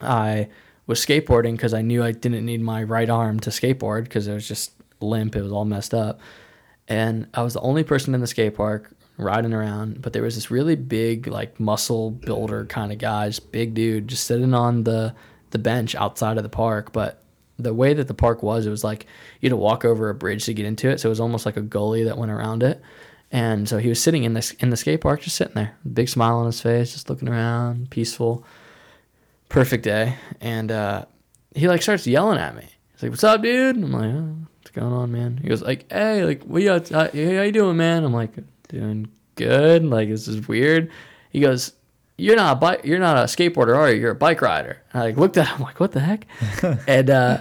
I 0.00 0.48
was 0.86 1.04
skateboarding 1.04 1.52
because 1.52 1.74
I 1.74 1.82
knew 1.82 2.02
I 2.02 2.12
didn't 2.12 2.44
need 2.44 2.60
my 2.60 2.82
right 2.82 3.08
arm 3.08 3.40
to 3.40 3.50
skateboard 3.50 4.04
because 4.04 4.26
it 4.26 4.34
was 4.34 4.46
just 4.46 4.72
limp. 5.00 5.36
It 5.36 5.42
was 5.42 5.52
all 5.52 5.64
messed 5.64 5.94
up. 5.94 6.20
And 6.88 7.28
I 7.32 7.42
was 7.42 7.54
the 7.54 7.60
only 7.60 7.84
person 7.84 8.14
in 8.14 8.20
the 8.20 8.26
skate 8.26 8.54
park 8.54 8.90
riding 9.16 9.54
around, 9.54 10.02
but 10.02 10.12
there 10.12 10.22
was 10.22 10.34
this 10.34 10.50
really 10.50 10.76
big, 10.76 11.26
like 11.26 11.58
muscle 11.58 12.10
builder 12.10 12.66
kind 12.66 12.92
of 12.92 12.98
guy, 12.98 13.28
just 13.28 13.52
big 13.52 13.74
dude, 13.74 14.08
just 14.08 14.26
sitting 14.26 14.54
on 14.54 14.84
the 14.84 15.14
the 15.50 15.58
bench 15.58 15.94
outside 15.94 16.36
of 16.36 16.42
the 16.42 16.48
park. 16.48 16.92
But 16.92 17.22
the 17.58 17.72
way 17.72 17.94
that 17.94 18.08
the 18.08 18.14
park 18.14 18.42
was, 18.42 18.66
it 18.66 18.70
was 18.70 18.84
like 18.84 19.06
you 19.40 19.48
had 19.48 19.52
to 19.52 19.56
walk 19.56 19.84
over 19.84 20.10
a 20.10 20.14
bridge 20.14 20.44
to 20.46 20.54
get 20.54 20.66
into 20.66 20.90
it. 20.90 21.00
So 21.00 21.08
it 21.08 21.10
was 21.10 21.20
almost 21.20 21.46
like 21.46 21.56
a 21.56 21.62
gully 21.62 22.04
that 22.04 22.18
went 22.18 22.32
around 22.32 22.62
it. 22.62 22.82
And 23.30 23.68
so 23.68 23.78
he 23.78 23.88
was 23.88 24.02
sitting 24.02 24.24
in 24.24 24.34
this 24.34 24.50
in 24.52 24.70
the 24.70 24.76
skate 24.76 25.00
park, 25.00 25.22
just 25.22 25.36
sitting 25.36 25.54
there, 25.54 25.76
big 25.90 26.08
smile 26.08 26.36
on 26.36 26.46
his 26.46 26.60
face, 26.60 26.92
just 26.92 27.08
looking 27.08 27.28
around, 27.28 27.90
peaceful 27.90 28.44
perfect 29.48 29.84
day, 29.84 30.16
and 30.40 30.70
uh, 30.70 31.04
he 31.54 31.68
like 31.68 31.82
starts 31.82 32.06
yelling 32.06 32.38
at 32.38 32.54
me. 32.56 32.66
He's 32.92 33.02
like, 33.02 33.10
"What's 33.10 33.24
up, 33.24 33.42
dude?" 33.42 33.76
I'm 33.76 33.92
like, 33.92 34.14
oh, 34.14 34.36
"What's 34.58 34.70
going 34.70 34.92
on, 34.92 35.12
man?" 35.12 35.38
He 35.42 35.48
goes 35.48 35.62
like, 35.62 35.90
"Hey, 35.90 36.24
like, 36.24 36.42
what 36.44 36.62
you, 36.62 36.70
uh, 36.70 36.80
how 36.90 37.10
you 37.12 37.52
doing, 37.52 37.76
man?" 37.76 38.04
I'm 38.04 38.12
like, 38.12 38.32
"Doing 38.68 39.08
good." 39.34 39.84
Like, 39.84 40.08
this 40.08 40.28
is 40.28 40.46
weird. 40.48 40.90
He 41.30 41.40
goes, 41.40 41.72
"You're 42.16 42.36
not 42.36 42.56
a 42.56 42.60
bike. 42.60 42.80
You're 42.84 42.98
not 42.98 43.16
a 43.16 43.22
skateboarder, 43.22 43.76
are 43.76 43.90
you? 43.90 44.00
You're 44.00 44.12
a 44.12 44.16
bike 44.16 44.42
rider." 44.42 44.82
And 44.92 45.02
I 45.02 45.06
like 45.06 45.16
looked 45.16 45.36
at 45.36 45.48
him 45.48 45.62
like, 45.62 45.80
"What 45.80 45.92
the 45.92 46.00
heck?" 46.00 46.26
and 46.88 47.10
uh, 47.10 47.38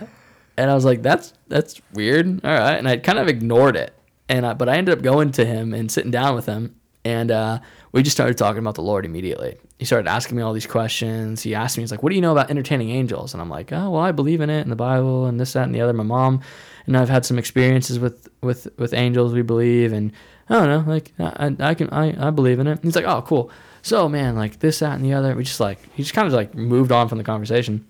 and 0.57 0.69
I 0.69 0.73
was 0.73 0.85
like, 0.85 1.01
"That's 1.01 1.33
that's 1.47 1.81
weird." 1.93 2.43
All 2.43 2.51
right, 2.51 2.75
and 2.75 2.87
I 2.87 2.97
kind 2.97 3.19
of 3.19 3.27
ignored 3.27 3.75
it. 3.75 3.93
And 4.29 4.45
I, 4.45 4.53
but 4.53 4.69
I 4.69 4.77
ended 4.77 4.97
up 4.97 5.03
going 5.03 5.31
to 5.33 5.45
him 5.45 5.73
and 5.73 5.91
sitting 5.91 6.11
down 6.11 6.33
with 6.35 6.45
him, 6.45 6.75
and 7.03 7.29
uh, 7.29 7.59
we 7.91 8.03
just 8.03 8.15
started 8.15 8.37
talking 8.37 8.59
about 8.59 8.75
the 8.75 8.81
Lord 8.81 9.05
immediately. 9.05 9.57
He 9.79 9.85
started 9.85 10.07
asking 10.07 10.37
me 10.37 10.43
all 10.43 10.53
these 10.53 10.67
questions. 10.67 11.41
He 11.41 11.55
asked 11.55 11.77
me, 11.77 11.83
he's 11.83 11.91
like, 11.91 12.03
What 12.03 12.09
do 12.09 12.15
you 12.15 12.21
know 12.21 12.31
about 12.31 12.49
entertaining 12.49 12.89
angels? 12.89 13.33
And 13.33 13.41
I'm 13.41 13.49
like, 13.49 13.71
Oh, 13.71 13.91
well, 13.91 14.01
I 14.01 14.11
believe 14.11 14.41
in 14.41 14.49
it 14.49 14.61
in 14.61 14.69
the 14.69 14.75
Bible 14.75 15.25
and 15.25 15.39
this, 15.39 15.53
that, 15.53 15.63
and 15.63 15.75
the 15.75 15.81
other. 15.81 15.93
My 15.93 16.03
mom 16.03 16.41
and 16.85 16.95
I've 16.97 17.09
had 17.09 17.25
some 17.25 17.39
experiences 17.39 17.99
with, 17.99 18.29
with, 18.41 18.67
with 18.77 18.93
angels, 18.93 19.33
we 19.33 19.41
believe. 19.41 19.93
And 19.93 20.11
I 20.49 20.53
don't 20.53 20.67
know, 20.67 20.91
like, 20.91 21.13
I, 21.19 21.55
I 21.59 21.73
can, 21.73 21.89
I, 21.91 22.27
I 22.27 22.29
believe 22.29 22.59
in 22.59 22.67
it. 22.67 22.79
he's 22.83 22.95
like, 22.95 23.05
Oh, 23.05 23.21
cool. 23.23 23.51
So, 23.81 24.07
man, 24.07 24.35
like 24.35 24.59
this, 24.59 24.79
that, 24.79 24.93
and 24.93 25.03
the 25.03 25.13
other. 25.13 25.35
We 25.35 25.43
just 25.43 25.59
like, 25.59 25.79
he 25.93 26.03
just 26.03 26.15
kind 26.15 26.27
of 26.27 26.33
like 26.33 26.55
moved 26.55 26.91
on 26.91 27.09
from 27.09 27.17
the 27.17 27.23
conversation. 27.23 27.85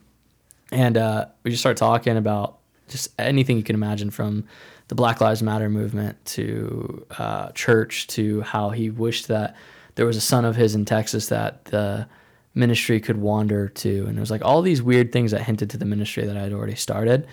And 0.72 0.98
uh, 0.98 1.28
we 1.44 1.52
just 1.52 1.62
started 1.62 1.78
talking 1.78 2.18
about 2.18 2.58
just 2.88 3.10
anything 3.20 3.58
you 3.58 3.64
can 3.64 3.76
imagine 3.76 4.10
from 4.10 4.46
the 4.88 4.96
Black 4.96 5.22
Lives 5.22 5.44
Matter 5.44 5.70
movement 5.70 6.24
to 6.26 7.06
uh, 7.18 7.52
church 7.52 8.08
to 8.08 8.42
how 8.42 8.72
he 8.72 8.90
wished 8.90 9.28
that 9.28 9.56
there 9.96 10.06
was 10.06 10.18
a 10.18 10.22
son 10.22 10.46
of 10.46 10.56
his 10.56 10.76
in 10.76 10.86
Texas 10.86 11.28
that 11.28 11.66
the 11.66 12.08
ministry 12.54 13.00
could 13.00 13.18
wander 13.18 13.68
to. 13.70 14.06
And 14.08 14.18
it 14.18 14.20
was 14.20 14.32
like 14.32 14.44
all 14.44 14.62
these 14.62 14.82
weird 14.82 15.12
things 15.12 15.32
that 15.32 15.42
hinted 15.42 15.70
to 15.72 15.78
the 15.78 15.86
ministry 15.86 16.26
that 16.26 16.38
I 16.38 16.42
had 16.42 16.54
already 16.54 16.76
started. 16.76 17.28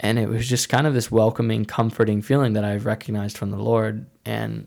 And 0.00 0.18
it 0.18 0.28
was 0.28 0.48
just 0.48 0.68
kind 0.68 0.86
of 0.86 0.94
this 0.94 1.10
welcoming, 1.10 1.64
comforting 1.64 2.22
feeling 2.22 2.52
that 2.52 2.64
I've 2.64 2.86
recognized 2.86 3.36
from 3.36 3.50
the 3.50 3.56
Lord. 3.56 4.06
And 4.24 4.66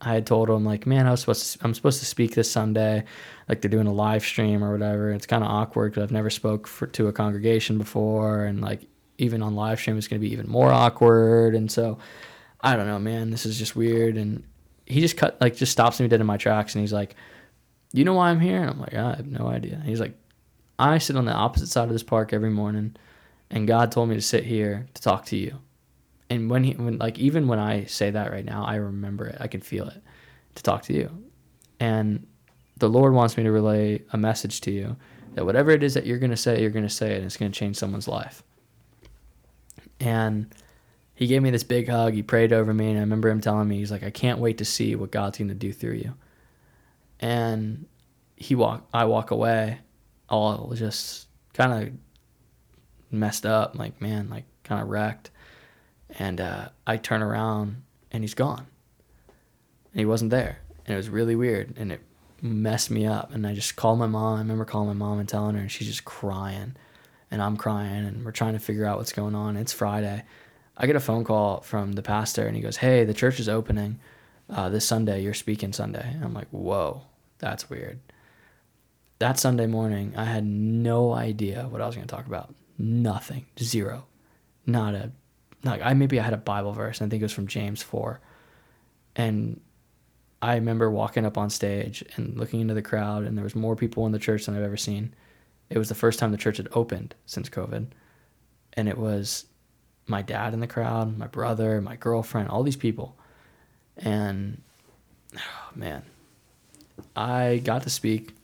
I 0.00 0.14
had 0.14 0.26
told 0.26 0.50
him 0.50 0.64
like, 0.64 0.86
man, 0.86 1.06
I 1.06 1.12
was 1.12 1.20
supposed 1.20 1.52
to, 1.52 1.64
I'm 1.64 1.74
supposed 1.74 2.00
to 2.00 2.06
speak 2.06 2.34
this 2.34 2.50
Sunday, 2.50 3.04
like 3.48 3.60
they're 3.60 3.70
doing 3.70 3.86
a 3.86 3.92
live 3.92 4.24
stream 4.24 4.64
or 4.64 4.72
whatever. 4.72 5.12
It's 5.12 5.26
kind 5.26 5.44
of 5.44 5.50
awkward 5.50 5.92
because 5.92 6.02
I've 6.02 6.12
never 6.12 6.30
spoke 6.30 6.66
for, 6.66 6.86
to 6.88 7.06
a 7.08 7.12
congregation 7.12 7.78
before, 7.78 8.44
and 8.44 8.60
like 8.60 8.88
even 9.18 9.42
on 9.42 9.54
live 9.54 9.78
stream 9.78 9.96
it's 9.96 10.08
going 10.08 10.20
to 10.20 10.26
be 10.26 10.32
even 10.32 10.48
more 10.48 10.72
awkward 10.72 11.54
and 11.54 11.70
so 11.70 11.98
i 12.60 12.76
don't 12.76 12.86
know 12.86 12.98
man 12.98 13.30
this 13.30 13.46
is 13.46 13.58
just 13.58 13.76
weird 13.76 14.16
and 14.16 14.42
he 14.86 15.00
just 15.00 15.16
cut 15.16 15.40
like 15.40 15.56
just 15.56 15.72
stops 15.72 16.00
me 16.00 16.08
dead 16.08 16.20
in 16.20 16.26
my 16.26 16.36
tracks 16.36 16.74
and 16.74 16.80
he's 16.80 16.92
like 16.92 17.14
you 17.92 18.04
know 18.04 18.14
why 18.14 18.30
i'm 18.30 18.40
here? 18.40 18.60
And 18.60 18.70
i'm 18.70 18.80
like 18.80 18.94
i 18.94 19.16
have 19.16 19.26
no 19.26 19.46
idea. 19.46 19.82
He's 19.84 20.00
like 20.00 20.14
i 20.78 20.98
sit 20.98 21.16
on 21.16 21.24
the 21.24 21.32
opposite 21.32 21.68
side 21.68 21.84
of 21.84 21.92
this 21.92 22.02
park 22.02 22.32
every 22.32 22.50
morning 22.50 22.96
and 23.50 23.68
god 23.68 23.92
told 23.92 24.08
me 24.08 24.14
to 24.14 24.22
sit 24.22 24.44
here 24.44 24.86
to 24.94 25.02
talk 25.02 25.26
to 25.26 25.36
you. 25.36 25.58
And 26.30 26.48
when 26.50 26.64
he 26.64 26.72
when 26.72 26.98
like 26.98 27.18
even 27.18 27.48
when 27.48 27.58
i 27.58 27.84
say 27.84 28.10
that 28.10 28.30
right 28.30 28.44
now 28.44 28.64
i 28.64 28.76
remember 28.76 29.26
it. 29.26 29.36
I 29.40 29.46
can 29.46 29.60
feel 29.60 29.88
it. 29.88 30.02
To 30.56 30.62
talk 30.62 30.82
to 30.82 30.92
you. 30.92 31.10
And 31.80 32.26
the 32.76 32.88
lord 32.88 33.12
wants 33.12 33.36
me 33.36 33.42
to 33.44 33.50
relay 33.50 34.02
a 34.12 34.18
message 34.18 34.60
to 34.62 34.70
you 34.70 34.96
that 35.34 35.44
whatever 35.44 35.70
it 35.70 35.82
is 35.82 35.94
that 35.94 36.06
you're 36.06 36.18
going 36.18 36.30
to 36.30 36.36
say 36.36 36.60
you're 36.60 36.70
going 36.70 36.86
to 36.86 36.90
say 36.90 37.12
it 37.12 37.16
and 37.16 37.24
it's 37.24 37.36
going 37.36 37.50
to 37.50 37.58
change 37.58 37.76
someone's 37.76 38.08
life. 38.08 38.42
And 40.00 40.52
he 41.22 41.28
gave 41.28 41.40
me 41.40 41.50
this 41.50 41.62
big 41.62 41.88
hug. 41.88 42.14
He 42.14 42.22
prayed 42.24 42.52
over 42.52 42.74
me, 42.74 42.88
and 42.88 42.98
I 42.98 43.00
remember 43.00 43.30
him 43.30 43.40
telling 43.40 43.68
me, 43.68 43.76
he's 43.76 43.92
like, 43.92 44.02
I 44.02 44.10
can't 44.10 44.40
wait 44.40 44.58
to 44.58 44.64
see 44.64 44.96
what 44.96 45.12
God's 45.12 45.38
going 45.38 45.46
to 45.50 45.54
do 45.54 45.72
through 45.72 45.94
you. 45.94 46.14
And 47.20 47.86
he 48.34 48.56
walk, 48.56 48.88
I 48.92 49.04
walk 49.04 49.30
away, 49.30 49.78
all 50.28 50.72
just 50.74 51.28
kind 51.54 51.72
of 51.72 51.94
messed 53.12 53.46
up, 53.46 53.78
like 53.78 54.00
man, 54.00 54.30
like 54.30 54.46
kind 54.64 54.82
of 54.82 54.88
wrecked. 54.88 55.30
And 56.18 56.40
uh, 56.40 56.70
I 56.88 56.96
turn 56.96 57.22
around, 57.22 57.84
and 58.10 58.24
he's 58.24 58.34
gone. 58.34 58.66
And 59.92 60.00
he 60.00 60.04
wasn't 60.04 60.32
there, 60.32 60.58
and 60.84 60.94
it 60.94 60.96
was 60.96 61.08
really 61.08 61.36
weird, 61.36 61.76
and 61.76 61.92
it 61.92 62.00
messed 62.40 62.90
me 62.90 63.06
up. 63.06 63.32
And 63.32 63.46
I 63.46 63.54
just 63.54 63.76
called 63.76 64.00
my 64.00 64.08
mom. 64.08 64.34
I 64.34 64.38
remember 64.38 64.64
calling 64.64 64.88
my 64.88 65.06
mom 65.06 65.20
and 65.20 65.28
telling 65.28 65.54
her, 65.54 65.60
and 65.60 65.70
she's 65.70 65.86
just 65.86 66.04
crying 66.04 66.74
and 67.30 67.40
I'm 67.40 67.56
crying 67.56 68.04
and 68.04 68.26
we're 68.26 68.30
trying 68.30 68.52
to 68.52 68.58
figure 68.58 68.84
out 68.84 68.98
what's 68.98 69.14
going 69.14 69.34
on. 69.34 69.56
It's 69.56 69.72
Friday. 69.72 70.22
I 70.82 70.86
get 70.86 70.96
a 70.96 71.00
phone 71.00 71.24
call 71.24 71.60
from 71.60 71.92
the 71.92 72.02
pastor 72.02 72.46
and 72.46 72.56
he 72.56 72.62
goes, 72.62 72.76
Hey, 72.76 73.04
the 73.04 73.14
church 73.14 73.40
is 73.40 73.48
opening 73.48 74.00
uh, 74.50 74.68
this 74.68 74.84
Sunday. 74.84 75.22
You're 75.22 75.32
speaking 75.32 75.72
Sunday. 75.72 76.06
And 76.12 76.24
I'm 76.24 76.34
like, 76.34 76.48
Whoa, 76.50 77.02
that's 77.38 77.70
weird. 77.70 78.00
That 79.20 79.38
Sunday 79.38 79.66
morning, 79.66 80.14
I 80.16 80.24
had 80.24 80.44
no 80.44 81.12
idea 81.12 81.68
what 81.70 81.80
I 81.80 81.86
was 81.86 81.94
going 81.94 82.08
to 82.08 82.14
talk 82.14 82.26
about. 82.26 82.54
Nothing. 82.76 83.46
Zero. 83.58 84.06
Not 84.66 84.94
a, 84.94 85.12
like, 85.62 85.80
I 85.82 85.94
maybe 85.94 86.18
I 86.18 86.24
had 86.24 86.34
a 86.34 86.38
Bible 86.38 86.72
verse. 86.72 87.00
And 87.00 87.08
I 87.08 87.10
think 87.10 87.20
it 87.20 87.26
was 87.26 87.32
from 87.32 87.46
James 87.46 87.82
4. 87.82 88.20
And 89.14 89.60
I 90.40 90.56
remember 90.56 90.90
walking 90.90 91.24
up 91.24 91.38
on 91.38 91.50
stage 91.50 92.04
and 92.16 92.36
looking 92.36 92.60
into 92.60 92.74
the 92.74 92.82
crowd, 92.82 93.22
and 93.22 93.38
there 93.38 93.44
was 93.44 93.54
more 93.54 93.76
people 93.76 94.04
in 94.06 94.12
the 94.12 94.18
church 94.18 94.46
than 94.46 94.56
I've 94.56 94.64
ever 94.64 94.76
seen 94.76 95.14
it 95.72 95.78
was 95.78 95.88
the 95.88 95.94
first 95.94 96.18
time 96.18 96.32
the 96.32 96.36
church 96.36 96.58
had 96.58 96.68
opened 96.72 97.14
since 97.24 97.48
COVID. 97.48 97.86
And 98.74 98.88
it 98.88 98.98
was 98.98 99.46
my 100.06 100.22
dad 100.22 100.54
in 100.54 100.60
the 100.60 100.66
crowd, 100.66 101.16
my 101.16 101.26
brother, 101.26 101.80
my 101.80 101.96
girlfriend, 101.96 102.48
all 102.48 102.62
these 102.62 102.76
people. 102.76 103.16
And 103.96 104.62
oh, 105.36 105.70
man, 105.74 106.02
I 107.14 107.60
got 107.64 107.82
to 107.82 107.90
speak. 107.90 108.34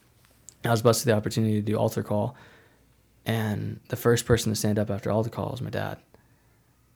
I 0.65 0.71
was 0.71 0.83
blessed 0.83 1.05
with 1.05 1.13
the 1.13 1.17
opportunity 1.17 1.55
to 1.55 1.63
do 1.63 1.77
altar 1.77 2.03
call, 2.03 2.37
and 3.25 3.81
the 3.89 3.97
first 3.97 4.27
person 4.27 4.53
to 4.53 4.57
stand 4.57 4.79
up 4.79 4.91
after 4.91 5.11
altar 5.11 5.31
call 5.31 5.51
was 5.51 5.63
my 5.63 5.71
dad, 5.71 5.99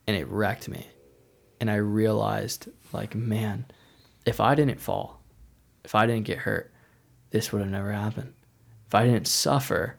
and 0.06 0.16
it 0.16 0.26
wrecked 0.26 0.68
me, 0.68 0.88
and 1.60 1.70
I 1.70 1.76
realized 1.76 2.68
like, 2.92 3.14
man, 3.14 3.66
if 4.26 4.40
I 4.40 4.54
didn't 4.54 4.80
fall, 4.80 5.20
if 5.84 5.94
I 5.94 6.06
didn't 6.06 6.24
get 6.24 6.38
hurt, 6.38 6.72
this 7.30 7.52
would 7.52 7.62
have 7.62 7.70
never 7.70 7.92
happened. 7.92 8.34
If 8.88 8.94
I 8.94 9.04
didn't 9.04 9.28
suffer, 9.28 9.96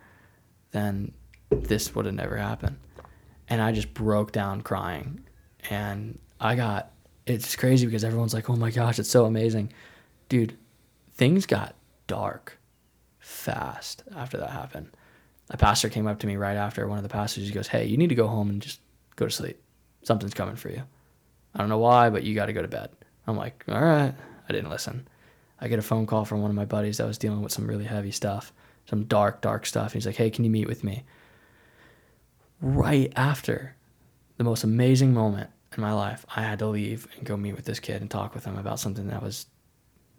then 0.71 1.13
this 1.49 1.95
would 1.95 2.05
have 2.05 2.15
never 2.15 2.37
happened. 2.37 2.77
And 3.53 3.61
I 3.61 3.71
just 3.71 3.93
broke 3.93 4.31
down 4.31 4.61
crying. 4.61 5.19
And 5.69 6.17
I 6.39 6.55
got, 6.55 6.91
it's 7.27 7.55
crazy 7.55 7.85
because 7.85 8.03
everyone's 8.03 8.33
like, 8.33 8.49
oh 8.49 8.55
my 8.55 8.71
gosh, 8.71 8.97
it's 8.97 9.11
so 9.11 9.25
amazing. 9.25 9.71
Dude, 10.27 10.57
things 11.13 11.45
got 11.45 11.75
dark 12.07 12.57
fast 13.19 14.01
after 14.15 14.37
that 14.37 14.49
happened. 14.49 14.89
A 15.51 15.57
pastor 15.57 15.87
came 15.87 16.07
up 16.07 16.17
to 16.21 16.25
me 16.25 16.35
right 16.35 16.57
after 16.57 16.87
one 16.87 16.97
of 16.97 17.03
the 17.03 17.09
pastors. 17.09 17.45
He 17.45 17.53
goes, 17.53 17.67
hey, 17.67 17.85
you 17.85 17.95
need 17.95 18.09
to 18.09 18.15
go 18.15 18.25
home 18.25 18.49
and 18.49 18.59
just 18.59 18.79
go 19.17 19.25
to 19.25 19.31
sleep. 19.31 19.61
Something's 20.01 20.33
coming 20.33 20.55
for 20.55 20.69
you. 20.69 20.81
I 21.53 21.59
don't 21.59 21.69
know 21.69 21.77
why, 21.77 22.09
but 22.09 22.23
you 22.23 22.33
got 22.33 22.47
to 22.47 22.53
go 22.53 22.63
to 22.63 22.67
bed. 22.67 22.89
I'm 23.27 23.37
like, 23.37 23.63
all 23.67 23.79
right. 23.79 24.15
I 24.49 24.51
didn't 24.51 24.71
listen. 24.71 25.07
I 25.61 25.67
get 25.67 25.77
a 25.77 25.83
phone 25.83 26.07
call 26.07 26.25
from 26.25 26.41
one 26.41 26.49
of 26.49 26.55
my 26.55 26.65
buddies 26.65 26.97
that 26.97 27.05
was 27.05 27.19
dealing 27.19 27.43
with 27.43 27.51
some 27.51 27.67
really 27.67 27.85
heavy 27.85 28.09
stuff, 28.09 28.51
some 28.89 29.03
dark, 29.03 29.41
dark 29.41 29.67
stuff. 29.67 29.93
He's 29.93 30.07
like, 30.07 30.15
hey, 30.15 30.31
can 30.31 30.43
you 30.43 30.49
meet 30.49 30.67
with 30.67 30.83
me? 30.83 31.03
Right 32.63 33.11
after 33.17 33.75
the 34.37 34.45
most 34.45 34.63
amazing 34.63 35.13
moment 35.13 35.49
in 35.75 35.81
my 35.81 35.91
life, 35.91 36.25
I 36.33 36.43
had 36.43 36.59
to 36.59 36.67
leave 36.67 37.09
and 37.17 37.25
go 37.25 37.35
meet 37.35 37.57
with 37.57 37.65
this 37.65 37.81
kid 37.81 37.99
and 37.99 38.09
talk 38.09 38.33
with 38.33 38.45
him 38.45 38.57
about 38.57 38.79
something 38.79 39.07
that 39.07 39.21
was 39.21 39.47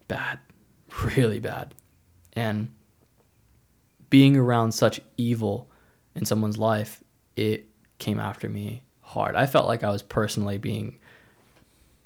bad, 0.08 0.38
really 1.16 1.40
bad. 1.40 1.74
And 2.34 2.70
being 4.10 4.36
around 4.36 4.72
such 4.72 5.00
evil 5.16 5.70
in 6.14 6.26
someone's 6.26 6.58
life, 6.58 7.02
it 7.34 7.66
came 7.96 8.20
after 8.20 8.50
me 8.50 8.82
hard. 9.00 9.36
I 9.36 9.46
felt 9.46 9.66
like 9.66 9.82
I 9.82 9.90
was 9.90 10.02
personally 10.02 10.58
being 10.58 10.98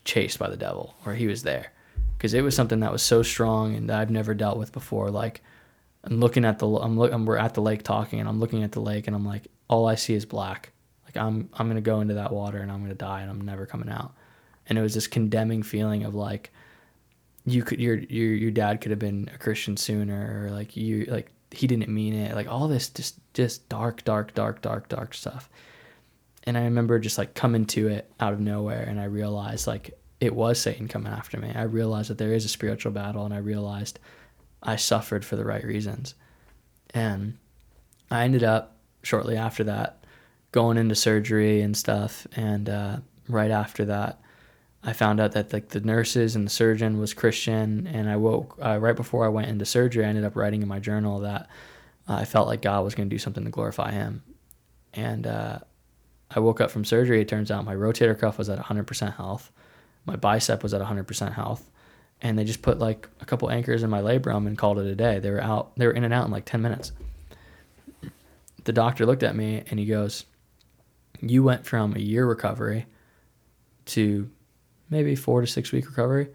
chased 0.05 0.39
by 0.39 0.49
the 0.49 0.57
devil, 0.57 0.95
or 1.05 1.15
he 1.15 1.27
was 1.27 1.43
there, 1.43 1.73
because 2.17 2.33
it 2.33 2.43
was 2.43 2.55
something 2.55 2.79
that 2.79 2.93
was 2.93 3.03
so 3.03 3.25
strong 3.25 3.75
and 3.75 3.91
that 3.91 3.99
I've 3.99 4.11
never 4.11 4.35
dealt 4.35 4.57
with 4.57 4.71
before. 4.71 5.11
Like, 5.11 5.43
I'm 6.05 6.21
looking 6.21 6.45
at 6.45 6.61
the, 6.61 6.69
I'm 6.69 6.97
look, 6.97 7.13
we're 7.13 7.37
at 7.37 7.55
the 7.55 7.61
lake 7.61 7.83
talking, 7.83 8.21
and 8.21 8.29
I'm 8.29 8.39
looking 8.39 8.63
at 8.63 8.71
the 8.71 8.81
lake, 8.81 9.09
and 9.09 9.17
I'm 9.17 9.27
like, 9.27 9.49
all 9.69 9.87
I 9.87 9.95
see 9.95 10.15
is 10.15 10.25
black. 10.25 10.73
Like 11.05 11.17
I'm, 11.17 11.49
I'm 11.55 11.69
gonna 11.69 11.81
go 11.81 12.01
into 12.01 12.15
that 12.15 12.33
water 12.33 12.59
and 12.59 12.71
I'm 12.71 12.83
gonna 12.83 12.95
die, 12.95 13.23
and 13.23 13.31
I'm 13.31 13.41
never 13.41 13.67
coming 13.67 13.89
out. 13.89 14.15
And 14.67 14.79
it 14.79 14.83
was 14.83 14.95
this 14.95 15.07
condemning 15.07 15.63
feeling 15.63 16.05
of 16.05 16.15
like, 16.15 16.51
you 17.47 17.63
could, 17.63 17.81
your, 17.81 17.97
your, 17.97 18.35
your 18.35 18.51
dad 18.51 18.81
could 18.81 18.91
have 18.91 18.99
been 18.99 19.31
a 19.35 19.39
Christian 19.39 19.77
sooner, 19.77 20.45
or 20.45 20.51
like 20.51 20.77
you, 20.77 21.07
like 21.07 21.31
he 21.51 21.67
didn't 21.67 21.89
mean 21.89 22.15
it, 22.15 22.35
like 22.35 22.49
all 22.49 22.69
this 22.69 22.91
just, 22.91 23.19
just 23.33 23.69
dark, 23.69 24.05
dark, 24.05 24.35
dark, 24.35 24.61
dark, 24.61 24.89
dark 24.89 25.15
stuff 25.15 25.49
and 26.49 26.57
I 26.57 26.63
remember 26.63 26.99
just 26.99 27.19
like 27.19 27.35
coming 27.35 27.67
to 27.67 27.89
it 27.89 28.11
out 28.19 28.33
of 28.33 28.41
nowhere 28.41 28.83
and 28.83 28.99
I 28.99 29.05
realized 29.05 29.67
like 29.67 29.99
it 30.19 30.35
was 30.35 30.59
Satan 30.59 30.89
coming 30.89 31.13
after 31.13 31.37
me. 31.37 31.53
I 31.55 31.65
realized 31.65 32.09
that 32.09 32.17
there 32.17 32.33
is 32.33 32.47
a 32.47 32.49
spiritual 32.49 32.91
battle 32.91 33.27
and 33.27 33.35
I 33.35 33.37
realized 33.37 33.99
I 34.63 34.77
suffered 34.77 35.27
for 35.27 35.37
the 35.37 35.45
right 35.45 35.63
reasons. 35.63 36.15
And 36.95 37.37
I 38.11 38.25
ended 38.25 38.45
up 38.45 38.78
shortly 39.03 39.37
after 39.37 39.65
that 39.65 40.05
going 40.53 40.79
into 40.79 40.95
surgery 40.95 41.61
and 41.61 41.77
stuff 41.77 42.27
and 42.37 42.69
uh, 42.69 42.97
right 43.29 43.51
after 43.51 43.85
that 43.85 44.21
I 44.83 44.93
found 44.93 45.21
out 45.21 45.33
that 45.33 45.53
like 45.53 45.69
the 45.69 45.81
nurses 45.81 46.37
and 46.37 46.47
the 46.47 46.51
surgeon 46.51 46.99
was 46.99 47.15
Christian 47.15 47.87
and 47.87 48.09
I 48.09 48.17
woke 48.17 48.59
uh, 48.65 48.79
right 48.79 48.97
before 48.97 49.25
I 49.25 49.29
went 49.29 49.49
into 49.49 49.65
surgery 49.65 50.05
I 50.05 50.09
ended 50.09 50.25
up 50.25 50.37
writing 50.37 50.63
in 50.63 50.69
my 50.69 50.79
journal 50.79 51.21
that 51.21 51.49
uh, 52.09 52.15
I 52.15 52.25
felt 52.25 52.49
like 52.49 52.63
God 52.63 52.85
was 52.85 52.95
going 52.95 53.09
to 53.09 53.15
do 53.15 53.19
something 53.19 53.45
to 53.45 53.51
glorify 53.51 53.93
him. 53.93 54.23
And 54.95 55.27
uh, 55.27 55.59
I 56.31 56.41
woke 56.41 56.61
up 56.61 56.71
from 56.71 56.85
surgery. 56.85 57.21
It 57.21 57.29
turns 57.29 57.51
out 57.51 57.65
my 57.65 57.75
rotator 57.75 58.19
cuff 58.19 58.39
was 58.39 58.49
at 58.49 58.59
100% 58.59 59.17
health. 59.17 59.53
My 60.07 60.17
bicep 60.17 60.63
was 60.63 60.73
at 60.73 60.81
100% 60.81 61.35
health. 61.35 61.71
And 62.21 62.39
they 62.39 62.45
just 62.45 62.63
put 62.63 62.79
like 62.79 63.09
a 63.21 63.27
couple 63.27 63.51
anchors 63.51 63.83
in 63.83 63.91
my 63.91 64.01
labrum 64.01 64.47
and 64.47 64.59
called 64.59 64.79
it 64.79 64.87
a 64.87 64.95
day. 64.95 65.19
They 65.19 65.31
were 65.31 65.43
out, 65.43 65.77
they 65.77 65.87
were 65.87 65.93
in 65.93 66.05
and 66.05 66.15
out 66.15 66.25
in 66.25 66.33
like 66.33 66.47
10 66.47 66.63
minutes. 66.63 66.93
The 68.69 68.75
doctor 68.75 69.07
looked 69.07 69.23
at 69.23 69.35
me 69.35 69.63
and 69.71 69.81
he 69.81 69.87
goes, 69.87 70.27
You 71.23 71.43
went 71.43 71.65
from 71.65 71.97
a 71.97 72.01
year 72.01 72.27
recovery 72.27 72.85
to 73.87 74.29
maybe 74.91 75.15
four 75.15 75.41
to 75.41 75.47
six 75.47 75.73
week 75.73 75.87
recovery. 75.87 76.29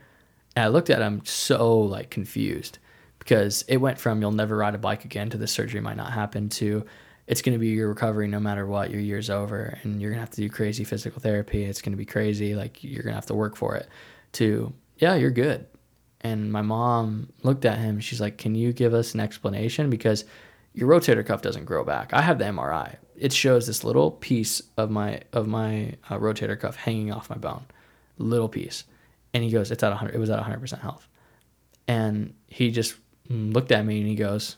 And 0.56 0.66
I 0.66 0.70
looked 0.70 0.90
at 0.90 1.00
him 1.00 1.22
so 1.26 1.78
like 1.82 2.10
confused 2.10 2.80
because 3.20 3.64
it 3.68 3.78
went 3.78 4.00
from 4.00 4.20
you'll 4.20 4.32
never 4.32 4.58
ride 4.58 4.74
a 4.74 4.80
bike 4.80 5.06
again 5.06 5.30
to 5.30 5.38
the 5.38 5.46
surgery 5.46 5.80
might 5.80 5.96
not 5.96 6.12
happen 6.12 6.50
to 6.50 6.84
it's 7.28 7.44
going 7.44 7.54
to 7.54 7.60
be 7.60 7.68
your 7.68 7.90
recovery 7.90 8.28
no 8.28 8.40
matter 8.40 8.66
what. 8.66 8.90
Your 8.90 9.00
year's 9.00 9.30
over 9.30 9.78
and 9.84 10.02
you're 10.02 10.10
going 10.10 10.18
to 10.18 10.26
have 10.26 10.32
to 10.32 10.42
do 10.42 10.50
crazy 10.50 10.84
physical 10.84 11.22
therapy. 11.22 11.64
It's 11.64 11.84
going 11.84 11.94
to 11.94 11.98
be 11.98 12.04
crazy. 12.04 12.56
Like 12.56 12.84
you're 12.84 13.04
going 13.04 13.14
to 13.14 13.18
have 13.18 13.28
to 13.28 13.36
work 13.36 13.56
for 13.56 13.76
it. 13.76 13.88
To 14.32 14.74
yeah 14.98 15.14
you're 15.14 15.30
good. 15.30 15.68
And 16.22 16.52
my 16.52 16.64
mom 16.64 17.32
looked 17.44 17.66
at 17.66 17.78
him. 17.78 18.00
She's 18.00 18.20
like 18.20 18.40
can 18.40 18.56
you 18.56 18.74
give 18.74 18.96
us 18.96 19.14
an 19.14 19.20
explanation? 19.20 19.92
Because 19.92 20.26
your 20.74 20.90
rotator 20.90 21.26
cuff 21.26 21.42
doesn't 21.42 21.66
grow 21.66 21.84
back. 21.84 22.14
I 22.14 22.22
have 22.22 22.40
the 22.40 22.46
mri 22.46 22.98
it 23.16 23.32
shows 23.32 23.68
this 23.68 23.84
little 23.84 24.12
piece 24.12 24.62
of 24.78 24.90
my 24.90 25.22
of 25.32 25.48
my 25.48 25.96
uh, 26.10 26.18
rotator 26.18 26.60
cuff 26.60 26.76
hanging 26.76 27.12
off 27.12 27.30
my 27.30 27.38
bone 27.38 27.66
little 28.18 28.50
piece. 28.50 28.84
And 29.34 29.44
he 29.44 29.50
goes 29.50 29.72
it's 29.72 29.84
at 29.84 29.90
100 29.90 30.16
it 30.16 30.20
was 30.20 30.30
at 30.30 30.44
100% 30.44 30.80
health. 30.82 31.08
And 31.88 32.34
he 32.48 32.72
just 32.72 32.96
looked 33.30 33.72
at 33.72 33.86
me 33.86 34.00
and 34.00 34.08
he 34.08 34.16
goes 34.16 34.58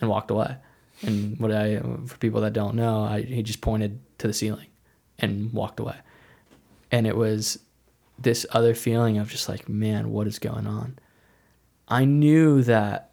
and 0.00 0.08
walked 0.10 0.30
away. 0.30 0.56
And 1.02 1.38
what 1.38 1.52
I, 1.52 1.80
for 2.06 2.16
people 2.18 2.40
that 2.42 2.52
don't 2.52 2.74
know, 2.74 3.02
I, 3.02 3.22
he 3.22 3.42
just 3.42 3.60
pointed 3.60 4.00
to 4.18 4.26
the 4.26 4.32
ceiling 4.32 4.68
and 5.18 5.52
walked 5.52 5.80
away. 5.80 5.96
And 6.90 7.06
it 7.06 7.16
was 7.16 7.58
this 8.18 8.46
other 8.50 8.74
feeling 8.74 9.18
of 9.18 9.30
just 9.30 9.48
like, 9.48 9.68
man, 9.68 10.10
what 10.10 10.26
is 10.26 10.38
going 10.38 10.66
on? 10.66 10.98
I 11.88 12.04
knew 12.04 12.62
that 12.62 13.11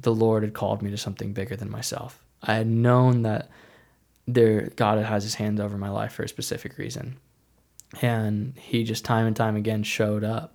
the 0.00 0.14
Lord 0.14 0.42
had 0.42 0.54
called 0.54 0.82
me 0.82 0.90
to 0.90 0.96
something 0.96 1.32
bigger 1.32 1.56
than 1.56 1.70
myself. 1.70 2.22
I 2.42 2.54
had 2.54 2.66
known 2.66 3.22
that 3.22 3.50
there 4.26 4.70
God 4.76 5.02
has 5.04 5.24
his 5.24 5.34
hand 5.34 5.60
over 5.60 5.76
my 5.76 5.88
life 5.90 6.12
for 6.12 6.22
a 6.22 6.28
specific 6.28 6.78
reason. 6.78 7.16
And 8.02 8.56
he 8.56 8.84
just 8.84 9.04
time 9.04 9.26
and 9.26 9.34
time 9.34 9.56
again 9.56 9.82
showed 9.82 10.22
up. 10.22 10.54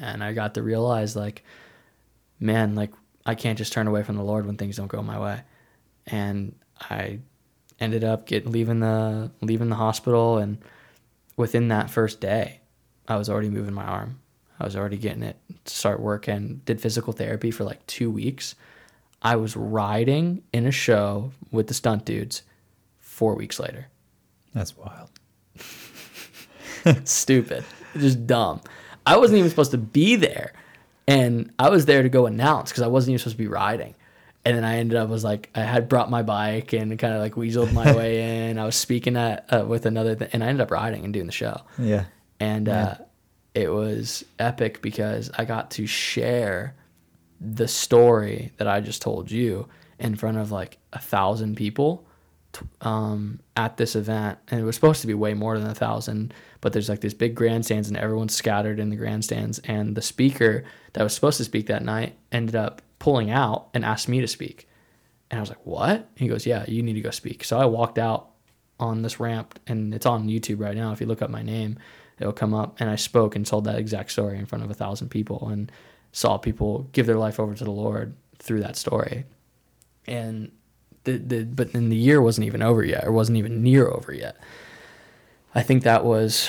And 0.00 0.22
I 0.22 0.32
got 0.32 0.54
to 0.54 0.62
realize 0.62 1.16
like, 1.16 1.44
man, 2.38 2.74
like 2.74 2.92
I 3.24 3.34
can't 3.34 3.58
just 3.58 3.72
turn 3.72 3.86
away 3.86 4.02
from 4.02 4.16
the 4.16 4.24
Lord 4.24 4.46
when 4.46 4.56
things 4.56 4.76
don't 4.76 4.88
go 4.88 5.02
my 5.02 5.18
way 5.18 5.42
and 6.06 6.54
I 6.80 7.20
ended 7.78 8.04
up 8.04 8.26
getting 8.26 8.50
leaving 8.50 8.80
the 8.80 9.30
leaving 9.40 9.68
the 9.68 9.76
hospital 9.76 10.38
and 10.38 10.58
within 11.36 11.68
that 11.68 11.90
first 11.90 12.20
day 12.20 12.60
I 13.08 13.16
was 13.16 13.28
already 13.28 13.48
moving 13.48 13.74
my 13.74 13.84
arm. 13.84 14.20
I 14.58 14.64
was 14.64 14.76
already 14.76 14.96
getting 14.96 15.22
it 15.22 15.36
to 15.64 15.74
start 15.74 16.00
working. 16.00 16.60
Did 16.64 16.80
physical 16.80 17.12
therapy 17.12 17.50
for 17.50 17.64
like 17.64 17.84
2 17.86 18.10
weeks. 18.10 18.54
I 19.22 19.36
was 19.36 19.56
riding 19.56 20.42
in 20.52 20.66
a 20.66 20.72
show 20.72 21.32
with 21.50 21.68
the 21.68 21.74
stunt 21.74 22.04
dudes 22.04 22.42
4 22.98 23.34
weeks 23.34 23.60
later. 23.60 23.88
That's 24.54 24.76
wild. 24.76 25.10
Stupid. 27.08 27.64
Just 27.96 28.26
dumb. 28.26 28.60
I 29.06 29.16
wasn't 29.16 29.38
even 29.38 29.50
supposed 29.50 29.70
to 29.70 29.78
be 29.78 30.16
there. 30.16 30.52
And 31.06 31.52
I 31.58 31.68
was 31.70 31.86
there 31.86 32.02
to 32.02 32.08
go 32.08 32.26
announce 32.26 32.70
because 32.70 32.82
I 32.82 32.88
wasn't 32.88 33.12
even 33.12 33.18
supposed 33.18 33.36
to 33.36 33.42
be 33.42 33.48
riding 33.48 33.94
and 34.44 34.56
then 34.56 34.64
I 34.64 34.78
ended 34.78 34.96
up 34.96 35.08
was 35.08 35.24
like 35.24 35.50
I 35.54 35.60
had 35.60 35.88
brought 35.88 36.10
my 36.10 36.22
bike 36.22 36.72
and 36.72 36.98
kind 36.98 37.14
of 37.14 37.20
like 37.20 37.34
weaseled 37.34 37.72
my 37.72 37.94
way 37.96 38.48
in. 38.48 38.58
I 38.58 38.64
was 38.64 38.76
speaking 38.76 39.16
at 39.16 39.46
uh, 39.52 39.64
with 39.64 39.86
another, 39.86 40.16
th- 40.16 40.30
and 40.32 40.42
I 40.42 40.48
ended 40.48 40.62
up 40.62 40.70
riding 40.70 41.04
and 41.04 41.12
doing 41.12 41.26
the 41.26 41.32
show. 41.32 41.60
Yeah, 41.78 42.04
and. 42.40 42.68
Uh, 42.68 42.94
it 43.54 43.70
was 43.70 44.24
epic 44.38 44.80
because 44.80 45.30
I 45.36 45.44
got 45.44 45.72
to 45.72 45.86
share 45.86 46.74
the 47.42 47.68
story 47.68 48.52
that 48.58 48.68
I 48.68 48.80
just 48.80 49.02
told 49.02 49.30
you 49.30 49.68
in 49.98 50.14
front 50.14 50.38
of 50.38 50.52
like 50.52 50.78
a 50.92 50.98
thousand 50.98 51.56
people 51.56 52.06
um, 52.80 53.40
at 53.56 53.76
this 53.76 53.96
event, 53.96 54.38
and 54.48 54.60
it 54.60 54.64
was 54.64 54.74
supposed 54.74 55.00
to 55.00 55.06
be 55.06 55.14
way 55.14 55.34
more 55.34 55.58
than 55.58 55.68
a 55.68 55.74
thousand. 55.74 56.34
But 56.60 56.72
there's 56.72 56.88
like 56.88 57.00
these 57.00 57.14
big 57.14 57.34
grandstands, 57.34 57.88
and 57.88 57.96
everyone's 57.96 58.34
scattered 58.34 58.78
in 58.78 58.90
the 58.90 58.96
grandstands. 58.96 59.58
And 59.60 59.96
the 59.96 60.02
speaker 60.02 60.64
that 60.92 61.02
was 61.02 61.14
supposed 61.14 61.38
to 61.38 61.44
speak 61.44 61.66
that 61.66 61.84
night 61.84 62.16
ended 62.30 62.54
up 62.54 62.82
pulling 62.98 63.30
out 63.30 63.68
and 63.74 63.84
asked 63.84 64.08
me 64.08 64.20
to 64.20 64.28
speak. 64.28 64.68
And 65.30 65.38
I 65.38 65.40
was 65.40 65.48
like, 65.48 65.64
"What?" 65.66 66.08
He 66.16 66.28
goes, 66.28 66.46
"Yeah, 66.46 66.64
you 66.68 66.82
need 66.82 66.94
to 66.94 67.00
go 67.00 67.10
speak." 67.10 67.42
So 67.44 67.58
I 67.58 67.64
walked 67.64 67.98
out 67.98 68.28
on 68.78 69.02
this 69.02 69.18
ramp, 69.18 69.58
and 69.66 69.94
it's 69.94 70.06
on 70.06 70.28
YouTube 70.28 70.60
right 70.60 70.76
now. 70.76 70.92
If 70.92 71.00
you 71.00 71.06
look 71.06 71.22
up 71.22 71.30
my 71.30 71.42
name, 71.42 71.78
it'll 72.18 72.32
come 72.32 72.54
up. 72.54 72.76
And 72.80 72.90
I 72.90 72.96
spoke 72.96 73.34
and 73.34 73.46
told 73.46 73.64
that 73.64 73.78
exact 73.78 74.12
story 74.12 74.38
in 74.38 74.46
front 74.46 74.64
of 74.64 74.70
a 74.70 74.74
thousand 74.74 75.08
people, 75.08 75.48
and 75.48 75.72
saw 76.12 76.36
people 76.38 76.88
give 76.92 77.06
their 77.06 77.16
life 77.16 77.40
over 77.40 77.54
to 77.54 77.64
the 77.64 77.70
Lord 77.70 78.14
through 78.38 78.60
that 78.60 78.76
story. 78.76 79.24
And 80.06 80.52
the 81.04 81.18
the 81.18 81.44
but 81.44 81.72
then 81.72 81.88
the 81.88 81.96
year 81.96 82.20
wasn't 82.20 82.46
even 82.46 82.62
over 82.62 82.84
yet, 82.84 83.04
or 83.04 83.12
wasn't 83.12 83.38
even 83.38 83.62
near 83.62 83.88
over 83.88 84.12
yet. 84.12 84.36
I 85.54 85.62
think 85.62 85.82
that 85.82 86.04
was 86.04 86.48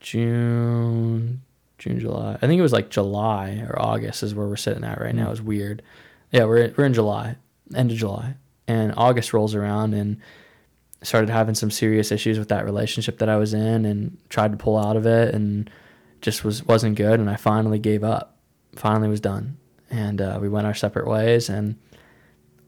June 0.00 1.42
June, 1.78 2.00
July. 2.00 2.38
I 2.40 2.46
think 2.46 2.58
it 2.58 2.62
was 2.62 2.72
like 2.72 2.88
July 2.88 3.62
or 3.68 3.80
August 3.80 4.22
is 4.22 4.34
where 4.34 4.46
we're 4.46 4.56
sitting 4.56 4.84
at 4.84 5.00
right 5.00 5.14
now. 5.14 5.28
Mm. 5.28 5.32
It's 5.32 5.40
weird. 5.40 5.82
Yeah, 6.30 6.44
we're 6.44 6.72
we're 6.76 6.86
in 6.86 6.94
July, 6.94 7.36
end 7.74 7.90
of 7.90 7.96
July, 7.96 8.36
and 8.66 8.94
August 8.96 9.32
rolls 9.32 9.54
around 9.54 9.94
and 9.94 10.18
started 11.02 11.28
having 11.28 11.54
some 11.54 11.70
serious 11.70 12.10
issues 12.10 12.38
with 12.38 12.48
that 12.48 12.64
relationship 12.64 13.18
that 13.18 13.28
I 13.28 13.36
was 13.36 13.52
in 13.52 13.84
and 13.84 14.16
tried 14.30 14.52
to 14.52 14.56
pull 14.56 14.78
out 14.78 14.96
of 14.96 15.04
it 15.06 15.34
and 15.34 15.68
just 16.22 16.42
was 16.44 16.64
wasn't 16.64 16.96
good 16.96 17.20
and 17.20 17.28
I 17.28 17.36
finally 17.36 17.78
gave 17.78 18.02
up. 18.02 18.33
Finally 18.76 19.08
was 19.08 19.20
done. 19.20 19.56
And 19.90 20.20
uh, 20.20 20.38
we 20.40 20.48
went 20.48 20.66
our 20.66 20.74
separate 20.74 21.06
ways 21.06 21.48
and 21.48 21.76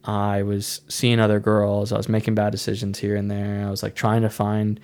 I 0.05 0.43
was 0.43 0.83
seeing 0.89 1.19
other 1.19 1.41
girls. 1.41 1.93
I 1.93 1.97
was 1.97 2.09
making 2.09 2.35
bad 2.35 2.53
decisions 2.53 2.99
here 2.99 3.17
and 3.17 3.31
there. 3.31 3.67
I 3.67 3.71
was 3.71 3.83
like 3.83 3.95
trying 3.95 4.23
to 4.23 4.31
find 4.31 4.79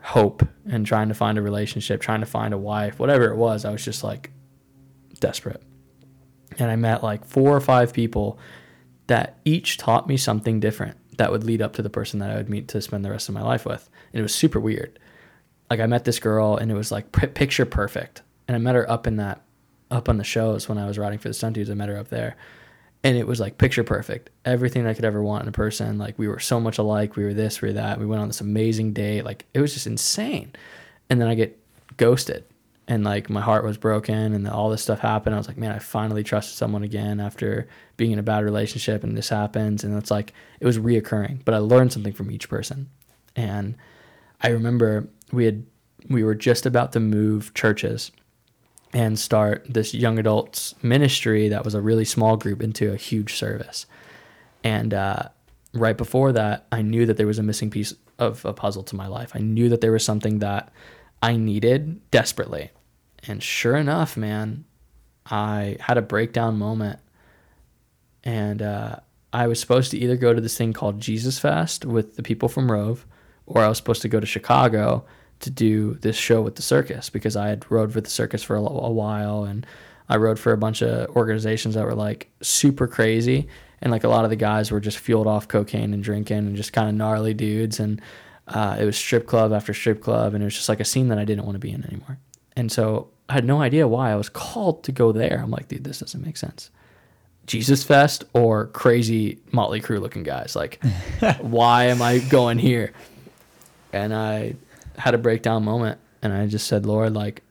hope 0.00 0.46
and 0.66 0.86
trying 0.86 1.08
to 1.08 1.14
find 1.14 1.36
a 1.36 1.42
relationship, 1.42 2.00
trying 2.00 2.20
to 2.20 2.26
find 2.26 2.54
a 2.54 2.58
wife, 2.58 2.98
whatever 2.98 3.26
it 3.26 3.36
was. 3.36 3.64
I 3.64 3.70
was 3.70 3.84
just 3.84 4.02
like 4.02 4.30
desperate. 5.20 5.62
And 6.58 6.70
I 6.70 6.76
met 6.76 7.02
like 7.02 7.24
four 7.24 7.54
or 7.54 7.60
five 7.60 7.92
people 7.92 8.38
that 9.06 9.38
each 9.44 9.76
taught 9.76 10.08
me 10.08 10.16
something 10.16 10.60
different 10.60 10.96
that 11.18 11.30
would 11.30 11.44
lead 11.44 11.60
up 11.60 11.74
to 11.74 11.82
the 11.82 11.90
person 11.90 12.20
that 12.20 12.30
I 12.30 12.36
would 12.36 12.48
meet 12.48 12.68
to 12.68 12.80
spend 12.80 13.04
the 13.04 13.10
rest 13.10 13.28
of 13.28 13.34
my 13.34 13.42
life 13.42 13.66
with. 13.66 13.90
And 14.12 14.20
it 14.20 14.22
was 14.22 14.34
super 14.34 14.60
weird. 14.60 14.98
Like 15.68 15.80
I 15.80 15.86
met 15.86 16.04
this 16.04 16.18
girl 16.18 16.56
and 16.56 16.70
it 16.70 16.74
was 16.74 16.90
like 16.90 17.12
picture 17.12 17.66
perfect. 17.66 18.22
And 18.46 18.54
I 18.54 18.58
met 18.58 18.76
her 18.76 18.90
up 18.90 19.06
in 19.06 19.16
that, 19.16 19.42
up 19.90 20.08
on 20.08 20.16
the 20.16 20.24
shows 20.24 20.68
when 20.68 20.78
I 20.78 20.86
was 20.86 20.98
writing 20.98 21.18
for 21.18 21.28
the 21.28 21.34
stunt 21.34 21.54
dudes. 21.54 21.70
I 21.70 21.74
met 21.74 21.88
her 21.88 21.96
up 21.96 22.08
there 22.08 22.36
and 23.04 23.16
it 23.16 23.26
was 23.26 23.40
like 23.40 23.58
picture 23.58 23.84
perfect. 23.84 24.30
Everything 24.44 24.86
I 24.86 24.94
could 24.94 25.04
ever 25.04 25.22
want 25.22 25.42
in 25.42 25.48
a 25.48 25.52
person. 25.52 25.98
Like 25.98 26.18
we 26.18 26.28
were 26.28 26.40
so 26.40 26.60
much 26.60 26.78
alike. 26.78 27.16
We 27.16 27.24
were 27.24 27.34
this, 27.34 27.62
we 27.62 27.68
were 27.68 27.74
that. 27.74 27.98
We 27.98 28.06
went 28.06 28.20
on 28.20 28.28
this 28.28 28.40
amazing 28.40 28.92
date. 28.92 29.22
Like 29.24 29.46
it 29.54 29.60
was 29.60 29.72
just 29.72 29.86
insane. 29.86 30.52
And 31.08 31.20
then 31.20 31.28
I 31.28 31.34
get 31.34 31.58
ghosted 31.96 32.44
and 32.88 33.04
like 33.04 33.30
my 33.30 33.40
heart 33.40 33.64
was 33.64 33.76
broken 33.76 34.34
and 34.34 34.48
all 34.48 34.70
this 34.70 34.82
stuff 34.82 34.98
happened. 34.98 35.34
I 35.34 35.38
was 35.38 35.46
like, 35.46 35.58
man, 35.58 35.72
I 35.72 35.78
finally 35.78 36.24
trusted 36.24 36.56
someone 36.56 36.82
again 36.82 37.20
after 37.20 37.68
being 37.96 38.10
in 38.10 38.18
a 38.18 38.22
bad 38.22 38.44
relationship 38.44 39.04
and 39.04 39.16
this 39.16 39.28
happens. 39.28 39.84
And 39.84 39.96
it's 39.96 40.10
like, 40.10 40.32
it 40.58 40.66
was 40.66 40.78
reoccurring, 40.78 41.44
but 41.44 41.54
I 41.54 41.58
learned 41.58 41.92
something 41.92 42.12
from 42.12 42.30
each 42.30 42.48
person. 42.48 42.88
And 43.36 43.76
I 44.40 44.48
remember 44.48 45.08
we 45.32 45.44
had, 45.44 45.64
we 46.08 46.24
were 46.24 46.34
just 46.34 46.66
about 46.66 46.92
to 46.92 47.00
move 47.00 47.52
churches 47.54 48.10
and 48.92 49.18
start 49.18 49.66
this 49.68 49.92
young 49.92 50.18
adults 50.18 50.74
ministry 50.82 51.48
that 51.48 51.64
was 51.64 51.74
a 51.74 51.80
really 51.80 52.04
small 52.04 52.36
group 52.36 52.62
into 52.62 52.92
a 52.92 52.96
huge 52.96 53.34
service. 53.34 53.86
And 54.64 54.94
uh, 54.94 55.28
right 55.74 55.96
before 55.96 56.32
that, 56.32 56.66
I 56.72 56.82
knew 56.82 57.06
that 57.06 57.16
there 57.16 57.26
was 57.26 57.38
a 57.38 57.42
missing 57.42 57.70
piece 57.70 57.94
of 58.18 58.44
a 58.44 58.52
puzzle 58.52 58.82
to 58.84 58.96
my 58.96 59.06
life. 59.06 59.32
I 59.34 59.40
knew 59.40 59.68
that 59.68 59.80
there 59.80 59.92
was 59.92 60.04
something 60.04 60.38
that 60.40 60.72
I 61.22 61.36
needed 61.36 62.10
desperately. 62.10 62.70
And 63.26 63.42
sure 63.42 63.76
enough, 63.76 64.16
man, 64.16 64.64
I 65.26 65.76
had 65.80 65.98
a 65.98 66.02
breakdown 66.02 66.56
moment. 66.58 67.00
And 68.24 68.62
uh, 68.62 68.96
I 69.32 69.46
was 69.46 69.60
supposed 69.60 69.90
to 69.90 69.98
either 69.98 70.16
go 70.16 70.32
to 70.32 70.40
this 70.40 70.56
thing 70.56 70.72
called 70.72 71.00
Jesus 71.00 71.38
Fest 71.38 71.84
with 71.84 72.16
the 72.16 72.22
people 72.22 72.48
from 72.48 72.70
Rove, 72.70 73.06
or 73.46 73.62
I 73.62 73.68
was 73.68 73.76
supposed 73.76 74.02
to 74.02 74.08
go 74.08 74.20
to 74.20 74.26
Chicago 74.26 75.04
to 75.40 75.50
do 75.50 75.94
this 75.94 76.16
show 76.16 76.42
with 76.42 76.56
the 76.56 76.62
circus 76.62 77.10
because 77.10 77.36
I 77.36 77.48
had 77.48 77.70
rode 77.70 77.94
with 77.94 78.04
the 78.04 78.10
circus 78.10 78.42
for 78.42 78.56
a, 78.56 78.60
a 78.60 78.90
while 78.90 79.44
and 79.44 79.66
I 80.08 80.16
rode 80.16 80.38
for 80.38 80.52
a 80.52 80.56
bunch 80.56 80.82
of 80.82 81.14
organizations 81.14 81.74
that 81.74 81.84
were 81.84 81.94
like 81.94 82.30
super 82.40 82.86
crazy. 82.86 83.48
And 83.80 83.92
like 83.92 84.04
a 84.04 84.08
lot 84.08 84.24
of 84.24 84.30
the 84.30 84.36
guys 84.36 84.70
were 84.70 84.80
just 84.80 84.98
fueled 84.98 85.26
off 85.26 85.46
cocaine 85.46 85.94
and 85.94 86.02
drinking 86.02 86.38
and 86.38 86.56
just 86.56 86.72
kind 86.72 86.88
of 86.88 86.94
gnarly 86.94 87.34
dudes. 87.34 87.78
And 87.78 88.00
uh, 88.48 88.76
it 88.80 88.84
was 88.84 88.96
strip 88.96 89.26
club 89.26 89.52
after 89.52 89.72
strip 89.72 90.02
club 90.02 90.34
and 90.34 90.42
it 90.42 90.46
was 90.46 90.54
just 90.54 90.68
like 90.68 90.80
a 90.80 90.84
scene 90.84 91.08
that 91.08 91.18
I 91.18 91.24
didn't 91.24 91.44
want 91.44 91.54
to 91.54 91.60
be 91.60 91.70
in 91.70 91.84
anymore. 91.84 92.18
And 92.56 92.72
so 92.72 93.08
I 93.28 93.34
had 93.34 93.44
no 93.44 93.60
idea 93.60 93.86
why 93.86 94.10
I 94.10 94.16
was 94.16 94.28
called 94.28 94.82
to 94.84 94.92
go 94.92 95.12
there. 95.12 95.40
I'm 95.42 95.50
like 95.50 95.68
dude 95.68 95.84
this 95.84 96.00
doesn't 96.00 96.24
make 96.24 96.36
sense. 96.36 96.70
Jesus 97.46 97.84
Fest 97.84 98.24
or 98.34 98.66
crazy 98.66 99.38
Motley 99.52 99.80
Crue 99.80 100.00
looking 100.00 100.22
guys. 100.22 100.56
Like 100.56 100.82
why 101.40 101.84
am 101.84 102.02
I 102.02 102.18
going 102.18 102.58
here? 102.58 102.92
And 103.92 104.14
I 104.14 104.56
had 104.98 105.14
a 105.14 105.18
breakdown 105.18 105.64
moment 105.64 105.98
and 106.22 106.32
I 106.32 106.46
just 106.46 106.66
said, 106.66 106.86
Lord, 106.86 107.14
like, 107.14 107.42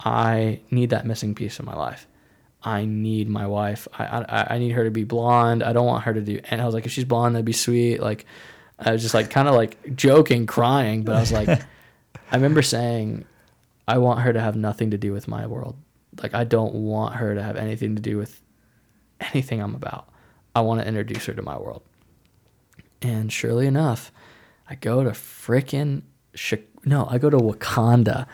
I 0.00 0.60
need 0.70 0.90
that 0.90 1.06
missing 1.06 1.34
piece 1.34 1.58
in 1.58 1.64
my 1.64 1.74
life. 1.74 2.06
I 2.62 2.84
need 2.84 3.28
my 3.28 3.46
wife. 3.46 3.88
I, 3.98 4.04
I, 4.04 4.54
I 4.54 4.58
need 4.58 4.70
her 4.70 4.84
to 4.84 4.90
be 4.90 5.04
blonde. 5.04 5.62
I 5.62 5.72
don't 5.72 5.86
want 5.86 6.04
her 6.04 6.14
to 6.14 6.20
do. 6.20 6.40
And 6.50 6.60
I 6.60 6.66
was 6.66 6.74
like, 6.74 6.86
if 6.86 6.92
she's 6.92 7.04
blonde, 7.04 7.34
that'd 7.34 7.44
be 7.44 7.52
sweet. 7.52 8.00
Like, 8.00 8.26
I 8.78 8.92
was 8.92 9.02
just 9.02 9.14
like 9.14 9.30
kind 9.30 9.48
of 9.48 9.54
like 9.54 9.96
joking, 9.96 10.46
crying, 10.46 11.02
but 11.02 11.16
I 11.16 11.20
was 11.20 11.32
like, 11.32 11.48
I 12.30 12.36
remember 12.36 12.62
saying, 12.62 13.24
I 13.88 13.98
want 13.98 14.20
her 14.20 14.32
to 14.32 14.40
have 14.40 14.56
nothing 14.56 14.90
to 14.90 14.98
do 14.98 15.12
with 15.12 15.26
my 15.26 15.46
world. 15.46 15.76
Like, 16.22 16.34
I 16.34 16.44
don't 16.44 16.74
want 16.74 17.16
her 17.16 17.34
to 17.34 17.42
have 17.42 17.56
anything 17.56 17.96
to 17.96 18.02
do 18.02 18.16
with 18.18 18.40
anything 19.20 19.60
I'm 19.60 19.74
about. 19.74 20.08
I 20.54 20.60
want 20.60 20.80
to 20.80 20.86
introduce 20.86 21.26
her 21.26 21.32
to 21.32 21.42
my 21.42 21.56
world. 21.56 21.82
And 23.00 23.32
surely 23.32 23.66
enough, 23.66 24.12
I 24.68 24.76
go 24.76 25.02
to 25.02 25.10
frickin' 25.10 26.02
Chi- 26.36 26.62
no, 26.84 27.06
I 27.10 27.18
go 27.18 27.30
to 27.30 27.36
Wakanda. 27.36 28.26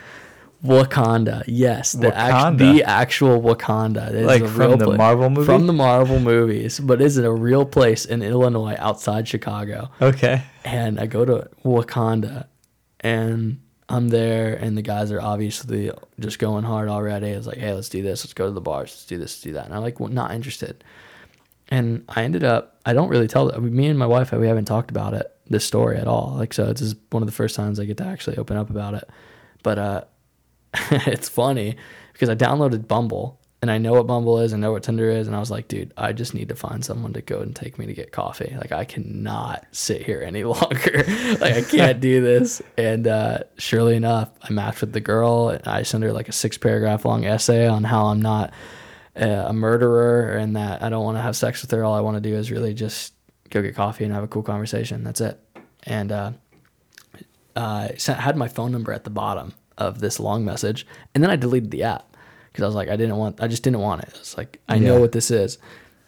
Wakanda, 0.64 1.44
yes, 1.46 1.92
the 1.92 2.12
act- 2.16 2.58
Wakanda? 2.58 2.58
the 2.58 2.82
actual 2.84 3.40
Wakanda. 3.40 4.08
It 4.08 4.14
is 4.16 4.26
Like 4.26 4.44
from 4.46 4.76
the 4.78 4.86
pla- 4.86 4.96
Marvel 4.96 5.30
movie? 5.30 5.46
From 5.46 5.66
the 5.68 5.72
Marvel 5.72 6.18
movies, 6.18 6.80
but 6.80 7.00
is 7.00 7.16
it 7.16 7.24
a 7.24 7.30
real 7.32 7.64
place 7.64 8.04
in 8.04 8.22
Illinois 8.22 8.74
outside 8.78 9.28
Chicago? 9.28 9.90
Okay. 10.02 10.42
And 10.64 10.98
I 10.98 11.06
go 11.06 11.24
to 11.24 11.48
Wakanda, 11.64 12.46
and 13.00 13.60
I'm 13.88 14.08
there, 14.08 14.54
and 14.54 14.76
the 14.76 14.82
guys 14.82 15.12
are 15.12 15.20
obviously 15.20 15.92
just 16.18 16.40
going 16.40 16.64
hard 16.64 16.88
already. 16.88 17.28
It's 17.28 17.46
like, 17.46 17.58
hey, 17.58 17.72
let's 17.72 17.88
do 17.88 18.02
this. 18.02 18.24
Let's 18.24 18.34
go 18.34 18.46
to 18.46 18.52
the 18.52 18.60
bars. 18.60 18.90
Let's 18.90 19.06
do 19.06 19.16
this. 19.16 19.34
Let's 19.34 19.40
do 19.42 19.52
that. 19.52 19.66
And 19.66 19.74
I'm 19.74 19.82
like, 19.82 20.00
well, 20.00 20.08
not 20.10 20.32
interested. 20.32 20.82
And 21.68 22.02
I 22.08 22.24
ended 22.24 22.42
up, 22.42 22.80
I 22.84 22.94
don't 22.94 23.10
really 23.10 23.28
tell, 23.28 23.46
me 23.60 23.86
and 23.86 23.98
my 23.98 24.06
wife, 24.06 24.32
we 24.32 24.48
haven't 24.48 24.64
talked 24.64 24.90
about 24.90 25.14
it, 25.14 25.30
this 25.48 25.64
story 25.64 25.96
at 25.96 26.06
all. 26.06 26.34
Like, 26.36 26.52
so 26.52 26.66
this 26.72 26.82
is 26.82 26.94
one 27.10 27.22
of 27.22 27.26
the 27.26 27.34
first 27.34 27.56
times 27.56 27.80
I 27.80 27.84
get 27.84 27.96
to 27.98 28.04
actually 28.04 28.36
open 28.36 28.56
up 28.56 28.70
about 28.70 28.94
it. 28.94 29.08
But 29.62 29.78
uh, 29.78 30.04
it's 30.90 31.28
funny 31.28 31.76
because 32.12 32.28
I 32.28 32.34
downloaded 32.34 32.88
Bumble 32.88 33.40
and 33.60 33.70
I 33.72 33.78
know 33.78 33.94
what 33.94 34.06
Bumble 34.06 34.38
is, 34.38 34.54
I 34.54 34.56
know 34.56 34.70
what 34.70 34.84
Tinder 34.84 35.10
is. 35.10 35.26
And 35.26 35.34
I 35.34 35.40
was 35.40 35.50
like, 35.50 35.66
dude, 35.66 35.92
I 35.96 36.12
just 36.12 36.32
need 36.32 36.48
to 36.50 36.54
find 36.54 36.84
someone 36.84 37.12
to 37.14 37.22
go 37.22 37.40
and 37.40 37.56
take 37.56 37.76
me 37.76 37.86
to 37.86 37.92
get 37.92 38.12
coffee. 38.12 38.54
Like, 38.56 38.70
I 38.70 38.84
cannot 38.84 39.66
sit 39.72 40.02
here 40.02 40.22
any 40.22 40.44
longer. 40.44 41.04
like, 41.40 41.54
I 41.54 41.62
can't 41.62 42.00
do 42.00 42.20
this. 42.20 42.62
And 42.76 43.08
uh, 43.08 43.40
surely 43.56 43.96
enough, 43.96 44.30
I 44.42 44.52
matched 44.52 44.80
with 44.80 44.92
the 44.92 45.00
girl 45.00 45.48
and 45.48 45.66
I 45.66 45.82
sent 45.82 46.04
her 46.04 46.12
like 46.12 46.28
a 46.28 46.32
six 46.32 46.56
paragraph 46.56 47.04
long 47.04 47.24
essay 47.24 47.66
on 47.66 47.82
how 47.82 48.06
I'm 48.06 48.22
not 48.22 48.52
a 49.16 49.52
murderer 49.52 50.36
and 50.36 50.54
that 50.54 50.80
I 50.82 50.88
don't 50.88 51.04
want 51.04 51.18
to 51.18 51.22
have 51.22 51.36
sex 51.36 51.62
with 51.62 51.72
her. 51.72 51.82
All 51.82 51.94
I 51.94 52.00
want 52.00 52.16
to 52.16 52.20
do 52.20 52.36
is 52.36 52.52
really 52.52 52.74
just 52.74 53.12
go 53.50 53.62
get 53.62 53.74
coffee 53.74 54.04
and 54.04 54.12
have 54.12 54.24
a 54.24 54.28
cool 54.28 54.42
conversation. 54.42 55.04
That's 55.04 55.20
it. 55.20 55.38
And 55.84 56.12
uh, 56.12 56.32
I 57.56 57.94
sent, 57.96 58.20
had 58.20 58.36
my 58.36 58.48
phone 58.48 58.72
number 58.72 58.92
at 58.92 59.04
the 59.04 59.10
bottom 59.10 59.54
of 59.76 60.00
this 60.00 60.18
long 60.20 60.44
message, 60.44 60.86
and 61.14 61.22
then 61.22 61.30
I 61.30 61.36
deleted 61.36 61.70
the 61.70 61.84
app 61.84 62.16
because 62.52 62.62
I 62.62 62.66
was 62.66 62.74
like, 62.74 62.88
I 62.88 62.96
didn't 62.96 63.16
want, 63.16 63.40
I 63.42 63.48
just 63.48 63.62
didn't 63.62 63.80
want 63.80 64.02
it. 64.02 64.08
It's 64.10 64.36
like 64.36 64.60
I 64.68 64.78
know 64.78 64.94
Yeah. 64.94 65.00
what 65.00 65.12
this 65.12 65.30
is. 65.30 65.58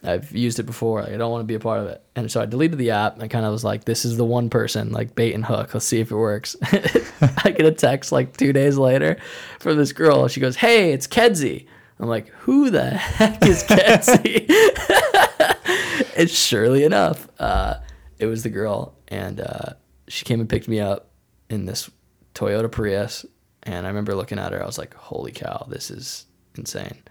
I've 0.02 0.32
used 0.32 0.58
it 0.58 0.62
before. 0.62 1.02
Like, 1.02 1.12
I 1.12 1.16
don't 1.18 1.30
want 1.30 1.42
to 1.42 1.46
be 1.46 1.54
a 1.56 1.60
part 1.60 1.78
of 1.80 1.86
it. 1.88 2.02
And 2.16 2.32
so 2.32 2.40
I 2.40 2.46
deleted 2.46 2.78
the 2.78 2.90
app. 2.92 3.14
And 3.14 3.22
I 3.22 3.28
kind 3.28 3.44
of 3.44 3.52
was 3.52 3.64
like, 3.64 3.84
this 3.84 4.06
is 4.06 4.16
the 4.16 4.24
one 4.24 4.48
person, 4.48 4.92
like 4.92 5.14
bait 5.14 5.34
and 5.34 5.44
hook. 5.44 5.74
Let's 5.74 5.84
see 5.84 6.00
if 6.00 6.10
it 6.10 6.16
works. 6.16 6.56
I 6.62 7.50
get 7.54 7.66
a 7.66 7.70
text 7.72 8.10
like 8.10 8.34
two 8.34 8.54
days 8.54 8.78
later 8.78 9.18
from 9.58 9.76
this 9.76 9.92
girl. 9.92 10.26
She 10.28 10.40
goes, 10.40 10.56
Hey, 10.56 10.92
it's 10.94 11.06
Kedzie. 11.06 11.66
I'm 11.98 12.08
like, 12.08 12.28
who 12.28 12.70
the 12.70 12.82
heck 12.90 13.44
is 13.46 13.62
Kedzie? 13.62 14.46
and 16.16 16.30
surely 16.30 16.84
enough, 16.84 17.28
uh, 17.38 17.76
it 18.18 18.26
was 18.26 18.42
the 18.42 18.50
girl. 18.50 18.94
And 19.08 19.40
uh, 19.40 19.74
she 20.08 20.24
came 20.24 20.40
and 20.40 20.48
picked 20.48 20.68
me 20.68 20.80
up 20.80 21.10
in 21.48 21.66
this 21.66 21.90
Toyota 22.34 22.70
Prius. 22.70 23.26
And 23.62 23.86
I 23.86 23.90
remember 23.90 24.14
looking 24.14 24.38
at 24.38 24.52
her. 24.52 24.62
I 24.62 24.66
was 24.66 24.78
like, 24.78 24.94
holy 24.94 25.32
cow, 25.32 25.66
this 25.68 25.90
is 25.90 26.26
insane. 26.56 27.02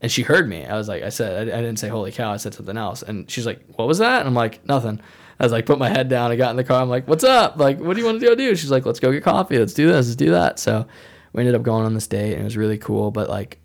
And 0.00 0.10
she 0.12 0.22
heard 0.22 0.48
me. 0.48 0.66
I 0.66 0.76
was 0.76 0.88
like, 0.88 1.02
I 1.02 1.08
said, 1.08 1.48
I, 1.48 1.58
I 1.58 1.60
didn't 1.60 1.78
say 1.78 1.88
holy 1.88 2.12
cow. 2.12 2.32
I 2.32 2.36
said 2.36 2.54
something 2.54 2.76
else. 2.76 3.02
And 3.02 3.30
she's 3.30 3.46
like, 3.46 3.62
what 3.76 3.88
was 3.88 3.98
that? 3.98 4.20
And 4.20 4.28
I'm 4.28 4.34
like, 4.34 4.64
nothing. 4.66 5.00
I 5.38 5.44
was 5.44 5.52
like, 5.52 5.66
put 5.66 5.78
my 5.78 5.88
head 5.88 6.08
down. 6.08 6.30
I 6.30 6.36
got 6.36 6.50
in 6.50 6.56
the 6.56 6.64
car. 6.64 6.80
I'm 6.80 6.88
like, 6.88 7.06
what's 7.08 7.24
up? 7.24 7.56
Like, 7.58 7.78
what 7.78 7.94
do 7.94 8.00
you 8.00 8.06
want 8.06 8.20
to 8.20 8.26
go 8.26 8.34
do? 8.34 8.54
She's 8.56 8.70
like, 8.70 8.86
let's 8.86 9.00
go 9.00 9.12
get 9.12 9.22
coffee. 9.22 9.58
Let's 9.58 9.74
do 9.74 9.86
this. 9.86 10.06
Let's 10.06 10.16
do 10.16 10.30
that. 10.30 10.58
So 10.58 10.86
we 11.32 11.40
ended 11.40 11.54
up 11.54 11.62
going 11.62 11.84
on 11.84 11.94
this 11.94 12.06
date 12.06 12.32
and 12.32 12.42
it 12.42 12.44
was 12.44 12.56
really 12.56 12.78
cool. 12.78 13.10
But 13.10 13.28
like, 13.28 13.58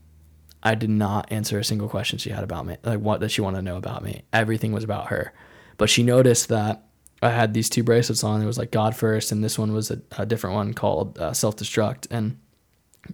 I 0.64 0.76
did 0.76 0.90
not 0.90 1.32
answer 1.32 1.58
a 1.58 1.64
single 1.64 1.90
question 1.90 2.20
she 2.20 2.30
had 2.30 2.44
about 2.44 2.66
me. 2.66 2.78
Like, 2.84 3.00
what 3.00 3.20
did 3.20 3.32
she 3.32 3.42
want 3.42 3.56
to 3.56 3.62
know 3.62 3.78
about 3.78 4.04
me? 4.04 4.24
Everything 4.32 4.72
was 4.72 4.84
about 4.84 5.08
her. 5.08 5.34
But 5.78 5.90
she 5.90 6.04
noticed 6.04 6.50
that 6.50 6.84
I 7.22 7.30
had 7.30 7.54
these 7.54 7.70
two 7.70 7.84
bracelets 7.84 8.24
on. 8.24 8.42
It 8.42 8.46
was 8.46 8.58
like 8.58 8.72
God 8.72 8.96
First, 8.96 9.32
and 9.32 9.44
this 9.44 9.58
one 9.58 9.74
was 9.74 9.92
a, 9.92 10.02
a 10.18 10.26
different 10.26 10.56
one 10.56 10.74
called 10.74 11.18
uh, 11.18 11.34
Self 11.34 11.56
Destruct. 11.56 12.08
And 12.12 12.38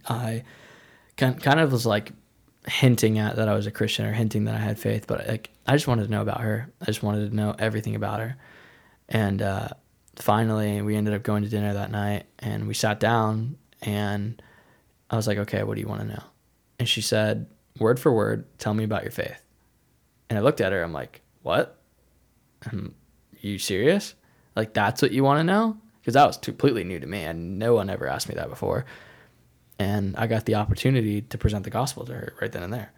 I 0.08 0.44
kind 1.16 1.42
kind 1.42 1.60
of 1.60 1.72
was 1.72 1.86
like 1.86 2.12
hinting 2.66 3.18
at 3.18 3.36
that 3.36 3.48
I 3.48 3.54
was 3.54 3.66
a 3.66 3.70
Christian 3.70 4.06
or 4.06 4.12
hinting 4.12 4.44
that 4.44 4.54
I 4.54 4.58
had 4.58 4.78
faith, 4.78 5.06
but 5.06 5.26
like 5.26 5.50
I 5.66 5.72
just 5.72 5.86
wanted 5.86 6.04
to 6.04 6.10
know 6.10 6.22
about 6.22 6.40
her. 6.40 6.70
I 6.80 6.84
just 6.86 7.02
wanted 7.02 7.30
to 7.30 7.36
know 7.36 7.54
everything 7.58 7.94
about 7.94 8.20
her. 8.20 8.36
And 9.08 9.40
uh, 9.40 9.68
finally, 10.16 10.82
we 10.82 10.96
ended 10.96 11.14
up 11.14 11.22
going 11.22 11.42
to 11.42 11.48
dinner 11.48 11.72
that 11.74 11.90
night, 11.90 12.26
and 12.38 12.68
we 12.68 12.74
sat 12.74 13.00
down, 13.00 13.56
and 13.82 14.40
I 15.10 15.16
was 15.16 15.26
like, 15.26 15.38
"Okay, 15.38 15.62
what 15.62 15.74
do 15.74 15.80
you 15.80 15.88
want 15.88 16.02
to 16.02 16.06
know?" 16.06 16.22
And 16.78 16.88
she 16.88 17.00
said, 17.00 17.46
word 17.78 17.98
for 17.98 18.12
word, 18.12 18.46
tell 18.58 18.74
me 18.74 18.84
about 18.84 19.02
your 19.02 19.12
faith. 19.12 19.40
And 20.28 20.38
I 20.38 20.42
looked 20.42 20.60
at 20.60 20.72
her, 20.72 20.82
I'm 20.82 20.92
like, 20.92 21.22
what? 21.42 21.80
Um, 22.70 22.94
you 23.40 23.58
serious? 23.58 24.14
Like, 24.56 24.74
that's 24.74 25.00
what 25.00 25.12
you 25.12 25.24
want 25.24 25.40
to 25.40 25.44
know? 25.44 25.76
Because 26.00 26.14
that 26.14 26.26
was 26.26 26.36
completely 26.36 26.84
new 26.84 26.98
to 27.00 27.06
me, 27.06 27.22
and 27.22 27.58
no 27.58 27.74
one 27.74 27.90
ever 27.90 28.06
asked 28.06 28.28
me 28.28 28.34
that 28.34 28.48
before. 28.48 28.84
And 29.78 30.16
I 30.16 30.26
got 30.26 30.46
the 30.46 30.56
opportunity 30.56 31.22
to 31.22 31.38
present 31.38 31.64
the 31.64 31.70
gospel 31.70 32.04
to 32.06 32.12
her 32.12 32.34
right 32.40 32.50
then 32.50 32.62
and 32.62 32.72
there. 32.72 32.92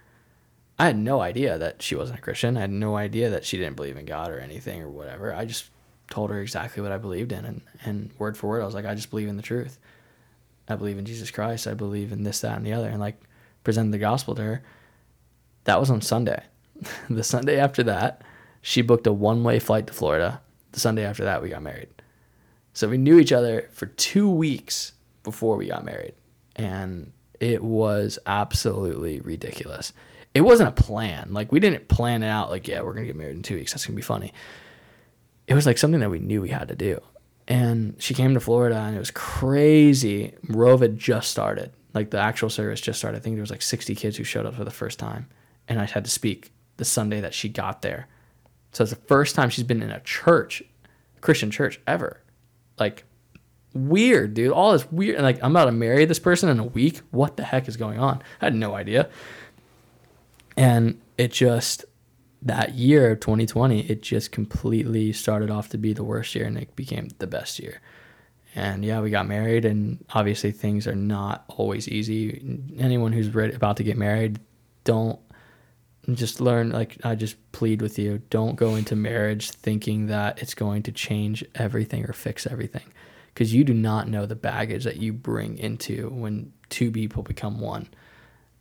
I 0.78 0.86
had 0.86 0.97
no 0.97 1.20
idea 1.20 1.59
that 1.59 1.82
she 1.82 1.94
wasn't 1.94 2.20
a 2.20 2.23
Christian. 2.23 2.57
I 2.57 2.61
had 2.61 2.70
no 2.70 2.97
idea 2.97 3.28
that 3.31 3.44
she 3.44 3.59
didn't 3.59 3.77
believe 3.77 3.98
in 3.98 4.07
God 4.07 4.31
or 4.31 4.40
anything 4.40 4.81
or 4.81 4.89
whatever. 4.89 5.35
I 5.35 5.44
just 5.44 5.66
told 6.09 6.31
her 6.31 6.40
exactly 6.40 6.82
what 6.82 6.93
I 6.93 6.98
believed 6.98 7.32
in, 7.32 7.44
and, 7.44 7.61
and 7.85 8.11
word 8.19 8.36
for 8.36 8.48
word, 8.48 8.62
I 8.62 8.65
was 8.65 8.74
like, 8.74 8.86
I 8.86 8.94
just 8.94 9.11
believe 9.11 9.28
in 9.28 9.36
the 9.36 9.43
truth. 9.43 9.78
I 10.69 10.77
believe 10.77 10.98
in 10.98 11.05
Jesus 11.05 11.31
Christ. 11.31 11.66
I 11.66 11.74
believe 11.74 12.12
in 12.12 12.23
this, 12.23 12.40
that, 12.40 12.57
and 12.57 12.66
the 12.66 12.73
other. 12.73 12.89
And 12.89 13.01
like, 13.01 13.20
presented 13.65 13.93
the 13.93 13.99
gospel 13.99 14.35
to 14.35 14.43
her. 14.43 14.62
That 15.65 15.81
was 15.81 15.91
on 15.91 16.01
Sunday. 16.01 16.43
the 17.11 17.24
Sunday 17.24 17.59
after 17.59 17.82
that, 17.85 18.23
she 18.62 18.82
booked 18.82 19.07
a 19.07 19.12
one 19.12 19.43
way 19.43 19.59
flight 19.59 19.87
to 19.87 19.93
Florida. 19.93 20.41
The 20.73 20.81
Sunday 20.81 21.05
after 21.05 21.24
that, 21.24 21.43
we 21.43 21.49
got 21.49 21.62
married. 21.62 21.89
So 22.73 22.89
we 22.89 22.99
knew 22.99 23.19
each 23.19 23.32
other 23.32 23.69
for 23.73 23.87
two 23.87 24.31
weeks 24.31 24.93
before 25.23 25.57
we 25.57 25.66
got 25.66 25.85
married. 25.85 26.15
And 26.57 27.12
it 27.41 27.62
was 27.62 28.19
absolutely 28.27 29.20
ridiculous. 29.20 29.93
It 30.35 30.43
wasn't 30.43 30.69
a 30.69 30.82
plan. 30.82 31.32
Like, 31.32 31.51
we 31.51 31.59
didn't 31.59 31.89
plan 31.89 32.23
it 32.23 32.28
out, 32.28 32.51
like, 32.51 32.69
yeah, 32.69 32.82
we're 32.82 32.93
going 32.93 33.05
to 33.05 33.12
get 33.12 33.16
married 33.16 33.37
in 33.37 33.43
two 33.43 33.57
weeks. 33.57 33.73
That's 33.73 33.85
going 33.85 33.95
to 33.95 33.97
be 33.97 34.03
funny. 34.03 34.32
It 35.49 35.55
was 35.55 35.66
like 35.66 35.78
something 35.78 36.01
that 36.01 36.11
we 36.11 36.20
knew 36.20 36.41
we 36.41 36.51
had 36.51 36.69
to 36.69 36.77
do. 36.77 37.01
And 37.49 37.97
she 37.99 38.15
came 38.15 38.35
to 38.35 38.41
Florida 38.41 38.77
and 38.77 38.95
it 38.95 39.01
was 39.01 39.11
crazy. 39.11 40.35
Rove 40.49 40.82
had 40.82 40.99
just 40.99 41.31
started. 41.32 41.73
Like, 41.92 42.10
the 42.10 42.18
actual 42.18 42.50
service 42.50 42.80
just 42.80 42.98
started. 42.98 43.18
I 43.18 43.20
think 43.20 43.36
there 43.36 43.42
was 43.42 43.50
like 43.50 43.62
60 43.62 43.94
kids 43.94 44.16
who 44.16 44.24
showed 44.24 44.46
up 44.46 44.54
for 44.54 44.64
the 44.64 44.70
first 44.70 44.98
time. 44.98 45.28
And 45.68 45.80
I 45.80 45.86
had 45.86 46.04
to 46.04 46.10
speak 46.10 46.52
the 46.76 46.84
Sunday 46.84 47.20
that 47.20 47.34
she 47.34 47.48
got 47.48 47.82
there. 47.82 48.08
So 48.72 48.82
it's 48.82 48.92
the 48.92 49.00
first 49.06 49.34
time 49.34 49.50
she's 49.50 49.64
been 49.64 49.82
in 49.82 49.90
a 49.90 50.00
church, 50.00 50.62
Christian 51.20 51.50
church 51.50 51.80
ever. 51.86 52.22
Like 52.78 53.04
weird, 53.74 54.34
dude. 54.34 54.52
All 54.52 54.72
this 54.72 54.90
weird 54.90 55.16
and 55.16 55.24
like 55.24 55.42
I'm 55.42 55.52
about 55.52 55.66
to 55.66 55.72
marry 55.72 56.04
this 56.04 56.18
person 56.18 56.48
in 56.48 56.58
a 56.58 56.64
week. 56.64 56.98
What 57.10 57.36
the 57.36 57.44
heck 57.44 57.68
is 57.68 57.76
going 57.76 57.98
on? 57.98 58.22
I 58.40 58.46
had 58.46 58.54
no 58.54 58.74
idea. 58.74 59.08
And 60.56 61.00
it 61.18 61.32
just 61.32 61.84
that 62.42 62.74
year 62.74 63.14
2020, 63.14 63.80
it 63.82 64.02
just 64.02 64.32
completely 64.32 65.12
started 65.12 65.50
off 65.50 65.68
to 65.70 65.78
be 65.78 65.92
the 65.92 66.04
worst 66.04 66.34
year 66.34 66.46
and 66.46 66.56
it 66.56 66.74
became 66.74 67.08
the 67.18 67.26
best 67.26 67.58
year. 67.58 67.80
And 68.55 68.85
yeah, 68.85 69.01
we 69.01 69.10
got 69.10 69.28
married 69.28 69.64
and 69.64 70.05
obviously 70.12 70.51
things 70.51 70.86
are 70.86 70.97
not 70.97 71.44
always 71.48 71.89
easy. 71.89 72.60
Anyone 72.78 73.12
who's 73.12 73.32
ready, 73.32 73.55
about 73.55 73.77
to 73.77 73.85
get 73.85 73.97
married, 73.97 74.40
don't 74.85 75.20
just 76.14 76.40
learn 76.40 76.70
like 76.70 76.97
i 77.05 77.14
just 77.14 77.36
plead 77.52 77.82
with 77.82 77.98
you 77.98 78.20
don't 78.31 78.56
go 78.56 78.74
into 78.74 78.97
marriage 78.97 79.51
thinking 79.51 80.06
that 80.06 80.40
it's 80.43 80.55
going 80.55 80.82
to 80.82 80.90
change 80.90 81.44
everything 81.55 82.05
or 82.05 82.12
fix 82.12 82.47
everything. 82.47 82.93
Because 83.32 83.55
you 83.55 83.62
do 83.62 83.72
not 83.72 84.09
know 84.09 84.27
the 84.27 84.35
baggage 84.35 84.85
that 84.85 84.97
you 84.97 85.12
bring 85.12 85.56
into 85.59 86.09
when 86.10 86.52
two 86.68 86.90
people 86.90 87.22
become 87.22 87.60
one. 87.60 87.89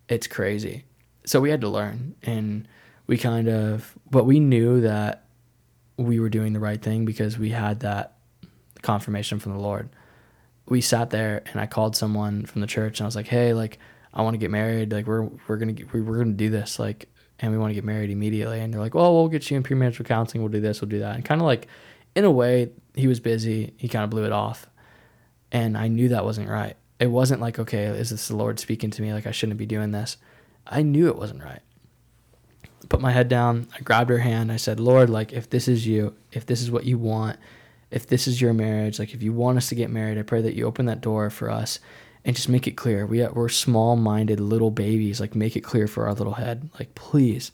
It's 0.07 0.27
crazy. 0.27 0.85
So 1.25 1.41
we 1.41 1.49
had 1.49 1.61
to 1.61 1.69
learn 1.69 2.15
and 2.23 2.67
we 3.07 3.17
kind 3.17 3.49
of 3.49 3.97
but 4.11 4.25
we 4.25 4.39
knew 4.39 4.81
that 4.81 5.25
we 5.97 6.19
were 6.19 6.29
doing 6.29 6.53
the 6.53 6.59
right 6.59 6.81
thing 6.81 7.05
because 7.05 7.39
we 7.39 7.49
had 7.49 7.79
that 7.79 8.18
confirmation 8.81 9.39
from 9.39 9.53
the 9.53 9.59
lord 9.59 9.89
we 10.67 10.81
sat 10.81 11.09
there 11.09 11.43
and 11.51 11.59
i 11.59 11.65
called 11.65 11.95
someone 11.95 12.45
from 12.45 12.61
the 12.61 12.67
church 12.67 12.99
and 12.99 13.05
i 13.05 13.07
was 13.07 13.15
like 13.15 13.27
hey 13.27 13.53
like 13.53 13.79
I 14.11 14.23
want 14.23 14.33
to 14.33 14.39
get 14.39 14.49
married. 14.49 14.91
Like 14.91 15.05
we're 15.05 15.29
we're 15.47 15.57
gonna 15.57 15.75
we're 15.93 16.17
gonna 16.17 16.31
do 16.31 16.49
this. 16.49 16.79
Like 16.79 17.09
and 17.39 17.51
we 17.51 17.57
want 17.57 17.71
to 17.71 17.75
get 17.75 17.83
married 17.83 18.09
immediately. 18.09 18.59
And 18.59 18.73
they're 18.73 18.81
like, 18.81 18.93
well, 18.93 19.13
we'll 19.13 19.29
get 19.29 19.49
you 19.49 19.57
in 19.57 19.63
premarital 19.63 20.05
counseling. 20.05 20.43
We'll 20.43 20.51
do 20.51 20.59
this, 20.59 20.81
we'll 20.81 20.89
do 20.89 20.99
that. 20.99 21.15
And 21.15 21.23
kind 21.23 21.41
of 21.41 21.45
like, 21.45 21.67
in 22.15 22.25
a 22.25 22.31
way, 22.31 22.71
he 22.95 23.07
was 23.07 23.19
busy. 23.19 23.73
He 23.77 23.87
kind 23.87 24.03
of 24.03 24.09
blew 24.09 24.25
it 24.25 24.31
off. 24.31 24.67
And 25.51 25.77
I 25.77 25.87
knew 25.87 26.09
that 26.09 26.25
wasn't 26.25 26.49
right. 26.49 26.75
It 26.99 27.07
wasn't 27.07 27.39
like, 27.39 27.57
okay, 27.57 27.85
is 27.85 28.09
this 28.09 28.27
the 28.27 28.35
Lord 28.35 28.59
speaking 28.59 28.91
to 28.91 29.01
me? 29.01 29.13
Like, 29.13 29.25
I 29.25 29.31
shouldn't 29.31 29.57
be 29.57 29.65
doing 29.65 29.91
this. 29.91 30.17
I 30.67 30.81
knew 30.81 31.07
it 31.07 31.15
wasn't 31.15 31.43
right. 31.43 31.61
Put 32.89 32.99
my 32.99 33.11
head 33.11 33.29
down. 33.29 33.67
I 33.73 33.79
grabbed 33.81 34.09
her 34.09 34.17
hand. 34.17 34.51
I 34.51 34.57
said, 34.57 34.79
Lord, 34.79 35.09
like, 35.09 35.31
if 35.31 35.49
this 35.49 35.67
is 35.69 35.87
you, 35.87 36.15
if 36.33 36.45
this 36.45 36.61
is 36.61 36.69
what 36.69 36.83
you 36.83 36.97
want, 36.97 37.39
if 37.91 38.07
this 38.07 38.27
is 38.27 38.39
your 38.41 38.53
marriage, 38.53 38.99
like, 38.99 39.13
if 39.13 39.23
you 39.23 39.33
want 39.33 39.57
us 39.57 39.69
to 39.69 39.75
get 39.75 39.89
married, 39.89 40.17
I 40.17 40.23
pray 40.23 40.41
that 40.41 40.53
you 40.53 40.65
open 40.65 40.85
that 40.85 41.01
door 41.01 41.29
for 41.29 41.49
us 41.49 41.79
and 42.25 42.35
just 42.35 42.49
make 42.49 42.67
it 42.67 42.77
clear. 42.77 43.05
We 43.05 43.25
we're 43.27 43.49
small 43.49 43.95
minded 43.95 44.39
little 44.39 44.71
babies. 44.71 45.19
Like 45.19 45.35
make 45.35 45.55
it 45.55 45.61
clear 45.61 45.87
for 45.87 46.07
our 46.07 46.13
little 46.13 46.33
head. 46.33 46.69
Like 46.77 46.95
please. 46.95 47.51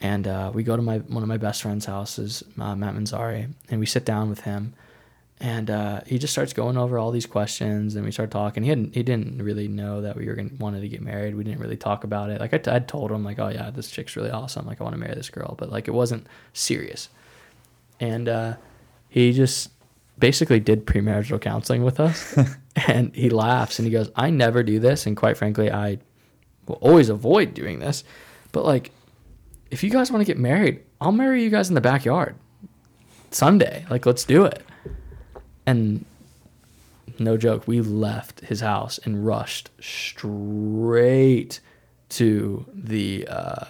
And 0.00 0.28
uh, 0.28 0.52
we 0.54 0.62
go 0.62 0.76
to 0.76 0.82
my 0.82 0.98
one 0.98 1.22
of 1.22 1.28
my 1.28 1.38
best 1.38 1.62
friend's 1.62 1.86
houses, 1.86 2.44
uh, 2.60 2.76
Matt 2.76 2.94
Manzari, 2.94 3.52
and 3.68 3.80
we 3.80 3.86
sit 3.86 4.04
down 4.04 4.28
with 4.28 4.42
him, 4.42 4.74
and 5.40 5.68
uh, 5.68 6.02
he 6.06 6.18
just 6.18 6.32
starts 6.32 6.52
going 6.52 6.76
over 6.76 6.98
all 6.98 7.10
these 7.10 7.26
questions, 7.26 7.96
and 7.96 8.04
we 8.04 8.12
start 8.12 8.30
talking. 8.30 8.62
He 8.62 8.68
hadn't 8.68 8.94
he 8.94 9.02
didn't 9.02 9.42
really 9.42 9.66
know 9.66 10.02
that 10.02 10.16
we 10.16 10.26
were 10.26 10.34
gonna 10.34 10.50
wanted 10.60 10.82
to 10.82 10.88
get 10.88 11.00
married. 11.00 11.34
We 11.34 11.42
didn't 11.42 11.58
really 11.58 11.76
talk 11.76 12.04
about 12.04 12.30
it. 12.30 12.40
Like 12.40 12.54
I, 12.54 12.76
I 12.76 12.78
told 12.78 13.10
him 13.10 13.24
like, 13.24 13.40
oh 13.40 13.48
yeah, 13.48 13.70
this 13.70 13.90
chick's 13.90 14.14
really 14.14 14.30
awesome. 14.30 14.66
Like 14.66 14.80
I 14.80 14.84
want 14.84 14.94
to 14.94 15.00
marry 15.00 15.14
this 15.16 15.30
girl, 15.30 15.56
but 15.58 15.72
like 15.72 15.88
it 15.88 15.92
wasn't 15.92 16.28
serious. 16.52 17.08
And 17.98 18.28
uh, 18.28 18.54
he 19.08 19.32
just 19.32 19.70
basically 20.18 20.60
did 20.60 20.86
premarital 20.86 21.40
counseling 21.40 21.84
with 21.84 22.00
us. 22.00 22.36
and 22.88 23.14
he 23.14 23.30
laughs 23.30 23.78
and 23.78 23.86
he 23.86 23.92
goes, 23.92 24.10
I 24.16 24.30
never 24.30 24.62
do 24.62 24.78
this. 24.78 25.06
And 25.06 25.16
quite 25.16 25.36
frankly, 25.36 25.70
I 25.70 25.98
will 26.66 26.76
always 26.76 27.08
avoid 27.08 27.54
doing 27.54 27.78
this. 27.78 28.04
But 28.52 28.64
like, 28.64 28.90
if 29.70 29.82
you 29.82 29.90
guys 29.90 30.10
want 30.10 30.20
to 30.20 30.26
get 30.26 30.38
married, 30.38 30.80
I'll 31.00 31.12
marry 31.12 31.42
you 31.42 31.50
guys 31.50 31.68
in 31.68 31.74
the 31.74 31.80
backyard 31.80 32.34
Sunday. 33.30 33.86
Like, 33.90 34.06
let's 34.06 34.24
do 34.24 34.44
it. 34.44 34.62
And 35.66 36.04
no 37.18 37.36
joke, 37.36 37.66
we 37.66 37.80
left 37.80 38.40
his 38.40 38.60
house 38.60 38.98
and 38.98 39.26
rushed 39.26 39.70
straight 39.80 41.60
to 42.10 42.64
the 42.72 43.26
uh, 43.28 43.64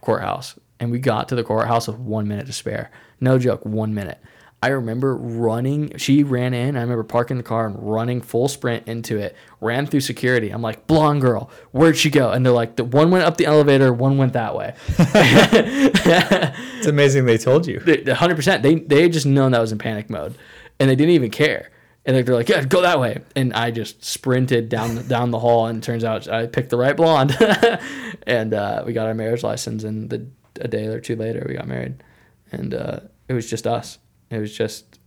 courthouse. 0.00 0.58
And 0.78 0.90
we 0.90 0.98
got 0.98 1.28
to 1.28 1.34
the 1.34 1.44
courthouse 1.44 1.86
with 1.86 1.98
one 1.98 2.28
minute 2.28 2.46
to 2.46 2.52
spare. 2.52 2.90
No 3.20 3.38
joke, 3.38 3.64
one 3.64 3.94
minute. 3.94 4.18
I 4.62 4.68
remember 4.68 5.16
running. 5.16 5.96
She 5.98 6.22
ran 6.22 6.54
in. 6.54 6.76
I 6.76 6.82
remember 6.82 7.02
parking 7.02 7.36
the 7.36 7.42
car 7.42 7.66
and 7.66 7.76
running 7.80 8.20
full 8.20 8.46
sprint 8.46 8.86
into 8.86 9.18
it. 9.18 9.34
Ran 9.60 9.86
through 9.86 10.02
security. 10.02 10.50
I'm 10.50 10.62
like, 10.62 10.86
blonde 10.86 11.20
girl, 11.20 11.50
where'd 11.72 11.96
she 11.96 12.10
go? 12.10 12.30
And 12.30 12.46
they're 12.46 12.52
like, 12.52 12.76
the 12.76 12.84
one 12.84 13.10
went 13.10 13.24
up 13.24 13.36
the 13.36 13.46
elevator, 13.46 13.92
one 13.92 14.18
went 14.18 14.34
that 14.34 14.54
way. 14.54 14.74
it's 14.98 16.86
amazing 16.86 17.24
they 17.24 17.38
told 17.38 17.66
you. 17.66 17.80
100. 17.84 18.36
percent 18.36 18.62
They 18.62 18.76
they 18.76 19.08
just 19.08 19.26
known 19.26 19.50
that 19.50 19.60
was 19.60 19.72
in 19.72 19.78
panic 19.78 20.08
mode, 20.08 20.38
and 20.78 20.88
they 20.88 20.94
didn't 20.94 21.14
even 21.14 21.32
care. 21.32 21.72
And 22.04 22.16
they're 22.16 22.34
like, 22.34 22.48
yeah, 22.48 22.64
go 22.64 22.82
that 22.82 23.00
way. 23.00 23.20
And 23.34 23.52
I 23.52 23.70
just 23.70 24.04
sprinted 24.04 24.68
down 24.68 24.94
the, 24.94 25.02
down 25.02 25.32
the 25.32 25.40
hall, 25.40 25.66
and 25.66 25.82
turns 25.82 26.04
out 26.04 26.28
I 26.28 26.46
picked 26.46 26.70
the 26.70 26.76
right 26.76 26.96
blonde. 26.96 27.36
and 28.26 28.54
uh, 28.54 28.84
we 28.86 28.92
got 28.92 29.08
our 29.08 29.14
marriage 29.14 29.42
license, 29.42 29.82
and 29.82 30.08
the, 30.08 30.26
a 30.60 30.68
day 30.68 30.86
or 30.86 31.00
two 31.00 31.16
later, 31.16 31.44
we 31.48 31.54
got 31.54 31.66
married, 31.66 32.02
and 32.52 32.74
uh, 32.74 33.00
it 33.28 33.34
was 33.34 33.50
just 33.50 33.66
us 33.66 33.98
it 34.32 34.40
was 34.40 34.56
just 34.56 34.98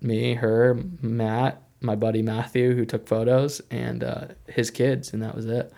me, 0.00 0.34
her, 0.34 0.82
Matt, 1.00 1.62
my 1.80 1.94
buddy 1.94 2.22
Matthew, 2.22 2.74
who 2.74 2.84
took 2.84 3.06
photos, 3.06 3.60
and 3.70 4.02
uh, 4.02 4.28
his 4.48 4.70
kids, 4.70 5.12
and 5.12 5.22
that 5.22 5.34
was 5.34 5.46
it. 5.46 5.72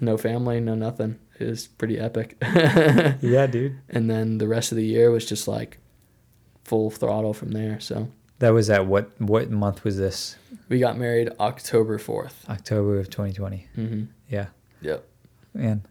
No 0.00 0.16
family, 0.16 0.60
no 0.60 0.74
nothing. 0.74 1.18
It 1.38 1.46
was 1.46 1.66
pretty 1.66 1.98
epic. 1.98 2.36
yeah, 2.42 3.46
dude. 3.46 3.78
And 3.88 4.08
then 4.10 4.38
the 4.38 4.48
rest 4.48 4.72
of 4.72 4.76
the 4.76 4.84
year 4.84 5.10
was 5.10 5.26
just 5.26 5.48
like 5.48 5.78
full 6.64 6.90
throttle 6.90 7.34
from 7.34 7.50
there. 7.52 7.80
So 7.80 8.08
that 8.38 8.50
was 8.50 8.70
at 8.70 8.86
what 8.86 9.10
what 9.20 9.50
month 9.50 9.84
was 9.84 9.96
this? 9.96 10.36
We 10.68 10.78
got 10.78 10.96
married 10.98 11.30
October 11.40 11.98
fourth. 11.98 12.44
October 12.48 12.98
of 12.98 13.10
2020. 13.10 13.66
Mm-hmm. 13.76 14.04
Yeah. 14.28 14.46
Yep. 14.80 15.04
Man. 15.54 15.82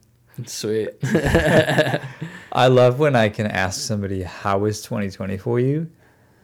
Sweet. 0.46 0.90
I 1.04 2.68
love 2.68 3.00
when 3.00 3.16
I 3.16 3.30
can 3.30 3.48
ask 3.48 3.80
somebody 3.80 4.24
how 4.24 4.60
was 4.60 4.82
2020 4.82 5.38
for 5.38 5.60
you, 5.60 5.90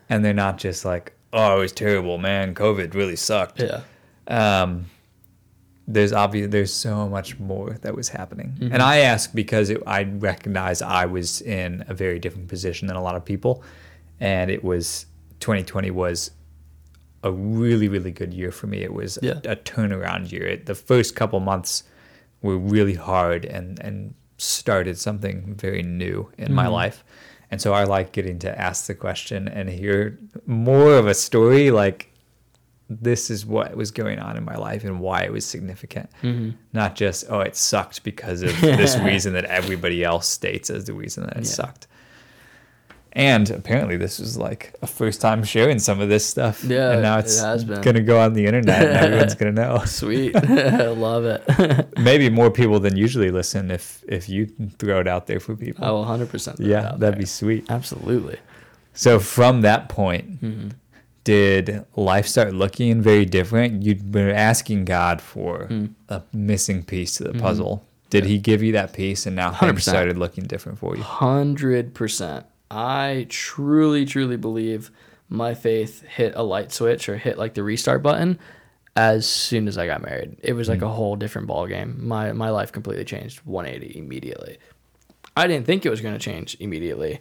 and 0.09 0.23
they're 0.23 0.33
not 0.33 0.57
just 0.57 0.85
like, 0.85 1.13
"Oh, 1.33 1.57
it 1.57 1.59
was 1.59 1.71
terrible, 1.71 2.17
man. 2.17 2.53
COVID 2.55 2.93
really 2.93 3.15
sucked." 3.15 3.61
Yeah. 3.61 3.81
Um, 4.27 4.85
there's 5.87 6.11
obvious 6.11 6.49
there's 6.51 6.73
so 6.73 7.07
much 7.07 7.39
more 7.39 7.77
that 7.81 7.95
was 7.95 8.09
happening, 8.09 8.53
Mm-hmm. 8.59 8.73
and 8.73 8.81
I 8.83 8.97
ask 8.99 9.33
because 9.33 9.69
it, 9.69 9.81
I 9.87 10.03
recognize 10.03 10.81
I 10.81 11.05
was 11.05 11.41
in 11.41 11.85
a 11.87 11.93
very 11.93 12.19
different 12.19 12.49
position 12.49 12.87
than 12.87 12.97
a 12.97 13.01
lot 13.01 13.15
of 13.15 13.23
people, 13.23 13.63
and 14.19 14.51
it 14.51 14.63
was 14.63 15.05
2020 15.39 15.91
was 15.91 16.31
a 17.23 17.31
really 17.31 17.87
really 17.87 18.11
good 18.11 18.33
year 18.33 18.51
for 18.51 18.67
me. 18.67 18.79
It 18.83 18.93
was 18.93 19.17
Yeah. 19.21 19.39
a, 19.45 19.51
a 19.51 19.55
turnaround 19.55 20.31
year. 20.31 20.45
It, 20.45 20.65
the 20.65 20.75
first 20.75 21.15
couple 21.15 21.39
months 21.39 21.83
were 22.41 22.57
really 22.57 22.93
hard 22.95 23.45
and 23.45 23.79
and 23.79 24.13
started 24.37 24.97
something 24.99 25.55
very 25.55 25.81
new 25.83 26.29
in 26.37 26.53
my 26.53 26.65
Mhm. 26.65 26.71
life. 26.71 27.03
And 27.49 27.61
so 27.61 27.73
I 27.73 27.85
like 27.85 28.11
getting 28.11 28.39
to 28.39 28.59
ask 28.61 28.87
the 28.87 28.95
question 28.95 29.47
and 29.47 29.69
hear 29.69 30.19
more 30.45 30.95
of 30.97 31.07
a 31.07 31.13
story 31.13 31.71
like 31.71 32.11
this 32.89 33.29
is 33.29 33.45
what 33.45 33.75
was 33.75 33.91
going 33.91 34.19
on 34.19 34.37
in 34.37 34.45
my 34.45 34.55
life 34.55 34.83
and 34.83 34.99
why 34.99 35.23
it 35.23 35.31
was 35.31 35.45
significant. 35.45 36.09
Mm-hmm. 36.23 36.51
Not 36.73 36.95
just, 36.95 37.25
oh, 37.29 37.41
it 37.41 37.55
sucked 37.55 38.03
because 38.03 38.41
of 38.41 38.59
this 38.61 38.97
reason 38.99 39.33
that 39.33 39.45
everybody 39.45 40.03
else 40.03 40.27
states 40.27 40.69
as 40.69 40.85
the 40.85 40.93
reason 40.93 41.23
that 41.25 41.37
it 41.37 41.43
Yeah. 41.43 41.49
sucked. 41.51 41.87
And 43.17 43.49
apparently, 43.49 43.97
this 43.97 44.19
was 44.19 44.37
like 44.37 44.73
a 44.83 44.87
first 44.87 45.21
time 45.21 45.43
sharing 45.43 45.79
some 45.79 45.99
of 45.99 46.07
this 46.07 46.23
stuff. 46.23 46.63
Yeah, 46.63 46.91
and 46.91 47.01
now 47.01 47.17
it's 47.17 47.41
been. 47.63 47.81
gonna 47.81 48.01
go 48.03 48.19
on 48.19 48.33
the 48.33 48.45
internet, 48.45 48.83
and 48.85 48.95
everyone's 48.95 49.33
gonna 49.33 49.51
know. 49.63 49.79
Sweet. 49.85 50.35
I 50.35 50.87
love 50.91 51.25
it. 51.25 51.97
Maybe 51.97 52.29
more 52.29 52.51
people 52.51 52.79
than 52.79 52.95
usually 52.95 53.31
listen 53.31 53.71
if 53.71 54.03
if 54.07 54.29
you 54.29 54.45
throw 54.77 54.99
it 54.99 55.07
out 55.07 55.25
there 55.25 55.39
for 55.39 55.55
people. 55.55 55.83
I 55.83 55.89
will 55.89 56.05
100% 56.05 56.57
yeah, 56.59 56.81
that'd 56.81 56.99
there. 56.99 57.11
be 57.13 57.25
sweet. 57.25 57.65
Absolutely. 57.71 58.37
So 58.93 59.19
from 59.19 59.61
that 59.61 59.89
point, 59.89 60.41
Mm-hmm. 60.43 60.69
did 61.23 61.85
life 61.95 62.27
start 62.27 62.53
looking 62.53 63.01
very 63.01 63.25
different? 63.25 63.81
You'd 63.83 64.11
been 64.11 64.29
asking 64.29 64.85
God 64.85 65.21
for 65.21 65.67
Mm. 65.71 65.89
a 66.09 66.21
missing 66.33 66.83
piece 66.83 67.15
to 67.17 67.23
the 67.23 67.29
Mm-hmm. 67.31 67.39
puzzle. 67.41 67.83
Did 68.11 68.25
He 68.25 68.37
give 68.37 68.61
you 68.63 68.71
that 68.73 68.93
piece, 68.93 69.25
and 69.25 69.35
now 69.35 69.49
things 69.51 69.73
100%. 69.73 69.81
started 69.81 70.17
looking 70.17 70.45
different 70.45 70.77
for 70.79 70.95
you? 70.95 71.01
Hundred 71.03 71.93
percent. 71.95 72.45
I 72.69 73.27
truly, 73.29 74.05
truly 74.05 74.37
believe 74.37 74.91
my 75.29 75.53
faith 75.53 76.01
hit 76.03 76.33
a 76.35 76.43
light 76.43 76.71
switch 76.71 77.09
or 77.09 77.17
hit 77.17 77.37
like 77.37 77.53
the 77.53 77.63
restart 77.63 78.01
button 78.01 78.39
as 78.95 79.29
soon 79.29 79.67
as 79.67 79.77
I 79.77 79.85
got 79.85 80.01
married. 80.01 80.37
It 80.41 80.53
was 80.53 80.67
like 80.67 80.81
a 80.81 80.89
whole 80.89 81.15
different 81.15 81.47
ball 81.47 81.67
game. 81.67 82.07
My 82.07 82.31
my 82.33 82.49
life 82.49 82.71
completely 82.71 83.05
changed 83.05 83.39
180 83.45 83.97
immediately. 83.97 84.57
I 85.35 85.47
didn't 85.47 85.65
think 85.65 85.85
it 85.85 85.89
was 85.89 86.01
going 86.01 86.15
to 86.15 86.19
change 86.19 86.57
immediately, 86.59 87.19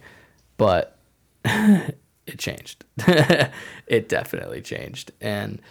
but 0.57 0.97
it 1.45 2.37
changed. 2.37 2.83
it 3.87 4.09
definitely 4.09 4.61
changed, 4.61 5.11
and 5.21 5.61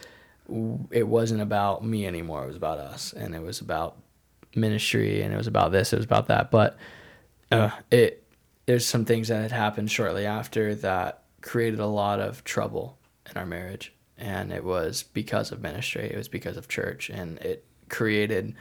it 0.93 1.09
wasn't 1.09 1.41
about 1.41 1.85
me 1.85 2.07
anymore. 2.07 2.45
It 2.45 2.49
was 2.49 2.57
about 2.57 2.79
us, 2.79 3.13
and 3.13 3.35
it 3.35 3.43
was 3.43 3.61
about 3.61 3.97
ministry, 4.55 5.23
and 5.23 5.35
it 5.35 5.37
was 5.37 5.49
about 5.49 5.73
this, 5.73 5.93
it 5.93 5.97
was 5.97 6.05
about 6.05 6.29
that. 6.29 6.53
But 6.53 6.77
uh, 7.51 7.71
it 7.91 8.26
there's 8.67 8.87
some 8.87 9.05
things 9.05 9.29
that 9.29 9.43
had 9.43 9.53
happened 9.53 9.91
shortly 9.91 10.27
after 10.27 10.75
that 10.77 11.23
created 11.41 11.81
a 11.81 11.87
lot 11.87 12.21
of 12.21 12.45
trouble 12.45 12.99
in 13.31 13.37
our 13.37 13.47
marriage, 13.47 13.93
and 14.19 14.53
it 14.53 14.65
was 14.65 15.05
because 15.05 15.53
of 15.53 15.63
ministry. 15.63 16.11
It 16.13 16.17
was 16.17 16.29
because 16.29 16.57
of 16.57 16.69
church, 16.69 17.09
and 17.09 17.39
it 17.39 17.65
created 17.89 18.55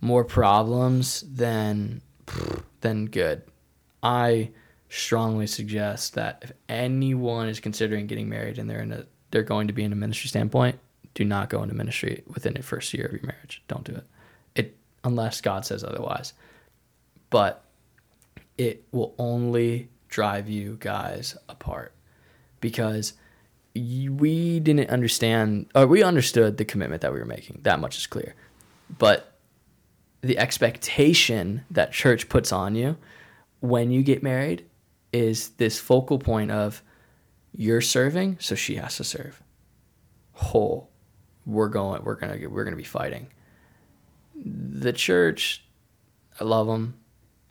more 0.00 0.24
problems 0.24 1.22
than 1.22 2.00
than 2.80 3.06
good. 3.06 3.42
I 4.02 4.50
strongly 4.88 5.46
suggest 5.46 6.14
that 6.14 6.38
if 6.42 6.52
anyone 6.68 7.48
is 7.48 7.58
considering 7.58 8.06
getting 8.06 8.28
married 8.28 8.58
and 8.58 8.70
they're 8.70 8.80
in 8.80 8.92
a 8.92 9.06
they're 9.30 9.42
going 9.42 9.66
to 9.66 9.72
be 9.72 9.82
in 9.82 9.92
a 9.92 9.96
ministry 9.96 10.28
standpoint, 10.28 10.78
do 11.14 11.24
not 11.24 11.48
go 11.48 11.62
into 11.62 11.74
ministry 11.74 12.22
within 12.28 12.54
the 12.54 12.62
first 12.62 12.94
year 12.94 13.06
of 13.06 13.12
your 13.12 13.22
marriage. 13.22 13.62
Don't 13.66 13.84
do 13.84 13.96
it. 13.96 14.06
It 14.54 14.76
unless 15.02 15.40
God 15.40 15.66
says 15.66 15.82
otherwise. 15.82 16.34
But 17.30 17.63
it 18.58 18.84
will 18.92 19.14
only 19.18 19.90
drive 20.08 20.48
you 20.48 20.76
guys 20.80 21.36
apart 21.48 21.94
because 22.60 23.14
we 23.74 24.60
didn't 24.60 24.90
understand 24.90 25.66
or 25.74 25.86
we 25.86 26.02
understood 26.02 26.56
the 26.56 26.64
commitment 26.64 27.02
that 27.02 27.12
we 27.12 27.18
were 27.18 27.24
making. 27.24 27.60
That 27.62 27.80
much 27.80 27.96
is 27.96 28.06
clear. 28.06 28.34
But 28.98 29.36
the 30.20 30.38
expectation 30.38 31.64
that 31.70 31.92
church 31.92 32.28
puts 32.28 32.52
on 32.52 32.74
you 32.74 32.96
when 33.60 33.90
you 33.90 34.02
get 34.02 34.22
married 34.22 34.64
is 35.12 35.50
this 35.50 35.78
focal 35.78 36.18
point 36.18 36.50
of 36.50 36.82
you're 37.52 37.80
serving, 37.80 38.38
so 38.40 38.54
she 38.54 38.76
has 38.76 38.96
to 38.96 39.04
serve. 39.04 39.42
Whole, 40.32 40.90
we're 41.46 41.68
going, 41.68 42.02
we're 42.04 42.16
gonna, 42.16 42.38
we're 42.48 42.64
gonna 42.64 42.76
be 42.76 42.82
fighting. 42.84 43.28
The 44.34 44.92
church, 44.92 45.64
I 46.40 46.44
love 46.44 46.66
them. 46.66 46.98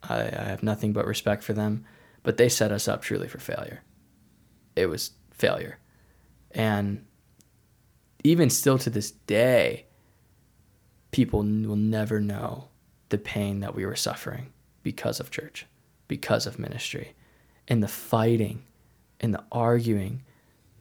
I, 0.03 0.21
I 0.21 0.43
have 0.43 0.63
nothing 0.63 0.93
but 0.93 1.05
respect 1.05 1.43
for 1.43 1.53
them, 1.53 1.85
but 2.23 2.37
they 2.37 2.49
set 2.49 2.71
us 2.71 2.87
up 2.87 3.01
truly 3.01 3.27
for 3.27 3.39
failure. 3.39 3.81
It 4.75 4.87
was 4.87 5.11
failure, 5.31 5.79
and 6.51 7.05
even 8.23 8.49
still 8.49 8.77
to 8.79 8.89
this 8.89 9.11
day, 9.11 9.85
people 11.11 11.39
will 11.39 11.75
never 11.75 12.19
know 12.19 12.69
the 13.09 13.17
pain 13.17 13.59
that 13.59 13.75
we 13.75 13.85
were 13.85 13.95
suffering 13.95 14.51
because 14.81 15.19
of 15.19 15.29
church, 15.29 15.65
because 16.07 16.47
of 16.47 16.57
ministry, 16.57 17.13
and 17.67 17.83
the 17.83 17.87
fighting 17.87 18.63
and 19.19 19.33
the 19.33 19.43
arguing, 19.51 20.23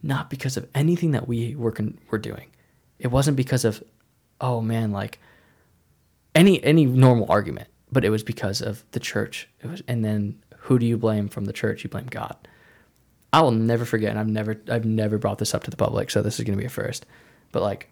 not 0.01 0.29
because 0.29 0.57
of 0.57 0.67
anything 0.73 1.11
that 1.11 1.27
we 1.27 1.55
were 1.55 1.71
con- 1.71 1.97
were 2.09 2.17
doing. 2.17 2.47
It 2.99 3.07
wasn't 3.07 3.37
because 3.37 3.63
of, 3.65 3.83
oh 4.41 4.61
man, 4.61 4.91
like 4.91 5.19
any 6.35 6.63
any 6.63 6.85
normal 6.85 7.27
argument, 7.29 7.69
but 7.93 8.03
it 8.03 8.09
was 8.09 8.23
because 8.23 8.61
of 8.61 8.83
the 8.91 8.99
church. 8.99 9.47
It 9.61 9.67
was, 9.67 9.83
and 9.87 10.03
then 10.03 10.41
who 10.57 10.79
do 10.79 10.85
you 10.85 10.97
blame 10.97 11.29
from 11.29 11.45
the 11.45 11.53
church? 11.53 11.83
You 11.83 11.89
blame 11.89 12.07
God. 12.07 12.35
I 13.31 13.41
will 13.41 13.51
never 13.51 13.85
forget, 13.85 14.09
and 14.11 14.19
I've 14.19 14.27
never 14.27 14.61
I've 14.69 14.85
never 14.85 15.17
brought 15.17 15.37
this 15.37 15.53
up 15.53 15.63
to 15.63 15.71
the 15.71 15.77
public, 15.77 16.09
so 16.09 16.21
this 16.21 16.39
is 16.39 16.45
gonna 16.45 16.57
be 16.57 16.65
a 16.65 16.69
first. 16.69 17.05
But 17.51 17.61
like, 17.61 17.89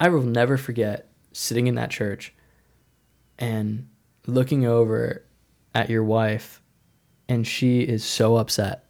I 0.00 0.08
will 0.08 0.22
never 0.22 0.56
forget 0.56 1.08
sitting 1.32 1.66
in 1.66 1.76
that 1.76 1.90
church 1.90 2.34
and 3.38 3.88
looking 4.26 4.66
over 4.66 5.24
at 5.74 5.90
your 5.90 6.04
wife, 6.04 6.60
and 7.28 7.46
she 7.46 7.80
is 7.80 8.04
so 8.04 8.36
upset 8.36 8.84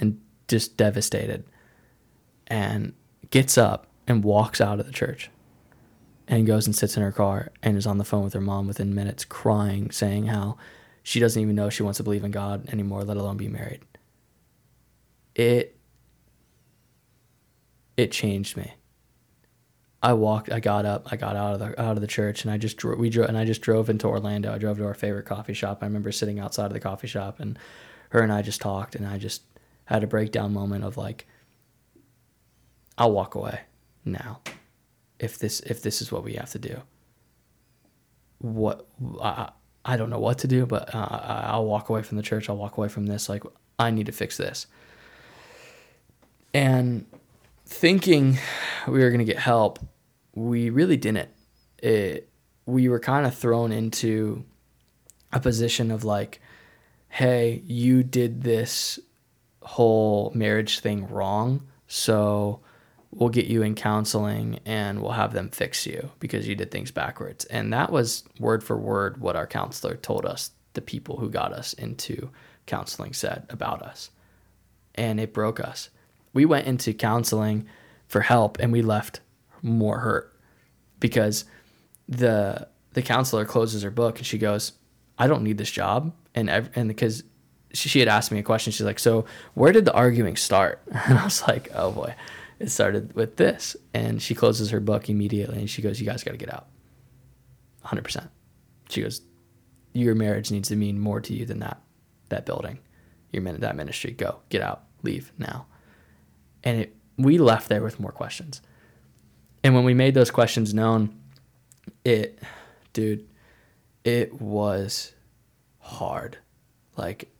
and 0.00 0.20
just 0.48 0.76
devastated, 0.76 1.44
and 2.46 2.94
gets 3.30 3.58
up 3.58 3.86
and 4.06 4.24
walks 4.24 4.60
out 4.60 4.80
of 4.80 4.86
the 4.86 4.92
church 4.92 5.30
and 6.28 6.46
goes 6.46 6.66
and 6.66 6.74
sits 6.74 6.96
in 6.96 7.02
her 7.02 7.12
car 7.12 7.52
and 7.62 7.76
is 7.76 7.86
on 7.86 7.98
the 7.98 8.04
phone 8.04 8.24
with 8.24 8.32
her 8.32 8.40
mom 8.40 8.66
within 8.66 8.94
minutes 8.94 9.24
crying 9.24 9.90
saying 9.90 10.26
how 10.26 10.56
she 11.02 11.20
doesn't 11.20 11.40
even 11.40 11.54
know 11.54 11.70
she 11.70 11.82
wants 11.82 11.98
to 11.98 12.02
believe 12.02 12.24
in 12.24 12.30
God 12.30 12.68
anymore 12.70 13.04
let 13.04 13.16
alone 13.16 13.36
be 13.36 13.48
married. 13.48 13.80
It 15.34 15.76
it 17.96 18.10
changed 18.10 18.56
me. 18.56 18.74
I 20.02 20.12
walked 20.12 20.50
I 20.50 20.60
got 20.60 20.84
up 20.84 21.06
I 21.12 21.16
got 21.16 21.36
out 21.36 21.54
of 21.54 21.58
the 21.60 21.80
out 21.80 21.96
of 21.96 22.00
the 22.00 22.06
church 22.06 22.44
and 22.44 22.50
I 22.50 22.58
just 22.58 22.82
we 22.84 23.08
drove 23.08 23.28
and 23.28 23.38
I 23.38 23.44
just 23.44 23.62
drove 23.62 23.88
into 23.88 24.08
Orlando. 24.08 24.52
I 24.52 24.58
drove 24.58 24.78
to 24.78 24.86
our 24.86 24.94
favorite 24.94 25.26
coffee 25.26 25.54
shop. 25.54 25.78
I 25.82 25.86
remember 25.86 26.10
sitting 26.10 26.40
outside 26.40 26.66
of 26.66 26.72
the 26.72 26.80
coffee 26.80 27.06
shop 27.06 27.38
and 27.38 27.58
her 28.10 28.20
and 28.20 28.32
I 28.32 28.42
just 28.42 28.60
talked 28.60 28.94
and 28.94 29.06
I 29.06 29.18
just 29.18 29.42
had 29.84 30.02
a 30.02 30.08
breakdown 30.08 30.52
moment 30.52 30.84
of 30.84 30.96
like 30.96 31.26
I'll 32.98 33.12
walk 33.12 33.34
away 33.34 33.60
now 34.04 34.40
if 35.18 35.38
this 35.38 35.60
if 35.60 35.82
this 35.82 36.02
is 36.02 36.12
what 36.12 36.24
we 36.24 36.34
have 36.34 36.50
to 36.50 36.58
do. 36.58 36.82
What 38.38 38.86
I 39.22 39.50
I 39.84 39.96
don't 39.96 40.10
know 40.10 40.18
what 40.18 40.38
to 40.38 40.48
do, 40.48 40.66
but 40.66 40.94
uh, 40.94 41.44
I'll 41.46 41.64
walk 41.64 41.88
away 41.88 42.02
from 42.02 42.16
the 42.16 42.22
church. 42.22 42.48
I'll 42.48 42.56
walk 42.56 42.76
away 42.76 42.88
from 42.88 43.06
this. 43.06 43.28
Like 43.28 43.44
I 43.78 43.90
need 43.90 44.06
to 44.06 44.12
fix 44.12 44.36
this. 44.36 44.66
And 46.52 47.06
thinking 47.66 48.38
we 48.86 49.00
were 49.00 49.10
gonna 49.10 49.24
get 49.24 49.38
help, 49.38 49.78
we 50.34 50.70
really 50.70 50.96
didn't. 50.96 51.30
It 51.78 52.28
we 52.66 52.88
were 52.88 52.98
kind 52.98 53.26
of 53.26 53.34
thrown 53.34 53.72
into 53.72 54.44
a 55.32 55.40
position 55.40 55.90
of 55.90 56.04
like, 56.04 56.40
hey, 57.08 57.62
you 57.64 58.02
did 58.02 58.42
this 58.42 58.98
whole 59.62 60.32
marriage 60.34 60.80
thing 60.80 61.08
wrong, 61.08 61.66
so 61.86 62.60
we'll 63.16 63.30
get 63.30 63.46
you 63.46 63.62
in 63.62 63.74
counseling 63.74 64.60
and 64.66 65.00
we'll 65.00 65.12
have 65.12 65.32
them 65.32 65.48
fix 65.48 65.86
you 65.86 66.10
because 66.20 66.46
you 66.46 66.54
did 66.54 66.70
things 66.70 66.90
backwards. 66.90 67.46
And 67.46 67.72
that 67.72 67.90
was 67.90 68.24
word 68.38 68.62
for 68.62 68.76
word 68.76 69.18
what 69.20 69.36
our 69.36 69.46
counselor 69.46 69.96
told 69.96 70.26
us, 70.26 70.50
the 70.74 70.82
people 70.82 71.16
who 71.16 71.30
got 71.30 71.54
us 71.54 71.72
into 71.72 72.30
counseling 72.66 73.14
said 73.14 73.46
about 73.48 73.80
us. 73.80 74.10
And 74.94 75.18
it 75.18 75.32
broke 75.32 75.60
us. 75.60 75.88
We 76.34 76.44
went 76.44 76.66
into 76.66 76.92
counseling 76.92 77.66
for 78.06 78.20
help 78.20 78.58
and 78.60 78.70
we 78.70 78.82
left 78.82 79.20
more 79.62 79.98
hurt 80.00 80.38
because 81.00 81.46
the 82.08 82.68
the 82.92 83.02
counselor 83.02 83.44
closes 83.44 83.82
her 83.82 83.90
book 83.90 84.18
and 84.18 84.26
she 84.26 84.38
goes, 84.38 84.72
"I 85.18 85.26
don't 85.26 85.42
need 85.42 85.58
this 85.58 85.70
job." 85.70 86.14
And 86.34 86.48
ev- 86.48 86.70
and 86.74 86.88
because 86.88 87.24
she, 87.72 87.88
she 87.88 87.98
had 87.98 88.08
asked 88.08 88.30
me 88.30 88.38
a 88.38 88.42
question, 88.42 88.72
she's 88.72 88.86
like, 88.86 88.98
"So 88.98 89.26
where 89.54 89.72
did 89.72 89.84
the 89.84 89.92
arguing 89.92 90.36
start?" 90.36 90.80
And 91.08 91.18
I 91.18 91.24
was 91.24 91.46
like, 91.46 91.68
"Oh 91.74 91.90
boy, 91.90 92.14
it 92.58 92.70
started 92.70 93.14
with 93.14 93.36
this." 93.36 93.76
And 93.94 94.20
she 94.20 94.34
closes 94.34 94.70
her 94.70 94.80
book 94.80 95.08
immediately 95.08 95.58
and 95.58 95.70
she 95.70 95.82
goes, 95.82 96.00
"You 96.00 96.06
guys 96.06 96.24
got 96.24 96.32
to 96.32 96.36
get 96.36 96.52
out." 96.52 96.68
100%. 97.82 98.28
She 98.88 99.02
goes, 99.02 99.22
"Your 99.92 100.14
marriage 100.14 100.50
needs 100.50 100.68
to 100.68 100.76
mean 100.76 100.98
more 100.98 101.20
to 101.20 101.34
you 101.34 101.46
than 101.46 101.60
that 101.60 101.80
that 102.28 102.46
building. 102.46 102.78
Your 103.32 103.42
min- 103.42 103.60
that 103.60 103.76
ministry. 103.76 104.12
Go. 104.12 104.40
Get 104.48 104.62
out. 104.62 104.84
Leave 105.02 105.32
now." 105.38 105.66
And 106.64 106.80
it, 106.80 106.96
we 107.16 107.38
left 107.38 107.68
there 107.68 107.82
with 107.82 108.00
more 108.00 108.12
questions. 108.12 108.60
And 109.62 109.74
when 109.74 109.84
we 109.84 109.94
made 109.94 110.14
those 110.14 110.30
questions 110.30 110.74
known, 110.74 111.18
it, 112.04 112.38
dude, 112.92 113.26
it 114.04 114.40
was 114.40 115.12
hard. 115.78 116.38
Like, 116.96 117.30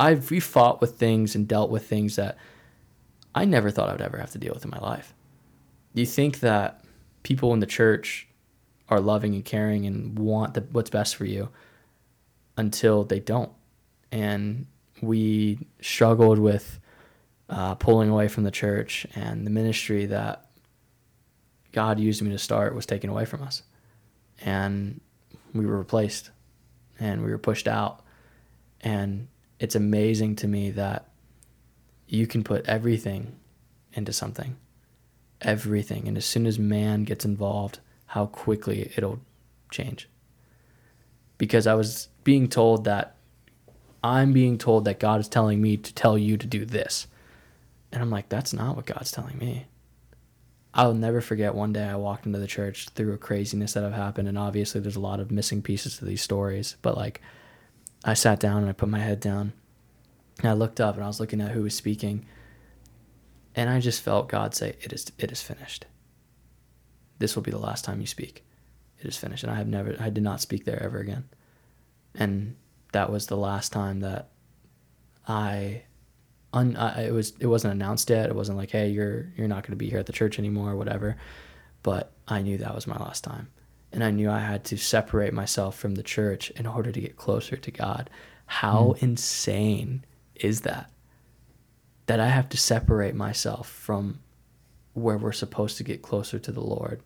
I've 0.00 0.30
we 0.30 0.40
fought 0.40 0.80
with 0.80 0.96
things 0.96 1.34
and 1.34 1.46
dealt 1.46 1.70
with 1.70 1.86
things 1.86 2.16
that 2.16 2.36
I 3.38 3.44
never 3.44 3.70
thought 3.70 3.88
I 3.88 3.92
would 3.92 4.02
ever 4.02 4.18
have 4.18 4.32
to 4.32 4.38
deal 4.38 4.52
with 4.52 4.64
in 4.64 4.70
my 4.70 4.80
life. 4.80 5.14
you 5.94 6.04
think 6.04 6.40
that 6.40 6.84
people 7.22 7.52
in 7.52 7.60
the 7.60 7.66
church 7.66 8.26
are 8.88 9.00
loving 9.00 9.34
and 9.34 9.44
caring 9.44 9.86
and 9.86 10.18
want 10.18 10.54
the, 10.54 10.62
what's 10.72 10.90
best 10.90 11.14
for 11.14 11.24
you 11.24 11.48
until 12.56 13.04
they 13.04 13.20
don't. 13.20 13.52
And 14.10 14.66
we 15.00 15.58
struggled 15.80 16.40
with 16.40 16.80
uh, 17.48 17.76
pulling 17.76 18.10
away 18.10 18.26
from 18.26 18.42
the 18.42 18.50
church, 18.50 19.06
and 19.14 19.46
the 19.46 19.50
ministry 19.50 20.06
that 20.06 20.50
God 21.70 22.00
used 22.00 22.20
me 22.20 22.30
to 22.30 22.38
start 22.38 22.74
was 22.74 22.86
taken 22.86 23.08
away 23.08 23.24
from 23.24 23.42
us. 23.42 23.62
And 24.40 25.00
we 25.54 25.64
were 25.64 25.78
replaced 25.78 26.30
and 26.98 27.22
we 27.24 27.30
were 27.30 27.38
pushed 27.38 27.68
out. 27.68 28.04
And 28.80 29.28
it's 29.60 29.76
amazing 29.76 30.36
to 30.36 30.48
me 30.48 30.72
that 30.72 31.08
you 32.08 32.26
can 32.26 32.42
put 32.42 32.66
everything 32.66 33.36
into 33.92 34.12
something, 34.12 34.56
everything. 35.40 36.08
And 36.08 36.16
as 36.16 36.24
soon 36.24 36.46
as 36.46 36.58
man 36.58 37.04
gets 37.04 37.24
involved, 37.24 37.80
how 38.06 38.26
quickly 38.26 38.90
it'll 38.96 39.20
change. 39.70 40.08
Because 41.36 41.66
I 41.66 41.74
was 41.74 42.08
being 42.24 42.48
told 42.48 42.84
that 42.84 43.14
I'm 44.02 44.32
being 44.32 44.58
told 44.58 44.84
that 44.84 45.00
God 45.00 45.20
is 45.20 45.28
telling 45.28 45.60
me 45.60 45.76
to 45.76 45.94
tell 45.94 46.16
you 46.16 46.36
to 46.36 46.46
do 46.46 46.64
this. 46.64 47.06
And 47.92 48.02
I'm 48.02 48.10
like, 48.10 48.28
that's 48.28 48.52
not 48.52 48.76
what 48.76 48.86
God's 48.86 49.10
telling 49.10 49.38
me. 49.38 49.66
I'll 50.74 50.94
never 50.94 51.20
forget 51.20 51.54
one 51.54 51.72
day 51.72 51.84
I 51.84 51.96
walked 51.96 52.26
into 52.26 52.38
the 52.38 52.46
church 52.46 52.88
through 52.90 53.12
a 53.12 53.18
craziness 53.18 53.72
that 53.72 53.82
have 53.82 53.94
happened. 53.94 54.28
And 54.28 54.38
obviously, 54.38 54.80
there's 54.80 54.96
a 54.96 55.00
lot 55.00 55.20
of 55.20 55.30
missing 55.30 55.62
pieces 55.62 55.98
to 55.98 56.04
these 56.04 56.22
stories. 56.22 56.76
But 56.82 56.96
like, 56.96 57.20
I 58.04 58.14
sat 58.14 58.38
down 58.38 58.58
and 58.58 58.68
I 58.68 58.72
put 58.72 58.88
my 58.88 59.00
head 59.00 59.20
down. 59.20 59.52
And 60.38 60.48
I 60.48 60.52
looked 60.52 60.80
up 60.80 60.94
and 60.94 61.04
I 61.04 61.08
was 61.08 61.20
looking 61.20 61.40
at 61.40 61.50
who 61.50 61.62
was 61.62 61.74
speaking. 61.74 62.26
And 63.54 63.68
I 63.68 63.80
just 63.80 64.02
felt 64.02 64.28
God 64.28 64.54
say, 64.54 64.76
It 64.80 64.92
is, 64.92 65.10
it 65.18 65.32
is 65.32 65.42
finished. 65.42 65.86
This 67.18 67.34
will 67.34 67.42
be 67.42 67.50
the 67.50 67.58
last 67.58 67.84
time 67.84 68.00
you 68.00 68.06
speak. 68.06 68.44
It 69.00 69.06
is 69.06 69.16
finished. 69.16 69.42
And 69.42 69.52
I 69.52 69.56
have 69.56 69.66
never, 69.66 69.96
I 69.98 70.10
did 70.10 70.22
not 70.22 70.40
speak 70.40 70.64
there 70.64 70.82
ever 70.82 70.98
again. 70.98 71.28
And 72.14 72.56
that 72.92 73.10
was 73.10 73.26
the 73.26 73.36
last 73.36 73.72
time 73.72 74.00
that 74.00 74.30
I 75.26 75.82
un, 76.52 76.76
uh, 76.76 77.02
it 77.06 77.12
was 77.12 77.34
it 77.40 77.46
wasn't 77.46 77.74
announced 77.74 78.10
yet. 78.10 78.28
It 78.28 78.34
wasn't 78.34 78.58
like, 78.58 78.70
hey, 78.70 78.88
you're 78.88 79.32
you're 79.36 79.48
not 79.48 79.62
going 79.62 79.72
to 79.72 79.76
be 79.76 79.90
here 79.90 79.98
at 79.98 80.06
the 80.06 80.12
church 80.12 80.38
anymore 80.38 80.70
or 80.70 80.76
whatever. 80.76 81.16
But 81.82 82.12
I 82.26 82.42
knew 82.42 82.58
that 82.58 82.74
was 82.74 82.86
my 82.86 82.96
last 82.96 83.24
time, 83.24 83.48
and 83.92 84.02
I 84.02 84.10
knew 84.10 84.30
I 84.30 84.40
had 84.40 84.64
to 84.66 84.76
separate 84.76 85.32
myself 85.32 85.78
from 85.78 85.94
the 85.94 86.02
church 86.02 86.50
in 86.50 86.66
order 86.66 86.90
to 86.90 87.00
get 87.00 87.16
closer 87.16 87.56
to 87.56 87.70
God. 87.70 88.10
How 88.46 88.94
mm. 88.96 89.02
insane 89.02 90.04
is 90.38 90.62
that? 90.62 90.90
That 92.06 92.20
I 92.20 92.28
have 92.28 92.48
to 92.50 92.56
separate 92.56 93.14
myself 93.14 93.68
from 93.68 94.20
where 94.94 95.18
we're 95.18 95.32
supposed 95.32 95.76
to 95.76 95.84
get 95.84 96.02
closer 96.02 96.38
to 96.38 96.52
the 96.52 96.60
Lord 96.60 97.02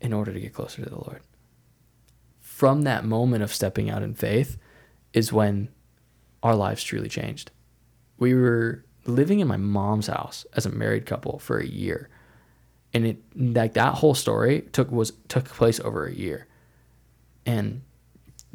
in 0.00 0.12
order 0.12 0.32
to 0.32 0.40
get 0.40 0.52
closer 0.52 0.82
to 0.82 0.90
the 0.90 0.96
Lord. 0.96 1.20
From 2.40 2.82
that 2.82 3.04
moment 3.04 3.42
of 3.42 3.52
stepping 3.52 3.90
out 3.90 4.02
in 4.02 4.14
faith 4.14 4.56
is 5.12 5.32
when 5.32 5.68
our 6.42 6.54
lives 6.54 6.82
truly 6.82 7.08
changed 7.08 7.50
we 8.20 8.34
were 8.34 8.84
living 9.06 9.40
in 9.40 9.48
my 9.48 9.56
mom's 9.56 10.06
house 10.06 10.46
as 10.54 10.66
a 10.66 10.70
married 10.70 11.06
couple 11.06 11.40
for 11.40 11.58
a 11.58 11.66
year 11.66 12.08
and 12.92 13.06
it 13.06 13.18
like 13.34 13.72
that 13.72 13.94
whole 13.94 14.14
story 14.14 14.60
took 14.72 14.92
was 14.92 15.12
took 15.26 15.46
place 15.46 15.80
over 15.80 16.06
a 16.06 16.14
year 16.14 16.46
and 17.46 17.82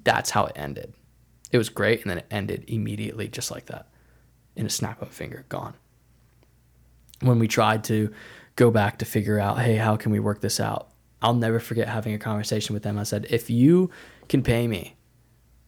that's 0.03 0.29
how 0.29 0.45
it 0.45 0.53
ended 0.55 0.93
it 1.51 1.57
was 1.57 1.69
great 1.69 2.01
and 2.01 2.09
then 2.09 2.19
it 2.19 2.27
ended 2.31 2.65
immediately 2.67 3.27
just 3.27 3.51
like 3.51 3.67
that 3.67 3.87
in 4.55 4.65
a 4.65 4.69
snap 4.69 5.01
of 5.01 5.09
a 5.09 5.11
finger 5.11 5.45
gone. 5.49 5.75
When 7.21 7.39
we 7.39 7.47
tried 7.47 7.83
to 7.85 8.13
go 8.55 8.71
back 8.71 8.99
to 8.99 9.05
figure 9.05 9.39
out 9.39 9.59
hey 9.59 9.75
how 9.75 9.95
can 9.95 10.11
we 10.11 10.19
work 10.19 10.41
this 10.41 10.59
out? 10.59 10.89
I'll 11.21 11.33
never 11.33 11.59
forget 11.59 11.87
having 11.87 12.13
a 12.13 12.19
conversation 12.19 12.73
with 12.73 12.83
them. 12.83 12.99
I 12.99 13.03
said 13.03 13.25
if 13.29 13.49
you 13.49 13.89
can 14.27 14.43
pay 14.43 14.67
me 14.67 14.95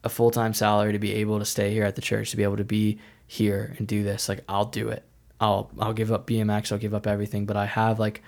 a 0.04 0.10
full-time 0.10 0.54
salary 0.54 0.94
to 0.94 1.00
be 1.00 1.14
able 1.16 1.40
to 1.40 1.46
stay 1.46 1.72
here 1.72 1.84
at 1.84 1.96
the 1.96 2.02
church 2.02 2.32
to 2.32 2.38
be 2.38 2.44
able 2.44 2.58
to 2.58 2.64
be 2.64 3.00
here 3.26 3.76
and 3.78 3.88
do 3.88 4.04
this 4.04 4.30
like 4.30 4.44
i'll 4.48 4.66
do 4.66 4.90
it. 4.90 5.04
I'll 5.40 5.70
i'll 5.80 5.94
give 5.94 6.12
up 6.12 6.26
bmx 6.28 6.72
i'll 6.72 6.78
give 6.78 6.94
up 6.94 7.06
everything 7.06 7.46
but 7.46 7.58
i 7.58 7.66
have 7.66 8.00
like 8.00 8.24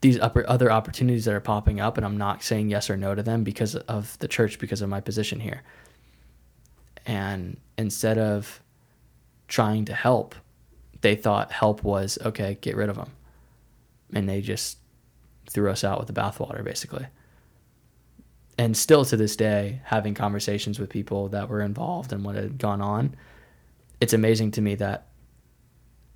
these 0.00 0.18
upper 0.18 0.48
other 0.48 0.70
opportunities 0.70 1.24
that 1.24 1.34
are 1.34 1.40
popping 1.40 1.80
up 1.80 1.96
and 1.96 2.04
i'm 2.04 2.18
not 2.18 2.42
saying 2.42 2.70
yes 2.70 2.90
or 2.90 2.96
no 2.96 3.14
to 3.14 3.22
them 3.22 3.44
because 3.44 3.74
of 3.76 4.18
the 4.18 4.28
church 4.28 4.58
because 4.58 4.82
of 4.82 4.88
my 4.88 5.00
position 5.00 5.40
here 5.40 5.62
and 7.10 7.56
instead 7.76 8.18
of 8.18 8.60
trying 9.48 9.84
to 9.84 9.92
help 9.92 10.36
they 11.00 11.16
thought 11.16 11.50
help 11.50 11.82
was 11.82 12.18
okay 12.24 12.56
get 12.60 12.76
rid 12.76 12.88
of 12.88 12.94
them 12.94 13.10
and 14.12 14.28
they 14.28 14.40
just 14.40 14.78
threw 15.48 15.68
us 15.68 15.82
out 15.82 15.98
with 15.98 16.06
the 16.06 16.12
bathwater 16.12 16.62
basically 16.62 17.04
and 18.56 18.76
still 18.76 19.04
to 19.04 19.16
this 19.16 19.34
day 19.34 19.80
having 19.84 20.14
conversations 20.14 20.78
with 20.78 20.88
people 20.88 21.28
that 21.28 21.48
were 21.48 21.62
involved 21.62 22.12
and 22.12 22.24
what 22.24 22.36
had 22.36 22.58
gone 22.58 22.80
on 22.80 23.16
it's 24.00 24.12
amazing 24.12 24.52
to 24.52 24.60
me 24.60 24.76
that 24.76 25.08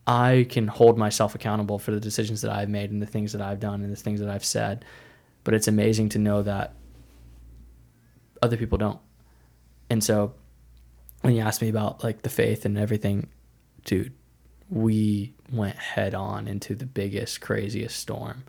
I 0.06 0.46
can 0.48 0.68
hold 0.68 0.96
myself 0.96 1.34
accountable 1.34 1.78
for 1.78 1.90
the 1.90 1.98
decisions 1.98 2.42
that 2.42 2.52
I've 2.52 2.68
made 2.68 2.90
and 2.90 3.00
the 3.00 3.06
things 3.06 3.32
that 3.32 3.40
I've 3.40 3.58
done 3.58 3.82
and 3.82 3.90
the 3.90 3.96
things 3.96 4.20
that 4.20 4.28
I've 4.28 4.44
said. 4.44 4.84
But 5.44 5.54
it's 5.54 5.66
amazing 5.66 6.10
to 6.10 6.18
know 6.18 6.42
that 6.42 6.74
other 8.42 8.58
people 8.58 8.76
don't. 8.76 9.00
And 9.88 10.04
so 10.04 10.34
when 11.24 11.34
you 11.34 11.40
asked 11.40 11.62
me 11.62 11.70
about 11.70 12.04
like 12.04 12.20
the 12.20 12.28
faith 12.28 12.66
and 12.66 12.76
everything, 12.76 13.28
dude, 13.86 14.12
we 14.68 15.32
went 15.50 15.74
head 15.74 16.14
on 16.14 16.46
into 16.46 16.74
the 16.74 16.84
biggest, 16.84 17.40
craziest 17.40 17.98
storm 17.98 18.44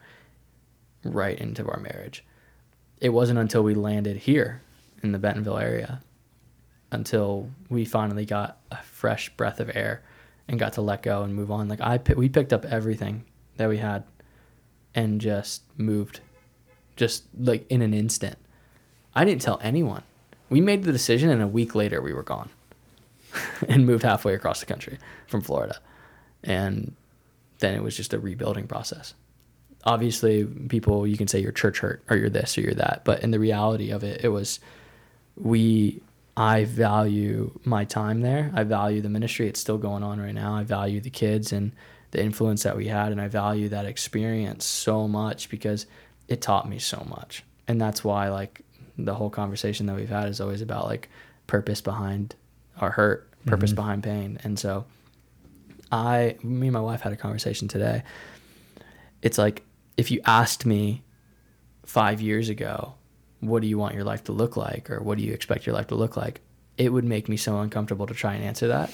right 1.01 1.39
into 1.39 1.65
our 1.65 1.79
marriage. 1.79 2.25
It 2.99 3.09
wasn't 3.09 3.39
until 3.39 3.63
we 3.63 3.75
landed 3.75 4.17
here 4.17 4.61
in 5.01 5.13
the 5.13 5.19
Bentonville 5.19 5.57
area 5.57 6.01
until 6.91 7.49
we 7.69 7.85
finally 7.85 8.25
got 8.25 8.57
a 8.69 8.83
fresh 8.83 9.29
breath 9.37 9.61
of 9.61 9.73
air 9.73 10.03
and 10.49 10.59
got 10.59 10.73
to 10.73 10.81
let 10.81 11.01
go 11.01 11.23
and 11.23 11.33
move 11.33 11.51
on. 11.51 11.69
Like 11.69 11.79
I, 11.79 11.97
we 12.17 12.27
picked 12.27 12.51
up 12.51 12.65
everything 12.65 13.23
that 13.55 13.69
we 13.69 13.77
had 13.77 14.03
and 14.93 15.21
just 15.21 15.63
moved, 15.77 16.19
just 16.97 17.23
like 17.39 17.65
in 17.71 17.81
an 17.81 17.93
instant. 17.93 18.37
I 19.15 19.23
didn't 19.23 19.43
tell 19.43 19.61
anyone. 19.63 20.03
We 20.49 20.59
made 20.59 20.83
the 20.83 20.91
decision, 20.91 21.29
and 21.29 21.41
a 21.41 21.47
week 21.47 21.73
later 21.73 22.01
we 22.01 22.13
were 22.13 22.21
gone, 22.21 22.49
and 23.67 23.85
moved 23.85 24.03
halfway 24.03 24.33
across 24.33 24.59
the 24.59 24.65
country 24.65 24.97
from 25.27 25.41
Florida, 25.41 25.79
and 26.43 26.95
then 27.59 27.75
it 27.75 27.83
was 27.83 27.95
just 27.95 28.13
a 28.13 28.19
rebuilding 28.19 28.67
process. 28.67 29.13
Obviously, 29.83 30.45
people 30.45 31.05
you 31.05 31.17
can 31.17 31.27
say 31.27 31.39
you're 31.39 31.51
church 31.51 31.79
hurt 31.79 32.03
or 32.09 32.17
you're 32.17 32.29
this 32.29 32.57
or 32.57 32.61
you're 32.61 32.73
that, 32.73 33.03
but 33.05 33.21
in 33.23 33.31
the 33.31 33.39
reality 33.39 33.91
of 33.91 34.03
it, 34.03 34.23
it 34.23 34.29
was 34.29 34.59
we 35.35 36.01
I 36.37 36.65
value 36.65 37.57
my 37.63 37.85
time 37.85 38.21
there. 38.21 38.51
I 38.53 38.63
value 38.63 39.01
the 39.01 39.09
ministry. 39.09 39.47
It's 39.47 39.59
still 39.59 39.77
going 39.77 40.03
on 40.03 40.19
right 40.19 40.33
now. 40.33 40.55
I 40.55 40.63
value 40.63 40.99
the 40.99 41.09
kids 41.09 41.53
and 41.53 41.71
the 42.11 42.21
influence 42.21 42.63
that 42.63 42.75
we 42.75 42.87
had. 42.87 43.11
And 43.11 43.21
I 43.21 43.27
value 43.29 43.69
that 43.69 43.85
experience 43.85 44.65
so 44.65 45.07
much 45.07 45.49
because 45.49 45.85
it 46.27 46.41
taught 46.41 46.67
me 46.67 46.77
so 46.77 47.05
much. 47.07 47.43
And 47.67 47.79
that's 47.79 48.03
why, 48.03 48.29
like, 48.29 48.61
the 48.97 49.15
whole 49.15 49.29
conversation 49.29 49.85
that 49.85 49.95
we've 49.95 50.09
had 50.09 50.27
is 50.27 50.41
always 50.41 50.61
about, 50.61 50.85
like, 50.85 51.09
purpose 51.47 51.79
behind 51.79 52.35
our 52.79 52.91
hurt, 52.91 53.29
purpose 53.45 53.71
mm-hmm. 53.71 53.75
behind 53.75 54.03
pain. 54.03 54.39
And 54.43 54.57
so, 54.59 54.85
I, 55.91 56.37
me 56.43 56.67
and 56.67 56.73
my 56.73 56.81
wife 56.81 57.01
had 57.01 57.13
a 57.13 57.17
conversation 57.17 57.67
today. 57.67 58.03
It's 59.21 59.37
like, 59.37 59.63
if 59.97 60.11
you 60.11 60.21
asked 60.25 60.65
me 60.65 61.03
five 61.85 62.21
years 62.21 62.49
ago, 62.49 62.95
what 63.47 63.61
do 63.61 63.67
you 63.67 63.77
want 63.77 63.95
your 63.95 64.03
life 64.03 64.23
to 64.25 64.31
look 64.31 64.57
like 64.57 64.89
or 64.89 65.01
what 65.01 65.17
do 65.17 65.23
you 65.23 65.33
expect 65.33 65.65
your 65.65 65.75
life 65.75 65.87
to 65.87 65.95
look 65.95 66.17
like 66.17 66.41
it 66.77 66.91
would 66.91 67.05
make 67.05 67.29
me 67.29 67.37
so 67.37 67.59
uncomfortable 67.59 68.07
to 68.07 68.13
try 68.13 68.33
and 68.33 68.43
answer 68.43 68.67
that 68.67 68.91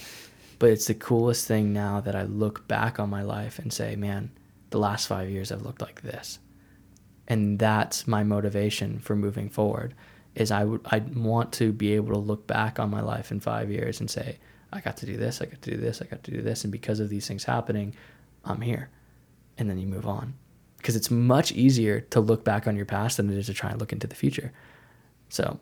but 0.59 0.69
it's 0.69 0.87
the 0.87 0.93
coolest 0.93 1.47
thing 1.47 1.73
now 1.73 2.01
that 2.01 2.15
i 2.15 2.23
look 2.23 2.67
back 2.67 2.99
on 2.99 3.09
my 3.09 3.21
life 3.21 3.59
and 3.59 3.71
say 3.71 3.95
man 3.95 4.31
the 4.69 4.79
last 4.79 5.07
five 5.07 5.29
years 5.29 5.49
have 5.49 5.61
looked 5.61 5.81
like 5.81 6.01
this 6.01 6.39
and 7.27 7.59
that's 7.59 8.07
my 8.07 8.23
motivation 8.23 8.99
for 8.99 9.15
moving 9.15 9.49
forward 9.49 9.93
is 10.35 10.51
i 10.51 10.63
would 10.63 10.81
i 10.85 10.99
want 11.15 11.51
to 11.51 11.71
be 11.73 11.93
able 11.93 12.13
to 12.13 12.19
look 12.19 12.47
back 12.47 12.79
on 12.79 12.89
my 12.89 13.01
life 13.01 13.31
in 13.31 13.39
five 13.39 13.69
years 13.69 13.99
and 13.99 14.09
say 14.09 14.37
i 14.71 14.79
got 14.79 14.97
to 14.97 15.05
do 15.05 15.17
this 15.17 15.41
i 15.41 15.45
got 15.45 15.61
to 15.61 15.71
do 15.71 15.77
this 15.77 16.01
i 16.01 16.05
got 16.05 16.23
to 16.23 16.31
do 16.31 16.41
this 16.41 16.63
and 16.63 16.71
because 16.71 16.99
of 16.99 17.09
these 17.09 17.27
things 17.27 17.43
happening 17.43 17.93
i'm 18.45 18.61
here 18.61 18.89
and 19.57 19.69
then 19.69 19.77
you 19.77 19.87
move 19.87 20.07
on 20.07 20.33
because 20.81 20.95
it's 20.95 21.11
much 21.11 21.51
easier 21.51 22.01
to 22.01 22.19
look 22.19 22.43
back 22.43 22.67
on 22.67 22.75
your 22.75 22.85
past 22.85 23.17
than 23.17 23.29
it 23.29 23.37
is 23.37 23.45
to 23.45 23.53
try 23.53 23.69
and 23.69 23.79
look 23.79 23.93
into 23.93 24.07
the 24.07 24.15
future. 24.15 24.51
So, 25.29 25.59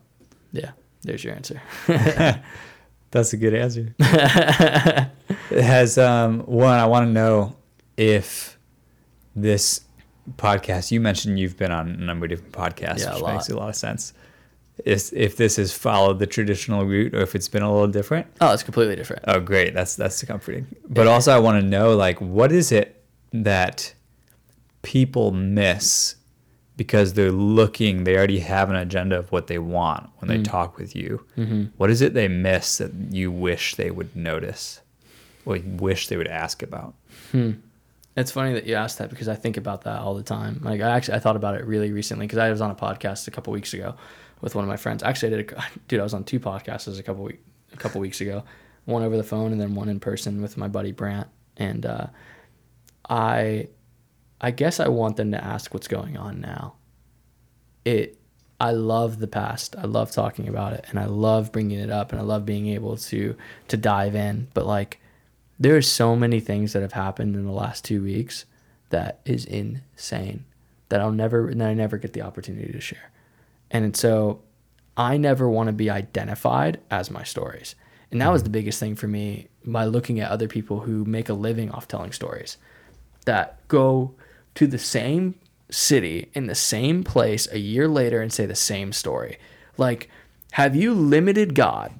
yeah, 0.50 0.70
there's 1.02 1.22
your 1.22 1.34
answer. 1.34 1.60
That's 3.10 3.32
a 3.32 3.36
good 3.36 3.54
answer. 3.54 3.94
it 3.98 5.62
has 5.62 5.98
um, 5.98 6.40
one. 6.40 6.78
I 6.78 6.86
want 6.86 7.06
to 7.06 7.12
know 7.12 7.56
if 7.96 8.58
this 9.36 9.82
podcast. 10.36 10.90
You 10.90 11.00
mentioned 11.00 11.38
you've 11.38 11.58
been 11.58 11.72
on 11.72 11.88
a 11.88 11.96
number 11.96 12.24
of 12.24 12.30
different 12.30 12.52
podcasts, 12.52 13.00
yeah, 13.00 13.14
which 13.14 13.24
makes 13.24 13.48
a 13.50 13.56
lot 13.56 13.68
of 13.68 13.76
sense. 13.76 14.14
Is 14.84 15.12
if 15.14 15.36
this 15.36 15.56
has 15.56 15.72
followed 15.72 16.18
the 16.18 16.26
traditional 16.26 16.84
route, 16.84 17.14
or 17.14 17.20
if 17.20 17.34
it's 17.34 17.48
been 17.48 17.62
a 17.62 17.72
little 17.72 17.88
different? 17.88 18.26
Oh, 18.40 18.52
it's 18.52 18.62
completely 18.62 18.96
different. 18.96 19.24
Oh, 19.26 19.40
great. 19.40 19.74
That's 19.74 19.96
that's 19.96 20.22
comforting. 20.24 20.66
But 20.88 21.06
yeah. 21.06 21.12
also, 21.12 21.32
I 21.32 21.38
want 21.38 21.60
to 21.60 21.66
know 21.66 21.96
like 21.96 22.20
what 22.20 22.52
is 22.52 22.72
it 22.72 23.02
that 23.32 23.94
people 24.82 25.30
miss 25.30 26.16
because 26.76 27.12
they're 27.12 27.30
looking, 27.30 28.04
they 28.04 28.16
already 28.16 28.38
have 28.38 28.70
an 28.70 28.76
agenda 28.76 29.18
of 29.18 29.30
what 29.30 29.48
they 29.48 29.58
want 29.58 30.08
when 30.16 30.30
they 30.30 30.42
talk 30.42 30.78
with 30.78 30.96
you. 30.96 31.22
Mm-hmm. 31.36 31.64
What 31.76 31.90
is 31.90 32.00
it 32.00 32.14
they 32.14 32.26
miss 32.26 32.78
that 32.78 32.90
you 33.10 33.30
wish 33.30 33.74
they 33.74 33.90
would 33.90 34.16
notice? 34.16 34.80
Or 35.44 35.56
you 35.56 35.76
wish 35.76 36.08
they 36.08 36.16
would 36.16 36.26
ask 36.26 36.62
about? 36.62 36.94
It's 38.16 38.32
funny 38.32 38.54
that 38.54 38.66
you 38.66 38.76
asked 38.76 38.96
that 38.96 39.10
because 39.10 39.28
I 39.28 39.34
think 39.34 39.58
about 39.58 39.82
that 39.82 40.00
all 40.00 40.14
the 40.14 40.22
time. 40.22 40.60
Like 40.62 40.80
I 40.80 40.88
actually 40.90 41.16
I 41.16 41.20
thought 41.20 41.36
about 41.36 41.54
it 41.54 41.66
really 41.66 41.92
recently 41.92 42.26
because 42.26 42.38
I 42.38 42.50
was 42.50 42.62
on 42.62 42.70
a 42.70 42.74
podcast 42.74 43.28
a 43.28 43.30
couple 43.30 43.52
weeks 43.52 43.74
ago 43.74 43.94
with 44.40 44.54
one 44.54 44.64
of 44.64 44.68
my 44.68 44.76
friends. 44.76 45.02
Actually, 45.02 45.34
I 45.34 45.36
did 45.38 45.52
a, 45.52 45.64
dude. 45.88 46.00
I 46.00 46.02
was 46.02 46.14
on 46.14 46.24
two 46.24 46.40
podcasts 46.40 46.98
a 46.98 47.02
couple 47.02 47.24
week, 47.24 47.40
a 47.72 47.76
couple 47.76 48.00
weeks 48.00 48.20
ago. 48.20 48.44
One 48.84 49.02
over 49.02 49.16
the 49.16 49.24
phone 49.24 49.52
and 49.52 49.60
then 49.60 49.74
one 49.74 49.88
in 49.88 50.00
person 50.00 50.42
with 50.42 50.56
my 50.56 50.68
buddy 50.68 50.92
Brant. 50.92 51.28
And 51.56 51.84
uh, 51.84 52.06
I, 53.08 53.68
I 54.40 54.50
guess 54.50 54.80
I 54.80 54.88
want 54.88 55.16
them 55.16 55.32
to 55.32 55.44
ask 55.44 55.74
what's 55.74 55.88
going 55.88 56.16
on 56.16 56.40
now. 56.40 56.74
It. 57.84 58.16
I 58.62 58.72
love 58.72 59.20
the 59.20 59.26
past. 59.26 59.74
I 59.78 59.86
love 59.86 60.10
talking 60.10 60.46
about 60.46 60.74
it, 60.74 60.84
and 60.90 60.98
I 60.98 61.06
love 61.06 61.50
bringing 61.50 61.80
it 61.80 61.88
up, 61.88 62.12
and 62.12 62.20
I 62.20 62.24
love 62.24 62.44
being 62.44 62.66
able 62.66 62.98
to 62.98 63.34
to 63.68 63.76
dive 63.78 64.14
in. 64.14 64.48
But 64.52 64.66
like, 64.66 65.00
there 65.58 65.78
are 65.78 65.82
so 65.82 66.14
many 66.14 66.40
things 66.40 66.74
that 66.74 66.82
have 66.82 66.92
happened 66.92 67.36
in 67.36 67.46
the 67.46 67.52
last 67.52 67.86
two 67.86 68.02
weeks 68.02 68.44
that 68.90 69.20
is 69.24 69.46
insane 69.46 70.44
that 70.90 71.00
I'll 71.00 71.10
never 71.10 71.52
that 71.54 71.68
I 71.68 71.72
never 71.72 71.96
get 71.96 72.12
the 72.12 72.20
opportunity 72.20 72.70
to 72.70 72.80
share. 72.80 73.10
And 73.70 73.96
so 73.96 74.42
I 74.96 75.16
never 75.16 75.48
want 75.48 75.68
to 75.68 75.72
be 75.72 75.90
identified 75.90 76.80
as 76.90 77.10
my 77.10 77.22
stories. 77.22 77.74
And 78.10 78.20
that 78.20 78.30
was 78.30 78.42
mm-hmm. 78.42 78.46
the 78.46 78.58
biggest 78.58 78.80
thing 78.80 78.96
for 78.96 79.06
me 79.06 79.48
by 79.64 79.84
looking 79.84 80.20
at 80.20 80.30
other 80.30 80.48
people 80.48 80.80
who 80.80 81.04
make 81.04 81.28
a 81.28 81.34
living 81.34 81.70
off 81.70 81.88
telling 81.88 82.12
stories 82.12 82.56
that 83.26 83.66
go 83.68 84.14
to 84.54 84.66
the 84.66 84.78
same 84.78 85.34
city 85.70 86.30
in 86.34 86.46
the 86.46 86.54
same 86.54 87.04
place 87.04 87.46
a 87.52 87.58
year 87.58 87.86
later 87.86 88.20
and 88.20 88.32
say 88.32 88.46
the 88.46 88.54
same 88.54 88.92
story. 88.92 89.38
Like, 89.76 90.10
have 90.52 90.74
you 90.74 90.92
limited 90.94 91.54
God 91.54 91.92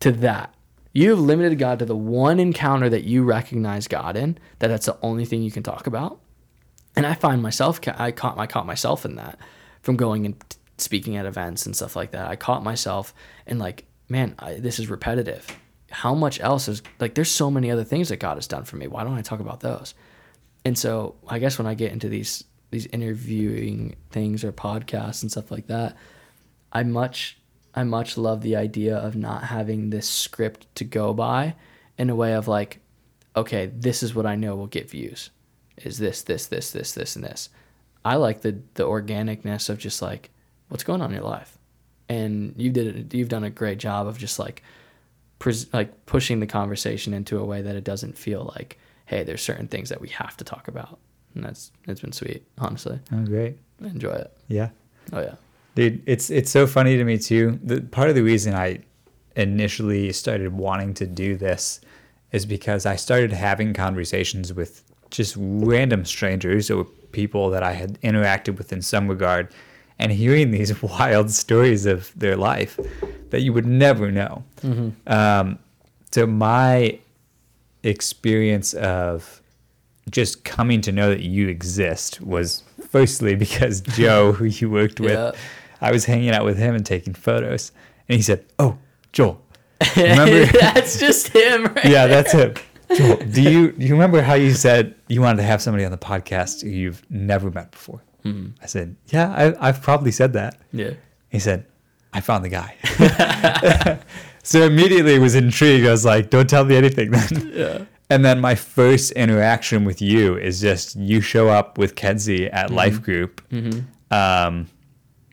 to 0.00 0.12
that? 0.12 0.54
You 0.92 1.10
have 1.10 1.20
limited 1.20 1.58
God 1.58 1.78
to 1.80 1.84
the 1.84 1.96
one 1.96 2.40
encounter 2.40 2.88
that 2.88 3.04
you 3.04 3.22
recognize 3.22 3.86
God 3.86 4.16
in, 4.16 4.38
that 4.58 4.68
that's 4.68 4.86
the 4.86 4.98
only 5.02 5.24
thing 5.24 5.42
you 5.42 5.50
can 5.50 5.62
talk 5.62 5.86
about. 5.86 6.18
And 6.96 7.06
I 7.06 7.14
find 7.14 7.42
myself, 7.42 7.78
I 7.86 8.10
caught, 8.10 8.38
I 8.38 8.46
caught 8.46 8.66
myself 8.66 9.04
in 9.04 9.16
that 9.16 9.38
from 9.82 9.96
going 9.96 10.26
and 10.26 10.36
speaking 10.80 11.16
at 11.16 11.26
events 11.26 11.66
and 11.66 11.74
stuff 11.76 11.96
like 11.96 12.12
that. 12.12 12.28
I 12.28 12.36
caught 12.36 12.62
myself 12.62 13.14
and 13.46 13.58
like, 13.58 13.86
man, 14.08 14.34
I, 14.38 14.54
this 14.54 14.78
is 14.78 14.88
repetitive. 14.88 15.46
How 15.90 16.14
much 16.14 16.40
else 16.40 16.68
is 16.68 16.82
like? 17.00 17.14
There's 17.14 17.30
so 17.30 17.50
many 17.50 17.70
other 17.70 17.84
things 17.84 18.10
that 18.10 18.18
God 18.18 18.36
has 18.36 18.46
done 18.46 18.64
for 18.64 18.76
me. 18.76 18.86
Why 18.86 19.02
don't 19.02 19.18
I 19.18 19.22
talk 19.22 19.40
about 19.40 19.60
those? 19.60 19.94
And 20.64 20.78
so 20.78 21.16
I 21.26 21.38
guess 21.38 21.58
when 21.58 21.66
I 21.66 21.74
get 21.74 21.92
into 21.92 22.08
these 22.08 22.44
these 22.70 22.86
interviewing 22.86 23.96
things 24.10 24.44
or 24.44 24.52
podcasts 24.52 25.22
and 25.22 25.30
stuff 25.30 25.50
like 25.50 25.66
that, 25.66 25.96
I 26.72 26.84
much 26.84 27.38
I 27.74 27.84
much 27.84 28.16
love 28.16 28.42
the 28.42 28.56
idea 28.56 28.96
of 28.96 29.16
not 29.16 29.44
having 29.44 29.90
this 29.90 30.08
script 30.08 30.72
to 30.76 30.84
go 30.84 31.12
by 31.12 31.54
in 31.98 32.10
a 32.10 32.16
way 32.16 32.34
of 32.34 32.48
like, 32.48 32.80
okay, 33.36 33.66
this 33.66 34.02
is 34.02 34.14
what 34.14 34.26
I 34.26 34.36
know 34.36 34.56
will 34.56 34.66
get 34.66 34.90
views. 34.90 35.30
Is 35.76 35.98
this, 35.98 36.22
this, 36.22 36.46
this, 36.46 36.72
this, 36.72 36.92
this, 36.92 37.16
and 37.16 37.24
this. 37.24 37.48
I 38.04 38.16
like 38.16 38.40
the 38.40 38.60
the 38.74 38.84
organicness 38.84 39.68
of 39.68 39.78
just 39.78 40.02
like, 40.02 40.30
what's 40.70 40.82
going 40.84 41.02
on 41.02 41.10
in 41.10 41.16
your 41.16 41.24
life, 41.28 41.58
and 42.08 42.54
you 42.56 42.70
did 42.70 42.96
it. 42.96 43.14
You've 43.14 43.28
done 43.28 43.44
a 43.44 43.50
great 43.50 43.78
job 43.78 44.06
of 44.06 44.16
just 44.18 44.38
like, 44.38 44.62
pres- 45.38 45.72
like 45.72 46.06
pushing 46.06 46.40
the 46.40 46.46
conversation 46.46 47.12
into 47.12 47.38
a 47.38 47.44
way 47.44 47.60
that 47.62 47.76
it 47.76 47.84
doesn't 47.84 48.16
feel 48.16 48.50
like, 48.56 48.78
hey, 49.06 49.22
there's 49.22 49.42
certain 49.42 49.68
things 49.68 49.88
that 49.90 50.00
we 50.00 50.08
have 50.08 50.36
to 50.38 50.44
talk 50.44 50.66
about, 50.68 50.98
and 51.34 51.44
that's 51.44 51.70
it's 51.86 52.00
been 52.00 52.12
sweet. 52.12 52.44
Honestly, 52.58 52.98
Oh, 53.12 53.24
great. 53.24 53.58
I 53.84 53.86
enjoy 53.88 54.12
it. 54.12 54.34
Yeah. 54.48 54.70
Oh 55.12 55.20
yeah. 55.20 55.34
Dude, 55.74 56.02
it's 56.06 56.30
it's 56.30 56.50
so 56.50 56.66
funny 56.66 56.96
to 56.96 57.04
me 57.04 57.18
too. 57.18 57.58
The 57.62 57.80
part 57.82 58.08
of 58.08 58.14
the 58.14 58.22
reason 58.22 58.54
I 58.54 58.80
initially 59.36 60.12
started 60.12 60.52
wanting 60.52 60.94
to 60.94 61.06
do 61.06 61.36
this 61.36 61.80
is 62.32 62.46
because 62.46 62.86
I 62.86 62.96
started 62.96 63.32
having 63.32 63.72
conversations 63.72 64.52
with 64.52 64.84
just 65.10 65.34
random 65.38 66.04
strangers 66.04 66.70
or 66.70 66.84
people 67.12 67.50
that 67.50 67.62
I 67.62 67.72
had 67.72 68.00
interacted 68.02 68.56
with 68.58 68.72
in 68.72 68.82
some 68.82 69.08
regard 69.08 69.52
and 70.00 70.10
hearing 70.10 70.50
these 70.50 70.82
wild 70.94 71.30
stories 71.30 71.86
of 71.86 72.12
their 72.18 72.36
life 72.36 72.78
that 73.30 73.42
you 73.42 73.52
would 73.52 73.66
never 73.66 74.10
know. 74.10 74.42
Um, 75.06 75.58
so 76.10 76.26
my 76.26 76.98
experience 77.82 78.74
of 78.74 79.40
just 80.10 80.44
coming 80.44 80.80
to 80.82 80.92
know 80.92 81.08
that 81.10 81.20
you 81.20 81.48
exist 81.48 82.20
was 82.20 82.62
firstly 82.88 83.34
because 83.46 83.80
Joe, 83.80 84.32
who 84.32 84.44
you 84.46 84.70
worked 84.70 85.00
with, 85.00 85.12
Yeah. 85.12 85.32
I 85.82 85.92
was 85.92 86.04
hanging 86.04 86.30
out 86.30 86.44
with 86.44 86.58
him 86.58 86.74
and 86.74 86.84
taking 86.84 87.14
photos, 87.14 87.72
and 88.08 88.16
he 88.16 88.20
said, 88.22 88.44
"Oh, 88.58 88.76
Joel, 89.12 89.40
remember?" 89.96 90.44
that's 90.60 91.00
just 91.00 91.28
him, 91.28 91.64
right? 91.64 91.84
yeah, 91.86 92.06
that's 92.06 92.32
him. 92.32 92.52
Joel, 92.94 93.16
do 93.16 93.40
you 93.40 93.72
do 93.72 93.86
you 93.86 93.92
remember 93.94 94.20
how 94.20 94.34
you 94.34 94.52
said 94.52 94.94
you 95.08 95.22
wanted 95.22 95.38
to 95.38 95.44
have 95.44 95.62
somebody 95.62 95.86
on 95.86 95.90
the 95.90 95.96
podcast 95.96 96.60
who 96.62 96.68
you've 96.68 97.02
never 97.10 97.50
met 97.50 97.70
before? 97.70 98.02
I 98.24 98.66
said, 98.66 98.96
"Yeah, 99.08 99.30
I, 99.32 99.68
I've 99.68 99.82
probably 99.82 100.10
said 100.12 100.32
that." 100.34 100.58
Yeah. 100.72 100.92
He 101.30 101.38
said, 101.38 101.64
I 102.12 102.20
found 102.20 102.44
the 102.44 102.48
guy. 102.48 102.74
so 104.42 104.62
immediately 104.64 105.18
was 105.18 105.34
intrigued. 105.34 105.86
I 105.86 105.90
was 105.92 106.04
like, 106.04 106.28
don't 106.30 106.48
tell 106.50 106.64
me 106.64 106.76
anything 106.76 107.10
then. 107.12 107.52
Yeah. 107.54 107.84
And 108.12 108.24
then 108.24 108.40
my 108.40 108.56
first 108.56 109.12
interaction 109.12 109.84
with 109.84 110.02
you 110.02 110.36
is 110.36 110.60
just 110.60 110.96
you 110.96 111.20
show 111.20 111.48
up 111.48 111.78
with 111.78 111.94
Kenzie 111.94 112.48
at 112.48 112.70
Life 112.72 113.00
Group. 113.00 113.40
Um, 114.10 114.66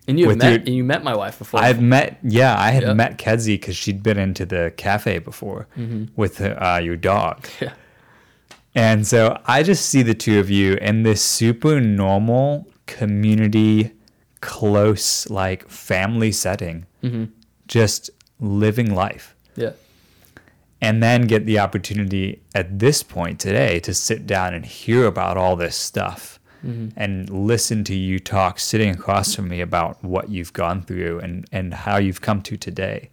And 0.08 0.20
you 0.20 0.28
met 0.36 0.44
your- 0.52 0.54
and 0.60 0.70
you 0.70 0.84
met 0.84 1.04
my 1.04 1.16
wife 1.16 1.40
before. 1.40 1.60
I've 1.60 1.82
met, 1.82 2.20
yeah, 2.22 2.56
I 2.56 2.70
had 2.70 2.84
Yep. 2.84 2.96
met 2.96 3.18
Kenzie 3.18 3.56
because 3.58 3.76
she'd 3.76 4.04
been 4.04 4.20
into 4.20 4.46
the 4.46 4.72
cafe 4.78 5.18
before 5.18 5.68
with 6.16 6.40
uh, 6.40 6.80
your 6.84 6.96
dog. 6.96 7.48
yeah. 7.60 7.74
And 8.76 9.08
so 9.08 9.42
I 9.48 9.64
just 9.64 9.88
see 9.90 10.04
the 10.04 10.14
two 10.14 10.40
of 10.40 10.52
you 10.52 10.76
in 10.76 11.02
this 11.02 11.24
super 11.24 11.82
normal 11.82 12.68
community, 12.88 13.92
close, 14.42 15.30
like 15.30 15.68
family 15.70 16.32
setting, 16.32 16.86
mm-hmm. 17.04 17.26
just 17.68 18.10
living 18.40 18.94
life. 18.94 19.36
Yeah. 19.56 19.72
And 20.82 21.02
then 21.02 21.24
get 21.24 21.46
the 21.46 21.60
opportunity 21.60 22.42
at 22.54 22.80
this 22.80 23.02
point 23.02 23.40
today 23.40 23.80
to 23.82 23.94
sit 23.94 24.28
down 24.28 24.54
and 24.54 24.66
hear 24.66 25.06
about 25.06 25.38
all 25.38 25.56
this 25.56 25.76
stuff 25.76 26.40
mm-hmm. 26.64 26.90
and 26.96 27.30
listen 27.30 27.84
to 27.86 27.96
you 27.96 28.20
talk 28.20 28.60
sitting 28.60 28.92
across 28.92 29.34
from 29.34 29.48
me 29.48 29.62
about 29.62 30.04
what 30.04 30.30
you've 30.30 30.54
gone 30.54 30.84
through 30.84 31.20
and, 31.20 31.46
and 31.52 31.74
how 31.74 31.98
you've 31.98 32.22
come 32.22 32.42
to 32.44 32.58
today. 32.58 33.10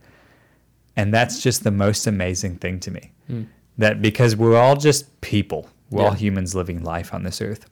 And 0.96 1.12
that's 1.12 1.42
just 1.42 1.64
the 1.64 1.70
most 1.70 2.06
amazing 2.06 2.56
thing 2.56 2.78
to 2.80 2.90
me. 2.90 3.12
Mm. 3.30 3.46
That 3.78 4.00
because 4.00 4.36
we're 4.36 4.56
all 4.56 4.76
just 4.76 5.20
people, 5.20 5.68
we're 5.90 6.04
all 6.04 6.12
humans 6.12 6.54
living 6.54 6.84
life 6.84 7.12
on 7.12 7.24
this 7.24 7.40
earth. 7.40 7.66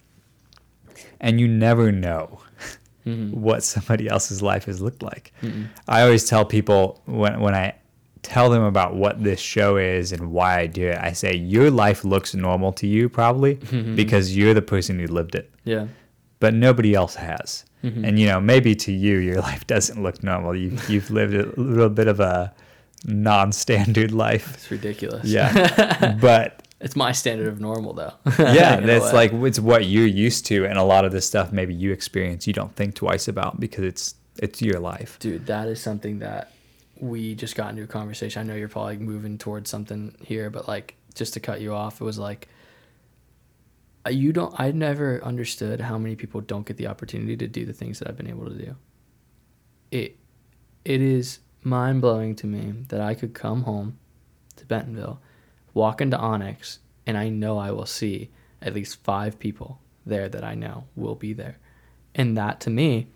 And 1.21 1.41
you 1.41 1.49
never 1.49 1.93
know 1.93 2.41
mm-hmm. 3.07 3.31
what 3.41 3.63
somebody 3.63 4.09
else's 4.09 4.43
life 4.43 4.65
has 4.65 4.81
looked 4.81 5.03
like. 5.03 5.33
Mm-hmm. 5.43 5.65
I 5.89 6.03
always 6.03 6.29
tell 6.29 6.45
people 6.45 7.01
when, 7.07 7.41
when 7.41 7.55
I 7.55 7.75
tell 8.23 8.51
them 8.51 8.63
about 8.63 8.95
what 8.95 9.23
this 9.23 9.41
show 9.41 9.77
is 9.77 10.13
and 10.13 10.31
why 10.31 10.61
I 10.61 10.67
do 10.67 10.89
it, 10.89 10.99
I 10.99 11.13
say, 11.13 11.35
Your 11.35 11.71
life 11.71 12.05
looks 12.05 12.35
normal 12.35 12.73
to 12.75 12.87
you 12.87 13.09
probably 13.09 13.57
mm-hmm. 13.57 13.97
because 13.97 14.37
you're 14.37 14.55
the 14.55 14.63
person 14.63 14.99
who 14.99 15.07
lived 15.07 15.35
it 15.35 15.53
Yeah. 15.65 15.87
but 16.39 16.55
nobody 16.55 16.95
else 16.95 17.15
has. 17.17 17.65
And 17.83 18.17
you 18.19 18.27
know, 18.27 18.41
maybe 18.41 18.77
to 18.77 18.93
you, 18.93 19.19
your 19.19 19.41
life 19.51 19.67
doesn't 19.67 20.01
look 20.01 20.23
normal. 20.23 20.55
You 20.55 20.79
you've 20.89 21.11
lived 21.11 21.35
a 21.35 21.47
little 21.61 21.89
bit 21.89 22.07
of 22.07 22.21
a 22.21 22.55
non-standard 23.05 24.13
life. 24.13 24.55
It's 24.55 24.71
ridiculous. 24.71 25.25
Yeah, 25.25 26.17
but 26.21 26.62
It's 26.83 26.97
my 26.97 27.13
standard 27.13 27.47
of 27.47 27.61
normal 27.61 27.93
though. 27.93 28.13
yeah, 28.39 28.81
that's 28.81 29.13
like 29.13 29.33
it's 29.33 29.61
what 29.61 29.87
you're 29.87 30.07
used 30.07 30.47
to, 30.47 30.67
and 30.67 30.77
a 30.79 30.83
lot 30.83 31.05
of 31.05 31.13
this 31.13 31.27
stuff 31.27 31.53
maybe 31.53 31.73
you 31.73 31.93
experience, 31.93 32.47
you 32.47 32.53
don't 32.53 32.75
think 32.75 32.97
twice 32.97 33.29
about 33.29 33.61
because 33.61 33.85
it's 33.85 34.15
it's 34.39 34.61
your 34.61 34.81
life. 34.81 35.19
dude, 35.21 35.47
that 35.47 35.69
is 35.69 35.81
something 35.81 36.19
that 36.19 36.53
we 36.99 37.35
just 37.35 37.55
got 37.55 37.71
into 37.71 37.83
a 37.83 37.87
conversation. 37.87 38.41
I 38.41 38.45
know 38.45 38.55
you're 38.55 38.69
probably 38.69 38.97
moving 38.99 39.39
towards 39.39 39.71
something 39.71 40.17
here, 40.23 40.51
but 40.51 40.67
like 40.67 40.97
just 41.15 41.35
to 41.35 41.41
cut 41.41 41.61
you 41.61 41.73
off, 41.73 42.01
it 42.01 42.05
was 42.05 42.19
like 42.19 42.49
uh, 44.05 44.11
you 44.11 44.33
don't 44.33 44.59
I 44.59 44.73
never 44.73 45.23
understood 45.23 45.81
how 45.81 45.99
many 45.99 46.17
people 46.17 46.41
don't 46.41 46.67
get 46.67 46.77
the 46.79 46.89
opportunity 46.89 47.37
to 47.37 47.47
do 47.47 47.65
the 47.65 47.73
things 47.73 48.01
that 48.01 48.09
I've 48.09 48.17
been 48.17 48.29
able 48.29 48.47
to 48.47 48.55
do. 48.55 48.77
It 49.93 50.17
it 50.85 51.01
is 51.01 51.39
mind-blowing 51.63 52.35
to 52.37 52.47
me 52.49 52.73
that 52.89 53.01
I 53.01 53.15
could 53.15 53.35
come 53.35 53.63
home 53.63 53.99
to 54.57 54.67
Bentonville, 54.67 55.21
walk 55.75 56.01
into 56.01 56.19
Onyx, 56.19 56.79
and 57.07 57.17
I 57.17 57.29
know 57.29 57.59
I 57.59 57.71
will 57.71 57.87
see 57.87 58.31
at 58.61 58.75
least 58.75 59.03
5 59.03 59.39
people 59.39 59.81
there 60.07 60.29
that 60.29 60.45
I 60.45 60.55
know 60.55 60.85
will 60.97 61.15
be 61.15 61.33
there. 61.33 61.59
And 62.15 62.37
that 62.37 62.61
to 62.61 62.71
me 62.71 63.09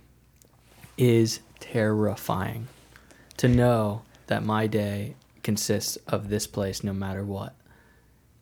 is 0.96 1.40
terrifying 1.60 2.68
to 3.36 3.48
know 3.48 4.02
that 4.28 4.44
my 4.44 4.66
day 4.66 5.14
consists 5.42 5.96
of 6.08 6.28
this 6.28 6.46
place 6.46 6.82
no 6.82 6.92
matter 6.92 7.24
what 7.24 7.54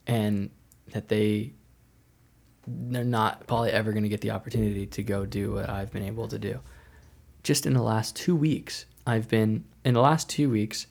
and 0.07 0.51
that 0.93 1.09
they 1.09 1.53
they're 2.67 3.05
not 3.05 3.47
probably 3.47 3.71
ever 3.71 3.93
going 3.93 4.05
to 4.05 4.09
get 4.09 4.23
the 4.23 4.31
opportunity 4.31 4.87
to 4.87 5.03
go 5.03 5.27
do 5.27 5.53
what 5.53 5.69
I've 5.69 5.93
been 5.93 6.05
able 6.05 6.29
to 6.29 6.39
do. 6.39 6.61
Just 7.43 7.67
in 7.67 7.75
the 7.75 7.83
last 7.83 8.17
two 8.17 8.35
weeks, 8.35 8.87
I've 9.07 9.29
been 9.29 9.65
in 9.85 9.93
the 9.93 10.01
last 10.01 10.31
two 10.31 10.49
weeks. 10.49 10.87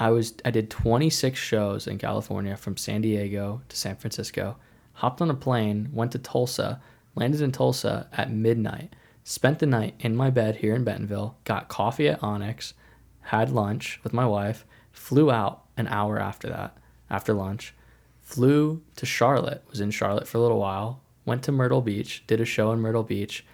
I 0.00 0.08
was 0.08 0.32
I 0.46 0.50
did 0.50 0.70
26 0.70 1.38
shows 1.38 1.86
in 1.86 1.98
California 1.98 2.56
from 2.56 2.78
San 2.78 3.02
Diego 3.02 3.60
to 3.68 3.76
San 3.76 3.96
Francisco. 3.96 4.56
Hopped 4.94 5.20
on 5.20 5.30
a 5.30 5.34
plane, 5.34 5.90
went 5.92 6.12
to 6.12 6.18
Tulsa, 6.18 6.80
landed 7.14 7.42
in 7.42 7.52
Tulsa 7.52 8.08
at 8.10 8.32
midnight. 8.32 8.96
Spent 9.24 9.58
the 9.58 9.66
night 9.66 9.94
in 10.00 10.16
my 10.16 10.30
bed 10.30 10.56
here 10.56 10.74
in 10.74 10.84
Bentonville. 10.84 11.36
Got 11.44 11.68
coffee 11.68 12.08
at 12.08 12.22
Onyx, 12.22 12.72
had 13.20 13.50
lunch 13.50 14.00
with 14.02 14.14
my 14.14 14.24
wife. 14.24 14.64
Flew 14.90 15.30
out 15.30 15.64
an 15.76 15.86
hour 15.88 16.18
after 16.18 16.48
that, 16.48 16.78
after 17.10 17.34
lunch. 17.34 17.74
Flew 18.22 18.82
to 18.96 19.04
Charlotte. 19.04 19.62
Was 19.68 19.80
in 19.80 19.90
Charlotte 19.90 20.26
for 20.26 20.38
a 20.38 20.40
little 20.40 20.58
while. 20.58 21.02
Went 21.26 21.42
to 21.42 21.52
Myrtle 21.52 21.82
Beach. 21.82 22.24
Did 22.26 22.40
a 22.40 22.46
show 22.46 22.72
in 22.72 22.80
Myrtle 22.80 23.02
Beach. 23.02 23.44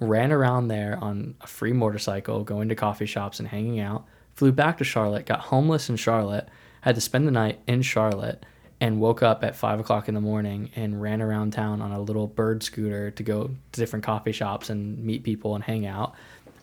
Ran 0.00 0.32
around 0.32 0.68
there 0.68 0.98
on 1.00 1.34
a 1.40 1.46
free 1.46 1.72
motorcycle, 1.72 2.44
going 2.44 2.68
to 2.68 2.74
coffee 2.74 3.06
shops 3.06 3.38
and 3.38 3.48
hanging 3.48 3.80
out 3.80 4.06
flew 4.38 4.52
back 4.52 4.78
to 4.78 4.84
Charlotte, 4.84 5.26
got 5.26 5.40
homeless 5.40 5.88
in 5.88 5.96
Charlotte, 5.96 6.48
had 6.82 6.94
to 6.94 7.00
spend 7.00 7.26
the 7.26 7.32
night 7.32 7.58
in 7.66 7.82
Charlotte, 7.82 8.46
and 8.80 9.00
woke 9.00 9.20
up 9.20 9.42
at 9.42 9.56
five 9.56 9.80
o'clock 9.80 10.06
in 10.06 10.14
the 10.14 10.20
morning 10.20 10.70
and 10.76 11.02
ran 11.02 11.20
around 11.20 11.52
town 11.52 11.82
on 11.82 11.90
a 11.90 12.00
little 12.00 12.28
bird 12.28 12.62
scooter 12.62 13.10
to 13.10 13.24
go 13.24 13.50
to 13.72 13.80
different 13.80 14.04
coffee 14.04 14.30
shops 14.30 14.70
and 14.70 14.96
meet 15.04 15.24
people 15.24 15.56
and 15.56 15.64
hang 15.64 15.86
out. 15.86 16.14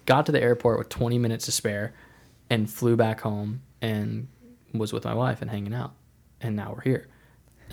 Got 0.05 0.25
to 0.27 0.31
the 0.31 0.41
airport 0.41 0.77
with 0.77 0.87
20 0.87 1.19
minutes 1.19 1.43
to 1.45 1.51
spare 1.51 1.93
and 2.49 2.69
flew 2.69 2.95
back 2.95 3.19
home 3.19 3.61
and 3.81 4.29
was 4.73 4.93
with 4.93 5.03
my 5.03 5.13
wife 5.13 5.41
and 5.41 5.51
hanging 5.51 5.73
out. 5.73 5.91
And 6.39 6.55
now 6.55 6.71
we're 6.73 6.81
here. 6.81 7.09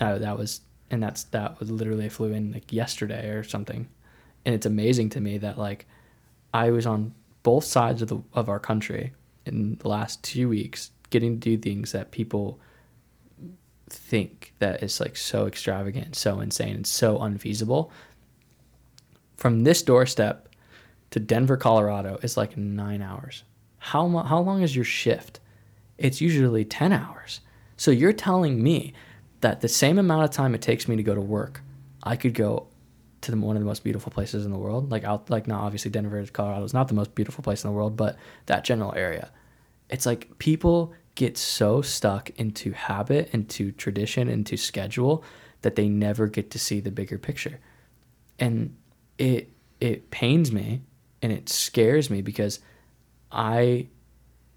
Uh, 0.01 0.17
that 0.17 0.37
was, 0.37 0.59
and 0.91 1.01
that's, 1.01 1.23
that 1.25 1.61
was 1.61 1.71
literally, 1.71 2.09
flew 2.09 2.33
in 2.33 2.51
like 2.51 2.73
yesterday 2.73 3.29
or 3.29 3.45
something. 3.45 3.87
And 4.43 4.53
it's 4.53 4.65
amazing 4.65 5.11
to 5.11 5.21
me 5.21 5.37
that 5.37 5.57
like 5.57 5.85
I 6.53 6.71
was 6.71 6.85
on 6.85 7.13
both 7.43 7.63
sides 7.63 8.01
of 8.01 8.09
the, 8.09 8.21
of 8.33 8.49
our 8.49 8.59
country 8.59 9.13
in 9.45 9.75
the 9.79 9.87
last 9.87 10.23
two 10.23 10.49
weeks 10.49 10.91
getting 11.09 11.39
to 11.39 11.39
do 11.39 11.57
things 11.57 11.91
that 11.91 12.11
people 12.11 12.59
think 13.89 14.53
that 14.59 14.81
is 14.81 14.99
like 14.99 15.15
so 15.15 15.45
extravagant, 15.45 16.15
so 16.15 16.39
insane, 16.39 16.75
and 16.75 16.87
so 16.87 17.19
unfeasible. 17.19 17.91
From 19.37 19.63
this 19.63 19.83
doorstep 19.83 20.49
to 21.11 21.19
Denver, 21.19 21.57
Colorado 21.57 22.17
is 22.23 22.37
like 22.37 22.57
nine 22.57 23.01
hours. 23.01 23.43
How 23.77 24.07
how 24.19 24.39
long 24.39 24.61
is 24.61 24.75
your 24.75 24.85
shift? 24.85 25.39
It's 25.97 26.21
usually 26.21 26.65
ten 26.65 26.91
hours. 26.91 27.41
So 27.77 27.91
you're 27.91 28.13
telling 28.13 28.63
me 28.63 28.93
that 29.41 29.61
the 29.61 29.67
same 29.67 29.99
amount 29.99 30.23
of 30.23 30.31
time 30.31 30.55
it 30.55 30.61
takes 30.61 30.87
me 30.87 30.95
to 30.95 31.03
go 31.03 31.13
to 31.13 31.21
work, 31.21 31.61
I 32.01 32.15
could 32.15 32.33
go 32.33 32.67
to 33.23 33.31
the, 33.31 33.37
one 33.37 33.55
of 33.55 33.61
the 33.61 33.65
most 33.65 33.83
beautiful 33.83 34.11
places 34.11 34.45
in 34.45 34.51
the 34.51 34.57
world. 34.57 34.91
Like 34.91 35.03
out, 35.03 35.29
like 35.29 35.47
not 35.47 35.61
obviously 35.61 35.91
Denver, 35.91 36.23
Colorado 36.27 36.63
is 36.63 36.73
not 36.73 36.87
the 36.87 36.93
most 36.93 37.15
beautiful 37.15 37.43
place 37.43 37.63
in 37.63 37.69
the 37.69 37.75
world, 37.75 37.97
but 37.97 38.17
that 38.45 38.63
general 38.63 38.93
area. 38.95 39.31
It's 39.89 40.05
like 40.05 40.37
people 40.39 40.93
get 41.15 41.37
so 41.37 41.81
stuck 41.81 42.29
into 42.31 42.71
habit, 42.71 43.29
into 43.33 43.71
tradition, 43.71 44.27
into 44.27 44.57
schedule 44.57 45.23
that 45.61 45.75
they 45.75 45.87
never 45.87 46.27
get 46.27 46.51
to 46.51 46.59
see 46.59 46.79
the 46.79 46.91
bigger 46.91 47.17
picture. 47.17 47.59
And 48.39 48.75
it 49.17 49.49
it 49.79 50.11
pains 50.11 50.51
me 50.51 50.81
and 51.21 51.31
it 51.31 51.49
scares 51.49 52.09
me 52.09 52.21
because 52.21 52.59
I 53.31 53.87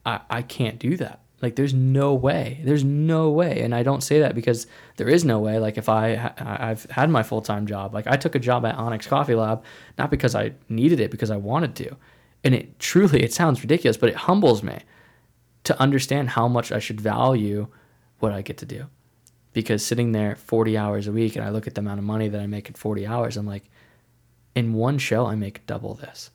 I, 0.05 0.21
I 0.31 0.43
can't 0.43 0.79
do 0.79 0.97
that. 0.99 1.21
Like 1.43 1.57
there's 1.57 1.75
no 1.75 2.15
way. 2.15 2.61
There's 2.65 2.85
no 2.85 3.31
way. 3.31 3.61
And 3.61 3.75
I 3.75 3.83
don't 3.83 4.03
say 4.03 4.21
that 4.21 4.35
because 4.35 4.67
there 4.97 5.09
is 5.09 5.25
no 5.25 5.39
way. 5.39 5.59
Like 5.59 5.77
if 5.77 5.89
I 5.89 6.33
I've 6.39 6.85
had 6.91 7.11
my 7.11 7.23
full-time 7.23 7.67
job. 7.67 7.93
Like 7.93 8.07
I 8.07 8.17
took 8.17 8.35
a 8.35 8.39
job 8.39 8.65
at 8.65 8.75
Onyx 8.77 9.07
Coffee 9.07 9.35
Lab 9.35 9.63
not 9.99 10.11
because 10.11 10.35
I 10.35 10.53
needed 10.69 11.01
it 11.01 11.11
because 11.11 11.31
I 11.31 11.37
wanted 11.37 11.75
to. 11.77 11.97
And 12.43 12.55
it 12.55 12.79
truly 12.79 13.23
it 13.23 13.33
sounds 13.33 13.63
ridiculous, 13.63 13.97
but 13.97 14.09
it 14.09 14.17
humbles 14.17 14.63
me 14.63 14.79
to 15.65 15.79
understand 15.81 16.31
how 16.31 16.49
much 16.49 16.73
I 16.73 16.79
should 16.79 17.01
value 17.01 17.69
what 18.21 18.33
I 18.33 18.41
get 18.41 18.59
to 18.59 18.67
do. 18.67 18.87
Because 19.53 19.85
sitting 19.85 20.13
there 20.13 20.37
40 20.37 20.77
hours 20.79 21.07
a 21.07 21.13
week 21.13 21.37
and 21.37 21.45
I 21.45 21.51
look 21.51 21.67
at 21.67 21.75
the 21.75 21.81
amount 21.81 21.99
of 21.99 22.05
money 22.05 22.29
that 22.29 22.41
I 22.41 22.47
make 22.47 22.71
at 22.71 22.79
40 22.79 23.07
hours, 23.07 23.37
I'm 23.37 23.47
like, 23.47 23.65
in 24.55 24.73
one 24.73 24.99
show, 24.99 25.27
I 25.27 25.35
make 25.35 25.67
double 25.67 25.95
this. 25.95 26.31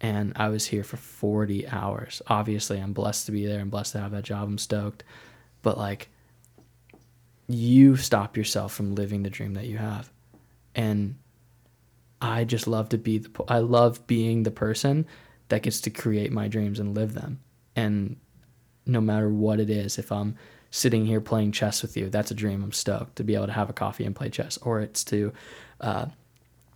And 0.00 0.32
I 0.36 0.48
was 0.48 0.66
here 0.66 0.84
for 0.84 0.96
40 0.96 1.68
hours. 1.68 2.20
Obviously, 2.26 2.78
I'm 2.78 2.92
blessed 2.92 3.26
to 3.26 3.32
be 3.32 3.46
there. 3.46 3.60
I'm 3.60 3.70
blessed 3.70 3.92
to 3.92 4.00
have 4.00 4.12
that 4.12 4.24
job. 4.24 4.48
I'm 4.48 4.58
stoked. 4.58 5.04
But 5.62 5.78
like, 5.78 6.08
you 7.48 7.96
stop 7.96 8.36
yourself 8.36 8.74
from 8.74 8.94
living 8.94 9.22
the 9.22 9.30
dream 9.30 9.54
that 9.54 9.66
you 9.66 9.78
have. 9.78 10.10
And 10.74 11.16
I 12.20 12.44
just 12.44 12.66
love 12.66 12.90
to 12.90 12.98
be 12.98 13.18
the, 13.18 13.30
I 13.48 13.58
love 13.58 14.06
being 14.06 14.42
the 14.42 14.50
person 14.50 15.06
that 15.48 15.62
gets 15.62 15.80
to 15.82 15.90
create 15.90 16.32
my 16.32 16.48
dreams 16.48 16.78
and 16.78 16.94
live 16.94 17.14
them. 17.14 17.40
And 17.74 18.16
no 18.86 19.00
matter 19.00 19.28
what 19.28 19.60
it 19.60 19.68
is. 19.68 19.98
If 19.98 20.12
I'm 20.12 20.36
sitting 20.70 21.04
here 21.04 21.20
playing 21.20 21.52
chess 21.52 21.82
with 21.82 21.96
you, 21.96 22.08
that's 22.08 22.30
a 22.30 22.34
dream. 22.34 22.62
I'm 22.62 22.72
stoked 22.72 23.16
to 23.16 23.24
be 23.24 23.34
able 23.34 23.46
to 23.46 23.52
have 23.52 23.68
a 23.68 23.74
coffee 23.74 24.04
and 24.04 24.14
play 24.14 24.30
chess, 24.30 24.56
or 24.58 24.80
it's 24.80 25.04
to 25.04 25.32
uh, 25.80 26.06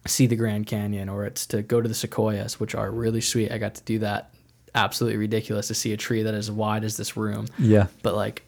see 0.07 0.27
the 0.27 0.37
Grand 0.37 0.67
Canyon, 0.67 1.09
or 1.09 1.25
it's 1.25 1.47
to 1.47 1.63
go 1.63 1.81
to 1.81 1.89
the 1.89 1.95
sequoias, 1.95 2.59
which 2.59 2.75
are 2.75 2.91
really 2.91 3.21
sweet. 3.21 3.53
I 3.53 3.59
got 3.59 3.75
to 3.77 3.83
do 3.83 3.99
that. 4.01 4.33
Absolutely 4.75 5.19
ridiculous 5.19 5.69
to 5.69 5.75
see 5.75 5.93
a 5.93 5.97
tree 5.97 6.23
that 6.23 6.35
is 6.35 6.49
as 6.49 6.51
wide 6.51 6.85
as 6.85 6.97
this 6.97 7.17
room. 7.17 7.47
Yeah. 7.59 7.89
But 8.03 8.15
like, 8.15 8.45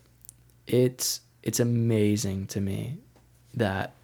it's 0.66 1.20
it's 1.42 1.60
amazing 1.60 2.46
to 2.48 2.60
me 2.60 2.98
that 3.54 3.94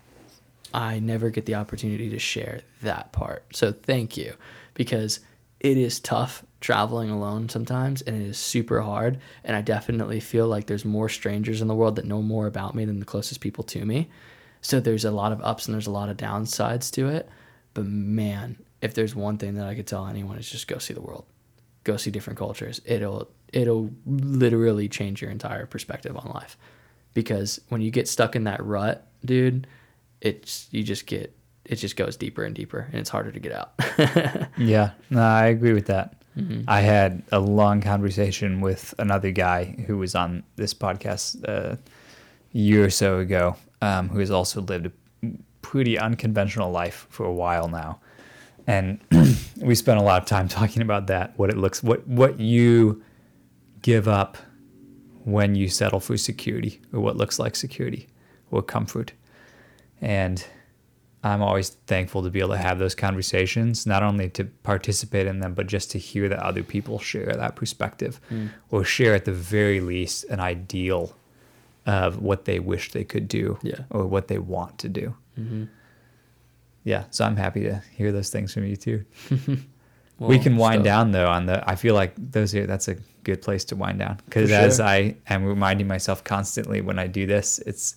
I 0.75 0.99
never 0.99 1.31
get 1.31 1.47
the 1.47 1.55
opportunity 1.55 2.11
to 2.11 2.19
share 2.19 2.61
that 2.83 3.13
part. 3.13 3.45
So 3.57 3.73
thank 3.73 4.17
you, 4.17 4.35
because 4.75 5.21
it 5.61 5.77
is 5.77 6.01
tough 6.01 6.45
traveling 6.61 7.11
alone 7.11 7.49
sometimes 7.49 8.03
and 8.03 8.21
it 8.21 8.27
is 8.27 8.37
super 8.37 8.81
hard 8.81 9.19
and 9.45 9.57
i 9.57 9.61
definitely 9.61 10.19
feel 10.19 10.49
like 10.49 10.67
there's 10.67 10.85
more 10.85 11.09
strangers 11.09 11.61
in 11.63 11.69
the 11.69 11.75
world 11.75 11.95
that 11.95 12.05
know 12.05 12.21
more 12.21 12.49
about 12.49 12.75
me 12.75 12.85
than 12.85 12.99
the 12.99 13.07
closest 13.07 13.41
people 13.41 13.63
to 13.63 13.85
me 13.85 14.09
so 14.61 14.81
there's 14.81 15.05
a 15.05 15.11
lot 15.11 15.33
of 15.33 15.41
ups 15.43 15.67
and 15.67 15.75
there's 15.75 15.87
a 15.87 15.93
lot 15.93 16.09
of 16.09 16.17
downsides 16.17 16.91
to 16.93 17.09
it. 17.09 17.29
But 17.75 17.87
man 17.87 18.57
if 18.81 18.95
there's 18.95 19.15
one 19.15 19.39
thing 19.39 19.55
that 19.55 19.67
i 19.67 19.75
could 19.75 19.87
tell 19.87 20.07
anyone 20.07 20.39
is 20.39 20.51
just 20.51 20.69
go 20.69 20.79
see 20.79 20.95
the 20.95 21.01
world. 21.01 21.25
Go 21.85 21.97
see 21.97 22.11
different 22.11 22.39
cultures. 22.39 22.81
It'll 22.85 23.31
it'll 23.53 23.91
literally 24.07 24.89
change 24.89 25.23
your 25.23 25.31
entire 25.31 25.67
perspective 25.67 26.17
on 26.17 26.31
life. 26.35 26.57
Because 27.15 27.61
when 27.69 27.81
you 27.81 27.91
get 27.91 28.09
stuck 28.09 28.37
in 28.37 28.45
that 28.45 28.63
rut 28.65 29.07
dude 29.25 29.67
it's 30.21 30.69
you 30.71 30.83
just 30.83 31.07
get 31.07 31.35
it 31.65 31.77
just 31.77 31.97
goes 31.97 32.17
deeper 32.17 32.45
and 32.45 32.55
deeper 32.55 32.89
and 32.91 33.01
it's 33.01 33.11
harder 33.11 33.33
to 33.33 33.41
get 33.41 33.53
out. 33.53 33.73
Yeah. 34.59 34.91
No 35.11 35.23
i 35.23 35.47
agree 35.47 35.73
with 35.73 35.87
that. 35.87 36.15
Mm-hmm. 36.37 36.63
I 36.69 36.81
had 36.81 37.23
a 37.33 37.41
long 37.41 37.81
conversation 37.81 38.61
with 38.61 38.95
another 38.99 39.33
guy 39.33 39.65
who 39.87 39.99
was 39.99 40.15
on 40.15 40.45
this 40.57 40.73
podcast 40.73 41.49
uh, 41.49 41.75
a 41.75 41.79
year 42.53 42.85
or 42.85 42.91
so 42.91 43.19
ago, 43.19 43.57
um, 43.83 44.09
who 44.09 44.19
has 44.19 44.31
also 44.31 44.61
lived 44.63 44.87
a 44.87 45.31
pretty 45.63 45.99
unconventional 45.99 46.71
life 46.71 47.07
for 47.11 47.27
a 47.27 47.33
while 47.33 47.69
now, 47.69 48.01
and 48.67 49.01
we 49.61 49.75
spent 49.75 49.99
a 49.99 50.03
lot 50.03 50.23
of 50.23 50.29
time 50.29 50.49
talking 50.59 50.83
about 50.83 51.07
that. 51.09 51.39
What 51.39 51.51
it 51.51 51.57
looks, 51.57 51.83
what 51.83 52.07
what 52.07 52.41
you 52.41 53.03
give 53.83 54.09
up 54.09 54.37
when 55.25 55.55
you 55.55 55.69
settle 55.69 56.01
for 56.01 56.17
security, 56.17 56.81
or 56.93 57.01
what 57.01 57.17
looks 57.17 57.39
like 57.39 57.57
security, 57.57 58.09
or 58.51 58.63
comfort, 58.63 59.13
and 60.01 60.45
I'm 61.23 61.43
always 61.43 61.71
thankful 61.71 62.23
to 62.23 62.31
be 62.31 62.39
able 62.39 62.51
to 62.51 62.59
have 62.59 62.79
those 62.79 62.95
conversations, 62.95 63.87
not 63.87 64.03
only 64.03 64.31
to 64.31 64.45
participate 64.45 65.27
in 65.27 65.41
them, 65.41 65.53
but 65.55 65.67
just 65.67 65.91
to 65.93 65.99
hear 65.99 66.29
that 66.29 66.39
other 66.39 66.63
people 66.63 66.99
share 66.99 67.27
that 67.27 67.57
perspective 67.57 68.21
mm. 68.31 68.51
or 68.71 68.85
share 68.85 69.15
at 69.15 69.25
the 69.25 69.33
very 69.33 69.81
least 69.81 70.25
an 70.25 70.39
ideal 70.39 71.17
of 71.89 72.19
what 72.19 72.45
they 72.45 72.61
wish 72.61 72.93
they 72.93 73.03
could 73.03 73.27
do 73.27 73.59
yeah. 73.63 73.81
or 73.91 74.07
what 74.07 74.29
they 74.29 74.39
want 74.39 74.79
to 74.79 74.89
do. 74.91 75.15
Mm-hmm. 75.39 75.65
Yeah. 76.85 77.05
So 77.11 77.25
I'm 77.25 77.37
happy 77.37 77.63
to 77.63 77.83
hear 77.97 78.13
those 78.13 78.29
things 78.29 78.53
from 78.53 78.67
you 78.67 78.77
too. 78.77 79.05
well, 80.19 80.29
we 80.29 80.39
can 80.39 80.59
wind 80.59 80.85
down 80.85 81.13
though 81.13 81.29
on 81.29 81.47
the, 81.47 81.69
I 81.69 81.77
feel 81.77 81.95
like 81.95 82.13
those 82.17 82.55
are, 82.55 82.67
that's 82.67 82.89
a 82.89 82.97
good 83.25 83.41
place 83.41 83.65
to 83.67 83.77
wind 83.77 84.01
down 84.01 84.21
because 84.27 84.53
as. 84.53 84.81
I 84.81 85.17
am 85.29 85.45
reminding 85.45 85.87
myself 85.87 86.23
constantly 86.23 86.83
when 86.83 86.99
I 86.99 87.07
do 87.07 87.27
this, 87.27 87.59
it's 87.61 87.97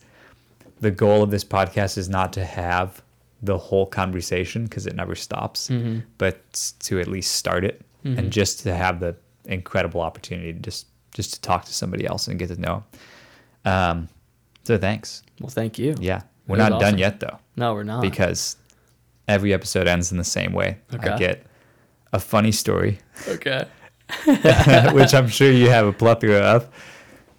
the 0.79 0.91
goal 0.91 1.21
of 1.21 1.29
this 1.29 1.43
podcast 1.43 1.97
is 1.97 2.07
not 2.07 2.31
to 2.33 2.45
have 2.45 3.03
the 3.43 3.57
whole 3.57 3.85
conversation 3.85 4.63
because 4.63 4.87
it 4.87 4.95
never 4.95 5.15
stops, 5.15 5.67
mm-hmm. 5.67 5.99
but 6.17 6.71
to 6.79 6.99
at 7.01 7.07
least 7.07 7.35
start 7.35 7.65
it 7.65 7.81
mm-hmm. 8.05 8.17
and 8.17 8.31
just 8.31 8.61
to 8.61 8.73
have 8.73 9.01
the 9.01 9.15
incredible 9.45 9.99
opportunity 9.99 10.53
to 10.53 10.59
just 10.59 10.87
just 11.13 11.33
to 11.33 11.41
talk 11.41 11.65
to 11.65 11.73
somebody 11.73 12.05
else 12.05 12.29
and 12.29 12.39
get 12.39 12.47
to 12.47 12.61
know. 12.61 12.85
Um, 13.65 14.09
so 14.63 14.77
thanks. 14.77 15.23
Well, 15.39 15.49
thank 15.49 15.77
you. 15.79 15.95
Yeah, 15.99 16.21
we're 16.47 16.57
not 16.57 16.71
awesome. 16.71 16.91
done 16.91 16.97
yet 16.97 17.19
though. 17.19 17.39
No, 17.55 17.73
we're 17.73 17.83
not 17.83 18.01
because 18.01 18.57
every 19.27 19.53
episode 19.53 19.87
ends 19.87 20.11
in 20.11 20.17
the 20.17 20.23
same 20.23 20.53
way. 20.53 20.77
Okay. 20.93 21.09
I 21.09 21.17
get 21.17 21.45
a 22.13 22.19
funny 22.19 22.51
story. 22.51 22.99
Okay. 23.27 23.65
which 24.93 25.13
I'm 25.13 25.27
sure 25.29 25.51
you 25.51 25.69
have 25.69 25.85
a 25.87 25.93
plethora 25.93 26.39
of, 26.39 26.69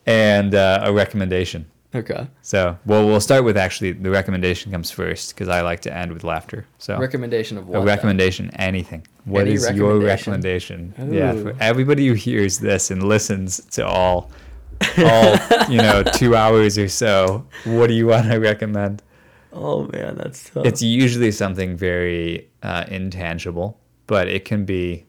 and 0.06 0.54
uh, 0.54 0.80
a 0.84 0.92
recommendation. 0.92 1.66
Okay. 1.94 2.26
So, 2.40 2.78
well, 2.86 3.06
we'll 3.06 3.20
start 3.20 3.44
with 3.44 3.58
actually 3.58 3.92
the 3.92 4.10
recommendation 4.10 4.72
comes 4.72 4.90
first 4.90 5.34
because 5.34 5.48
I 5.48 5.60
like 5.60 5.80
to 5.80 5.94
end 5.94 6.10
with 6.12 6.24
laughter. 6.24 6.66
So, 6.78 6.98
Recommendation 6.98 7.58
of 7.58 7.68
what? 7.68 7.82
a 7.82 7.84
recommendation, 7.84 8.50
anything. 8.56 9.06
What 9.26 9.42
Any 9.42 9.52
is 9.52 9.70
your 9.72 9.98
recommendation? 9.98 10.94
recommendation? 10.96 11.14
Yeah, 11.14 11.32
for 11.52 11.54
everybody 11.60 12.08
who 12.08 12.14
hears 12.14 12.58
this 12.58 12.90
and 12.90 13.02
listens 13.02 13.62
to 13.72 13.86
all, 13.86 14.30
all 14.98 15.70
you 15.70 15.78
know, 15.78 16.02
two 16.02 16.34
hours 16.36 16.78
or 16.78 16.88
so. 16.88 17.46
What 17.64 17.88
do 17.88 17.94
you 17.94 18.06
want 18.06 18.30
to 18.30 18.38
recommend? 18.38 19.02
Oh 19.52 19.88
man, 19.92 20.16
that's 20.16 20.50
tough. 20.50 20.64
It's 20.64 20.82
usually 20.82 21.30
something 21.30 21.76
very 21.76 22.48
uh, 22.62 22.84
intangible, 22.88 23.78
but 24.06 24.28
it 24.28 24.44
can 24.44 24.64
be 24.64 25.06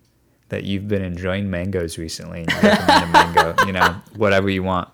that 0.49 0.65
you've 0.65 0.87
been 0.87 1.01
enjoying 1.01 1.49
mangoes 1.49 1.97
recently. 1.97 2.41
And 2.41 2.51
you 2.51 2.69
recommend 2.69 3.03
a 3.03 3.07
mango, 3.07 3.65
you 3.65 3.71
know, 3.73 3.95
whatever 4.15 4.49
you 4.49 4.63
want. 4.63 4.89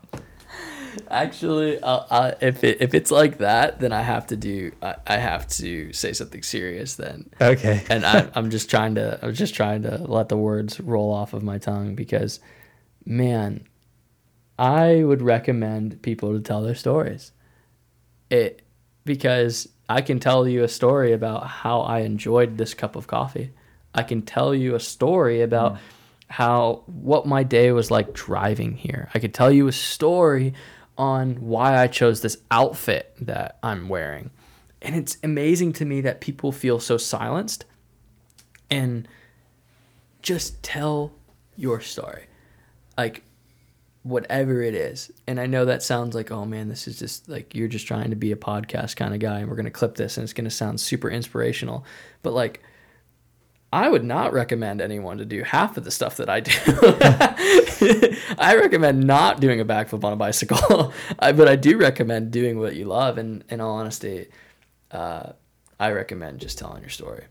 Actually, 1.10 1.80
uh, 1.80 2.02
uh, 2.10 2.32
if 2.42 2.64
it, 2.64 2.82
if 2.82 2.94
it's 2.94 3.12
like 3.12 3.40
that, 3.40 3.80
then 3.80 3.92
I 3.92 4.02
have 4.02 4.28
to 4.28 4.36
do. 4.36 4.72
I, 4.82 4.96
I 5.08 5.18
have 5.18 5.48
to 5.50 5.92
say 5.94 6.14
something 6.14 6.44
serious 6.44 6.96
then. 6.96 7.30
Okay. 7.42 7.84
and 7.90 8.06
I, 8.06 8.30
I'm 8.36 8.50
just 8.50 8.70
trying 8.70 8.96
to. 8.96 9.20
I'm 9.22 9.34
just 9.34 9.56
trying 9.56 9.84
to 9.84 9.98
let 9.98 10.30
the 10.30 10.38
words 10.38 10.80
roll 10.80 11.12
off 11.12 11.34
of 11.34 11.44
my 11.44 11.58
tongue 11.58 11.96
because, 11.96 12.40
man, 13.06 13.68
I 14.60 15.06
would 15.06 15.22
recommend 15.22 16.02
people 16.02 16.34
to 16.34 16.41
tell 16.41 16.61
their 16.61 16.76
stories. 16.76 17.31
It 18.30 18.61
because 19.06 19.69
I 19.88 20.02
can 20.02 20.19
tell 20.19 20.48
you 20.48 20.64
a 20.64 20.68
story 20.68 21.14
about 21.14 21.48
how 21.48 21.80
I 21.80 22.02
enjoyed 22.02 22.57
this 22.57 22.73
cup 22.73 22.95
of 22.95 23.07
coffee. 23.07 23.52
I 23.95 24.03
can 24.03 24.22
tell 24.22 24.53
you 24.53 24.76
a 24.76 24.80
story 24.80 25.41
about 25.41 25.77
hmm. 25.77 25.84
how 26.27 26.84
what 26.86 27.26
my 27.26 27.44
day 27.44 27.72
was 27.72 27.90
like 27.90 28.14
driving 28.14 28.73
here. 28.73 29.10
I 29.15 29.19
could 29.19 29.34
tell 29.34 29.49
you 29.49 29.68
a 29.68 29.72
story 29.72 30.53
on 30.98 31.36
why 31.36 31.81
I 31.81 31.88
chose 31.88 32.22
this 32.22 32.38
outfit 32.52 33.15
that 33.22 33.57
I'm 33.64 33.88
wearing. 33.88 34.30
And 34.81 34.94
it's 34.94 35.18
amazing 35.23 35.72
to 35.73 35.86
me 35.86 36.02
that 36.02 36.19
people 36.19 36.52
feel 36.52 36.81
so 36.81 36.98
silenced 36.98 37.64
and 38.69 39.07
just 40.22 40.61
tell 40.61 41.14
your 41.56 41.80
story. 41.80 42.26
Like 42.98 43.23
whatever 44.10 44.61
it 44.61 44.73
is. 44.73 45.11
And 45.27 45.40
I 45.40 45.45
know 45.45 45.65
that 45.65 45.84
sounds 45.84 46.15
like, 46.15 46.31
oh 46.31 46.45
man, 46.45 46.68
this 46.69 46.88
is 46.88 46.99
just 46.99 47.30
like 47.30 47.56
you're 47.56 47.68
just 47.68 47.88
trying 47.88 48.10
to 48.10 48.15
be 48.15 48.31
a 48.31 48.36
podcast 48.36 48.95
kind 48.95 49.14
of 49.14 49.19
guy 49.19 49.40
and 49.40 49.49
we're 49.49 49.56
going 49.56 49.65
to 49.65 49.72
clip 49.72 49.95
this 49.95 50.18
and 50.18 50.23
it's 50.23 50.34
going 50.34 50.45
to 50.45 50.52
sound 50.52 50.80
super 50.80 51.10
inspirational. 51.10 51.86
But 52.23 52.34
like 52.34 52.61
I 53.72 53.88
would 53.88 54.03
not 54.03 54.34
recommend 54.34 54.81
anyone 54.81 55.19
to 55.19 55.26
do 55.26 55.44
half 55.44 55.77
of 55.77 55.84
the 55.84 55.91
stuff 55.91 56.18
that 56.18 56.30
I 56.30 56.40
do. 56.40 56.52
I 58.40 58.56
recommend 58.56 59.06
not 59.06 59.40
doing 59.40 59.60
a 59.60 59.65
backflip 59.65 60.03
on 60.03 60.11
a 60.11 60.15
bicycle, 60.15 60.91
I, 61.19 61.34
but 61.34 61.48
I 61.48 61.56
do 61.56 61.77
recommend 61.77 62.31
doing 62.31 62.57
what 62.57 62.76
you 62.76 62.86
love. 62.86 63.19
And 63.19 63.44
in 63.48 63.61
all 63.61 63.76
honesty, 63.76 64.30
uh, 64.90 65.34
I 65.80 65.91
recommend 65.91 66.40
just 66.40 66.57
telling 66.57 66.81
your 66.81 66.90
story 66.90 67.26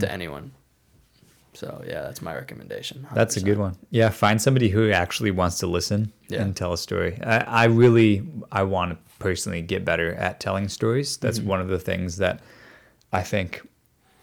to 0.00 0.10
anyone. 0.10 0.52
So 1.54 1.82
yeah, 1.86 2.02
that's 2.02 2.20
my 2.22 2.34
recommendation. 2.34 3.06
That's 3.14 3.36
a 3.36 3.40
good 3.40 3.58
one. 3.58 3.76
Yeah, 3.90 4.10
find 4.10 4.40
somebody 4.42 4.68
who 4.68 4.90
actually 4.90 5.30
wants 5.30 5.58
to 5.60 5.66
listen 5.66 6.12
Yeah. 6.28 6.42
and 6.42 6.54
tell 6.56 6.72
a 6.72 6.78
story. 6.78 7.18
I, 7.22 7.38
I 7.38 7.64
really, 7.64 8.22
I 8.52 8.62
want 8.64 8.92
to 8.92 8.98
personally 9.18 9.62
get 9.62 9.84
better 9.84 10.14
at 10.14 10.40
telling 10.40 10.68
stories. 10.68 11.16
That's 11.16 11.38
Mm-hmm. 11.38 11.48
one 11.48 11.60
of 11.60 11.68
the 11.68 11.78
things 11.78 12.16
that 12.18 12.40
I 13.12 13.22
think 13.22 13.62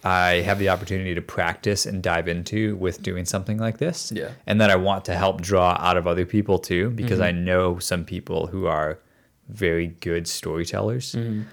I 0.03 0.41
have 0.41 0.57
the 0.59 0.69
opportunity 0.69 1.13
to 1.15 1.21
practice 1.21 1.85
and 1.85 2.01
dive 2.03 2.27
into 2.27 2.75
with 2.77 3.01
doing 3.03 3.23
something 3.25 3.57
like 3.59 3.77
this. 3.77 4.11
Yeah. 4.11 4.31
And 4.47 4.59
that 4.59 4.69
I 4.71 4.75
want 4.75 5.05
to 5.05 5.15
help 5.15 5.41
draw 5.41 5.77
out 5.79 5.95
of 5.95 6.07
other 6.07 6.25
people 6.25 6.57
too, 6.59 6.89
because 6.89 7.19
Mm-hmm. 7.19 7.37
I 7.37 7.43
know 7.43 7.79
some 7.79 8.03
people 8.03 8.47
who 8.47 8.65
are 8.65 8.99
very 9.47 9.87
good 9.87 10.27
storytellers. 10.27 11.13
Mm-hmm. 11.13 11.43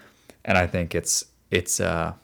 And 0.44 0.58
I 0.58 0.66
think 0.66 0.94
it's, 0.94 1.24
it's, 1.50 1.78
uh, 1.80 2.14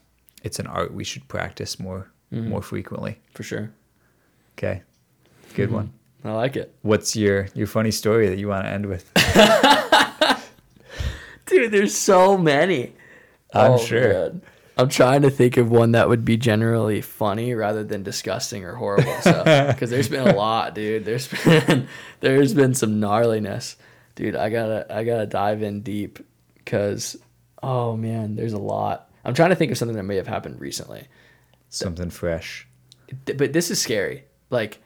it's 0.43 0.59
an 0.59 0.67
art 0.67 0.95
we 0.95 1.05
should 1.05 1.29
practice 1.29 1.79
more, 1.79 2.11
Mm-hmm. 2.35 2.49
more 2.51 2.63
frequently. 2.63 3.19
for 3.33 3.43
sure. 3.43 3.71
Okay. 4.59 4.83
Good 5.55 5.67
Mm-hmm. 5.69 5.75
one. 5.75 5.93
I 6.25 6.33
like 6.33 6.57
it. 6.57 6.75
What's 6.83 7.15
your 7.17 7.49
your 7.55 7.67
funny 7.67 7.91
story 7.91 8.29
that 8.29 8.39
you 8.39 8.49
want 8.49 8.65
to 8.67 8.71
end 8.71 8.87
with? 8.87 9.11
Dude, 11.47 11.71
there's 11.71 11.95
so 11.95 12.39
many. 12.39 12.93
I'm 13.53 13.79
sure. 13.79 14.09
man. 14.13 14.43
I'm 14.77 14.89
trying 14.89 15.23
to 15.23 15.31
think 15.31 15.57
of 15.57 15.71
one 15.71 15.93
that 15.93 16.09
would 16.09 16.25
be 16.25 16.37
generally 16.37 17.01
funny 17.01 17.55
rather 17.55 17.85
than 17.85 18.03
disgusting 18.03 18.65
or 18.65 18.75
horrible. 18.75 19.15
So, 19.21 19.45
because 19.69 19.91
there's 19.91 20.09
been 20.09 20.27
a 20.27 20.35
lot, 20.35 20.75
dude. 20.75 21.05
There's 21.05 21.29
been 21.45 21.87
there's 22.21 22.55
been 22.55 22.75
some 22.75 23.01
gnarliness, 23.01 23.77
dude. 24.17 24.35
I 24.35 24.49
gotta 24.49 24.87
I 24.93 25.05
gotta 25.05 25.27
dive 25.27 25.63
in 25.63 25.83
deep 25.83 26.19
because 26.57 27.17
oh 27.63 27.97
man, 27.97 28.35
there's 28.35 28.55
a 28.55 28.59
lot. 28.59 29.11
I'm 29.25 29.35
trying 29.35 29.51
to 29.51 29.57
think 29.57 29.71
of 29.71 29.79
something 29.79 29.97
that 29.97 30.03
may 30.03 30.17
have 30.17 30.27
happened 30.27 30.61
recently. 30.61 31.07
Something 31.75 32.11
fresh. 32.11 32.67
But 33.25 33.53
this 33.53 33.71
is 33.71 33.81
scary. 33.81 34.25
Like 34.51 34.81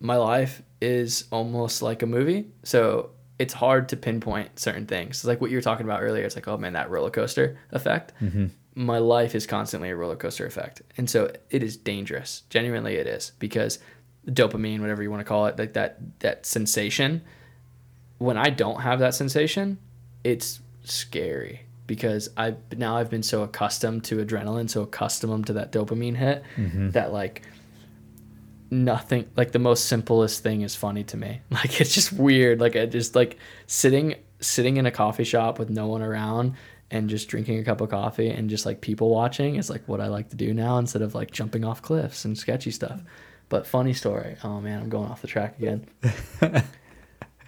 my 0.00 0.16
life 0.16 0.62
is 0.80 1.24
almost 1.30 1.82
like 1.82 2.02
a 2.02 2.06
movie, 2.06 2.48
so 2.62 3.10
it's 3.38 3.54
hard 3.54 3.88
to 3.88 3.96
pinpoint 3.96 4.58
certain 4.58 4.86
things. 4.86 5.16
It's 5.16 5.24
like 5.24 5.40
what 5.40 5.50
you 5.50 5.56
were 5.56 5.62
talking 5.62 5.84
about 5.84 6.02
earlier. 6.02 6.24
It's 6.24 6.34
like, 6.34 6.48
oh 6.48 6.56
man, 6.56 6.74
that 6.74 6.90
roller 6.90 7.10
coaster 7.10 7.58
effect. 7.72 8.12
Mm-hmm. 8.20 8.46
My 8.74 8.98
life 8.98 9.34
is 9.34 9.46
constantly 9.46 9.90
a 9.90 9.96
roller 9.96 10.16
coaster 10.16 10.46
effect, 10.46 10.82
and 10.96 11.08
so 11.08 11.32
it 11.50 11.62
is 11.62 11.76
dangerous. 11.76 12.42
Genuinely, 12.50 12.96
it 12.96 13.06
is 13.06 13.32
because 13.38 13.78
dopamine, 14.26 14.80
whatever 14.80 15.02
you 15.02 15.10
want 15.10 15.20
to 15.20 15.24
call 15.24 15.46
it, 15.46 15.58
like 15.58 15.72
that 15.74 16.20
that 16.20 16.46
sensation. 16.46 17.22
When 18.18 18.36
I 18.36 18.50
don't 18.50 18.80
have 18.80 19.00
that 19.00 19.14
sensation, 19.14 19.78
it's 20.22 20.60
scary 20.84 21.62
because 21.86 22.30
I 22.36 22.54
now 22.76 22.96
I've 22.96 23.10
been 23.10 23.22
so 23.22 23.42
accustomed 23.42 24.04
to 24.04 24.24
adrenaline, 24.24 24.70
so 24.70 24.82
accustomed 24.82 25.46
to 25.48 25.54
that 25.54 25.72
dopamine 25.72 26.16
hit 26.16 26.44
that 26.92 27.12
like 27.12 27.42
nothing 28.70 29.26
like 29.36 29.52
the 29.52 29.58
most 29.58 29.86
simplest 29.86 30.42
thing 30.42 30.62
is 30.62 30.74
funny 30.74 31.04
to 31.04 31.16
me. 31.16 31.40
Like 31.50 31.80
it's 31.80 31.94
just 31.94 32.12
weird. 32.12 32.60
Like 32.60 32.76
I 32.76 32.86
just 32.86 33.14
like 33.14 33.38
sitting 33.66 34.16
sitting 34.40 34.76
in 34.76 34.86
a 34.86 34.90
coffee 34.90 35.24
shop 35.24 35.58
with 35.58 35.70
no 35.70 35.86
one 35.86 36.02
around 36.02 36.54
and 36.90 37.08
just 37.08 37.28
drinking 37.28 37.58
a 37.58 37.64
cup 37.64 37.80
of 37.80 37.90
coffee 37.90 38.28
and 38.28 38.50
just 38.50 38.66
like 38.66 38.80
people 38.80 39.08
watching 39.10 39.56
is 39.56 39.70
like 39.70 39.86
what 39.88 40.00
I 40.00 40.08
like 40.08 40.30
to 40.30 40.36
do 40.36 40.52
now 40.52 40.78
instead 40.78 41.02
of 41.02 41.14
like 41.14 41.30
jumping 41.30 41.64
off 41.64 41.82
cliffs 41.82 42.24
and 42.24 42.36
sketchy 42.36 42.70
stuff. 42.70 43.02
But 43.48 43.66
funny 43.66 43.92
story. 43.94 44.36
Oh 44.42 44.60
man, 44.60 44.82
I'm 44.82 44.88
going 44.88 45.10
off 45.10 45.20
the 45.20 45.28
track 45.28 45.58
again. 45.58 45.86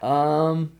um 0.02 0.72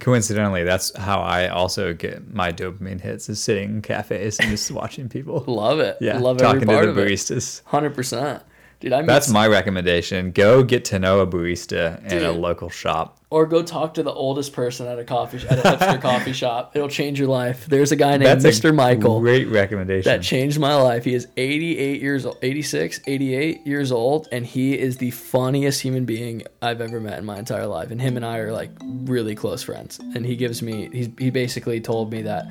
Coincidentally, 0.00 0.64
that's 0.64 0.96
how 0.96 1.20
I 1.20 1.48
also 1.48 1.92
get 1.92 2.32
my 2.32 2.52
dopamine 2.52 3.00
hits 3.00 3.28
is 3.28 3.42
sitting 3.42 3.70
in 3.70 3.82
cafes 3.82 4.38
and 4.38 4.50
just 4.50 4.70
watching 4.70 5.08
people. 5.08 5.44
love 5.46 5.80
it. 5.80 5.96
Yeah, 6.00 6.18
love 6.18 6.38
talking 6.38 6.60
to 6.60 6.66
the 6.66 7.00
baristas. 7.00 7.62
Hundred 7.64 7.94
percent, 7.94 8.42
dude. 8.80 8.92
I 8.92 9.02
That's 9.02 9.28
my 9.30 9.46
recommendation. 9.46 10.32
Go 10.32 10.62
get 10.62 10.84
to 10.86 10.98
know 10.98 11.20
a 11.20 11.26
barista 11.26 12.04
in 12.10 12.22
a 12.22 12.32
local 12.32 12.68
shop. 12.70 13.18
or 13.30 13.46
go 13.46 13.62
talk 13.62 13.94
to 13.94 14.02
the 14.02 14.12
oldest 14.12 14.52
person 14.52 14.86
at 14.86 14.98
a 14.98 15.04
coffee 15.04 15.38
at 15.48 15.58
a 15.58 15.62
hipster 15.62 16.00
coffee 16.10 16.32
shop. 16.32 16.72
It'll 16.76 16.88
change 16.88 17.18
your 17.18 17.28
life. 17.28 17.66
There's 17.66 17.92
a 17.92 17.96
guy 17.96 18.12
named 18.16 18.26
That's 18.42 18.44
a 18.44 18.48
Mr. 18.48 18.74
Michael 18.74 19.20
Great 19.20 19.48
recommendation. 19.48 20.10
that 20.10 20.22
changed 20.22 20.58
my 20.58 20.74
life. 20.74 21.04
He 21.04 21.14
is 21.14 21.26
88 21.36 22.00
years 22.02 22.24
old, 22.26 22.38
86, 22.42 23.00
88 23.06 23.66
years 23.66 23.90
old, 23.92 24.28
and 24.30 24.46
he 24.46 24.78
is 24.78 24.98
the 24.98 25.10
funniest 25.10 25.80
human 25.82 26.04
being 26.04 26.42
I've 26.62 26.80
ever 26.80 27.00
met 27.00 27.18
in 27.18 27.24
my 27.24 27.38
entire 27.38 27.66
life. 27.66 27.90
And 27.90 28.00
him 28.00 28.16
and 28.16 28.24
I 28.24 28.38
are 28.38 28.52
like 28.52 28.70
really 28.82 29.34
close 29.34 29.62
friends. 29.62 29.98
And 29.98 30.24
he 30.24 30.36
gives 30.36 30.62
me 30.62 30.88
he's 30.92 31.08
he 31.18 31.30
basically 31.30 31.80
told 31.80 32.12
me 32.12 32.22
that 32.22 32.46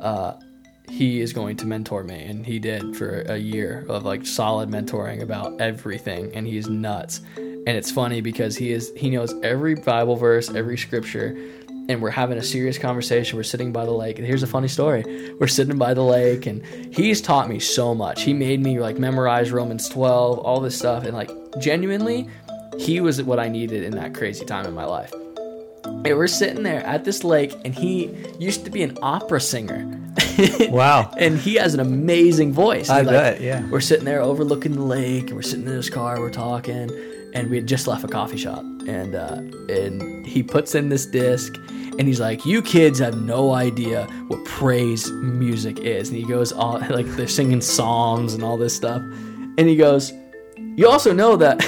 uh, 0.00 0.34
he 0.90 1.20
is 1.20 1.32
going 1.32 1.56
to 1.56 1.66
mentor 1.66 2.02
me, 2.02 2.24
and 2.24 2.44
he 2.44 2.58
did 2.58 2.96
for 2.96 3.22
a 3.22 3.36
year 3.36 3.86
of 3.88 4.04
like 4.04 4.26
solid 4.26 4.68
mentoring 4.68 5.22
about 5.22 5.60
everything, 5.60 6.34
and 6.34 6.46
he's 6.46 6.68
nuts. 6.68 7.20
And 7.36 7.68
it's 7.68 7.90
funny 7.90 8.20
because 8.20 8.56
he 8.56 8.72
is 8.72 8.92
he 8.96 9.08
knows 9.08 9.32
every 9.42 9.76
Bible 9.76 10.16
verse, 10.16 10.50
every 10.50 10.76
scripture, 10.76 11.36
and 11.88 12.02
we're 12.02 12.10
having 12.10 12.38
a 12.38 12.42
serious 12.42 12.76
conversation. 12.76 13.36
We're 13.36 13.44
sitting 13.44 13.72
by 13.72 13.84
the 13.84 13.92
lake. 13.92 14.18
And 14.18 14.26
here's 14.26 14.42
a 14.42 14.46
funny 14.46 14.68
story. 14.68 15.34
We're 15.38 15.46
sitting 15.46 15.78
by 15.78 15.94
the 15.94 16.02
lake, 16.02 16.46
and 16.46 16.64
he's 16.94 17.20
taught 17.20 17.48
me 17.48 17.60
so 17.60 17.94
much. 17.94 18.22
He 18.22 18.32
made 18.32 18.60
me 18.60 18.80
like 18.80 18.98
memorize 18.98 19.52
Romans 19.52 19.88
12, 19.88 20.38
all 20.38 20.60
this 20.60 20.76
stuff, 20.76 21.04
and 21.04 21.14
like 21.14 21.30
genuinely, 21.60 22.28
he 22.78 23.00
was 23.00 23.22
what 23.22 23.38
I 23.38 23.48
needed 23.48 23.84
in 23.84 23.92
that 23.92 24.14
crazy 24.14 24.44
time 24.44 24.66
in 24.66 24.74
my 24.74 24.84
life. 24.84 25.12
And 26.04 26.16
we're 26.16 26.26
sitting 26.28 26.62
there 26.62 26.80
at 26.86 27.04
this 27.04 27.24
lake, 27.24 27.54
and 27.64 27.74
he 27.74 28.14
used 28.38 28.64
to 28.64 28.70
be 28.70 28.82
an 28.82 28.96
opera 29.02 29.40
singer. 29.40 29.96
Wow. 30.70 31.12
and 31.18 31.38
he 31.38 31.54
has 31.56 31.74
an 31.74 31.80
amazing 31.80 32.52
voice. 32.52 32.88
I 32.88 33.02
like- 33.02 33.06
bet, 33.08 33.40
yeah. 33.42 33.68
We're 33.68 33.80
sitting 33.80 34.04
there 34.06 34.22
overlooking 34.22 34.72
the 34.72 34.82
lake, 34.82 35.24
and 35.26 35.34
we're 35.34 35.42
sitting 35.42 35.66
in 35.66 35.72
his 35.72 35.90
car, 35.90 36.18
we're 36.18 36.30
talking, 36.30 36.90
and 37.34 37.50
we 37.50 37.56
had 37.56 37.66
just 37.66 37.86
left 37.86 38.04
a 38.04 38.08
coffee 38.08 38.38
shop, 38.38 38.64
and 38.86 39.14
uh, 39.14 39.36
and 39.68 40.26
he 40.26 40.42
puts 40.42 40.74
in 40.74 40.88
this 40.88 41.04
disc, 41.04 41.54
and 41.98 42.02
he's 42.08 42.20
like, 42.20 42.46
"You 42.46 42.62
kids 42.62 42.98
have 43.00 43.20
no 43.20 43.52
idea 43.52 44.06
what 44.28 44.42
praise 44.46 45.10
music 45.10 45.78
is," 45.80 46.08
and 46.08 46.16
he 46.16 46.24
goes 46.24 46.52
all 46.52 46.78
like 46.90 47.06
they're 47.16 47.28
singing 47.28 47.60
psalms 47.60 48.32
and 48.34 48.42
all 48.42 48.56
this 48.56 48.74
stuff, 48.74 49.02
and 49.02 49.60
he 49.60 49.76
goes, 49.76 50.10
"You 50.76 50.88
also 50.88 51.12
know 51.12 51.36
that." 51.36 51.60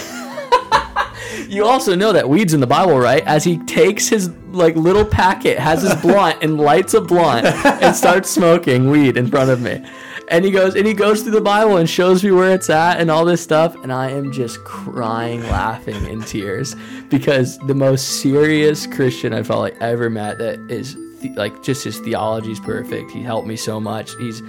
You 1.53 1.67
also 1.67 1.95
know 1.95 2.13
that 2.15 2.27
weed's 2.31 2.55
in 2.55 2.61
the 2.61 2.67
Bible, 2.67 2.99
right? 2.99 3.23
As 3.27 3.45
he 3.45 3.59
takes 3.59 4.09
his 4.09 4.31
like 4.53 4.75
little 4.75 5.05
packet, 5.05 5.59
has 5.59 5.83
his 5.83 5.95
blunt, 5.97 6.43
and 6.43 6.59
lights 6.59 6.95
a 6.95 7.01
blunt 7.03 7.45
and 7.47 7.95
starts 7.95 8.31
smoking 8.31 8.89
weed 8.91 9.19
in 9.19 9.27
front 9.29 9.51
of 9.51 9.61
me. 9.61 9.85
And 10.29 10.47
he 10.47 10.51
goes 10.51 10.75
and 10.77 10.87
he 10.87 10.95
goes 10.95 11.21
through 11.23 11.33
the 11.33 11.43
Bible 11.43 11.77
and 11.77 11.89
shows 11.91 12.25
me 12.25 12.31
where 12.31 12.53
it's 12.55 12.71
at 12.71 13.01
and 13.01 13.11
all 13.11 13.27
this 13.27 13.43
stuff, 13.43 13.75
and 13.83 13.93
I 13.93 14.09
am 14.11 14.33
just 14.33 14.65
crying, 14.65 15.43
laughing 15.43 16.07
in 16.07 16.23
tears 16.23 16.75
because 17.11 17.59
the 17.67 17.75
most 17.75 18.23
serious 18.23 18.87
Christian 18.87 19.35
I 19.35 19.43
felt 19.43 19.61
like 19.61 19.81
I 19.83 19.91
ever 19.91 20.09
met 20.09 20.39
that 20.39 20.59
is 20.71 20.95
the- 21.21 21.35
like 21.37 21.63
just 21.63 21.85
his 21.85 21.99
theology 21.99 22.53
is 22.53 22.61
perfect. 22.61 23.11
He 23.11 23.23
helped 23.23 23.47
me 23.47 23.57
so 23.57 23.79
much. 23.79 24.15
He's 24.19 24.41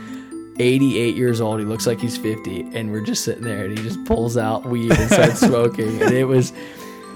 88 0.59 1.15
years 1.15 1.41
old. 1.41 1.59
He 1.59 1.65
looks 1.65 1.85
like 1.85 1.99
he's 1.99 2.15
50, 2.17 2.69
and 2.73 2.91
we're 2.93 3.01
just 3.01 3.25
sitting 3.25 3.43
there, 3.43 3.65
and 3.65 3.77
he 3.77 3.83
just 3.83 4.01
pulls 4.05 4.37
out 4.37 4.65
weed 4.65 4.91
and 4.93 5.11
starts 5.11 5.39
smoking, 5.49 6.01
and 6.01 6.13
it 6.13 6.25
was 6.25 6.53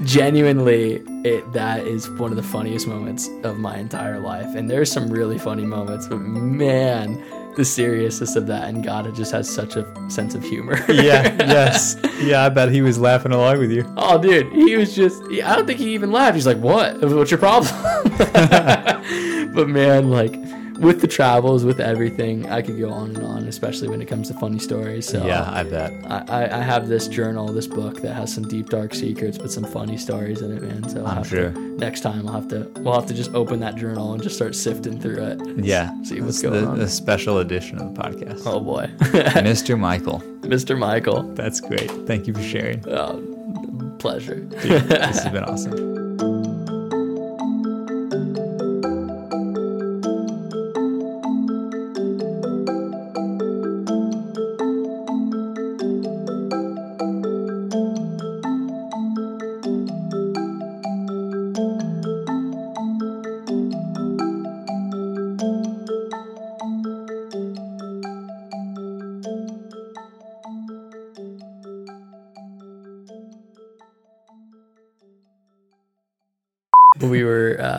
genuinely 0.03 1.03
it. 1.24 1.52
That 1.53 1.86
is 1.86 2.10
one 2.10 2.32
of 2.32 2.38
the 2.38 2.44
funniest 2.44 2.88
moments 2.88 3.30
of 3.44 3.57
my 3.57 3.78
entire 3.78 4.19
life, 4.19 4.56
and 4.56 4.69
there's 4.69 4.91
some 4.91 5.07
really 5.07 5.38
funny 5.38 5.65
moments, 5.65 6.07
but 6.07 6.19
man, 6.19 7.24
the 7.56 7.65
seriousness 7.65 8.36
of 8.36 8.48
that, 8.48 8.69
and 8.69 8.84
God 8.84 9.07
it 9.07 9.15
just 9.15 9.32
has 9.32 9.49
such 9.49 9.76
a 9.76 10.10
sense 10.10 10.36
of 10.36 10.44
humor. 10.44 10.78
yeah, 10.90 11.36
yes. 11.40 11.98
Yeah, 12.19 12.45
I 12.45 12.49
bet 12.49 12.69
he 12.69 12.82
was 12.82 12.99
laughing 12.99 13.32
along 13.32 13.60
with 13.60 13.72
you. 13.72 13.91
Oh, 13.98 14.22
dude, 14.22 14.52
he 14.53 14.78
was 14.78 14.95
just, 14.95 15.22
I 15.24 15.56
don't 15.56 15.65
think 15.65 15.80
he 15.80 15.94
even 15.94 16.11
laughed. 16.11 16.36
He's 16.36 16.48
like, 16.48 16.57
what? 16.57 17.02
What's 17.02 17.32
your 17.32 17.40
problem? 17.40 17.74
but 19.53 19.68
man, 19.68 20.10
like, 20.10 20.34
with 20.79 21.01
the 21.01 21.07
travels, 21.07 21.63
with 21.65 21.79
everything, 21.79 22.49
I 22.49 22.61
could 22.61 22.77
go 22.79 22.89
on 22.89 23.15
and 23.15 23.23
on, 23.25 23.47
especially 23.47 23.87
when 23.87 24.01
it 24.01 24.05
comes 24.07 24.27
to 24.29 24.33
funny 24.35 24.59
stories. 24.59 25.07
So, 25.07 25.25
Yeah, 25.25 25.49
I 25.49 25.63
bet. 25.63 25.91
I, 26.05 26.45
I- 26.51 26.67
have 26.67 26.87
this 26.89 27.07
journal, 27.07 27.47
this 27.53 27.65
book 27.67 28.01
that 28.01 28.13
has 28.13 28.33
some 28.33 28.47
deep, 28.47 28.69
dark 28.69 28.93
secrets, 28.93 29.37
but 29.37 29.51
some 29.51 29.63
funny 29.63 29.97
stories 29.97 30.41
in 30.41 30.51
it, 30.55 30.61
man. 30.61 30.87
So 30.89 31.05
I'm 31.05 31.23
sure. 31.23 31.51
To, 31.51 31.59
next 31.77 32.01
time, 32.01 32.27
I'll 32.27 32.33
have 32.41 32.47
to, 32.49 32.69
we'll 32.81 32.93
have 32.93 33.05
to 33.07 33.13
just 33.13 33.33
open 33.33 33.59
that 33.61 33.75
journal 33.77 34.11
and 34.13 34.21
just 34.21 34.35
start 34.35 34.53
sifting 34.55 34.99
through 34.99 35.23
it. 35.23 35.65
Yeah. 35.65 35.91
See 36.03 36.19
what's 36.21 36.41
going 36.41 36.61
the, 36.65 36.69
on. 36.69 36.77
the 36.77 36.87
special 36.89 37.39
edition 37.39 37.79
of 37.79 37.93
the 37.95 38.01
podcast. 38.01 38.43
Oh 38.45 38.59
boy, 38.59 38.89
Mr. 38.99 39.79
Michael. 39.79 40.19
Mr. 40.41 40.77
Michael. 40.77 41.23
That's 41.33 41.61
great. 41.61 41.89
Thank 42.05 42.27
you 42.27 42.33
for 42.33 42.43
sharing. 42.43 42.83
Oh, 42.87 43.95
pleasure. 43.99 44.35
Dude, 44.41 44.83
this 44.83 45.23
has 45.23 45.29
been 45.31 45.43
awesome. 45.45 46.06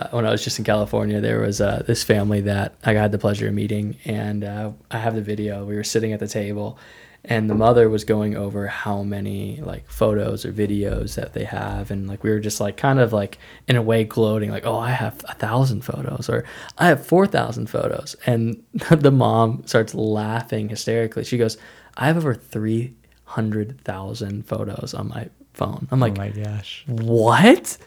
Uh, 0.09 0.17
when 0.17 0.27
I 0.27 0.31
was 0.31 0.43
just 0.43 0.59
in 0.59 0.65
California. 0.65 1.21
There 1.21 1.41
was 1.41 1.61
uh, 1.61 1.83
this 1.87 2.05
family 2.05 2.41
that 2.43 2.75
I 2.85 2.95
had 2.95 3.13
the 3.13 3.19
pleasure 3.19 3.49
of 3.49 3.55
meeting, 3.55 3.97
and 4.05 4.45
uh, 4.45 4.73
I 4.91 4.99
have 4.99 5.15
the 5.15 5.23
video. 5.23 5.65
We 5.65 5.77
were 5.77 5.85
sitting 5.85 6.13
at 6.13 6.21
the 6.21 6.29
table, 6.29 6.79
and 7.25 7.51
the 7.51 7.55
mother 7.55 7.89
was 7.89 8.05
going 8.05 8.37
over 8.37 8.67
how 8.69 9.03
many 9.03 9.61
like 9.61 9.89
photos 9.91 10.45
or 10.45 10.53
videos 10.53 11.15
that 11.17 11.33
they 11.33 11.45
have, 11.45 11.91
and 11.91 12.09
like 12.09 12.23
we 12.23 12.31
were 12.31 12.41
just 12.41 12.61
like 12.61 12.77
kind 12.77 12.99
of 12.99 13.13
like 13.13 13.39
in 13.67 13.77
a 13.77 13.83
way 13.83 14.05
gloating, 14.05 14.51
like, 14.51 14.67
"Oh, 14.67 14.79
I 14.79 14.91
have 14.91 15.25
a 15.29 15.35
thousand 15.35 15.83
photos," 15.83 16.29
or 16.29 16.45
"I 16.79 16.89
have 16.89 17.05
four 17.05 17.27
thousand 17.27 17.69
photos," 17.69 18.17
and 18.27 18.63
the 18.91 19.13
mom 19.13 19.63
starts 19.67 19.95
laughing 19.95 20.69
hysterically. 20.69 21.25
She 21.25 21.39
goes, 21.39 21.59
"I 21.97 22.07
have 22.07 22.17
over 22.17 22.35
three 22.35 22.95
hundred 23.25 23.81
thousand 23.83 24.47
photos 24.47 24.95
on 24.95 25.09
my 25.09 25.29
phone." 25.55 25.89
I'm 25.91 26.01
like, 26.01 26.19
oh 26.19 26.23
my 26.23 26.31
gosh. 26.31 26.85
what? 26.87 27.79